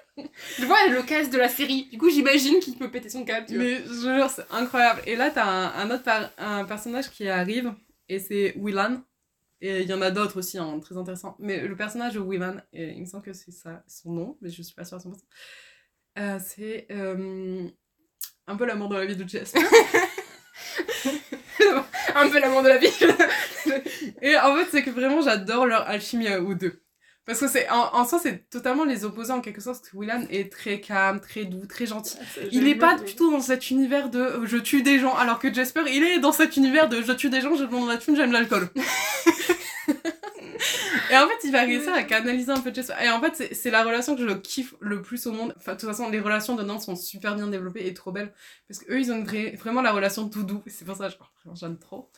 Je 0.59 0.65
vois 0.67 0.89
le 0.89 1.03
casse 1.03 1.31
de 1.31 1.39
la 1.39 1.49
série. 1.49 1.89
Du 1.91 1.99
coup, 1.99 2.11
j'imagine 2.11 2.61
qu'il 2.61 2.77
peut 2.77 2.91
péter 2.91 3.09
son 3.09 3.25
câble. 3.25 3.47
tu 3.47 3.55
vois. 3.55 3.65
Mais 3.65 3.83
je 3.85 4.15
jure, 4.15 4.29
c'est 4.31 4.45
incroyable. 4.51 5.01
Et 5.07 5.17
là, 5.17 5.31
t'as 5.31 5.45
un, 5.47 5.73
un 5.75 5.91
autre 5.91 6.03
par- 6.03 6.31
un 6.39 6.65
personnage 6.65 7.11
qui 7.11 7.29
arrive, 7.29 7.73
et 8.09 8.19
c'est 8.19 8.55
Willan. 8.57 9.03
Et 9.61 9.83
il 9.83 9.89
y 9.89 9.95
en 9.95 10.03
a 10.03 10.11
d'autres 10.11 10.39
aussi, 10.41 10.59
hein, 10.59 10.81
très 10.81 10.97
intéressants. 10.97 11.37
Mais 11.39 11.61
le 11.67 11.77
personnage 11.77 12.15
de 12.15 12.21
Willan, 12.21 12.57
et 12.73 12.91
il 12.91 13.01
me 13.01 13.07
semble 13.07 13.23
que 13.25 13.33
c'est 13.33 13.53
ça 13.53 13.83
son 13.87 14.13
nom, 14.13 14.37
mais 14.43 14.51
je 14.51 14.61
suis 14.63 14.75
pas 14.75 14.85
sûre 14.85 14.99
à 14.99 15.01
100%. 15.01 15.15
Euh, 16.19 16.39
c'est 16.45 16.87
euh, 16.91 17.67
un 18.47 18.57
peu 18.57 18.67
l'amour 18.67 18.89
dans 18.89 18.99
la 18.99 19.07
vie 19.07 19.17
de 19.17 19.27
Jasper. 19.27 19.61
Un 22.15 22.29
peu 22.29 22.39
l'amour 22.41 22.63
de 22.63 22.69
la 22.69 22.77
vie. 22.79 22.89
et 24.23 24.37
en 24.37 24.55
fait, 24.57 24.67
c'est 24.71 24.83
que 24.83 24.91
vraiment, 24.91 25.23
j'adore 25.23 25.67
leur 25.67 25.89
alchimie 25.89 26.29
eux 26.29 26.55
deux. 26.55 26.83
Parce 27.25 27.39
que 27.39 27.47
c'est 27.47 27.69
en, 27.71 27.95
en 27.95 28.05
soi, 28.05 28.19
c'est 28.21 28.49
totalement 28.51 28.85
les 28.85 29.05
opposés 29.05 29.33
en 29.33 29.41
quelque 29.41 29.61
sorte. 29.61 29.79
Parce 29.81 29.91
que 29.91 29.97
Willan 29.97 30.27
est 30.31 30.51
très 30.51 30.81
calme, 30.81 31.21
très 31.21 31.45
doux, 31.45 31.67
très 31.67 31.87
gentil. 31.87 32.17
Il 32.51 32.67
est 32.67 32.75
pas 32.75 32.97
du 33.07 33.15
tout 33.15 33.31
dans 33.31 33.41
cet 33.41 33.71
univers 33.71 34.11
de 34.11 34.19
euh, 34.19 34.45
je 34.47 34.57
tue 34.57 34.83
des 34.83 34.99
gens, 34.99 35.15
alors 35.15 35.39
que 35.39 35.53
Jasper, 35.53 35.83
il 35.89 36.03
est 36.03 36.19
dans 36.19 36.33
cet 36.33 36.57
univers 36.57 36.89
de 36.89 37.01
je 37.01 37.13
tue 37.13 37.31
des 37.31 37.41
gens, 37.41 37.55
je 37.55 37.63
demande 37.65 37.89
la 37.89 37.97
thune, 37.99 38.17
j'aime 38.17 38.33
l'alcool. 38.33 38.69
et 41.11 41.17
en 41.17 41.27
fait, 41.29 41.39
il 41.45 41.53
va 41.53 41.63
réussir 41.63 41.93
à 41.95 42.03
canaliser 42.03 42.51
un 42.53 42.61
peu 42.61 42.73
Jasper. 42.73 42.95
Et 43.05 43.09
en 43.11 43.21
fait, 43.21 43.55
c'est- 43.55 43.71
la 43.71 43.85
relation 43.85 44.17
que 44.17 44.27
je 44.29 44.35
kiffe 44.35 44.75
le 44.81 45.01
plus 45.03 45.27
au 45.27 45.33
monde. 45.33 45.55
Enfin, 45.57 45.75
de 45.75 45.81
toute 45.81 45.89
façon, 45.89 46.09
les 46.11 46.21
relations 46.21 46.57
de 46.57 46.63
Nantes 46.63 46.83
sont 46.83 46.97
super 46.97 47.35
bien 47.37 47.47
développées 47.47 47.87
et 47.87 47.95
trop 47.95 48.13
belles. 48.13 48.33
Parce 48.69 48.81
qu'eux, 48.81 48.99
ils 49.01 49.11
ont 49.13 49.17
une 49.17 49.25
vraie- 49.25 49.57
vraiment 49.57 49.81
la 49.83 49.93
relation 49.93 50.29
tout 50.29 50.43
doux. 50.43 50.63
C'est 50.67 50.85
pour 50.85 50.97
ça 50.97 51.09
que 51.09 51.15
j'aime 51.55 51.79
trop. 51.79 52.11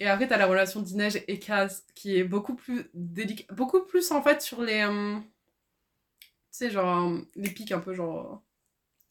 Et 0.00 0.06
après, 0.08 0.28
t'as 0.28 0.36
la 0.36 0.46
relation 0.46 0.80
d'Inej 0.80 1.24
et 1.26 1.38
Kaz, 1.38 1.84
qui 1.94 2.16
est 2.16 2.24
beaucoup 2.24 2.54
plus 2.54 2.88
délicate. 2.94 3.48
Beaucoup 3.54 3.80
plus, 3.82 4.10
en 4.12 4.22
fait, 4.22 4.40
sur 4.42 4.62
les. 4.62 4.82
euh, 4.82 5.18
Tu 6.20 6.26
sais, 6.50 6.70
genre, 6.70 7.08
euh, 7.08 7.18
les 7.36 7.50
pics 7.50 7.72
un 7.72 7.80
peu, 7.80 7.94
genre. 7.94 8.42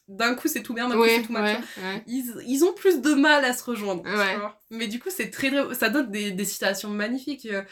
D'un 0.07 0.35
coup, 0.35 0.47
c'est 0.47 0.63
tout 0.63 0.73
bien, 0.73 0.87
d'un 0.87 0.95
coup, 0.95 1.01
Ouais, 1.01 1.17
c'est 1.17 1.23
tout 1.23 1.33
mal. 1.33 1.43
ouais, 1.43 1.61
tu 1.73 1.79
vois. 1.81 1.89
ouais. 1.89 2.03
Ils, 2.07 2.33
ils 2.47 2.63
ont 2.63 2.73
plus 2.73 3.01
de 3.01 3.13
mal 3.13 3.43
à 3.43 3.51
se 3.51 3.63
rejoindre. 3.63 4.03
tu 4.03 4.09
vois. 4.39 4.57
Mais 4.69 4.87
du 4.87 4.99
coup, 4.99 5.09
c'est 5.09 5.29
très, 5.29 5.49
très- 5.51 5.75
Ça 5.75 5.89
donne 5.89 6.09
des, 6.09 6.31
des 6.31 6.45
citations 6.45 6.89
magnifiques. 6.89 7.45
Euh, 7.47 7.63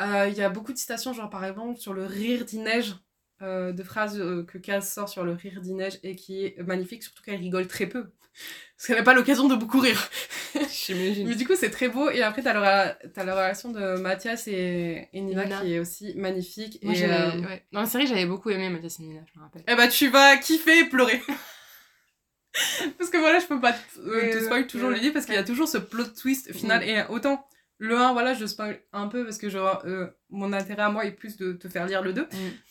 euh, 0.00 0.28
Il 0.28 0.34
y 0.36 0.42
a 0.42 0.48
beaucoup 0.48 0.72
de 0.72 0.78
citations, 0.78 1.12
genre 1.12 1.28
par 1.30 1.44
exemple, 1.44 1.78
sur 1.80 1.92
le 1.94 2.06
rire 2.06 2.44
d'Inej. 2.44 2.94
euh, 3.42 3.72
de 3.72 3.82
phrases 3.82 4.18
euh, 4.20 4.44
que 4.44 4.56
Kaz 4.58 4.88
sort 4.88 5.08
sur 5.10 5.22
le 5.24 5.32
rire 5.32 5.60
d'Inej 5.60 5.98
et 6.04 6.14
qui 6.16 6.44
est 6.46 6.62
magnifique, 6.62 7.02
surtout 7.02 7.22
qu'elle 7.22 7.40
rigole 7.40 7.66
très 7.66 7.86
peu. 7.86 8.04
Parce 8.76 8.86
qu'elle 8.86 8.96
n'a 8.96 9.02
pas 9.02 9.12
l'occasion 9.14 9.48
de 9.48 9.56
beaucoup 9.56 9.80
rire. 9.80 10.08
J'imagine. 10.86 11.26
Mais 11.28 11.34
du 11.34 11.46
coup, 11.46 11.54
c'est 11.56 11.70
très 11.70 11.88
beau. 11.88 12.10
Et 12.10 12.22
après, 12.22 12.42
t'as 12.42 12.52
la, 12.52 12.96
t'as 13.14 13.24
la 13.24 13.34
relation 13.34 13.70
de 13.70 13.98
Mathias 13.98 14.46
et, 14.46 15.08
et 15.12 15.20
Nina, 15.20 15.44
Nina. 15.44 15.60
qui 15.60 15.74
est 15.74 15.78
aussi 15.80 16.14
magnifique. 16.16 16.78
Moi, 16.82 16.94
et, 16.94 17.04
euh, 17.04 17.40
ouais. 17.40 17.64
Dans 17.72 17.80
la 17.80 17.86
série, 17.86 18.06
j'avais 18.06 18.26
beaucoup 18.26 18.50
aimé 18.50 18.68
Mathias 18.68 19.00
et 19.00 19.02
Nina, 19.02 19.20
je 19.32 19.38
me 19.38 19.44
rappelle. 19.44 19.62
Eh 19.66 19.74
bah, 19.74 19.88
tu 19.88 20.08
vas 20.08 20.36
kiffer 20.36 20.80
et 20.80 20.84
pleurer. 20.84 21.20
parce 22.98 23.10
que 23.10 23.18
voilà, 23.18 23.40
je 23.40 23.46
peux 23.46 23.60
pas 23.60 23.74
euh, 23.98 24.32
te 24.32 24.36
oui, 24.38 24.44
spoil 24.44 24.66
toujours 24.66 24.90
oui. 24.90 24.96
les 24.96 25.00
livres 25.00 25.14
parce 25.14 25.26
qu'il 25.26 25.34
y 25.34 25.38
a 25.38 25.44
toujours 25.44 25.68
ce 25.68 25.78
plot 25.78 26.06
twist 26.18 26.52
final. 26.52 26.80
Mm. 26.80 26.88
Et 26.88 27.02
autant 27.08 27.46
le 27.78 27.98
1, 27.98 28.12
voilà, 28.14 28.32
je 28.32 28.46
spoil 28.46 28.80
un 28.92 29.08
peu 29.08 29.24
parce 29.24 29.36
que 29.36 29.50
genre, 29.50 29.82
euh, 29.84 30.08
mon 30.30 30.52
intérêt 30.52 30.82
à 30.82 30.90
moi 30.90 31.04
est 31.04 31.12
plus 31.12 31.36
de 31.36 31.52
te 31.52 31.68
faire 31.68 31.86
lire 31.86 32.02
le 32.02 32.14
2. 32.14 32.22
Mm. 32.22 32.26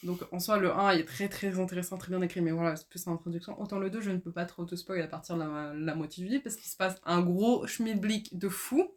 Donc 0.08 0.22
en 0.32 0.39
soi, 0.39 0.58
le 0.58 0.72
1 0.72 0.91
est 0.91 1.06
très 1.06 1.30
très 1.30 1.60
intéressant, 1.60 1.97
très 1.97 2.10
bien 2.10 2.22
écrit, 2.22 2.41
mais 2.41 2.51
voilà, 2.51 2.76
c'est 2.76 2.89
plus 2.89 3.06
en 3.08 3.14
introduction. 3.14 3.60
Autant 3.62 3.78
le 3.78 3.89
2, 3.89 4.01
je 4.01 4.12
ne 4.12 4.18
peux 4.18 4.32
pas 4.32 4.45
trop 4.45 4.66
te 4.66 4.76
spoil 4.76 5.01
à 5.01 5.08
partir 5.08 5.36
de 5.36 5.41
la, 5.41 5.74
la 5.76 5.95
moitié 5.95 6.24
du 6.24 6.30
livre 6.30 6.43
parce 6.43 6.56
qu'il 6.56 6.70
se 6.70 6.78
passe 6.78 6.95
un 7.06 7.22
gros 7.22 7.68
schmilblick 7.68 8.38
de 8.38 8.49
fou 8.49 8.95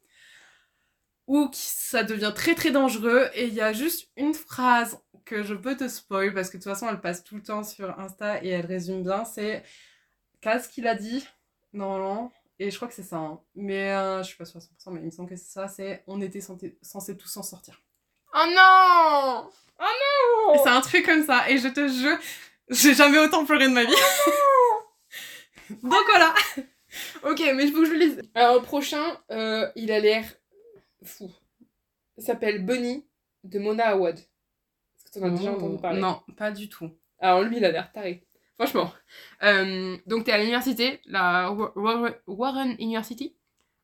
où 1.27 1.51
ça 1.53 2.05
devient 2.05 2.33
très 2.35 2.55
très 2.55 2.71
dangereux 2.71 3.29
et 3.35 3.47
il 3.47 3.55
y 3.55 3.61
a 3.61 3.75
juste 3.75 4.09
une 4.17 4.33
phrase 4.33 4.99
que 5.27 5.43
je 5.43 5.55
peux 5.55 5.77
te 5.77 5.87
spoil 5.87 6.33
parce 6.33 6.49
que 6.49 6.57
de 6.57 6.63
toute 6.63 6.73
façon 6.73 6.89
elle 6.89 7.03
passe 7.03 7.23
tout 7.23 7.37
le 7.37 7.43
temps 7.43 7.63
sur 7.63 8.01
Insta 8.01 8.43
et 8.43 8.49
elle 8.49 8.65
résume 8.65 9.03
bien 9.03 9.27
c'est 9.27 9.63
qu'est-ce 10.41 10.71
qu'il 10.71 10.87
a 10.87 10.95
dit 10.95 11.27
normalement? 11.75 12.33
Et 12.61 12.71
je 12.71 12.77
crois 12.77 12.89
que 12.89 12.95
c'est 12.95 13.03
ça. 13.05 13.17
hein. 13.17 13.41
Mais 13.55 13.93
euh, 13.93 14.19
je 14.23 14.29
suis 14.29 14.37
pas 14.37 14.45
sûre 14.45 14.61
à 14.61 14.89
100%, 14.91 14.93
mais 14.93 15.01
il 15.01 15.07
me 15.07 15.11
semble 15.11 15.29
que 15.29 15.37
c'est 15.37 15.53
ça. 15.53 15.69
C'est 15.69 16.03
on 16.07 16.21
était 16.21 16.41
censé, 16.41 17.17
tous 17.17 17.29
s'en 17.29 17.43
sortir. 17.43 17.81
Oh 18.35 18.45
non 18.55 19.51
Oh 19.81 20.53
Et 20.55 20.59
C'est 20.59 20.69
un 20.69 20.81
truc 20.81 21.07
comme 21.07 21.25
ça. 21.25 21.49
Et 21.51 21.59
je 21.59 21.69
te 21.69 21.87
jure, 21.89 22.19
j'ai 22.69 22.95
jamais 22.95 23.19
autant 23.19 23.45
pleuré 23.45 23.69
de 23.69 23.73
ma 23.73 23.85
vie. 23.85 23.95
Donc 25.83 26.05
voilà. 26.09 26.35
Ok, 27.23 27.41
mais 27.55 27.65
il 27.65 27.73
faut 27.73 27.81
que 27.81 27.87
je 27.87 27.93
le 27.93 27.99
lise. 27.99 28.23
Alors, 28.35 28.57
le 28.57 28.63
prochain, 28.63 29.21
euh, 29.31 29.71
il 29.77 29.93
a 29.93 30.01
l'air 30.01 30.25
fou. 31.05 31.31
Il 32.17 32.25
s'appelle 32.25 32.65
Bunny 32.65 33.07
de 33.45 33.59
Mona 33.59 33.89
Awad. 33.91 34.19
Est-ce 34.19 35.05
que 35.05 35.19
tu 35.19 35.25
en 35.25 35.27
as 35.29 35.31
déjà 35.39 35.53
entendu 35.53 35.77
parler? 35.81 36.01
Non, 36.01 36.23
pas 36.37 36.51
du 36.51 36.69
tout. 36.69 36.91
Alors, 37.21 37.43
lui, 37.43 37.59
il 37.59 37.65
a 37.65 37.71
l'air 37.71 37.93
taré. 37.93 38.27
Franchement. 38.59 38.93
Euh, 39.45 39.97
donc, 40.07 40.25
t'es 40.25 40.33
à 40.33 40.39
l'université, 40.39 41.01
la 41.07 41.53
Wa- 41.53 41.73
Wa- 41.77 42.15
Warren 42.27 42.75
University. 42.81 43.37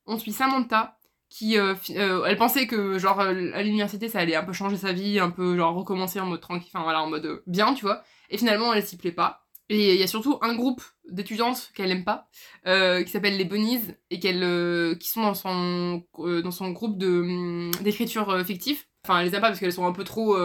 On 0.06 0.18
suit 0.18 0.32
Samantha, 0.32 0.98
qui. 1.30 1.58
euh, 1.58 1.74
euh, 1.90 2.24
elle 2.26 2.36
pensait 2.36 2.66
que, 2.66 2.98
genre, 2.98 3.20
à 3.20 3.32
l'université, 3.32 4.08
ça 4.08 4.18
allait 4.20 4.34
un 4.34 4.44
peu 4.44 4.52
changer 4.52 4.76
sa 4.76 4.92
vie, 4.92 5.18
un 5.20 5.30
peu, 5.30 5.56
genre, 5.56 5.74
recommencer 5.74 6.18
en 6.20 6.26
mode 6.26 6.40
tranquille, 6.40 6.70
enfin, 6.74 6.82
voilà, 6.82 7.02
en 7.02 7.08
mode 7.08 7.42
bien, 7.46 7.74
tu 7.74 7.82
vois. 7.84 8.02
Et 8.30 8.38
finalement, 8.38 8.72
elle 8.74 8.84
s'y 8.84 8.96
plaît 8.96 9.12
pas. 9.12 9.42
Et 9.70 9.94
il 9.94 10.00
y 10.00 10.02
a 10.02 10.06
surtout 10.06 10.38
un 10.42 10.54
groupe 10.56 10.82
d'étudiantes 11.08 11.70
qu'elle 11.74 11.90
aime 11.90 12.04
pas, 12.04 12.28
qui 12.66 13.10
s'appelle 13.10 13.38
les 13.38 13.44
Bunnies, 13.44 13.80
et 14.10 14.18
qui 14.18 15.08
sont 15.08 15.22
dans 15.22 15.34
son, 15.34 16.04
dans 16.18 16.50
son 16.50 16.70
groupe 16.72 17.02
hum, 17.02 17.70
d'écriture 17.80 18.44
fictif. 18.44 18.88
Enfin, 19.04 19.20
elle 19.20 19.28
les 19.28 19.34
aime 19.34 19.40
pas 19.40 19.48
parce 19.48 19.60
qu'elles 19.60 19.72
sont 19.72 19.86
un 19.86 19.92
peu 19.92 20.04
trop 20.04 20.36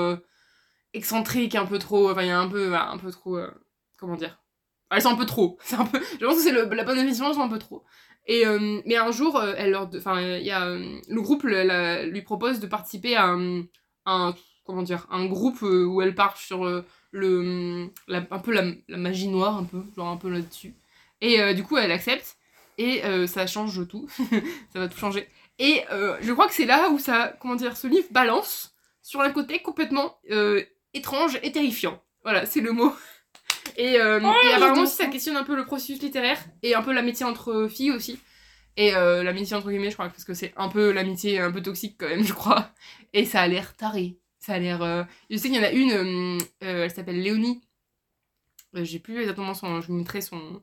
excentriques, 0.93 1.55
un 1.55 1.65
peu 1.65 1.79
trop. 1.79 2.11
Enfin, 2.11 2.21
il 2.23 2.27
y 2.27 2.31
a 2.31 2.39
un 2.39 2.47
peu, 2.47 2.75
un 2.75 2.97
peu 2.97 3.11
trop. 3.11 3.37
Comment 3.99 4.15
dire? 4.15 4.39
Elles 4.91 5.01
sont 5.01 5.09
un 5.11 5.15
peu 5.15 5.25
trop. 5.25 5.57
C'est 5.63 5.75
un 5.75 5.85
peu. 5.85 5.99
Je 6.19 6.25
pense 6.25 6.35
que 6.37 6.41
c'est 6.41 6.51
la 6.51 6.65
bonne 6.65 6.95
définition, 6.95 7.31
elles 7.31 7.39
un 7.39 7.47
peu 7.49 7.59
trop. 7.59 7.83
Et, 8.27 8.45
euh, 8.45 8.81
mais 8.85 8.95
un 8.95 9.11
jour, 9.11 9.37
euh, 9.37 9.53
elle 9.57 9.71
leur, 9.71 9.89
enfin, 9.95 10.21
il 10.21 10.51
euh, 10.51 10.99
le 11.07 11.21
groupe 11.21 11.43
la- 11.43 12.05
lui 12.05 12.21
propose 12.21 12.59
de 12.59 12.67
participer 12.67 13.15
à 13.15 13.35
un, 14.05 14.35
comment 14.63 14.83
dire, 14.83 15.07
un 15.09 15.25
groupe 15.25 15.61
où 15.63 16.01
elle 16.01 16.13
part 16.15 16.37
sur 16.37 16.63
le, 17.11 17.89
la- 18.07 18.27
un 18.29 18.39
peu 18.39 18.51
la, 18.51 18.97
magie 18.97 19.27
noire, 19.27 19.57
un 19.57 19.63
peu, 19.63 19.83
genre 19.95 20.09
un 20.09 20.17
peu 20.17 20.29
là-dessus. 20.29 20.75
Et 21.21 21.41
euh, 21.41 21.53
du 21.53 21.63
coup, 21.63 21.77
elle 21.77 21.91
accepte 21.91 22.37
et 22.77 23.01
ça 23.27 23.45
change 23.45 23.85
tout, 23.89 24.07
ça 24.73 24.79
va 24.79 24.87
tout 24.87 24.97
changer. 24.97 25.27
Et 25.57 25.83
je 25.89 26.31
crois 26.31 26.47
que 26.47 26.53
c'est 26.53 26.65
là 26.65 26.89
où 26.91 26.99
ça, 26.99 27.35
comment 27.41 27.55
dire, 27.55 27.75
ce 27.75 27.87
livre 27.87 28.07
balance 28.11 28.73
sur 29.01 29.19
un 29.21 29.31
côté 29.31 29.59
complètement 29.59 30.17
étrange 30.93 31.39
et 31.43 31.51
terrifiant. 31.51 32.01
Voilà, 32.23 32.45
c'est 32.45 32.61
le 32.61 32.71
mot. 32.71 32.93
Et, 33.77 33.99
euh, 33.99 34.19
Oh, 34.23 34.33
et 34.45 34.53
apparemment 34.53 34.81
aussi, 34.83 34.95
ça 34.95 35.05
questionne 35.07 35.37
un 35.37 35.43
peu 35.43 35.55
le 35.55 35.65
processus 35.65 36.01
littéraire 36.01 36.37
et 36.63 36.75
un 36.75 36.81
peu 36.81 36.93
l'amitié 36.93 37.25
entre 37.25 37.67
filles 37.69 37.91
aussi. 37.91 38.19
Et 38.77 38.93
euh, 38.95 39.23
l'amitié 39.23 39.55
entre 39.55 39.69
guillemets, 39.69 39.89
je 39.89 39.95
crois, 39.95 40.07
parce 40.09 40.23
que 40.23 40.33
c'est 40.33 40.53
un 40.57 40.69
peu 40.69 40.91
l'amitié 40.91 41.39
un 41.39 41.51
peu 41.51 41.61
toxique 41.61 41.95
quand 41.99 42.07
même, 42.07 42.23
je 42.25 42.33
crois. 42.33 42.71
Et 43.13 43.25
ça 43.25 43.41
a 43.41 43.47
l'air 43.47 43.75
taré. 43.75 44.17
Ça 44.39 44.53
a 44.53 44.59
l'air. 44.59 44.81
euh, 44.81 45.03
Je 45.29 45.37
sais 45.37 45.49
qu'il 45.49 45.57
y 45.57 45.59
en 45.59 45.63
a 45.63 45.71
une, 45.71 45.91
euh, 45.91 46.37
euh, 46.63 46.83
elle 46.85 46.91
s'appelle 46.91 47.21
Léonie. 47.21 47.61
J'ai 48.73 48.99
plus 48.99 49.19
exactement 49.19 49.53
son. 49.53 49.81
Je 49.81 49.87
vous 49.87 49.93
mettrai 49.93 50.21
son. 50.21 50.61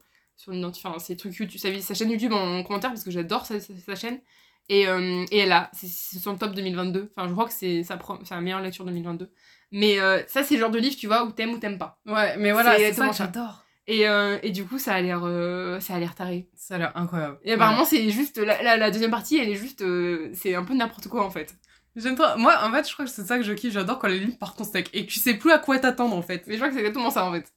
Enfin, 0.49 0.99
ses 0.99 1.17
trucs 1.17 1.35
YouTube, 1.37 1.59
sa, 1.59 1.81
sa 1.81 1.95
chaîne 1.95 2.11
YouTube 2.11 2.33
en 2.33 2.63
commentaire 2.63 2.91
parce 2.91 3.03
que 3.05 3.11
j'adore 3.11 3.47
sa, 3.47 3.59
sa- 3.59 3.73
sa 3.85 3.95
chaîne. 3.97 4.21
Et, 4.69 4.83
et 4.83 5.39
elle 5.39 5.53
a. 5.53 5.71
C'est 5.73 5.89
son 6.19 6.37
top 6.37 6.55
2022. 6.55 7.11
Enfin, 7.17 7.29
je 7.29 7.33
crois 7.33 7.47
que 7.47 7.53
c'est 7.53 7.83
sa, 7.83 7.99
sa 8.25 8.41
meilleure 8.41 8.61
lecture 8.61 8.85
2022. 8.85 9.31
Mais 9.73 10.01
euh, 10.01 10.23
ça, 10.29 10.43
c'est 10.43 10.55
le 10.55 10.61
genre 10.61 10.71
de 10.71 10.79
livre, 10.79 10.97
tu 10.97 11.07
vois, 11.07 11.25
où 11.25 11.33
t'aimes 11.33 11.51
ou 11.53 11.59
t'aimes 11.59 11.79
pas. 11.79 11.99
Ouais, 12.07 12.37
mais 12.39 12.53
voilà, 12.53 12.77
C'est 12.79 12.93
ça 12.93 13.09
que 13.09 13.17
j'adore. 13.17 13.63
Et, 13.89 14.09
euh, 14.09 14.39
et 14.43 14.51
du 14.51 14.65
coup, 14.65 14.79
ça 14.79 14.95
a 14.95 15.01
l'air 15.01 15.21
euh, 15.25 15.79
ça 15.81 15.95
a 15.95 15.99
l'air 16.01 16.15
taré. 16.15 16.49
Ça 16.57 16.75
a 16.75 16.79
l'air 16.79 16.93
incroyable. 16.97 17.39
Et 17.45 17.53
apparemment, 17.53 17.85
c'est 17.85 18.11
juste. 18.11 18.39
La, 18.39 18.61
la, 18.63 18.77
la 18.77 18.91
deuxième 18.91 19.11
partie, 19.13 19.39
elle 19.39 19.49
est 19.49 19.55
juste. 19.55 19.83
euh, 19.83 20.31
c'est 20.35 20.55
un 20.55 20.65
peu 20.65 20.75
n'importe 20.75 21.09
quoi 21.09 21.25
en 21.25 21.31
fait. 21.31 21.55
J'aime 21.95 22.15
trop. 22.17 22.37
Moi, 22.37 22.55
en 22.63 22.71
fait, 22.73 22.87
je 22.89 22.93
crois 22.93 23.05
que 23.05 23.11
c'est 23.11 23.25
ça 23.25 23.37
que 23.39 23.45
je 23.45 23.53
kiffe. 23.53 23.73
J'adore 23.73 23.99
quand 23.99 24.09
les 24.09 24.19
livres 24.19 24.39
partent 24.39 24.61
en 24.61 24.65
steak 24.65 24.91
et 24.93 25.07
que 25.07 25.11
tu 25.11 25.21
sais 25.21 25.35
plus 25.35 25.51
à 25.53 25.59
quoi 25.59 25.79
t'attendre 25.79 26.17
en 26.17 26.23
fait. 26.23 26.45
Mais 26.47 26.55
je 26.55 26.59
crois 26.59 26.69
que 26.69 26.75
c'est 26.75 26.81
exactement 26.81 27.11
ça 27.11 27.25
en 27.25 27.33
fait. 27.33 27.53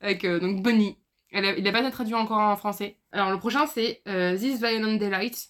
Avec 0.00 0.24
donc 0.26 0.62
Bunny. 0.62 0.98
Elle 1.32 1.44
a- 1.46 1.56
il 1.56 1.62
n'a 1.64 1.72
pas 1.72 1.80
été 1.80 1.90
traduit 1.90 2.14
encore 2.14 2.38
en 2.38 2.56
français. 2.56 2.98
Alors 3.12 3.30
le 3.30 3.38
prochain 3.38 3.66
c'est 3.66 4.02
This 4.38 4.58
Violent 4.60 4.94
Daylight. 4.96 5.48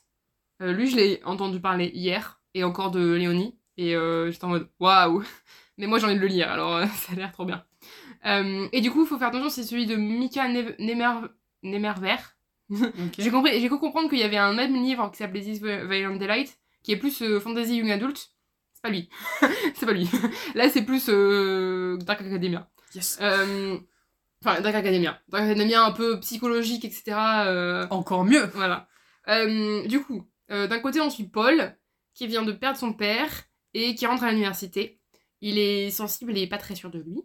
Euh, 0.62 0.72
lui 0.72 0.88
je 0.90 0.96
l'ai 0.96 1.20
entendu 1.24 1.60
parler 1.60 1.90
hier 1.94 2.40
et 2.54 2.62
encore 2.64 2.90
de 2.90 3.12
Léonie. 3.14 3.58
Et 3.76 3.94
j'étais 4.30 4.44
en 4.44 4.48
mode 4.48 4.68
waouh. 4.78 5.22
Mais 5.78 5.86
moi 5.86 5.98
j'ai 5.98 6.06
envie 6.06 6.16
de 6.16 6.20
le 6.20 6.26
lire 6.26 6.50
alors 6.50 6.76
euh, 6.76 6.86
ça 6.96 7.12
a 7.12 7.16
l'air 7.16 7.32
trop 7.32 7.44
bien. 7.44 7.64
Euh, 8.26 8.68
et 8.72 8.80
du 8.80 8.90
coup 8.90 9.02
il 9.04 9.08
faut 9.08 9.18
faire 9.18 9.28
attention 9.28 9.48
c'est 9.48 9.62
celui 9.64 9.86
de 9.86 9.96
Mika 9.96 10.48
Ne- 10.48 10.74
Nemer... 10.78 11.28
Nemerver. 11.62 12.16
Ok. 12.70 13.14
J'ai 13.18 13.30
compris, 13.30 13.60
j'ai 13.60 13.68
cru 13.68 13.78
comprendre 13.78 14.08
qu'il 14.08 14.18
y 14.18 14.22
avait 14.22 14.36
un 14.36 14.52
même 14.52 14.74
livre 14.80 15.10
qui 15.10 15.16
s'appelait 15.16 15.40
This 15.40 15.60
Violent 15.60 16.16
Daylight, 16.16 16.56
qui 16.84 16.92
est 16.92 16.96
plus 16.96 17.20
euh, 17.22 17.40
fantasy 17.40 17.76
young 17.78 17.90
adult. 17.90 18.16
C'est 18.74 18.82
pas 18.82 18.90
lui. 18.90 19.08
c'est 19.74 19.86
pas 19.86 19.92
lui. 19.92 20.08
Là, 20.54 20.68
c'est 20.70 20.82
plus 20.84 21.06
Dark 21.06 22.20
Academia. 22.20 22.70
Yes. 22.94 23.18
Enfin, 23.20 24.60
Dark 24.60 24.74
Academia. 24.74 25.20
Dark 25.28 25.44
Academia 25.44 25.82
un 25.82 25.90
peu 25.90 26.20
psychologique, 26.20 26.84
etc. 26.84 27.16
Encore 27.90 28.24
mieux. 28.24 28.46
voilà. 28.54 28.88
Du 29.86 30.00
coup, 30.00 30.28
d'un 30.48 30.78
côté, 30.78 31.00
on 31.00 31.10
suit 31.10 31.28
Paul, 31.28 31.76
qui 32.14 32.28
vient 32.28 32.42
de 32.42 32.52
perdre 32.52 32.78
son 32.78 32.92
père 32.92 33.28
et 33.74 33.96
qui 33.96 34.06
rentre 34.06 34.22
à 34.22 34.30
l'université. 34.30 34.99
Il 35.40 35.58
est 35.58 35.90
sensible 35.90 36.36
et 36.36 36.46
pas 36.46 36.58
très 36.58 36.74
sûr 36.74 36.90
de 36.90 36.98
lui. 36.98 37.22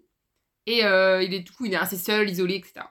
Et 0.65 0.85
euh, 0.85 1.21
il 1.21 1.33
est, 1.33 1.41
du 1.41 1.51
coup, 1.51 1.65
il 1.65 1.73
est 1.73 1.77
assez 1.77 1.97
seul, 1.97 2.29
isolé, 2.29 2.55
etc. 2.55 2.85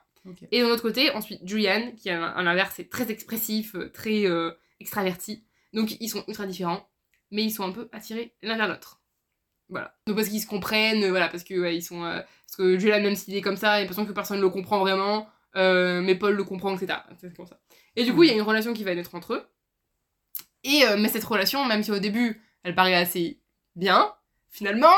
Et 0.51 0.61
de 0.61 0.67
l'autre 0.67 0.81
côté, 0.81 1.11
ensuite, 1.11 1.41
Julian, 1.45 1.91
qui 1.95 2.09
à 2.09 2.41
l'inverse 2.41 2.79
est 2.79 2.91
très 2.91 3.11
expressif, 3.11 3.75
euh, 3.75 3.91
très 3.91 4.25
euh, 4.25 4.51
extraverti. 4.79 5.43
Donc 5.73 5.95
ils 5.99 6.09
sont 6.09 6.23
ultra 6.27 6.45
différents, 6.45 6.87
mais 7.31 7.43
ils 7.43 7.51
sont 7.51 7.63
un 7.63 7.71
peu 7.71 7.89
attirés 7.91 8.33
l'un 8.41 8.57
vers 8.57 8.67
l'autre. 8.67 9.01
Voilà. 9.69 9.95
Donc 10.07 10.15
parce 10.15 10.29
qu'ils 10.29 10.41
se 10.41 10.47
comprennent, 10.47 11.09
voilà, 11.09 11.27
parce 11.27 11.43
que 11.43 11.53
ouais, 11.59 11.75
ils 11.75 11.81
sont. 11.81 12.03
euh, 12.03 12.21
parce 12.47 12.57
que 12.57 12.77
Julian, 12.79 13.01
même 13.01 13.15
s'il 13.15 13.35
est 13.35 13.41
comme 13.41 13.57
ça, 13.57 13.75
il 13.75 13.77
a 13.77 13.79
l'impression 13.81 14.05
que 14.05 14.11
personne 14.11 14.37
ne 14.37 14.41
le 14.41 14.49
comprend 14.49 14.79
vraiment, 14.79 15.27
mais 15.55 16.15
Paul 16.15 16.35
le 16.35 16.43
comprend, 16.43 16.75
etc. 16.75 16.99
C'est 17.19 17.35
comme 17.35 17.47
ça. 17.47 17.59
Et 17.95 18.03
du 18.03 18.13
coup, 18.13 18.23
il 18.23 18.29
y 18.29 18.31
a 18.31 18.35
une 18.35 18.41
relation 18.41 18.73
qui 18.73 18.83
va 18.83 18.95
naître 18.95 19.15
entre 19.15 19.33
eux. 19.33 19.45
Et 20.63 20.83
mais 20.97 21.09
cette 21.09 21.23
relation, 21.23 21.65
même 21.65 21.83
si 21.83 21.91
au 21.91 21.99
début, 21.99 22.41
elle 22.63 22.75
paraît 22.75 22.95
assez 22.95 23.41
bien, 23.75 24.13
finalement, 24.55 24.93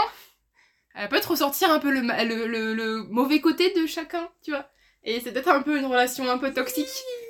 elle 0.96 1.04
va 1.04 1.08
peut-être 1.10 1.32
ressortir 1.32 1.70
un 1.72 1.80
peu 1.80 1.92
le, 1.92 2.02
le, 2.02 2.48
le- 2.48 2.74
le 2.74 3.04
mauvais 3.04 3.40
côté 3.40 3.74
de 3.74 3.86
chacun, 3.86 4.30
tu 4.44 4.52
vois. 4.52 4.68
Et 5.04 5.20
c'est 5.20 5.32
peut-être 5.32 5.50
un 5.50 5.62
peu 5.62 5.78
une 5.78 5.86
relation 5.86 6.30
un 6.30 6.38
peu 6.38 6.52
toxique 6.54 6.88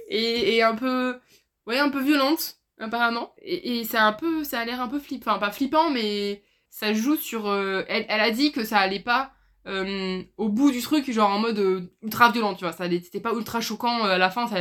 et, 0.10 0.56
et 0.56 0.64
un 0.64 0.76
peu, 0.76 1.20
ouais, 1.68 1.78
un 1.80 1.90
peu 1.90 2.02
violente 2.02 2.56
apparemment. 2.80 3.34
Et, 3.42 3.80
et 3.80 3.84
c'est 3.84 3.98
un 3.98 4.14
peu, 4.14 4.44
ça 4.44 4.60
a 4.60 4.66
l'air 4.66 4.82
un 4.82 4.88
peu 4.88 5.00
flippant, 5.00 5.32
enfin 5.32 5.40
pas 5.40 5.52
flippant, 5.52 5.90
mais 5.90 6.44
ça 6.70 6.94
joue 6.94 7.16
sur. 7.18 7.48
euh, 7.48 7.84
elle, 7.90 8.06
elle 8.10 8.22
a 8.22 8.32
dit 8.32 8.52
que 8.52 8.64
ça 8.64 8.80
allait 8.80 9.00
pas 9.02 9.34
euh, 9.68 10.22
au 10.38 10.50
bout 10.50 10.72
du 10.72 10.82
truc, 10.82 11.12
genre 11.12 11.30
en 11.32 11.40
mode 11.40 11.60
euh, 11.60 11.82
ultra 12.04 12.32
violent, 12.32 12.56
tu 12.56 12.64
vois. 12.64 12.74
Ça 12.74 12.90
c'était 12.90 13.20
pas 13.20 13.34
ultra 13.34 13.60
choquant 13.62 14.04
à 14.04 14.18
la 14.18 14.30
fin, 14.30 14.48
ça, 14.48 14.58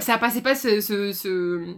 ça, 0.00 0.18
passait 0.18 0.42
pas 0.42 0.54
ce, 0.54 0.80
ce, 0.80 1.12
ce- 1.12 1.76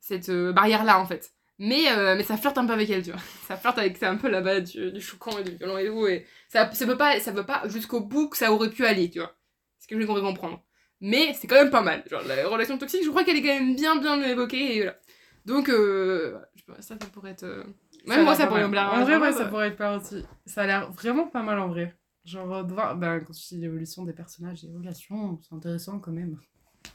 cette 0.00 0.30
barrière 0.30 0.84
là 0.84 0.98
en 1.00 1.06
fait. 1.06 1.32
Mais, 1.58 1.90
euh, 1.92 2.16
mais 2.16 2.24
ça 2.24 2.36
flirte 2.36 2.58
un 2.58 2.66
peu 2.66 2.72
avec 2.72 2.90
elle, 2.90 3.02
tu 3.02 3.10
vois. 3.12 3.20
Ça 3.46 3.56
flirte 3.56 3.78
avec, 3.78 3.96
c'est 3.96 4.06
un 4.06 4.16
peu 4.16 4.28
là-bas 4.28 4.60
du, 4.60 4.90
du 4.90 5.00
choquant 5.00 5.38
et 5.38 5.44
du 5.44 5.52
violent 5.56 5.78
et 5.78 5.86
tout. 5.86 6.06
Et 6.08 6.26
ça, 6.48 6.70
ça 6.72 6.84
veut 6.84 6.96
pas, 6.96 7.20
ça 7.20 7.30
veut 7.30 7.46
pas 7.46 7.68
jusqu'au 7.68 8.00
bout 8.00 8.28
que 8.28 8.36
ça 8.36 8.52
aurait 8.52 8.70
pu 8.70 8.84
aller, 8.84 9.08
tu 9.10 9.20
vois. 9.20 9.36
C'est 9.78 9.84
ce 9.84 9.88
que 9.94 10.00
j'ai 10.00 10.06
compris 10.06 10.22
comprendre. 10.22 10.64
Mais 11.00 11.32
c'est 11.34 11.46
quand 11.46 11.56
même 11.56 11.70
pas 11.70 11.82
mal. 11.82 12.02
Genre, 12.10 12.22
la 12.26 12.48
relation 12.48 12.76
toxique, 12.78 13.04
je 13.04 13.10
crois 13.10 13.22
qu'elle 13.24 13.36
est 13.36 13.42
quand 13.42 13.48
même 13.54 13.76
bien, 13.76 13.96
bien 13.96 14.20
évoquée. 14.22 14.76
Et 14.76 14.82
voilà. 14.82 14.96
Donc, 15.44 15.68
euh, 15.68 16.38
je 16.56 16.64
pas, 16.64 16.80
ça, 16.82 16.96
ça 17.00 17.06
pourrait 17.12 17.32
être. 17.32 17.44
euh, 17.44 17.62
Ça 18.08 18.16
Même 18.16 18.24
moi, 18.24 18.34
ça 18.34 18.44
pas 18.44 18.48
pourrait 18.48 18.66
me. 18.66 18.76
En 18.76 18.80
hein, 18.80 19.04
vrai, 19.04 19.16
ouais, 19.18 19.32
ça 19.32 19.44
pourrait 19.44 19.68
être 19.68 19.76
plaire 19.76 20.00
aussi. 20.00 20.24
Ça 20.46 20.62
a 20.62 20.66
l'air 20.66 20.90
vraiment 20.90 21.28
pas 21.28 21.42
mal 21.42 21.58
en 21.60 21.68
vrai. 21.68 21.94
Genre, 22.24 22.64
de 22.64 22.72
voir, 22.72 22.96
ben, 22.96 23.20
quand 23.20 23.32
tu 23.34 23.54
dis 23.54 23.60
l'évolution 23.60 24.04
des 24.04 24.14
personnages, 24.14 24.62
des 24.64 24.72
relations, 24.72 25.38
c'est 25.42 25.54
intéressant 25.54 25.98
quand 26.00 26.12
même. 26.12 26.38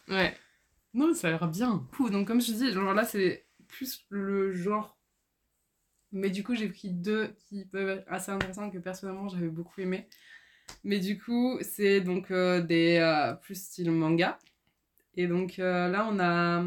Ouais. 0.10 0.36
Non, 0.94 1.14
ça 1.14 1.28
a 1.28 1.32
l'air 1.32 1.48
bien. 1.48 1.88
Fou, 1.92 2.10
donc 2.10 2.28
comme 2.28 2.42
je 2.42 2.52
dis, 2.52 2.72
genre 2.74 2.94
là, 2.96 3.04
c'est 3.06 3.46
plus 3.70 4.06
le 4.10 4.54
genre. 4.54 5.00
Mais 6.12 6.30
du 6.30 6.44
coup, 6.44 6.56
j'ai 6.56 6.68
pris 6.68 6.90
deux 6.90 7.36
qui 7.48 7.66
peuvent 7.66 7.90
être 7.90 8.06
assez 8.08 8.32
intéressants 8.32 8.70
que 8.70 8.80
personnellement 8.80 9.30
j'avais 9.30 9.50
beaucoup 9.50 9.80
aimé. 9.80 10.08
Mais 10.84 11.00
du 11.00 11.20
coup, 11.20 11.58
c'est 11.62 12.02
donc 12.02 12.32
euh, 12.32 12.62
des 12.62 12.98
euh, 12.98 13.34
plus 13.34 13.56
style 13.56 13.92
manga. 13.92 14.40
Et 15.16 15.28
donc 15.28 15.60
euh, 15.60 15.88
là, 15.88 16.08
on 16.10 16.20
a. 16.20 16.64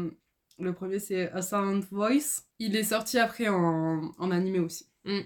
Le 0.59 0.71
premier, 0.71 0.99
c'est 0.99 1.31
A 1.31 1.41
Sound 1.41 1.83
Voice. 1.85 2.43
Il 2.59 2.75
est 2.75 2.83
sorti 2.83 3.17
après 3.17 3.49
en, 3.49 4.11
en 4.17 4.31
animé 4.31 4.59
aussi. 4.59 4.87
Mm. 5.03 5.21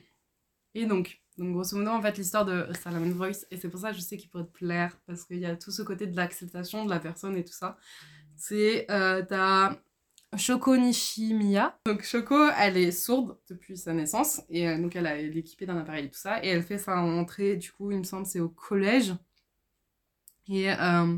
Et 0.74 0.86
donc, 0.86 1.20
donc, 1.38 1.54
grosso 1.54 1.78
modo, 1.78 1.92
en 1.92 2.02
fait, 2.02 2.18
l'histoire 2.18 2.46
de 2.46 2.54
A 2.54 2.74
Sound 2.74 3.12
Voice, 3.14 3.46
et 3.52 3.58
c'est 3.58 3.70
pour 3.70 3.82
ça 3.82 3.92
que 3.92 3.98
je 3.98 4.02
sais 4.02 4.16
qu'il 4.16 4.30
pourrait 4.30 4.46
te 4.46 4.52
plaire, 4.52 4.98
parce 5.06 5.26
qu'il 5.26 5.40
y 5.40 5.46
a 5.46 5.56
tout 5.56 5.72
ce 5.72 5.82
côté 5.82 6.08
de 6.08 6.16
l'acceptation 6.16 6.86
de 6.86 6.90
la 6.90 7.00
personne 7.00 7.36
et 7.36 7.44
tout 7.44 7.54
ça. 7.54 7.78
C'est. 8.36 8.86
T'as 8.88 9.78
Shoko 10.36 10.76
Nishimiya. 10.78 11.80
Donc 11.86 12.04
Shoko, 12.04 12.50
elle 12.58 12.78
est 12.78 12.92
sourde 12.92 13.38
depuis 13.50 13.78
sa 13.78 13.94
naissance 13.94 14.42
et 14.50 14.68
euh, 14.68 14.78
donc 14.78 14.96
elle, 14.96 15.08
a- 15.08 15.18
elle 15.18 15.36
est 15.36 15.40
équipée 15.40 15.66
d'un 15.66 15.78
appareil 15.78 16.06
et 16.06 16.10
tout 16.10 16.20
ça 16.20 16.44
et 16.44 16.50
elle 16.50 16.64
fait 16.64 16.78
sa 16.78 17.00
rentrée 17.00 17.56
du 17.56 17.72
coup 17.72 17.92
il 17.92 18.00
me 18.00 18.04
semble 18.04 18.26
c'est 18.26 18.40
au 18.40 18.50
collège 18.50 19.14
et 20.50 20.72
euh, 20.72 21.18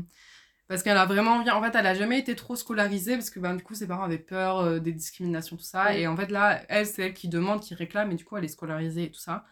Parce 0.68 0.82
qu'elle 0.82 0.98
a 0.98 1.06
vraiment 1.06 1.32
envie. 1.32 1.50
En 1.50 1.62
fait, 1.62 1.74
elle 1.76 1.86
a 1.86 1.94
jamais 1.94 2.18
été 2.20 2.36
trop 2.36 2.56
scolarisée 2.56 3.14
parce 3.14 3.30
que 3.30 3.40
ben, 3.40 3.56
du 3.56 3.64
coup, 3.64 3.74
ses 3.74 3.88
parents 3.88 4.04
avaient 4.04 4.18
peur 4.18 4.58
euh, 4.60 4.80
des 4.80 4.92
discriminations, 4.92 5.56
tout 5.56 5.64
ça. 5.64 5.96
Et 5.96 6.06
en 6.08 6.16
fait, 6.16 6.30
là, 6.30 6.62
elle, 6.68 6.86
c'est 6.86 7.02
elle 7.04 7.14
qui 7.14 7.28
demande, 7.28 7.60
qui 7.62 7.74
réclame, 7.74 8.12
et 8.12 8.16
du 8.16 8.24
coup, 8.24 8.36
elle 8.38 8.44
est 8.44 8.48
scolarisée 8.48 9.04
et 9.04 9.10
tout 9.12 9.20
ça. 9.20 9.46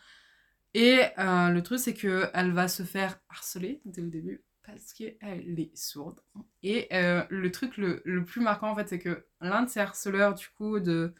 Et 0.75 1.01
le 1.19 1.61
truc, 1.63 1.81
c'est 1.81 1.95
que 1.95 2.31
elle 2.35 2.53
va 2.53 2.69
se 2.69 2.85
faire 2.85 3.21
harceler 3.31 3.81
dès 3.87 4.03
le 4.03 4.09
début 4.11 4.43
parce 4.71 4.93
qu'elle 4.93 5.59
est 5.59 5.75
sourde. 5.77 6.21
Et 6.63 6.89
euh, 6.93 7.25
le 7.31 7.51
truc 7.51 7.77
le, 7.79 8.03
le 8.05 8.25
plus 8.25 8.41
marquant, 8.43 8.71
en 8.71 8.75
fait, 8.77 8.89
c'est 8.89 8.99
que 8.99 9.27
l'un 9.41 9.63
de 9.63 9.69
ses 9.69 9.81
harceleurs, 9.81 10.35
du 10.35 10.47
coup, 10.57 10.79
de, 10.79 11.15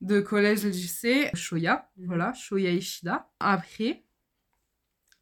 de 0.00 0.20
collège 0.20 0.64
lycée, 0.64 1.30
Shoya, 1.34 1.88
Mhm. 1.96 2.06
voilà, 2.06 2.32
Shoya 2.34 2.70
Ishida, 2.72 3.30
après 3.40 4.04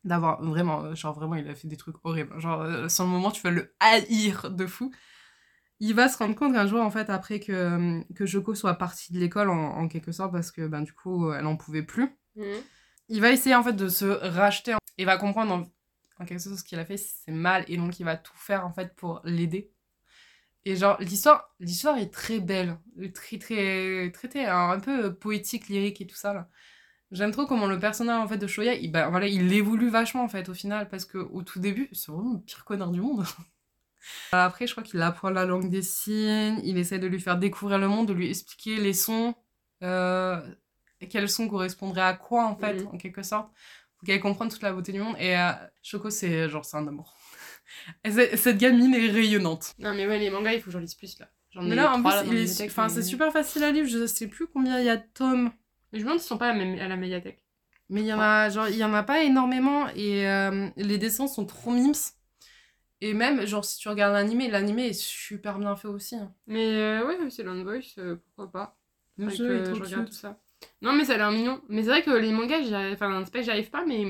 d'avoir 0.04 0.42
vraiment, 0.42 0.82
euh, 0.84 0.94
genre 0.94 1.14
vraiment, 1.14 1.34
il 1.34 1.46
a 1.48 1.54
fait 1.54 1.68
des 1.68 1.76
trucs 1.76 1.96
horribles. 2.04 2.38
Genre, 2.40 2.62
euh, 2.62 2.88
sur 2.88 3.04
le 3.04 3.10
moment, 3.10 3.30
tu 3.30 3.42
vas 3.42 3.50
le 3.50 3.74
haïr 3.80 4.50
de 4.50 4.66
fou. 4.66 4.90
Il 5.78 5.94
va 5.94 6.08
se 6.08 6.16
rendre 6.18 6.34
compte 6.34 6.54
qu'un 6.54 6.66
jour, 6.66 6.80
en 6.80 6.90
fait, 6.90 7.10
après 7.10 7.40
que, 7.40 8.02
que 8.14 8.24
Joko 8.26 8.54
soit 8.54 8.74
partie 8.74 9.12
de 9.12 9.18
l'école, 9.18 9.50
en, 9.50 9.76
en 9.76 9.88
quelque 9.88 10.12
sorte, 10.12 10.32
parce 10.32 10.50
que, 10.50 10.66
ben, 10.66 10.80
du 10.82 10.92
coup, 10.94 11.30
elle 11.32 11.46
en 11.46 11.56
pouvait 11.56 11.82
plus, 11.82 12.08
Mhm. 12.36 12.62
il 13.08 13.20
va 13.20 13.30
essayer, 13.30 13.54
en 13.54 13.62
fait, 13.62 13.74
de 13.74 13.88
se 13.88 14.04
racheter. 14.06 14.74
Il 14.96 15.04
va 15.06 15.18
comprendre, 15.18 15.68
en, 16.20 16.24
en 16.24 16.26
quelque 16.26 16.40
ce 16.40 16.64
qu'il 16.64 16.78
a 16.78 16.84
fait, 16.84 16.96
c'est 16.96 17.32
mal, 17.32 17.64
et 17.68 17.76
donc 17.76 17.98
il 18.00 18.04
va 18.04 18.16
tout 18.16 18.36
faire, 18.36 18.66
en 18.66 18.72
fait, 18.72 18.94
pour 18.96 19.20
l'aider. 19.24 19.70
Et 20.66 20.76
genre, 20.76 20.98
l'histoire, 21.00 21.54
l'histoire 21.60 21.98
est 21.98 22.12
très 22.12 22.40
belle, 22.40 22.78
très, 23.14 23.38
très, 23.38 24.10
traitée, 24.12 24.44
un, 24.46 24.70
un 24.70 24.80
peu 24.80 25.14
poétique, 25.14 25.68
lyrique 25.68 26.00
et 26.00 26.06
tout 26.06 26.16
ça, 26.16 26.34
là. 26.34 26.48
J'aime 27.12 27.32
trop 27.32 27.46
comment 27.46 27.66
le 27.66 27.78
personnage, 27.78 28.20
en 28.20 28.28
fait, 28.28 28.38
de 28.38 28.46
Shoya, 28.46 28.74
il, 28.74 28.92
bah, 28.92 29.08
voilà, 29.10 29.26
il 29.28 29.52
évolue 29.52 29.90
vachement, 29.90 30.24
en 30.24 30.28
fait, 30.28 30.48
au 30.48 30.54
final, 30.54 30.88
parce 30.88 31.04
que 31.06 31.18
au 31.18 31.42
tout 31.42 31.60
début, 31.60 31.88
c'est 31.92 32.12
vraiment 32.12 32.34
le 32.34 32.40
pire 32.40 32.64
connard 32.64 32.90
du 32.92 33.00
monde. 33.00 33.24
Après, 34.32 34.66
je 34.66 34.72
crois 34.72 34.84
qu'il 34.84 35.02
apprend 35.02 35.30
la 35.30 35.44
langue 35.44 35.70
des 35.70 35.82
signes, 35.82 36.60
il 36.64 36.78
essaie 36.78 36.98
de 36.98 37.06
lui 37.06 37.20
faire 37.20 37.38
découvrir 37.38 37.78
le 37.78 37.88
monde, 37.88 38.08
de 38.08 38.12
lui 38.12 38.28
expliquer 38.30 38.76
les 38.76 38.92
sons, 38.94 39.34
euh, 39.82 40.40
quels 41.08 41.28
sons 41.28 41.48
correspondraient 41.48 42.02
à 42.02 42.14
quoi, 42.14 42.46
en 42.46 42.56
fait, 42.56 42.82
Mhm. 42.82 42.88
en 42.94 42.98
quelque 42.98 43.22
sorte, 43.22 43.50
pour 44.00 44.06
qu'elle 44.06 44.20
comprenne 44.20 44.48
toute 44.48 44.62
la 44.62 44.72
beauté 44.72 44.92
du 44.92 45.00
monde. 45.00 45.16
Et 45.18 45.36
euh, 45.36 45.52
Shoko, 45.82 46.10
c'est 46.10 46.48
genre, 46.48 46.64
c'est 46.64 46.76
un 46.78 46.86
amour. 46.88 47.14
Cette 48.04 48.58
gamine 48.58 48.94
est 48.94 49.10
rayonnante. 49.10 49.74
Non, 49.78 49.94
mais 49.94 50.06
ouais, 50.06 50.18
les 50.18 50.30
mangas, 50.30 50.54
il 50.54 50.60
faut 50.60 50.66
que 50.66 50.72
j'en 50.72 50.80
lise 50.80 50.94
plus 50.94 51.18
là. 51.18 51.28
J'en 51.50 51.68
Mais 51.68 51.74
ai 51.74 51.76
là, 51.76 51.92
en 51.92 52.02
plus, 52.02 52.22
il 52.26 52.34
est... 52.34 52.66
enfin, 52.66 52.88
c'est 52.88 53.02
super 53.02 53.32
facile 53.32 53.64
à 53.64 53.72
lire, 53.72 53.86
je 53.86 54.06
sais 54.06 54.26
plus 54.28 54.46
combien 54.46 54.78
il 54.80 54.86
y 54.86 54.88
a 54.88 54.96
de 54.96 55.04
tomes. 55.14 55.50
Mais 55.92 55.98
je 55.98 56.04
me 56.04 56.08
demande 56.10 56.20
s'ils 56.20 56.28
sont 56.28 56.38
pas 56.38 56.50
à 56.50 56.52
la, 56.52 56.58
même- 56.64 56.78
à 56.78 56.88
la 56.88 56.96
médiathèque. 56.96 57.44
Mais 57.88 58.02
il 58.02 58.06
y 58.06 58.12
en 58.12 58.20
a, 58.20 58.48
genre, 58.50 58.68
il 58.68 58.76
y 58.76 58.84
en 58.84 58.94
a 58.94 59.02
pas 59.02 59.22
énormément 59.24 59.88
et 59.96 60.28
euh, 60.28 60.68
les 60.76 60.96
dessins 60.98 61.26
sont 61.26 61.44
trop 61.44 61.72
mimes. 61.72 61.92
Et 63.00 63.14
même, 63.14 63.46
genre, 63.46 63.64
si 63.64 63.78
tu 63.78 63.88
regardes 63.88 64.12
l'animé, 64.14 64.48
l'animé 64.48 64.88
est 64.88 64.92
super 64.92 65.58
bien 65.58 65.74
fait 65.76 65.88
aussi. 65.88 66.16
hein. 66.16 66.34
Mais 66.46 66.74
euh, 66.76 67.06
ouais, 67.06 67.30
c'est 67.30 67.42
Land 67.42 67.62
Voice, 67.62 67.94
euh, 67.98 68.16
pourquoi 68.16 68.50
pas. 68.52 68.78
Faudrait 69.20 69.38
que 69.38 69.72
je 69.74 69.82
regarde 69.82 70.06
tout 70.06 70.14
ça. 70.14 70.38
Non, 70.82 70.92
mais 70.92 71.04
ça 71.04 71.14
a 71.14 71.16
l'air 71.16 71.30
mignon. 71.30 71.60
Mais 71.68 71.82
c'est 71.82 71.88
vrai 71.88 72.02
que 72.02 72.10
les 72.10 72.32
mangas, 72.32 72.60
enfin, 72.92 73.22
c'est 73.24 73.32
pas 73.32 73.38
que 73.40 73.44
j'y 73.44 73.50
arrive 73.50 73.70
pas, 73.70 73.84
mais 73.86 74.02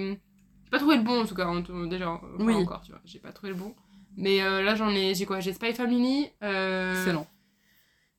j'ai 0.64 0.70
pas 0.70 0.78
trouvé 0.78 0.96
le 0.96 1.02
bon 1.02 1.22
en 1.22 1.26
tout 1.26 1.34
cas. 1.34 1.46
en 1.46 1.62
tout- 1.62 1.86
Déjà, 1.86 2.10
enfin, 2.10 2.28
Oui. 2.38 2.54
encore, 2.54 2.82
tu 2.82 2.92
vois, 2.92 3.00
j'ai 3.04 3.18
pas 3.18 3.32
trouvé 3.32 3.52
le 3.52 3.58
bon. 3.58 3.74
Mais 4.16 4.42
euh, 4.42 4.62
là, 4.62 4.74
j'en 4.74 4.90
ai, 4.90 5.14
j'ai 5.14 5.26
quoi? 5.26 5.40
J'ai 5.40 5.52
Spy 5.52 5.72
Family, 5.72 6.28
euh, 6.42 6.92
Excellent. 6.92 7.26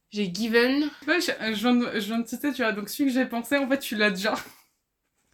j'ai 0.10 0.34
Given. 0.34 0.90
Ouais, 1.08 1.20
je, 1.22 1.32
je 1.54 1.60
viens 1.60 1.76
de, 1.76 2.00
je 2.00 2.06
viens 2.08 2.20
de 2.20 2.28
citer, 2.28 2.52
tu 2.54 2.62
vois, 2.62 2.72
donc 2.72 2.90
celui 2.90 3.10
que 3.12 3.20
j'ai 3.20 3.26
pensé, 3.26 3.58
en 3.58 3.68
fait, 3.70 3.80
tu 3.80 3.96
l'as 3.96 4.12
déjà. 4.12 4.34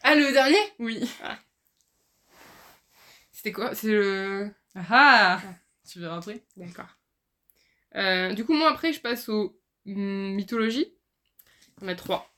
Ah, 0.04 0.14
le 0.16 0.32
dernier? 0.32 0.58
Oui. 0.80 1.10
C'était 3.32 3.52
quoi? 3.52 3.74
C'est 3.76 3.88
le. 3.92 4.52
Ah 4.76 5.42
Tu 5.90 6.00
verras 6.00 6.18
après. 6.18 6.44
D'accord. 6.56 6.88
Euh, 7.96 8.34
du 8.34 8.46
coup, 8.46 8.54
moi, 8.54 8.70
après, 8.70 8.94
je 8.94 9.02
passe 9.02 9.28
aux 9.30 9.60
hum, 9.86 10.34
mythologies. 10.36 10.94
En 11.82 11.88
a 11.88 11.96
trois. 11.96 12.32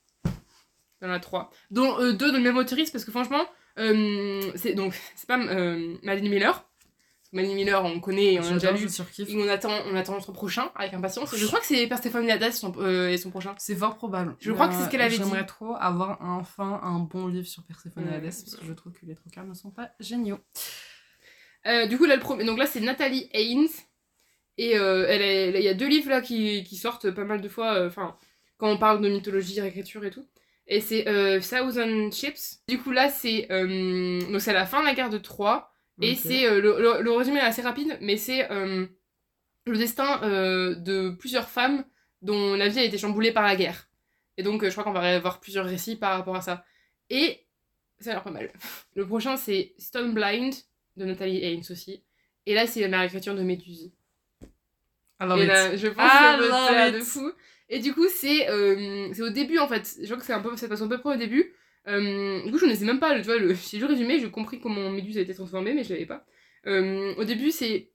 Il 1.01 1.07
y 1.07 1.11
en 1.11 1.13
a 1.13 1.19
trois. 1.19 1.49
Dont 1.71 1.99
euh, 1.99 2.13
deux 2.13 2.31
de 2.31 2.37
le 2.37 2.43
même 2.43 2.57
autrice, 2.57 2.91
parce 2.91 3.05
que 3.05 3.11
franchement, 3.11 3.45
euh, 3.77 4.41
c'est 4.55 4.73
donc, 4.73 4.93
c'est 5.15 5.27
pas 5.27 5.39
euh, 5.39 5.95
Madeleine 6.03 6.29
Miller. 6.29 6.65
Madeleine 7.31 7.55
Miller, 7.55 7.85
on 7.85 7.99
connaît, 7.99 8.39
on 8.39 8.43
a 8.43 8.53
déjà 8.53 8.71
lu. 8.71 8.87
Et 9.19 9.35
on 9.35 9.47
attend, 9.47 9.71
on 9.85 9.95
attend 9.95 10.19
son 10.19 10.33
prochain 10.33 10.71
avec 10.75 10.93
impatience. 10.95 11.35
Je 11.35 11.45
crois 11.45 11.59
que 11.59 11.65
c'est 11.67 11.85
Perséphone 11.85 12.29
Hadas 12.29 12.53
son, 12.53 12.73
euh, 12.79 13.09
et 13.09 13.17
son 13.17 13.29
prochain. 13.29 13.53
C'est 13.59 13.75
fort 13.75 13.97
probable. 13.97 14.35
Je 14.39 14.51
crois 14.51 14.67
que 14.67 14.73
c'est 14.73 14.83
ce 14.85 14.89
qu'elle 14.89 15.01
avait 15.01 15.11
dit. 15.11 15.23
J'aimerais 15.23 15.45
trop 15.45 15.75
avoir 15.79 16.17
enfin 16.21 16.81
un 16.83 16.99
bon 16.99 17.27
livre 17.27 17.47
sur 17.47 17.63
Perséphone 17.63 18.07
et. 18.11 18.15
Hadès, 18.15 18.29
parce 18.29 18.55
que 18.55 18.65
je 18.65 18.73
trouve 18.73 18.93
que 18.93 19.05
les 19.05 19.13
trucs 19.15 19.37
ne 19.37 19.53
sont 19.53 19.69
pas 19.69 19.91
géniaux. 19.99 20.39
Euh, 21.67 21.85
du 21.85 21.97
coup, 21.97 22.05
là, 22.05 22.15
le 22.15 22.21
premier. 22.21 22.45
Donc 22.45 22.57
là, 22.57 22.65
c'est 22.65 22.79
Nathalie 22.79 23.29
Haynes. 23.33 23.67
Et 24.57 24.77
euh, 24.77 25.53
il 25.55 25.61
y 25.63 25.69
a 25.69 25.73
deux 25.75 25.87
livres 25.87 26.09
là 26.09 26.21
qui, 26.21 26.63
qui 26.63 26.75
sortent 26.77 27.11
pas 27.11 27.23
mal 27.25 27.41
de 27.41 27.47
fois. 27.47 27.75
euh, 27.75 27.87
Enfin, 27.87 28.17
quand 28.57 28.69
on 28.71 28.77
parle 28.77 29.01
de 29.01 29.07
mythologie, 29.07 29.61
réécriture 29.61 30.03
et 30.03 30.09
tout. 30.11 30.25
Et 30.71 30.81
c'est 30.81 31.07
euh, 31.07 31.39
Thousand 31.41 32.11
Ships. 32.11 32.59
Du 32.67 32.77
coup, 32.79 32.91
là, 32.91 33.09
c'est. 33.09 33.51
euh, 33.51 34.21
donc, 34.31 34.39
c'est 34.39 34.51
à 34.51 34.53
la 34.53 34.65
fin 34.67 34.81
de 34.81 34.85
la 34.85 34.93
guerre 34.93 35.09
de 35.09 35.17
Troie. 35.17 35.73
Et 36.01 36.11
Ok. 36.11 36.17
c'est. 36.21 36.45
euh, 36.45 36.61
le, 36.61 36.79
le- 36.79 37.01
le 37.01 37.11
résumé 37.11 37.39
est 37.39 37.41
assez 37.41 37.61
rapide, 37.63 37.97
mais 38.01 38.17
c'est 38.17 38.49
euh, 38.51 38.85
le 39.65 39.77
destin 39.77 40.21
euh, 40.23 40.75
de 40.75 41.09
plusieurs 41.09 41.49
femmes 41.49 41.83
dont 42.21 42.53
la 42.55 42.67
vie 42.69 42.79
a 42.79 42.83
été 42.83 42.97
chamboulée 42.97 43.31
par 43.31 43.43
la 43.43 43.55
guerre. 43.55 43.87
Et 44.37 44.43
donc, 44.43 44.63
euh, 44.63 44.67
je 44.67 44.71
crois 44.71 44.83
qu'on 44.83 44.91
va 44.91 45.01
avoir 45.15 45.39
plusieurs 45.39 45.65
récits 45.65 45.95
par 45.95 46.15
rapport 46.17 46.35
à 46.35 46.41
ça. 46.41 46.63
Et 47.09 47.45
ça 47.99 48.11
a 48.11 48.13
l'air 48.13 48.23
pas 48.23 48.31
mal. 48.31 48.51
Le 48.95 49.07
prochain, 49.07 49.37
c'est 49.37 49.73
Stone 49.79 50.13
Blind 50.13 50.53
de 50.97 51.05
Nathalie 51.05 51.43
Haynes 51.43 51.63
aussi. 51.71 52.03
Et 52.45 52.53
là, 52.53 52.67
c'est 52.67 52.87
la 52.87 52.99
réécriture 52.99 53.33
de 53.35 53.41
Méduse. 53.43 53.91
I 55.21 55.25
love 55.25 55.39
et 55.39 55.43
it. 55.43 55.47
là, 55.47 55.75
je 55.75 55.87
pense 55.87 56.05
I 56.05 56.37
que 56.39 56.49
ça 56.49 56.71
va 56.71 56.85
love 56.85 56.95
it. 56.95 56.99
de 57.01 57.03
fou. 57.03 57.31
Et 57.69 57.79
du 57.79 57.93
coup, 57.93 58.07
c'est 58.09 58.49
euh, 58.49 59.13
au 59.19 59.29
début 59.29 59.59
en 59.59 59.67
fait. 59.67 59.97
Je 60.01 60.05
crois 60.05 60.17
que 60.17 60.25
c'est 60.25 60.33
un 60.33 60.41
peu, 60.41 60.55
ça 60.57 60.67
passe 60.67 60.81
un 60.81 60.87
peu 60.87 60.97
près 60.99 61.13
au 61.15 61.17
début. 61.17 61.53
Euh, 61.87 62.43
du 62.43 62.51
coup, 62.51 62.57
je 62.57 62.65
ne 62.65 62.73
sais 62.75 62.85
même 62.85 62.99
pas, 62.99 63.15
tu 63.15 63.21
vois, 63.25 63.37
le, 63.37 63.53
j'ai 63.71 63.77
le 63.79 63.85
résumé, 63.85 64.19
j'ai 64.19 64.29
compris 64.31 64.59
comment 64.59 64.89
Méduse 64.89 65.17
a 65.17 65.21
été 65.21 65.33
transformée, 65.33 65.73
mais 65.73 65.83
je 65.83 65.93
l'avais 65.93 66.05
pas. 66.05 66.25
Euh, 66.67 67.13
au 67.15 67.23
début, 67.23 67.51
c'est, 67.51 67.91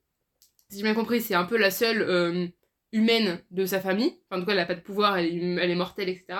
si 0.70 0.76
j'ai 0.78 0.82
bien 0.82 0.94
compris, 0.94 1.20
c'est 1.20 1.34
un 1.34 1.44
peu 1.44 1.56
la 1.56 1.70
seule 1.70 2.02
euh, 2.02 2.46
humaine 2.92 3.40
de 3.50 3.66
sa 3.66 3.80
famille. 3.80 4.14
Enfin, 4.30 4.36
en 4.38 4.40
tout 4.40 4.46
cas, 4.46 4.52
elle 4.52 4.58
n'a 4.58 4.66
pas 4.66 4.74
de 4.74 4.80
pouvoir, 4.80 5.18
elle 5.18 5.26
est, 5.26 5.62
elle 5.62 5.70
est 5.70 5.74
mortelle, 5.74 6.08
etc. 6.08 6.38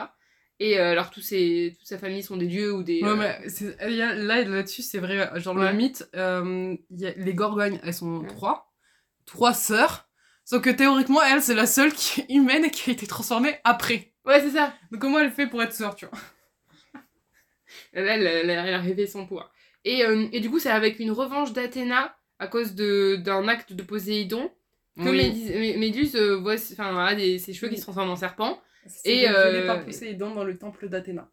Et 0.61 0.79
euh, 0.79 0.93
alors, 0.93 1.11
tous 1.11 1.21
ses, 1.21 1.75
toute 1.77 1.87
sa 1.89 1.99
famille 1.99 2.23
sont 2.23 2.37
des 2.37 2.47
dieux 2.47 2.73
ou 2.73 2.83
des. 2.85 3.03
Ouais, 3.03 3.09
euh, 3.11 3.73
mais 3.85 3.95
y 3.97 4.01
a- 4.03 4.15
là, 4.15 4.43
là-dessus, 4.45 4.83
c'est 4.83 4.99
vrai. 5.01 5.29
Genre, 5.41 5.57
Ouais. 5.57 5.71
le 5.73 5.77
mythe, 5.77 6.09
euh, 6.15 6.77
y 6.91 7.07
a- 7.07 7.13
les 7.17 7.35
Gorgognes, 7.35 7.81
elles 7.83 7.93
sont 7.95 8.19
Ouais. 8.21 8.29
trois. 8.29 8.73
Trois 9.27 9.53
sœurs. 9.53 10.09
Sauf 10.45 10.63
que 10.63 10.71
théoriquement, 10.71 11.23
elle, 11.23 11.41
c'est 11.43 11.55
la 11.55 11.67
seule 11.67 11.93
qui 11.93 12.21
est 12.21 12.27
humaine 12.35 12.65
et 12.65 12.71
qui 12.71 12.91
a 12.91 12.93
été 12.93 13.07
transformée 13.07 13.57
après. 13.65 14.13
Ouais, 14.27 14.41
c'est 14.41 14.51
ça. 14.51 14.75
Donc, 14.91 15.01
comment 15.01 15.19
elle 15.19 15.31
fait 15.31 15.47
pour 15.47 15.63
être 15.63 15.73
sœur, 15.73 15.95
tu 15.97 16.07
vois? 16.07 16.19
Là, 17.95 18.15
elle, 18.17 18.27
elle, 18.27 18.51
elle 18.51 18.75
a 18.75 18.79
révélé 18.79 19.07
son 19.07 19.27
pouvoir. 19.27 19.53
Et, 19.85 20.05
euh, 20.05 20.27
et 20.33 20.41
du 20.41 20.51
coup, 20.51 20.59
c'est 20.59 20.71
avec 20.71 20.99
une 21.01 21.11
revanche 21.11 21.53
d'Athéna 21.53 22.17
à 22.39 22.47
cause 22.47 22.75
d'un 22.75 23.49
acte 23.49 23.73
de 23.73 23.83
Poséidon 23.83 24.51
que 24.97 25.09
Oui. 25.09 25.17
Méduse, 25.17 25.51
Mé- 25.51 25.79
Méduse, 25.79 26.17
euh, 26.17 26.37
voit 26.37 26.55
enfin, 26.55 26.97
a 27.05 27.15
des, 27.15 27.39
ses 27.39 27.53
cheveux 27.53 27.69
qui 27.71 27.77
se 27.79 27.83
transforment 27.83 28.11
en 28.11 28.17
serpent. 28.17 28.61
Et, 29.05 29.29
euh, 29.29 29.67
par 29.67 29.85
Poséidon 29.85 30.35
dans 30.35 30.45
le 30.45 30.57
temple 30.59 30.89
d'Athéna. 30.89 31.29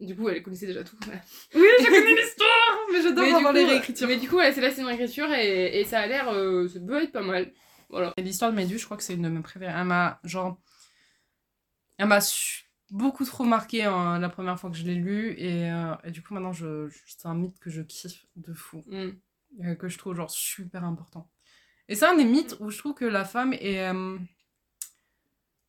Du 0.00 0.16
coup, 0.16 0.28
elle 0.28 0.42
connaissait 0.42 0.66
déjà 0.66 0.82
tout. 0.84 0.96
Oui, 1.54 1.66
j'ai 1.78 1.86
connu 1.86 2.16
l'histoire 2.16 2.78
Mais 2.92 3.00
j'adore 3.02 3.24
avoir 3.36 3.52
les 3.52 3.64
réécritures. 3.64 4.08
Mais 4.08 4.16
du 4.16 4.28
coup, 4.28 4.36
ouais, 4.36 4.52
c'est 4.52 4.60
là, 4.60 4.70
c'est 4.70 4.80
une 4.80 4.86
réécriture 4.88 5.32
et, 5.32 5.80
et 5.80 5.84
ça 5.84 6.00
a 6.00 6.06
l'air. 6.06 6.28
euh, 6.30 6.66
ça 6.68 6.80
peut 6.80 7.02
être 7.02 7.12
pas 7.12 7.22
mal. 7.22 7.52
Voilà. 7.94 8.12
Et 8.16 8.22
L'histoire 8.22 8.50
de 8.50 8.56
Méduse, 8.56 8.80
je 8.80 8.84
crois 8.84 8.96
que 8.96 9.02
c'est 9.02 9.14
une 9.14 9.22
de 9.22 9.28
mes 9.28 9.40
préférées. 9.40 9.72
Elle 9.76 9.84
m'a, 9.86 10.20
genre... 10.24 10.58
Elle 11.98 12.08
m'a 12.08 12.18
beaucoup 12.90 13.24
trop 13.24 13.44
marqué 13.44 13.84
hein, 13.84 14.18
la 14.18 14.28
première 14.28 14.58
fois 14.58 14.70
que 14.70 14.76
je 14.76 14.84
l'ai 14.84 14.94
lu. 14.96 15.34
Et, 15.38 15.70
euh, 15.70 15.94
et 16.04 16.10
du 16.10 16.22
coup, 16.22 16.34
maintenant, 16.34 16.52
je, 16.52 16.88
je- 16.88 16.98
c'est 17.06 17.26
un 17.26 17.34
mythe 17.34 17.58
que 17.58 17.70
je 17.70 17.82
kiffe 17.82 18.26
de 18.36 18.52
fou. 18.52 18.82
Mm. 18.88 19.76
que 19.76 19.88
je 19.88 19.98
trouve 19.98 20.16
genre 20.16 20.30
super 20.30 20.84
important. 20.84 21.30
Et 21.88 21.94
c'est 21.94 22.06
un 22.06 22.16
des 22.16 22.24
mythes 22.24 22.56
où 22.60 22.70
je 22.70 22.78
trouve 22.78 22.94
que 22.94 23.04
la 23.04 23.24
femme 23.24 23.52
est 23.52 23.88
euh, 23.88 24.18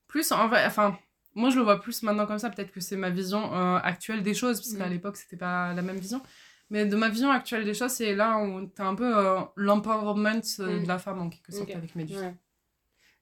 plus 0.07 0.31
en 0.31 0.47
vrai, 0.47 0.65
enfin 0.65 0.97
moi 1.33 1.49
je 1.49 1.57
le 1.57 1.63
vois 1.63 1.81
plus 1.81 2.01
maintenant 2.03 2.25
comme 2.25 2.39
ça, 2.39 2.49
peut-être 2.49 2.71
que 2.71 2.79
c'est 2.79 2.95
ma 2.95 3.09
vision 3.09 3.53
euh, 3.53 3.77
actuelle 3.83 4.23
des 4.23 4.33
choses, 4.33 4.59
parce 4.61 4.73
qu'à 4.73 4.87
Mm. 4.87 4.91
l'époque 4.91 5.17
c'était 5.17 5.37
pas 5.37 5.73
la 5.73 5.81
même 5.81 5.97
vision. 5.97 6.21
Mais 6.69 6.85
de 6.85 6.95
ma 6.95 7.09
vision 7.09 7.29
actuelle 7.31 7.63
des 7.65 7.73
choses, 7.73 7.91
c'est 7.91 8.15
là 8.15 8.39
où 8.39 8.65
t'as 8.67 8.85
un 8.87 8.95
peu 8.95 9.15
euh, 9.17 9.39
l'empowerment 9.55 10.41
euh, 10.59 10.79
Mm. 10.79 10.83
de 10.83 10.87
la 10.87 10.97
femme 10.97 11.19
en 11.21 11.29
quelque 11.29 11.51
sorte 11.51 11.69
avec 11.75 11.95
Méduse. 11.95 12.17
Ouais. 12.17 12.33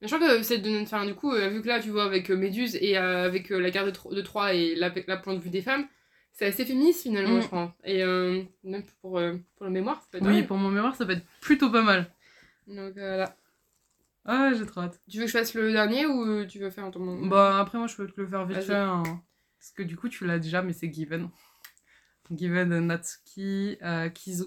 Mais 0.01 0.07
je 0.07 0.15
crois 0.15 0.27
que 0.27 0.43
c'est 0.43 0.57
de 0.59 0.81
enfin, 0.81 1.05
du 1.05 1.15
coup, 1.15 1.31
euh, 1.33 1.49
vu 1.49 1.61
que 1.61 1.67
là, 1.67 1.79
tu 1.79 1.89
vois, 1.89 2.03
avec 2.05 2.29
euh, 2.29 2.35
Méduse 2.37 2.75
et 2.81 2.97
euh, 2.97 3.25
avec 3.25 3.51
euh, 3.51 3.59
la 3.59 3.69
guerre 3.71 3.85
de, 3.85 3.91
Tro- 3.91 4.13
de 4.13 4.21
Troie 4.21 4.53
et 4.53 4.75
la, 4.75 4.91
la 5.07 5.17
point 5.17 5.33
de 5.33 5.39
vue 5.39 5.49
des 5.49 5.61
femmes, 5.61 5.87
c'est 6.33 6.45
assez 6.45 6.65
féministe 6.65 7.03
finalement, 7.03 7.37
Mm. 7.37 7.41
je 7.41 7.47
crois. 7.47 7.75
Et 7.83 8.03
euh, 8.03 8.43
même 8.63 8.83
pour, 9.01 9.17
euh, 9.19 9.35
pour 9.55 9.65
le 9.65 9.71
mémoire, 9.71 10.01
ça 10.01 10.07
peut 10.11 10.17
être 10.19 10.25
Oui, 10.25 10.33
vrai. 10.37 10.47
pour 10.47 10.57
mon 10.57 10.69
mémoire, 10.71 10.95
ça 10.95 11.05
peut 11.05 11.13
être 11.13 11.25
plutôt 11.41 11.69
pas 11.69 11.83
mal. 11.83 12.11
Donc 12.67 12.97
euh, 12.97 13.15
voilà. 13.15 13.35
Ah, 14.25 14.51
j'ai 14.57 14.65
trop 14.65 14.81
hâte. 14.81 15.01
Tu 15.09 15.17
veux 15.17 15.23
que 15.25 15.31
je 15.31 15.37
fasse 15.37 15.53
le 15.53 15.71
dernier 15.71 16.05
ou 16.05 16.45
tu 16.45 16.59
veux 16.59 16.69
faire 16.69 16.89
ton 16.91 16.99
moment? 16.99 17.27
Bah, 17.27 17.59
après, 17.59 17.77
moi, 17.77 17.87
je 17.87 17.95
peux 17.95 18.07
te 18.07 18.19
le 18.21 18.27
faire 18.27 18.45
vite 18.45 18.63
fait. 18.63 18.73
hein. 18.75 19.03
Parce 19.59 19.71
que 19.71 19.83
du 19.83 19.95
coup, 19.97 20.09
tu 20.09 20.25
l'as 20.25 20.39
déjà, 20.39 20.61
mais 20.61 20.73
c'est 20.73 20.91
Given. 20.93 21.29
Given 22.32 22.80
Natsuki 22.88 23.78
euh, 23.82 24.09
Kizu. 24.09 24.45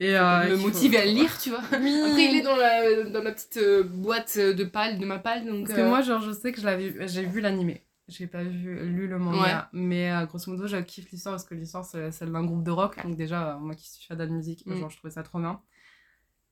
Et 0.00 0.12
me 0.12 0.46
qu'il 0.48 0.56
faut- 0.58 0.62
motiver 0.68 0.98
à 0.98 1.04
le 1.04 1.12
lire, 1.12 1.38
tu 1.38 1.50
vois. 1.50 1.62
Oui. 1.80 2.02
Après, 2.06 2.24
il 2.24 2.36
est 2.36 2.42
dans 2.42 2.56
la, 2.56 3.04
dans 3.04 3.22
la 3.22 3.32
petite 3.32 3.56
euh, 3.58 3.84
boîte 3.84 4.36
de 4.38 4.64
pâle, 4.64 4.98
de 4.98 5.06
ma 5.06 5.18
pâle, 5.18 5.46
donc... 5.46 5.66
Parce 5.66 5.78
que 5.78 5.84
euh, 5.84 5.88
moi, 5.88 6.00
genre, 6.02 6.20
je 6.20 6.32
sais 6.32 6.52
que 6.52 6.60
je 6.60 6.66
l'avais, 6.66 7.06
j'ai 7.08 7.24
vu 7.24 7.40
l'animé. 7.40 7.86
J'ai 8.08 8.26
pas 8.26 8.42
vu, 8.42 8.84
lu 8.90 9.06
le 9.08 9.18
manga, 9.18 9.70
mais 9.72 10.10
euh, 10.12 10.26
grosso 10.26 10.50
modo, 10.50 10.66
je 10.66 10.76
kiffe 10.76 11.10
l'histoire 11.10 11.34
parce 11.36 11.44
que 11.44 11.54
l'histoire, 11.54 11.86
c'est 11.86 12.10
celle 12.10 12.32
d'un 12.32 12.44
groupe 12.44 12.62
de 12.62 12.70
rock. 12.70 13.02
Donc, 13.02 13.16
déjà, 13.16 13.54
euh, 13.54 13.58
moi 13.58 13.74
qui 13.74 13.88
suis 13.90 14.04
fan 14.04 14.18
de 14.18 14.26
musique, 14.26 14.66
Mm. 14.66 14.76
genre, 14.76 14.90
je 14.90 14.96
trouvais 14.98 15.12
ça 15.14 15.22
trop 15.22 15.38
bien. 15.38 15.62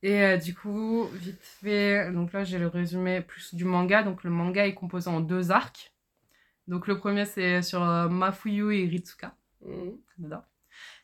Et 0.03 0.23
euh, 0.23 0.37
du 0.39 0.55
coup, 0.55 1.05
vite 1.13 1.43
fait, 1.43 2.11
donc 2.13 2.33
là, 2.33 2.43
j'ai 2.45 2.59
le 2.59 2.69
résumé 2.69 3.21
plus 3.21 3.55
du 3.55 3.65
manga. 3.67 4.03
Donc, 4.03 4.25
le 4.25 4.31
manga 4.31 4.67
est 4.67 4.73
composé 4.75 5.11
en 5.11 5.21
deux 5.21 5.51
arcs. 5.51 5.93
Donc, 6.69 6.87
le 6.87 6.97
premier, 6.97 7.27
c'est 7.27 7.61
sur 7.61 7.83
euh, 7.83 8.09
Mafuyu 8.09 8.73
et 8.75 8.87
Ritsuka. 8.87 9.37
Canada, 10.17 10.49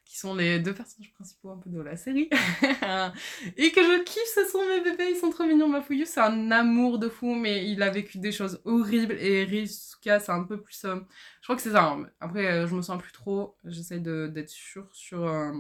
qui 0.04 0.18
sont 0.18 0.34
les 0.34 0.58
deux 0.60 0.74
personnages 0.74 1.12
principaux 1.14 1.50
un 1.50 1.58
peu 1.58 1.70
de 1.70 1.80
la 1.80 1.96
série. 1.96 2.30
et 3.56 3.70
que 3.72 3.82
je 3.82 4.02
kiffe, 4.04 4.22
ce 4.34 4.44
sont 4.46 4.64
mes 4.66 4.80
bébés, 4.80 5.10
ils 5.10 5.16
sont 5.16 5.30
trop 5.30 5.44
mignons. 5.44 5.68
Mafuyu, 5.68 6.06
c'est 6.06 6.20
un 6.20 6.50
amour 6.50 6.98
de 6.98 7.08
fou, 7.08 7.34
mais 7.34 7.70
il 7.70 7.82
a 7.82 7.90
vécu 7.90 8.18
des 8.18 8.32
choses 8.32 8.60
horribles. 8.64 9.16
Et 9.20 9.44
Rizuka, 9.44 10.20
c'est 10.20 10.32
un 10.32 10.44
peu 10.44 10.60
plus. 10.60 10.84
euh, 10.84 10.96
Je 11.40 11.46
crois 11.46 11.56
que 11.56 11.62
c'est 11.62 11.72
ça. 11.72 11.84
hein. 11.84 12.06
Après, 12.20 12.46
euh, 12.46 12.66
je 12.66 12.74
me 12.74 12.82
sens 12.82 13.00
plus 13.00 13.12
trop. 13.12 13.56
J'essaie 13.64 14.00
de- 14.00 14.28
d'être 14.32 14.50
sûre 14.50 14.88
sur. 14.94 15.24
euh, 15.26 15.52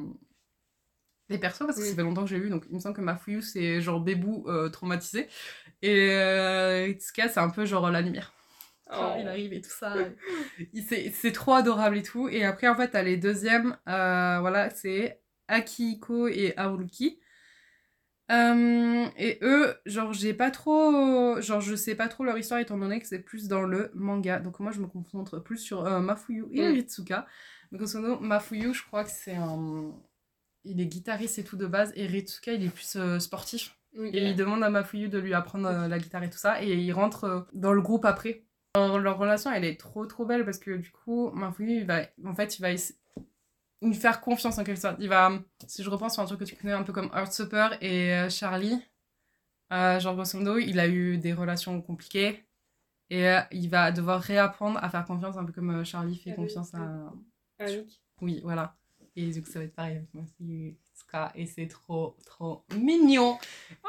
Les 1.28 1.38
persos, 1.38 1.66
parce 1.66 1.76
que 1.76 1.82
Oui. 1.82 1.90
ça 1.90 1.94
fait 1.96 2.02
longtemps 2.02 2.22
que 2.24 2.30
j'ai 2.30 2.38
vu, 2.38 2.48
donc 2.48 2.64
il 2.70 2.74
me 2.74 2.80
semble 2.80 2.96
que 2.96 3.02
Mafuyu 3.02 3.42
c'est 3.42 3.82
genre 3.82 4.00
bébou 4.00 4.44
euh, 4.48 4.70
traumatisé. 4.70 5.28
Et 5.82 6.10
euh, 6.12 6.94
c'est 6.98 7.38
un 7.38 7.50
peu 7.50 7.66
genre 7.66 7.90
la 7.90 8.00
lumière. 8.00 8.32
Quand 8.90 9.14
Oh. 9.16 9.18
il 9.20 9.28
arrive 9.28 9.52
et 9.52 9.60
tout 9.60 9.70
ça. 9.70 9.94
C'est 11.12 11.32
trop 11.32 11.52
adorable 11.54 11.98
et 11.98 12.02
tout. 12.02 12.28
Et 12.28 12.44
après, 12.44 12.68
en 12.68 12.74
fait, 12.74 12.88
t'as 12.88 13.02
les 13.02 13.16
deuxièmes, 13.16 13.76
euh, 13.88 14.38
voilà, 14.40 14.70
c'est 14.70 15.20
Akihiko 15.48 16.28
et 16.28 16.54
Haruki. 16.56 17.20
Euh, 18.30 19.06
et 19.16 19.38
eux, 19.42 19.74
genre, 19.86 20.12
j'ai 20.12 20.34
pas 20.34 20.50
trop. 20.50 21.40
Genre, 21.40 21.60
je 21.60 21.74
sais 21.74 21.94
pas 21.94 22.08
trop 22.08 22.24
leur 22.24 22.36
histoire 22.36 22.60
étant 22.60 22.76
donné 22.76 23.00
que 23.00 23.06
c'est 23.06 23.20
plus 23.20 23.48
dans 23.48 23.62
le 23.62 23.90
manga. 23.94 24.38
Donc, 24.38 24.60
moi, 24.60 24.70
je 24.70 24.80
me 24.80 24.86
concentre 24.86 25.38
plus 25.38 25.56
sur 25.58 25.86
euh, 25.86 26.00
Mafuyu 26.00 26.44
et 26.52 26.68
Mm. 26.68 26.72
Ritsuka. 26.74 27.26
Mais 27.72 27.78
modo, 27.78 28.18
Mafuyu, 28.20 28.74
je 28.74 28.84
crois 28.86 29.04
que 29.04 29.10
c'est 29.10 29.34
un. 29.34 29.92
Il 30.64 30.80
est 30.80 30.86
guitariste 30.86 31.38
et 31.38 31.44
tout 31.44 31.56
de 31.56 31.66
base. 31.66 31.92
Et 31.96 32.06
Ritsuka, 32.06 32.52
il 32.52 32.64
est 32.64 32.68
plus 32.68 32.96
euh, 32.96 33.18
sportif. 33.18 33.74
Et 33.94 34.28
il 34.28 34.36
demande 34.36 34.62
à 34.62 34.68
Mafuyu 34.68 35.08
de 35.08 35.18
lui 35.18 35.32
apprendre 35.32 35.88
la 35.88 35.98
guitare 35.98 36.22
et 36.22 36.30
tout 36.30 36.38
ça. 36.38 36.62
Et 36.62 36.74
il 36.74 36.92
rentre 36.92 37.48
dans 37.54 37.72
le 37.72 37.80
groupe 37.80 38.04
après. 38.04 38.44
Leur, 38.76 38.98
leur 38.98 39.18
relation, 39.18 39.50
elle 39.52 39.64
est 39.64 39.78
trop 39.78 40.06
trop 40.06 40.24
belle 40.24 40.44
parce 40.44 40.58
que 40.58 40.76
du 40.76 40.90
coup, 40.90 41.32
il 41.58 41.86
va, 41.86 42.02
en 42.24 42.34
fait, 42.34 42.58
il 42.58 42.62
va 42.62 42.68
lui 43.82 43.94
faire 43.94 44.20
confiance 44.20 44.58
en 44.58 44.64
quelque 44.64 44.80
sorte. 44.80 44.96
Il 45.00 45.08
va, 45.08 45.32
si 45.66 45.82
je 45.82 45.90
repense 45.90 46.14
sur 46.14 46.22
un 46.22 46.26
truc 46.26 46.40
que 46.40 46.44
tu 46.44 46.54
connais 46.56 46.72
un 46.72 46.82
peu 46.82 46.92
comme 46.92 47.10
Heartstopper 47.14 47.70
et 47.80 48.12
euh, 48.14 48.30
Charlie, 48.30 48.80
euh, 49.72 49.98
genre 50.00 50.14
grosso 50.14 50.38
modo, 50.38 50.58
il 50.58 50.78
a 50.80 50.88
eu 50.88 51.18
des 51.18 51.32
relations 51.32 51.80
compliquées. 51.80 52.44
Et 53.10 53.26
euh, 53.26 53.40
il 53.52 53.70
va 53.70 53.90
devoir 53.90 54.20
réapprendre 54.20 54.78
à 54.82 54.90
faire 54.90 55.04
confiance 55.06 55.36
un 55.38 55.44
peu 55.44 55.52
comme 55.52 55.70
euh, 55.70 55.84
Charlie 55.84 56.16
fait 56.18 56.32
Ah 56.32 56.36
confiance 56.36 56.70
oui. 56.74 56.80
à, 56.80 57.64
Annick. 57.64 58.02
oui, 58.20 58.40
voilà. 58.42 58.76
Et 59.16 59.30
coup, 59.42 59.50
ça 59.50 59.60
va 59.60 59.64
être 59.64 59.74
pareil 59.74 59.96
avec 59.96 60.12
moi 60.14 60.24
Et 61.34 61.46
c'est 61.46 61.66
trop, 61.66 62.16
trop 62.26 62.64
mignon. 62.76 63.38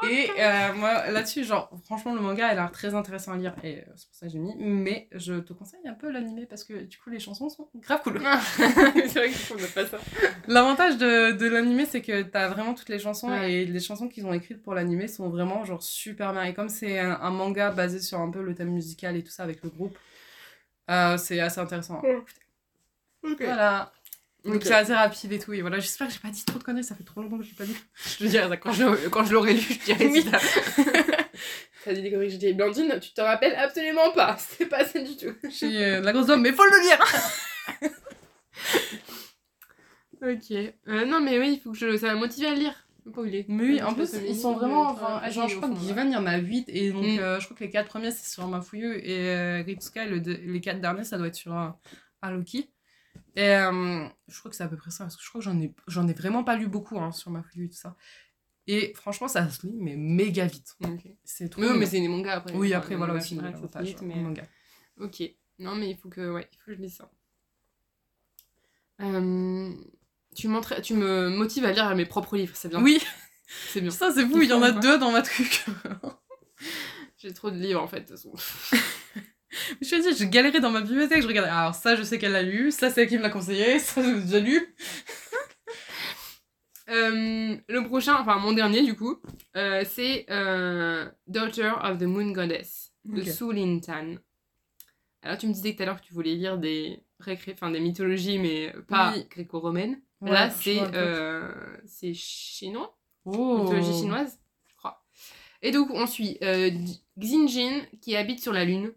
Et 0.08 0.30
euh, 0.38 0.72
moi, 0.74 1.10
là-dessus, 1.10 1.44
genre, 1.44 1.70
franchement, 1.84 2.14
le 2.14 2.20
manga, 2.20 2.46
elle 2.50 2.58
a 2.58 2.62
l'air 2.62 2.72
très 2.72 2.94
intéressant 2.94 3.32
à 3.32 3.36
lire. 3.36 3.54
Et 3.62 3.78
euh, 3.78 3.84
c'est 3.94 4.06
pour 4.06 4.14
ça 4.16 4.26
que 4.26 4.32
j'ai 4.32 4.38
mis. 4.38 4.54
Mais 4.56 5.08
je 5.12 5.34
te 5.34 5.52
conseille 5.52 5.86
un 5.86 5.94
peu 5.94 6.10
l'animé 6.10 6.46
parce 6.46 6.64
que 6.64 6.84
du 6.84 6.98
coup, 6.98 7.10
les 7.10 7.20
chansons 7.20 7.48
sont 7.48 7.68
grave 7.76 8.02
cool. 8.02 8.20
c'est 8.56 9.08
vrai 9.08 9.30
qu'on 9.30 9.56
pas 9.74 9.86
ça. 9.86 9.98
L'avantage 10.48 10.96
de, 10.96 11.32
de 11.32 11.46
l'animé, 11.46 11.84
c'est 11.84 12.00
que 12.02 12.22
t'as 12.22 12.48
vraiment 12.48 12.74
toutes 12.74 12.88
les 12.88 12.98
chansons. 12.98 13.28
Ouais. 13.28 13.52
Et 13.52 13.66
les 13.66 13.80
chansons 13.80 14.08
qu'ils 14.08 14.26
ont 14.26 14.32
écrites 14.32 14.62
pour 14.62 14.74
l'animé 14.74 15.06
sont 15.06 15.28
vraiment, 15.28 15.64
genre, 15.64 15.82
super 15.82 16.32
bien. 16.32 16.44
Et 16.44 16.54
comme 16.54 16.68
c'est 16.70 16.98
un, 16.98 17.20
un 17.20 17.30
manga 17.30 17.70
basé 17.70 18.00
sur 18.00 18.18
un 18.20 18.30
peu 18.30 18.42
le 18.42 18.54
thème 18.54 18.70
musical 18.70 19.16
et 19.16 19.22
tout 19.22 19.32
ça 19.32 19.42
avec 19.42 19.62
le 19.62 19.68
groupe, 19.68 19.96
euh, 20.90 21.16
c'est 21.18 21.40
assez 21.40 21.60
intéressant. 21.60 22.00
Ok. 23.22 23.42
Voilà. 23.42 23.92
Donc 24.44 24.54
Ok. 24.56 24.62
c'est 24.64 24.74
assez 24.74 24.94
rapide 24.94 25.32
et 25.32 25.38
tout. 25.38 25.52
Et 25.52 25.60
voilà, 25.60 25.78
j'espère 25.80 26.06
que 26.08 26.12
j'ai 26.14 26.18
pas 26.18 26.30
dit 26.30 26.44
trop 26.44 26.58
de 26.58 26.64
conneries, 26.64 26.84
ça 26.84 26.94
fait 26.94 27.04
trop 27.04 27.20
longtemps 27.22 27.38
que 27.38 27.44
j'ai 27.44 27.54
pas 27.54 27.64
dit. 27.66 27.76
Je 28.20 28.26
dirais 28.26 28.48
ça 28.48 28.56
quand 28.56 28.72
je, 28.72 29.08
quand 29.08 29.24
je 29.24 29.32
l'aurais 29.34 29.52
lu, 29.54 29.60
je 29.60 29.84
dirais 29.84 30.06
Oui. 30.06 30.22
ça. 30.22 30.38
T'as 31.84 31.92
dit 31.94 32.02
des 32.02 32.10
conneries 32.10 32.26
que 32.28 32.32
j'ai 32.32 32.38
dit. 32.38 32.52
Blandine, 32.54 32.98
tu 33.00 33.12
te 33.12 33.20
rappelles 33.20 33.54
absolument 33.56 34.10
pas. 34.12 34.36
C'est 34.58 34.66
pas 34.66 34.84
ça 34.84 34.98
du 35.00 35.16
tout. 35.16 35.34
J'ai 35.50 35.84
euh, 35.84 36.00
la 36.00 36.12
grosse 36.12 36.26
dame, 36.26 36.40
mais 36.42 36.52
faut 36.52 36.64
le 36.64 36.82
lire 36.82 36.98
Ok. 40.22 40.50
Euh, 40.88 41.06
non, 41.06 41.20
mais 41.20 41.38
oui, 41.38 41.54
il 41.54 41.60
faut 41.60 41.72
que 41.72 41.78
je. 41.78 41.96
Ça 41.96 42.08
m'a 42.08 42.14
motivé 42.14 42.46
à 42.48 42.50
le 42.54 42.58
lire. 42.60 42.74
Pas 43.14 43.22
oublier. 43.22 43.46
Mais 43.48 43.64
oui, 43.64 43.82
en 43.82 43.94
plus, 43.94 44.10
ils 44.28 44.36
sont 44.36 44.52
vraiment. 44.54 44.92
mais, 44.92 45.00
Enfin, 45.00 45.22
euh, 45.24 45.30
genre, 45.30 45.48
je 45.48 45.56
crois 45.56 45.68
que 45.68 45.74
il 45.74 46.12
y 46.12 46.16
en 46.16 46.26
a 46.26 46.36
8, 46.36 46.68
et 46.68 46.92
donc 46.92 47.04
Mm. 47.04 47.18
euh, 47.18 47.40
je 47.40 47.46
crois 47.46 47.56
que 47.56 47.64
les 47.64 47.70
4 47.70 47.88
premiers, 47.88 48.10
c'est 48.10 48.30
sur 48.30 48.46
Mafuyu, 48.46 48.98
et 49.02 49.30
euh, 49.30 49.62
Ritsuka, 49.66 50.04
et 50.04 50.08
le 50.08 50.18
les 50.18 50.60
4 50.60 50.80
derniers, 50.80 51.04
ça 51.04 51.16
doit 51.16 51.28
être 51.28 51.34
sur 51.34 51.56
euh, 51.58 51.68
Haruki. 52.20 52.70
Et 53.36 53.54
euh, 53.54 54.06
je 54.28 54.38
crois 54.38 54.50
que 54.50 54.56
c'est 54.56 54.64
à 54.64 54.68
peu 54.68 54.76
près 54.76 54.90
ça, 54.90 55.04
parce 55.04 55.16
que 55.16 55.22
je 55.22 55.28
crois 55.28 55.40
que 55.40 55.44
j'en 55.44 55.60
ai, 55.60 55.72
j'en 55.86 56.06
ai 56.08 56.12
vraiment 56.12 56.42
pas 56.44 56.56
lu 56.56 56.66
beaucoup 56.66 56.98
hein, 56.98 57.12
sur 57.12 57.30
Mafuyu 57.30 57.66
et 57.66 57.68
tout 57.68 57.76
ça. 57.76 57.96
Et 58.66 58.92
franchement, 58.94 59.28
ça 59.28 59.48
se 59.50 59.66
lit, 59.66 59.76
mais 59.78 59.96
méga 59.96 60.46
vite. 60.46 60.76
C'est 61.24 61.48
trop. 61.48 61.60
Mais, 61.62 61.68
oui, 61.70 61.78
mais 61.78 61.86
c'est 61.86 62.00
des 62.00 62.08
mangas 62.08 62.34
après. 62.36 62.54
Oui, 62.54 62.68
Enfin, 62.68 62.78
après, 62.78 62.96
voilà 62.96 63.14
aussi, 63.14 63.30
c'est 63.30 63.40
vrai, 63.40 63.50
ça 63.50 63.56
se 63.56 63.62
l'avantage, 63.62 63.86
lit, 63.86 63.96
hein, 63.96 64.04
mais- 64.04 64.16
manga. 64.16 64.42
Ok. 64.98 65.22
Non, 65.58 65.74
mais 65.74 65.90
il 65.90 65.96
faut 65.96 66.08
que, 66.08 66.32
ouais, 66.32 66.48
il 66.52 66.56
faut 66.58 66.66
que 66.66 66.74
je 66.76 66.80
lise 66.80 66.96
ça. 66.96 67.10
Euh, 69.00 69.72
tu, 70.36 70.48
tu 70.82 70.94
me 70.94 71.28
motives 71.30 71.64
à 71.64 71.72
lire 71.72 71.94
mes 71.96 72.06
propres 72.06 72.36
livres, 72.36 72.54
c'est 72.54 72.68
bien. 72.68 72.82
Oui, 72.82 73.02
c'est 73.68 73.80
bien. 73.80 73.90
ça 73.90 74.12
c'est 74.12 74.26
fou, 74.26 74.42
il 74.42 74.48
y 74.50 74.52
en 74.52 74.62
a 74.62 74.70
deux 74.80 74.98
dans 74.98 75.10
ma 75.10 75.22
truc. 75.22 75.64
J'ai 77.16 77.32
trop 77.32 77.50
de 77.50 77.56
livres 77.56 77.82
en 77.82 77.88
fait. 77.88 78.00
de 78.00 78.06
toute 78.06 78.16
façon. 78.16 78.32
Je 79.80 79.88
te 79.90 80.08
dis, 80.10 80.16
je 80.16 80.24
galérais 80.28 80.60
dans 80.60 80.70
ma 80.70 80.80
bibliothèque, 80.80 81.22
je 81.22 81.26
regardais. 81.28 81.50
Alors, 81.50 81.74
ça, 81.74 81.96
je 81.96 82.02
sais 82.02 82.18
qu'elle 82.18 82.32
l'a 82.32 82.42
lu, 82.42 82.70
ça, 82.70 82.90
c'est 82.90 83.02
elle 83.02 83.08
qui 83.08 83.16
me 83.18 83.22
l'a 83.22 83.30
conseillé, 83.30 83.78
ça, 83.80 84.02
j'ai 84.02 84.20
déjà 84.20 84.40
lu. 84.40 84.74
Euh, 86.88 87.56
le 87.68 87.84
prochain, 87.84 88.16
enfin 88.20 88.38
mon 88.38 88.52
dernier 88.52 88.82
du 88.82 88.96
coup, 88.96 89.20
euh, 89.56 89.84
c'est 89.88 90.26
euh, 90.28 91.08
Daughter 91.28 91.70
of 91.84 91.98
the 91.98 92.02
Moon 92.02 92.32
Goddess 92.32 92.92
de 93.04 93.20
Ok. 93.22 93.28
Su 93.28 93.52
Lin 93.52 93.78
Tan. 93.78 94.16
Alors 95.22 95.38
tu 95.38 95.46
me 95.46 95.52
disais 95.52 95.76
tout 95.76 95.84
à 95.84 95.86
l'heure 95.86 96.00
que 96.00 96.06
tu 96.06 96.12
voulais 96.14 96.34
lire 96.34 96.58
des 96.58 97.04
récré... 97.20 97.52
enfin, 97.54 97.70
des 97.70 97.78
mythologies 97.78 98.40
mais 98.40 98.74
pas 98.88 99.12
Oui. 99.14 99.24
gréco-romaines. 99.30 100.00
Ouais, 100.20 100.32
Là 100.32 100.48
je 100.48 100.54
c'est 100.62 100.80
c'est 101.86 102.14
chinois, 102.14 102.98
Oh. 103.24 103.62
mythologie 103.62 103.92
chinoise, 104.00 104.40
je 104.66 104.74
crois. 104.74 105.04
Et 105.62 105.70
donc 105.70 105.90
on 105.92 106.08
suit 106.08 106.38
Xinjin 107.18 107.82
qui 108.00 108.16
habite 108.16 108.40
sur 108.42 108.52
la 108.52 108.64
lune. 108.64 108.92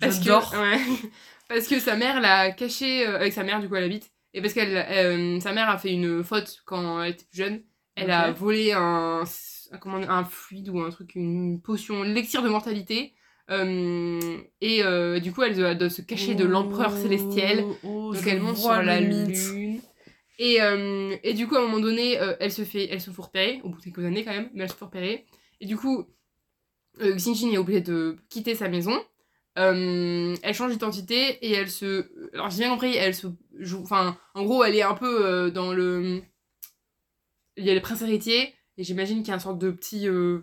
Parce 0.00 0.20
que, 0.20 0.30
ouais, 0.30 0.80
parce 1.48 1.66
que 1.68 1.78
sa 1.80 1.96
mère 1.96 2.20
l'a 2.20 2.50
caché 2.52 3.06
euh, 3.06 3.16
avec 3.16 3.32
sa 3.32 3.44
mère 3.44 3.60
du 3.60 3.68
coup 3.68 3.76
elle 3.76 3.84
habite 3.84 4.10
et 4.34 4.42
parce 4.42 4.52
qu'elle 4.52 4.76
euh, 4.76 5.40
sa 5.40 5.52
mère 5.52 5.70
a 5.70 5.78
fait 5.78 5.92
une 5.92 6.22
faute 6.22 6.62
quand 6.66 7.02
elle 7.02 7.12
était 7.12 7.24
plus 7.24 7.38
jeune. 7.38 7.62
Elle 7.94 8.10
a 8.10 8.30
volé 8.30 8.72
un, 8.72 9.22
un 9.72 9.78
comment 9.78 9.96
un 9.96 10.24
fluide 10.24 10.68
ou 10.68 10.80
un 10.80 10.90
truc 10.90 11.14
une 11.14 11.60
potion 11.62 12.02
l'élixir 12.02 12.42
de 12.42 12.48
mortalité. 12.50 13.14
Euh, 13.50 14.38
et 14.60 14.82
euh, 14.82 15.20
du 15.20 15.32
coup 15.32 15.42
elle 15.44 15.56
doit, 15.56 15.74
doit 15.74 15.88
se 15.88 16.02
cacher 16.02 16.34
de 16.34 16.44
l'empereur 16.44 16.94
célestiel. 16.94 17.64
Oh, 17.84 18.12
donc 18.12 18.26
elle 18.26 18.42
monte 18.42 18.58
sur 18.58 18.72
la 18.82 19.00
lune. 19.00 19.80
et, 20.38 20.60
euh, 20.60 21.16
et 21.22 21.32
du 21.32 21.46
coup 21.46 21.56
à 21.56 21.60
un 21.60 21.62
moment 21.62 21.80
donné 21.80 22.18
elle 22.40 22.52
se 22.52 22.64
fait 22.64 22.88
elle 22.90 23.00
se 23.00 23.10
fait 23.10 23.22
repérer 23.22 23.60
au 23.64 23.70
bout 23.70 23.78
de 23.78 23.84
quelques 23.84 24.04
années 24.04 24.24
quand 24.24 24.32
même 24.32 24.50
mais 24.52 24.64
elle 24.64 24.70
se 24.70 24.76
fait 24.76 24.84
repérer. 24.84 25.24
Et 25.60 25.66
du 25.66 25.76
coup 25.76 26.04
Xinjin 27.00 27.52
est 27.52 27.58
obligée 27.58 27.80
de 27.80 28.16
quitter 28.28 28.54
sa 28.54 28.68
maison 28.68 29.00
euh, 29.58 30.36
elle 30.42 30.54
change 30.54 30.72
d'identité 30.72 31.38
et 31.46 31.52
elle 31.52 31.70
se 31.70 32.10
alors 32.34 32.50
j'ai 32.50 32.58
bien 32.58 32.70
compris 32.70 32.94
elle 32.94 33.14
se 33.14 33.26
joue 33.58 33.80
enfin 33.82 34.16
en 34.34 34.44
gros 34.44 34.62
elle 34.64 34.74
est 34.74 34.82
un 34.82 34.94
peu 34.94 35.24
euh, 35.26 35.50
dans 35.50 35.72
le 35.72 36.20
il 37.56 37.64
y 37.64 37.70
a 37.70 37.74
les 37.74 37.80
princes 37.80 38.02
héritiers 38.02 38.54
et 38.76 38.84
j'imagine 38.84 39.18
qu'il 39.20 39.28
y 39.28 39.30
a 39.30 39.34
une 39.34 39.40
sorte 39.40 39.58
de 39.58 39.70
petit 39.70 40.08
euh, 40.08 40.40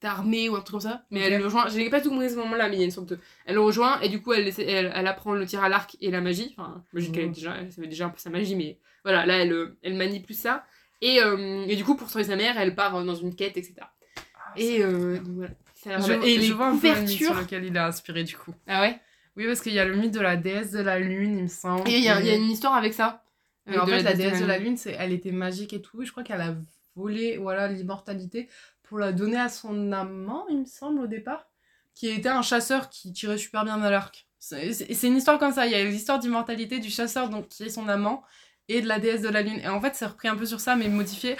d'armée 0.00 0.48
ou 0.48 0.54
un 0.56 0.60
truc 0.60 0.72
comme 0.72 0.80
ça. 0.80 1.04
Mais 1.10 1.20
elle 1.20 1.38
le 1.38 1.44
rejoint 1.44 1.68
j'ai 1.68 1.88
pas 1.90 2.00
tout 2.00 2.08
compris 2.10 2.26
à 2.26 2.28
ce 2.30 2.36
moment 2.36 2.56
là 2.56 2.68
mais 2.68 2.76
il 2.76 2.78
y 2.80 2.82
a 2.82 2.86
une 2.86 2.90
sorte 2.90 3.08
de 3.10 3.18
elle 3.44 3.54
le 3.54 3.60
rejoint 3.60 4.00
et 4.00 4.08
du 4.08 4.22
coup 4.22 4.32
elle, 4.32 4.48
elle, 4.58 4.92
elle 4.94 5.06
apprend 5.06 5.34
le 5.34 5.44
tir 5.46 5.62
à 5.62 5.68
l'arc 5.68 5.96
et 6.00 6.10
la 6.10 6.20
magie. 6.20 6.54
Enfin 6.56 6.82
j'imagine 6.94 7.12
qu'elle 7.12 7.24
est 7.24 7.26
Mhm. 7.28 7.32
déjà 7.34 7.56
elle 7.58 7.72
savait 7.72 7.86
déjà 7.88 8.06
un 8.06 8.10
peu 8.10 8.18
sa 8.18 8.30
magie 8.30 8.56
mais 8.56 8.78
voilà 9.04 9.26
là 9.26 9.38
elle, 9.42 9.74
elle 9.82 9.94
manie 9.94 10.20
plus 10.20 10.38
ça. 10.38 10.64
Et, 11.02 11.16
et 11.16 11.76
du 11.76 11.84
coup 11.84 11.96
pour 11.96 12.08
sauver 12.10 12.24
sa 12.24 12.36
mère 12.36 12.58
elle 12.58 12.74
part 12.74 13.04
dans 13.04 13.14
une 13.14 13.34
quête 13.34 13.56
etc 13.56 13.74
Ah, 13.80 14.52
et 14.56 14.82
voilà 14.84 15.50
A 15.90 16.00
je, 16.00 16.12
et 16.12 16.38
les 16.38 16.42
je 16.46 16.52
vois 16.52 16.66
un 16.68 16.76
peu 16.76 16.88
le 16.92 17.00
mythe 17.00 17.08
sur 17.08 17.28
couvertures 17.28 17.40
lequel 17.42 17.64
il 17.64 17.76
est 17.76 17.80
inspiré 17.80 18.24
du 18.24 18.36
coup. 18.36 18.54
ah 18.68 18.80
ouais? 18.82 18.98
Oui, 19.36 19.46
parce 19.46 19.60
qu'il 19.60 19.72
y 19.72 19.78
a 19.80 19.84
le 19.84 19.94
mythe 19.96 20.12
de 20.12 20.20
la 20.20 20.36
déesse 20.36 20.70
de 20.72 20.80
la 20.80 20.98
lune, 20.98 21.36
il 21.38 21.42
me 21.44 21.48
semble. 21.48 21.88
et 21.88 21.96
il 21.98 22.04
y, 22.04 22.08
a- 22.08 22.20
y 22.20 22.30
a 22.30 22.34
une 22.34 22.50
histoire 22.50 22.74
avec 22.74 22.92
ça 22.94 23.24
Mais 23.66 23.78
en 23.78 23.84
de 23.86 23.90
fait, 23.90 24.02
la 24.02 24.12
déesse 24.12 24.40
de 24.40 24.44
la 24.46 24.58
lune. 24.58 24.76
c'est, 24.76 24.92
elle 24.98 25.12
était 25.12 25.32
magique 25.32 25.72
et 25.72 25.80
tout. 25.82 26.02
Et 26.02 26.06
je 26.06 26.10
crois 26.12 26.22
qu'elle 26.22 26.40
a 26.40 26.54
volé 26.96 27.38
voilà, 27.38 27.68
l'immortalité 27.68 28.48
pour 28.82 28.98
la 28.98 29.12
donner 29.12 29.38
à 29.38 29.48
son 29.48 29.90
amant, 29.92 30.44
il 30.50 30.58
me 30.60 30.64
semble, 30.66 31.00
au 31.00 31.06
départ, 31.06 31.46
qui 31.94 32.08
était 32.08 32.28
un 32.28 32.42
chasseur 32.42 32.90
qui 32.90 33.12
tirait 33.12 33.38
super 33.38 33.64
bien 33.64 33.80
à 33.82 33.90
l'arc. 33.90 34.26
C'est 34.38 34.74
une 35.04 35.16
histoire 35.16 35.38
comme 35.38 35.52
ça. 35.52 35.64
Il 35.66 35.72
y 35.72 35.74
a 35.76 35.82
l'histoire 35.84 36.18
d'immortalité 36.18 36.78
du 36.78 36.90
chasseur 36.90 37.28
donc, 37.30 37.48
qui 37.48 37.62
est 37.64 37.70
son 37.70 37.88
amant. 37.88 38.22
et 38.68 38.80
de 38.82 38.86
la 38.88 38.98
déesse 38.98 39.22
de 39.22 39.28
la 39.30 39.40
lune. 39.42 39.60
Et 39.60 39.68
en 39.68 39.80
fait, 39.80 39.94
c'est 39.94 40.04
repris 40.06 40.28
un 40.28 40.36
peu 40.36 40.44
sur 40.46 40.60
ça, 40.60 40.76
mais 40.76 40.88
modifié. 40.88 41.30
Et 41.32 41.36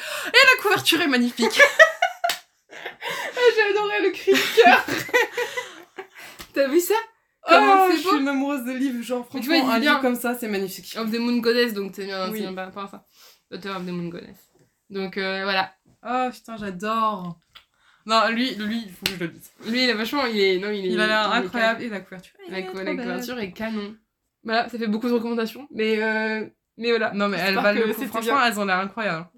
la 0.56 0.62
couverture 0.62 1.00
est 1.02 1.08
magnifique. 1.08 1.60
J'ai 3.54 3.70
adoré 3.70 4.02
le 4.02 4.10
cri 4.10 4.32
cœur. 4.56 4.84
T'as 6.54 6.68
vu 6.68 6.80
ça? 6.80 6.94
Comment 7.46 7.86
Oh, 7.86 7.90
je 7.92 7.96
suis 7.96 8.18
une 8.18 8.28
amoureuse 8.28 8.64
de 8.64 8.72
livres, 8.72 9.02
genre 9.02 9.26
franchement, 9.26 9.60
vois, 9.64 9.74
un 9.74 9.78
livre 9.78 9.92
bien. 9.94 10.00
comme 10.00 10.14
ça, 10.14 10.34
c'est 10.38 10.48
magnifique. 10.48 10.94
Of 10.96 11.10
the 11.10 11.18
Moon 11.18 11.38
Goddess, 11.38 11.72
donc 11.74 11.92
c'est 11.94 12.04
bien, 12.04 12.30
Oui. 12.30 12.40
bien 12.40 12.54
par 12.54 12.66
rapport 12.66 12.84
à 12.84 12.88
ça. 12.88 13.06
Auteur 13.50 13.76
of 13.76 13.84
the 13.84 13.90
Moon 13.90 14.08
Goddess. 14.08 14.50
Donc 14.90 15.16
euh, 15.18 15.42
voilà. 15.42 15.72
Oh 16.06 16.28
putain, 16.32 16.56
j'adore. 16.56 17.38
Non, 18.06 18.28
lui, 18.30 18.54
lui, 18.56 18.82
il 18.86 18.92
faut 18.92 19.04
que 19.06 19.12
je 19.12 19.18
le 19.24 19.28
dise. 19.28 19.50
Lui, 19.66 19.84
il 19.84 19.90
est 19.90 19.94
vachement, 19.94 20.26
il 20.26 20.38
est, 20.40 20.58
non, 20.58 20.70
il 20.70 20.86
est. 20.86 20.88
Il 20.90 21.00
a 21.00 21.06
l'air 21.06 21.32
incroyable. 21.32 21.82
Et 21.82 21.88
la 21.88 22.00
couverture. 22.00 22.32
La, 22.48 22.58
est 22.58 22.62
la 22.84 22.94
couverture 22.96 23.38
est 23.38 23.52
canon. 23.52 23.96
Voilà, 24.44 24.68
ça 24.68 24.76
fait 24.78 24.88
beaucoup 24.88 25.08
de 25.08 25.14
recommandations, 25.14 25.68
mais 25.72 26.02
euh, 26.02 26.46
mais 26.76 26.90
voilà. 26.90 27.12
Non, 27.12 27.28
mais 27.28 27.38
elles 27.38 27.54
valent 27.54 27.80
le 27.86 27.94
coup. 27.94 28.04
Franchement, 28.06 28.44
elles 28.44 28.58
ont 28.58 28.64
l'air 28.64 28.78
incroyables. 28.78 29.28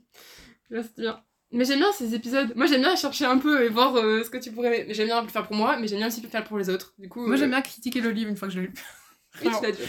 Là, 0.71 0.83
c'était 0.83 1.03
bien. 1.03 1.21
Mais 1.53 1.65
j'aime 1.65 1.79
bien 1.79 1.93
ces 1.93 2.15
épisodes. 2.15 2.53
Moi, 2.57 2.67
j'aime 2.67 2.81
bien 2.81 2.97
chercher 2.97 3.25
un 3.27 3.39
peu 3.39 3.65
et 3.65 3.69
voir 3.69 3.95
euh, 3.97 4.25
ce 4.25 4.31
que 4.31 4.39
tu 4.39 4.51
pourrais. 4.51 4.87
J'aime 4.91 5.07
bien 5.07 5.23
le 5.23 5.29
faire 5.29 5.47
pour 5.47 5.55
moi, 5.55 5.77
mais 5.79 5.87
j'aime 5.87 5.99
bien 5.99 6.09
aussi 6.09 6.21
le 6.21 6.29
faire 6.29 6.43
pour 6.45 6.59
les 6.59 6.69
autres. 6.69 6.95
Du 6.99 7.09
coup, 7.09 7.25
Moi, 7.27 7.37
j'aime 7.37 7.49
euh, 7.51 7.53
bien 7.53 7.63
critiquer 7.63 8.01
le 8.01 8.11
livre 8.11 8.31
une 8.31 8.37
fois 8.37 8.49
que 8.49 8.55
je 8.55 8.61
l'ai 8.61 8.67
lu. 8.67 8.73
oui, 9.45 9.51
tu 9.57 9.63
l'as 9.65 9.71
dit. 9.73 9.83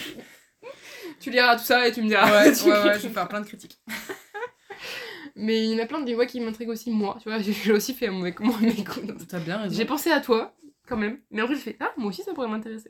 Tu 1.20 1.30
liras 1.30 1.56
tout 1.56 1.64
ça 1.64 1.86
et 1.88 1.92
tu 1.92 2.02
me 2.02 2.08
diras. 2.08 2.30
Ouais, 2.30 2.52
Tu 2.52 2.64
ouais, 2.70 2.70
ouais, 2.70 2.98
je 2.98 3.08
vais 3.08 3.14
faire 3.14 3.26
plein 3.28 3.40
de 3.40 3.46
critiques. 3.46 3.78
Mais 5.34 5.64
il 5.64 5.72
y 5.72 5.80
en 5.80 5.82
a 5.82 5.86
plein 5.86 6.00
de 6.00 6.06
livres 6.06 6.24
qui 6.24 6.40
m'intriguent 6.40 6.70
aussi, 6.70 6.90
moi. 6.90 7.18
Tu 7.22 7.28
vois, 7.28 7.38
j'ai 7.40 7.72
aussi 7.72 7.94
fait 7.94 8.08
avec 8.08 8.40
moi 8.40 8.56
mes 8.60 8.72
coups. 8.84 9.06
T'as 9.28 9.38
bien 9.40 9.58
raison. 9.58 9.74
J'ai 9.76 9.84
pensé 9.84 10.10
à 10.10 10.20
toi, 10.20 10.54
quand 10.88 10.96
même. 10.96 11.18
Mais 11.30 11.42
après, 11.42 11.54
j'ai 11.56 11.60
fait, 11.60 11.76
ah, 11.80 11.92
moi 11.96 12.08
aussi, 12.08 12.22
ça 12.22 12.32
pourrait 12.32 12.48
m'intéresser. 12.48 12.88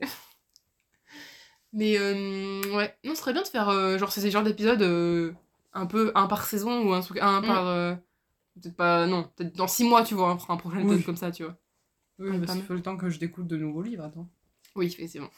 Mais 1.73 1.97
euh, 1.99 2.63
ouais, 2.77 2.95
non, 3.05 3.15
ce 3.15 3.21
serait 3.21 3.33
bien 3.33 3.43
de 3.43 3.49
faire, 3.49 3.99
genre, 3.99 4.13
ces 4.13 4.31
genres 4.31 4.43
d'épisodes 4.45 5.35
un 5.75 5.87
peu 5.87 6.13
un 6.15 6.27
par 6.27 6.47
saison 6.47 6.83
ou 6.89 6.93
un 6.95 7.01
truc, 7.01 7.19
un 7.21 7.41
Mm. 7.41 7.47
par. 7.47 7.67
euh, 7.67 7.95
peut-être 8.61 8.77
pas, 8.77 9.07
non, 9.07 9.31
peut-être 9.37 9.55
dans 9.57 9.69
six 9.69 9.85
mois, 9.85 10.03
tu 10.05 10.15
vois, 10.15 10.33
on 10.35 10.39
fera 10.39 10.55
un 10.55 10.57
prochain 10.57 10.79
épisode 10.79 10.99
Oui. 10.99 11.05
comme 11.05 11.17
ça, 11.17 11.31
tu 11.31 11.45
vois. 11.45 11.57
Oui, 12.19 12.31
Ouais, 12.31 12.39
parce 12.39 12.53
qu'il 12.55 12.63
faut 12.63 12.75
le 12.75 12.83
temps 12.83 12.97
que 12.97 13.11
je 13.11 13.19
découvre 13.19 13.47
de 13.47 13.57
nouveaux 13.57 13.83
livres, 13.83 14.05
attends. 14.05 14.29
Oui, 14.75 14.87
effectivement. 14.87 15.29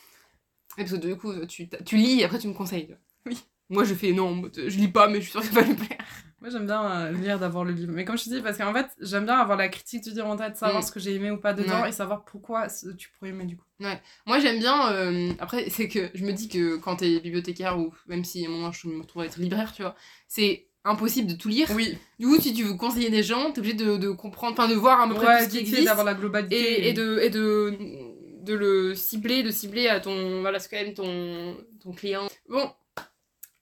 Et 0.77 0.83
parce 0.83 0.93
que 0.93 0.97
du 0.97 1.17
coup, 1.17 1.35
tu, 1.47 1.69
tu 1.85 1.97
lis 1.97 2.21
et 2.21 2.25
après 2.25 2.39
tu 2.39 2.47
me 2.49 2.55
conseilles. 2.55 2.97
Oui. 3.27 3.39
Moi, 3.71 3.85
je 3.85 3.95
fais 3.95 4.13
non, 4.13 4.43
je 4.57 4.63
lis 4.79 4.89
pas, 4.89 5.09
mais 5.09 5.17
je 5.17 5.23
suis 5.23 5.33
sûre 5.33 5.41
que 5.41 5.47
ça 5.49 5.61
va 5.61 5.63
lui 5.63 5.75
plaire. 5.75 5.99
Moi, 6.41 6.51
j'aime 6.51 6.67
bien 6.67 6.89
euh, 6.91 7.13
lire 7.13 7.39
d'abord 7.41 7.65
le 7.65 7.73
livre. 7.73 7.93
Mais 7.93 8.05
comme 8.05 8.17
je 8.17 8.25
te 8.25 8.31
dis, 8.31 8.41
parce 8.41 8.57
qu'en 8.57 8.73
fait, 8.73 8.87
j'aime 9.01 9.25
bien 9.25 9.35
avoir 9.37 9.59
la 9.59 9.69
critique 9.69 10.05
du 10.05 10.11
livre 10.11 10.27
en 10.29 10.37
tête, 10.37 10.57
savoir 10.57 10.81
Mm. 10.83 10.87
ce 10.87 10.93
que 10.93 11.01
j'ai 11.01 11.15
aimé 11.17 11.31
ou 11.33 11.37
pas 11.37 11.53
dedans 11.53 11.83
Ouais. 11.83 11.89
et 11.89 11.93
savoir 11.93 12.25
pourquoi 12.25 12.69
tu 12.97 13.11
pourrais 13.11 13.31
aimer 13.31 13.45
du 13.45 13.57
coup. 13.57 13.65
Moi, 14.25 14.39
j'aime 14.39 14.61
bien. 14.61 14.93
euh, 14.93 15.33
après, 15.41 15.69
c'est 15.69 15.89
que 15.89 16.09
je 16.15 16.25
me 16.25 16.33
dis 16.33 16.49
que 16.49 16.77
quand 16.77 16.97
t'es 16.97 17.19
bibliothécaire 17.21 17.79
ou 17.79 17.93
même 18.07 18.25
si 18.25 18.47
à 18.47 18.49
un 18.49 18.53
moment 18.53 18.71
je 18.73 18.87
me 18.89 19.01
retrouve 19.03 19.23
à 19.23 19.27
être 19.27 19.39
libraire, 19.39 19.73
tu 19.73 19.83
vois, 19.83 19.97
c'est 20.29 20.68
impossible 20.89 21.29
de 21.29 21.37
tout 21.37 21.49
lire. 21.49 21.69
Oui, 21.75 21.97
Du 22.19 22.27
coup, 22.27 22.41
si 22.41 22.53
tu 22.55 22.65
veux 22.65 22.75
conseiller 22.75 23.11
des 23.11 23.23
gens, 23.23 23.53
t'es 23.53 23.59
obligé 23.61 23.75
de, 23.75 23.97
de 23.97 24.11
comprendre, 24.11 24.53
enfin 24.59 24.69
de 24.69 24.75
voir 24.75 25.01
à 25.01 25.09
peu 25.09 25.15
près 25.15 25.27
ouais, 25.27 25.39
tout 25.39 25.45
ce 25.45 25.51
qui 25.51 25.59
existe 25.59 25.85
d'avoir 25.85 26.05
la 26.07 26.15
globalité. 26.15 26.57
et, 26.57 26.89
et 26.89 26.93
de, 26.93 27.19
et 27.23 27.31
de, 27.31 27.77
de 28.43 28.55
le 28.55 28.95
cibler, 28.95 29.43
de 29.43 29.51
cibler 29.51 29.89
à 29.89 30.01
ton, 30.01 30.41
voilà, 30.41 30.59
ce 30.59 30.69
qu'aime 30.69 30.95
ton, 30.95 31.57
ton 31.83 31.93
client. 31.93 32.27
Bon, 32.49 32.71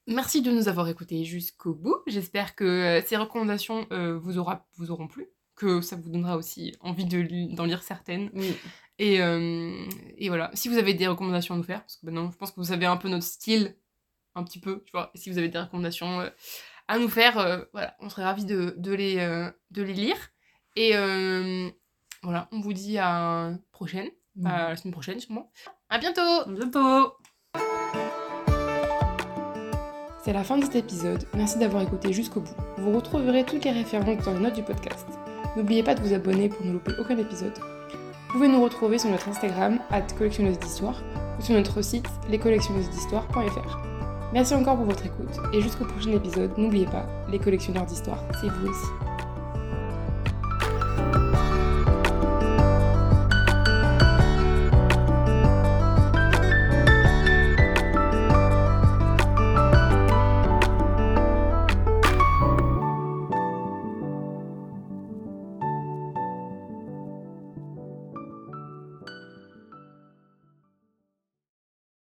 merci 0.07 0.41
de 0.41 0.51
nous 0.51 0.67
avoir 0.69 0.87
écoutés 0.87 1.23
jusqu'au 1.25 1.73
bout. 1.73 1.97
J'espère 2.07 2.55
que 2.55 2.63
euh, 2.63 3.01
ces 3.05 3.17
recommandations 3.17 3.85
euh, 3.91 4.17
vous, 4.17 4.37
aura, 4.37 4.65
vous 4.77 4.91
auront 4.91 5.07
plu, 5.07 5.27
que 5.55 5.81
ça 5.81 5.95
vous 5.95 6.09
donnera 6.09 6.37
aussi 6.37 6.75
envie 6.81 7.05
de 7.05 7.53
d'en 7.55 7.65
lire 7.65 7.83
certaines. 7.83 8.29
Oui. 8.33 8.53
Et, 8.99 9.21
euh, 9.21 9.85
et 10.17 10.29
voilà, 10.29 10.49
si 10.55 10.69
vous 10.69 10.77
avez 10.77 10.95
des 10.95 11.07
recommandations 11.07 11.53
à 11.53 11.57
nous 11.57 11.63
faire, 11.63 11.81
parce 11.81 11.97
que 11.97 12.05
maintenant 12.07 12.31
je 12.31 12.37
pense 12.37 12.49
que 12.49 12.55
vous 12.55 12.63
savez 12.67 12.87
un 12.87 12.97
peu 12.97 13.09
notre 13.09 13.25
style, 13.25 13.75
un 14.33 14.43
petit 14.43 14.59
peu, 14.59 14.81
tu 14.85 14.91
vois, 14.91 15.11
si 15.13 15.29
vous 15.29 15.37
avez 15.37 15.49
des 15.49 15.59
recommandations 15.59 16.21
euh, 16.21 16.29
à 16.87 16.97
nous 16.97 17.09
faire, 17.09 17.37
euh, 17.37 17.59
voilà, 17.73 17.95
on 17.99 18.09
serait 18.09 18.23
ravis 18.23 18.45
de, 18.45 18.73
de, 18.77 18.93
les, 18.93 19.19
euh, 19.19 19.49
de 19.71 19.83
les 19.83 19.93
lire. 19.93 20.17
Et 20.75 20.95
euh, 20.95 21.69
voilà, 22.23 22.47
on 22.51 22.59
vous 22.61 22.73
dit 22.73 22.97
à 22.97 23.51
la 23.51 23.57
prochaine, 23.71 24.09
à 24.45 24.69
la 24.69 24.75
semaine 24.75 24.93
prochaine 24.93 25.19
sûrement. 25.19 25.51
À 25.89 25.97
bientôt 25.97 26.21
À 26.21 26.45
bientôt 26.47 27.13
C'est 30.23 30.33
la 30.33 30.43
fin 30.43 30.57
de 30.57 30.65
cet 30.65 30.75
épisode, 30.75 31.25
merci 31.33 31.57
d'avoir 31.57 31.83
écouté 31.83 32.13
jusqu'au 32.13 32.41
bout. 32.41 32.55
Vous 32.77 32.91
retrouverez 32.91 33.43
toutes 33.43 33.63
les 33.65 33.71
références 33.71 34.23
dans 34.25 34.33
les 34.33 34.39
notes 34.39 34.55
du 34.55 34.63
podcast. 34.63 35.07
N'oubliez 35.55 35.83
pas 35.83 35.95
de 35.95 36.01
vous 36.01 36.13
abonner 36.13 36.49
pour 36.49 36.65
ne 36.65 36.73
louper 36.73 36.91
aucun 36.99 37.17
épisode. 37.17 37.57
Vous 37.57 38.33
pouvez 38.33 38.47
nous 38.47 38.61
retrouver 38.61 38.99
sur 38.99 39.09
notre 39.09 39.29
Instagram, 39.29 39.79
collectionneuse 40.17 40.59
d'histoire, 40.59 41.01
ou 41.39 41.41
sur 41.41 41.55
notre 41.55 41.81
site, 41.81 42.07
lescollectionneusesdhistoire.fr. 42.29 43.96
Merci 44.33 44.55
encore 44.55 44.75
pour 44.75 44.85
votre 44.85 45.05
écoute, 45.05 45.39
et 45.53 45.61
jusqu'au 45.61 45.85
prochain 45.85 46.11
épisode, 46.11 46.51
n'oubliez 46.57 46.85
pas, 46.85 47.05
les 47.31 47.39
collectionneurs 47.39 47.85
d'histoire, 47.85 48.21
c'est 48.41 48.49
vous 48.49 48.67
aussi. 48.67 49.06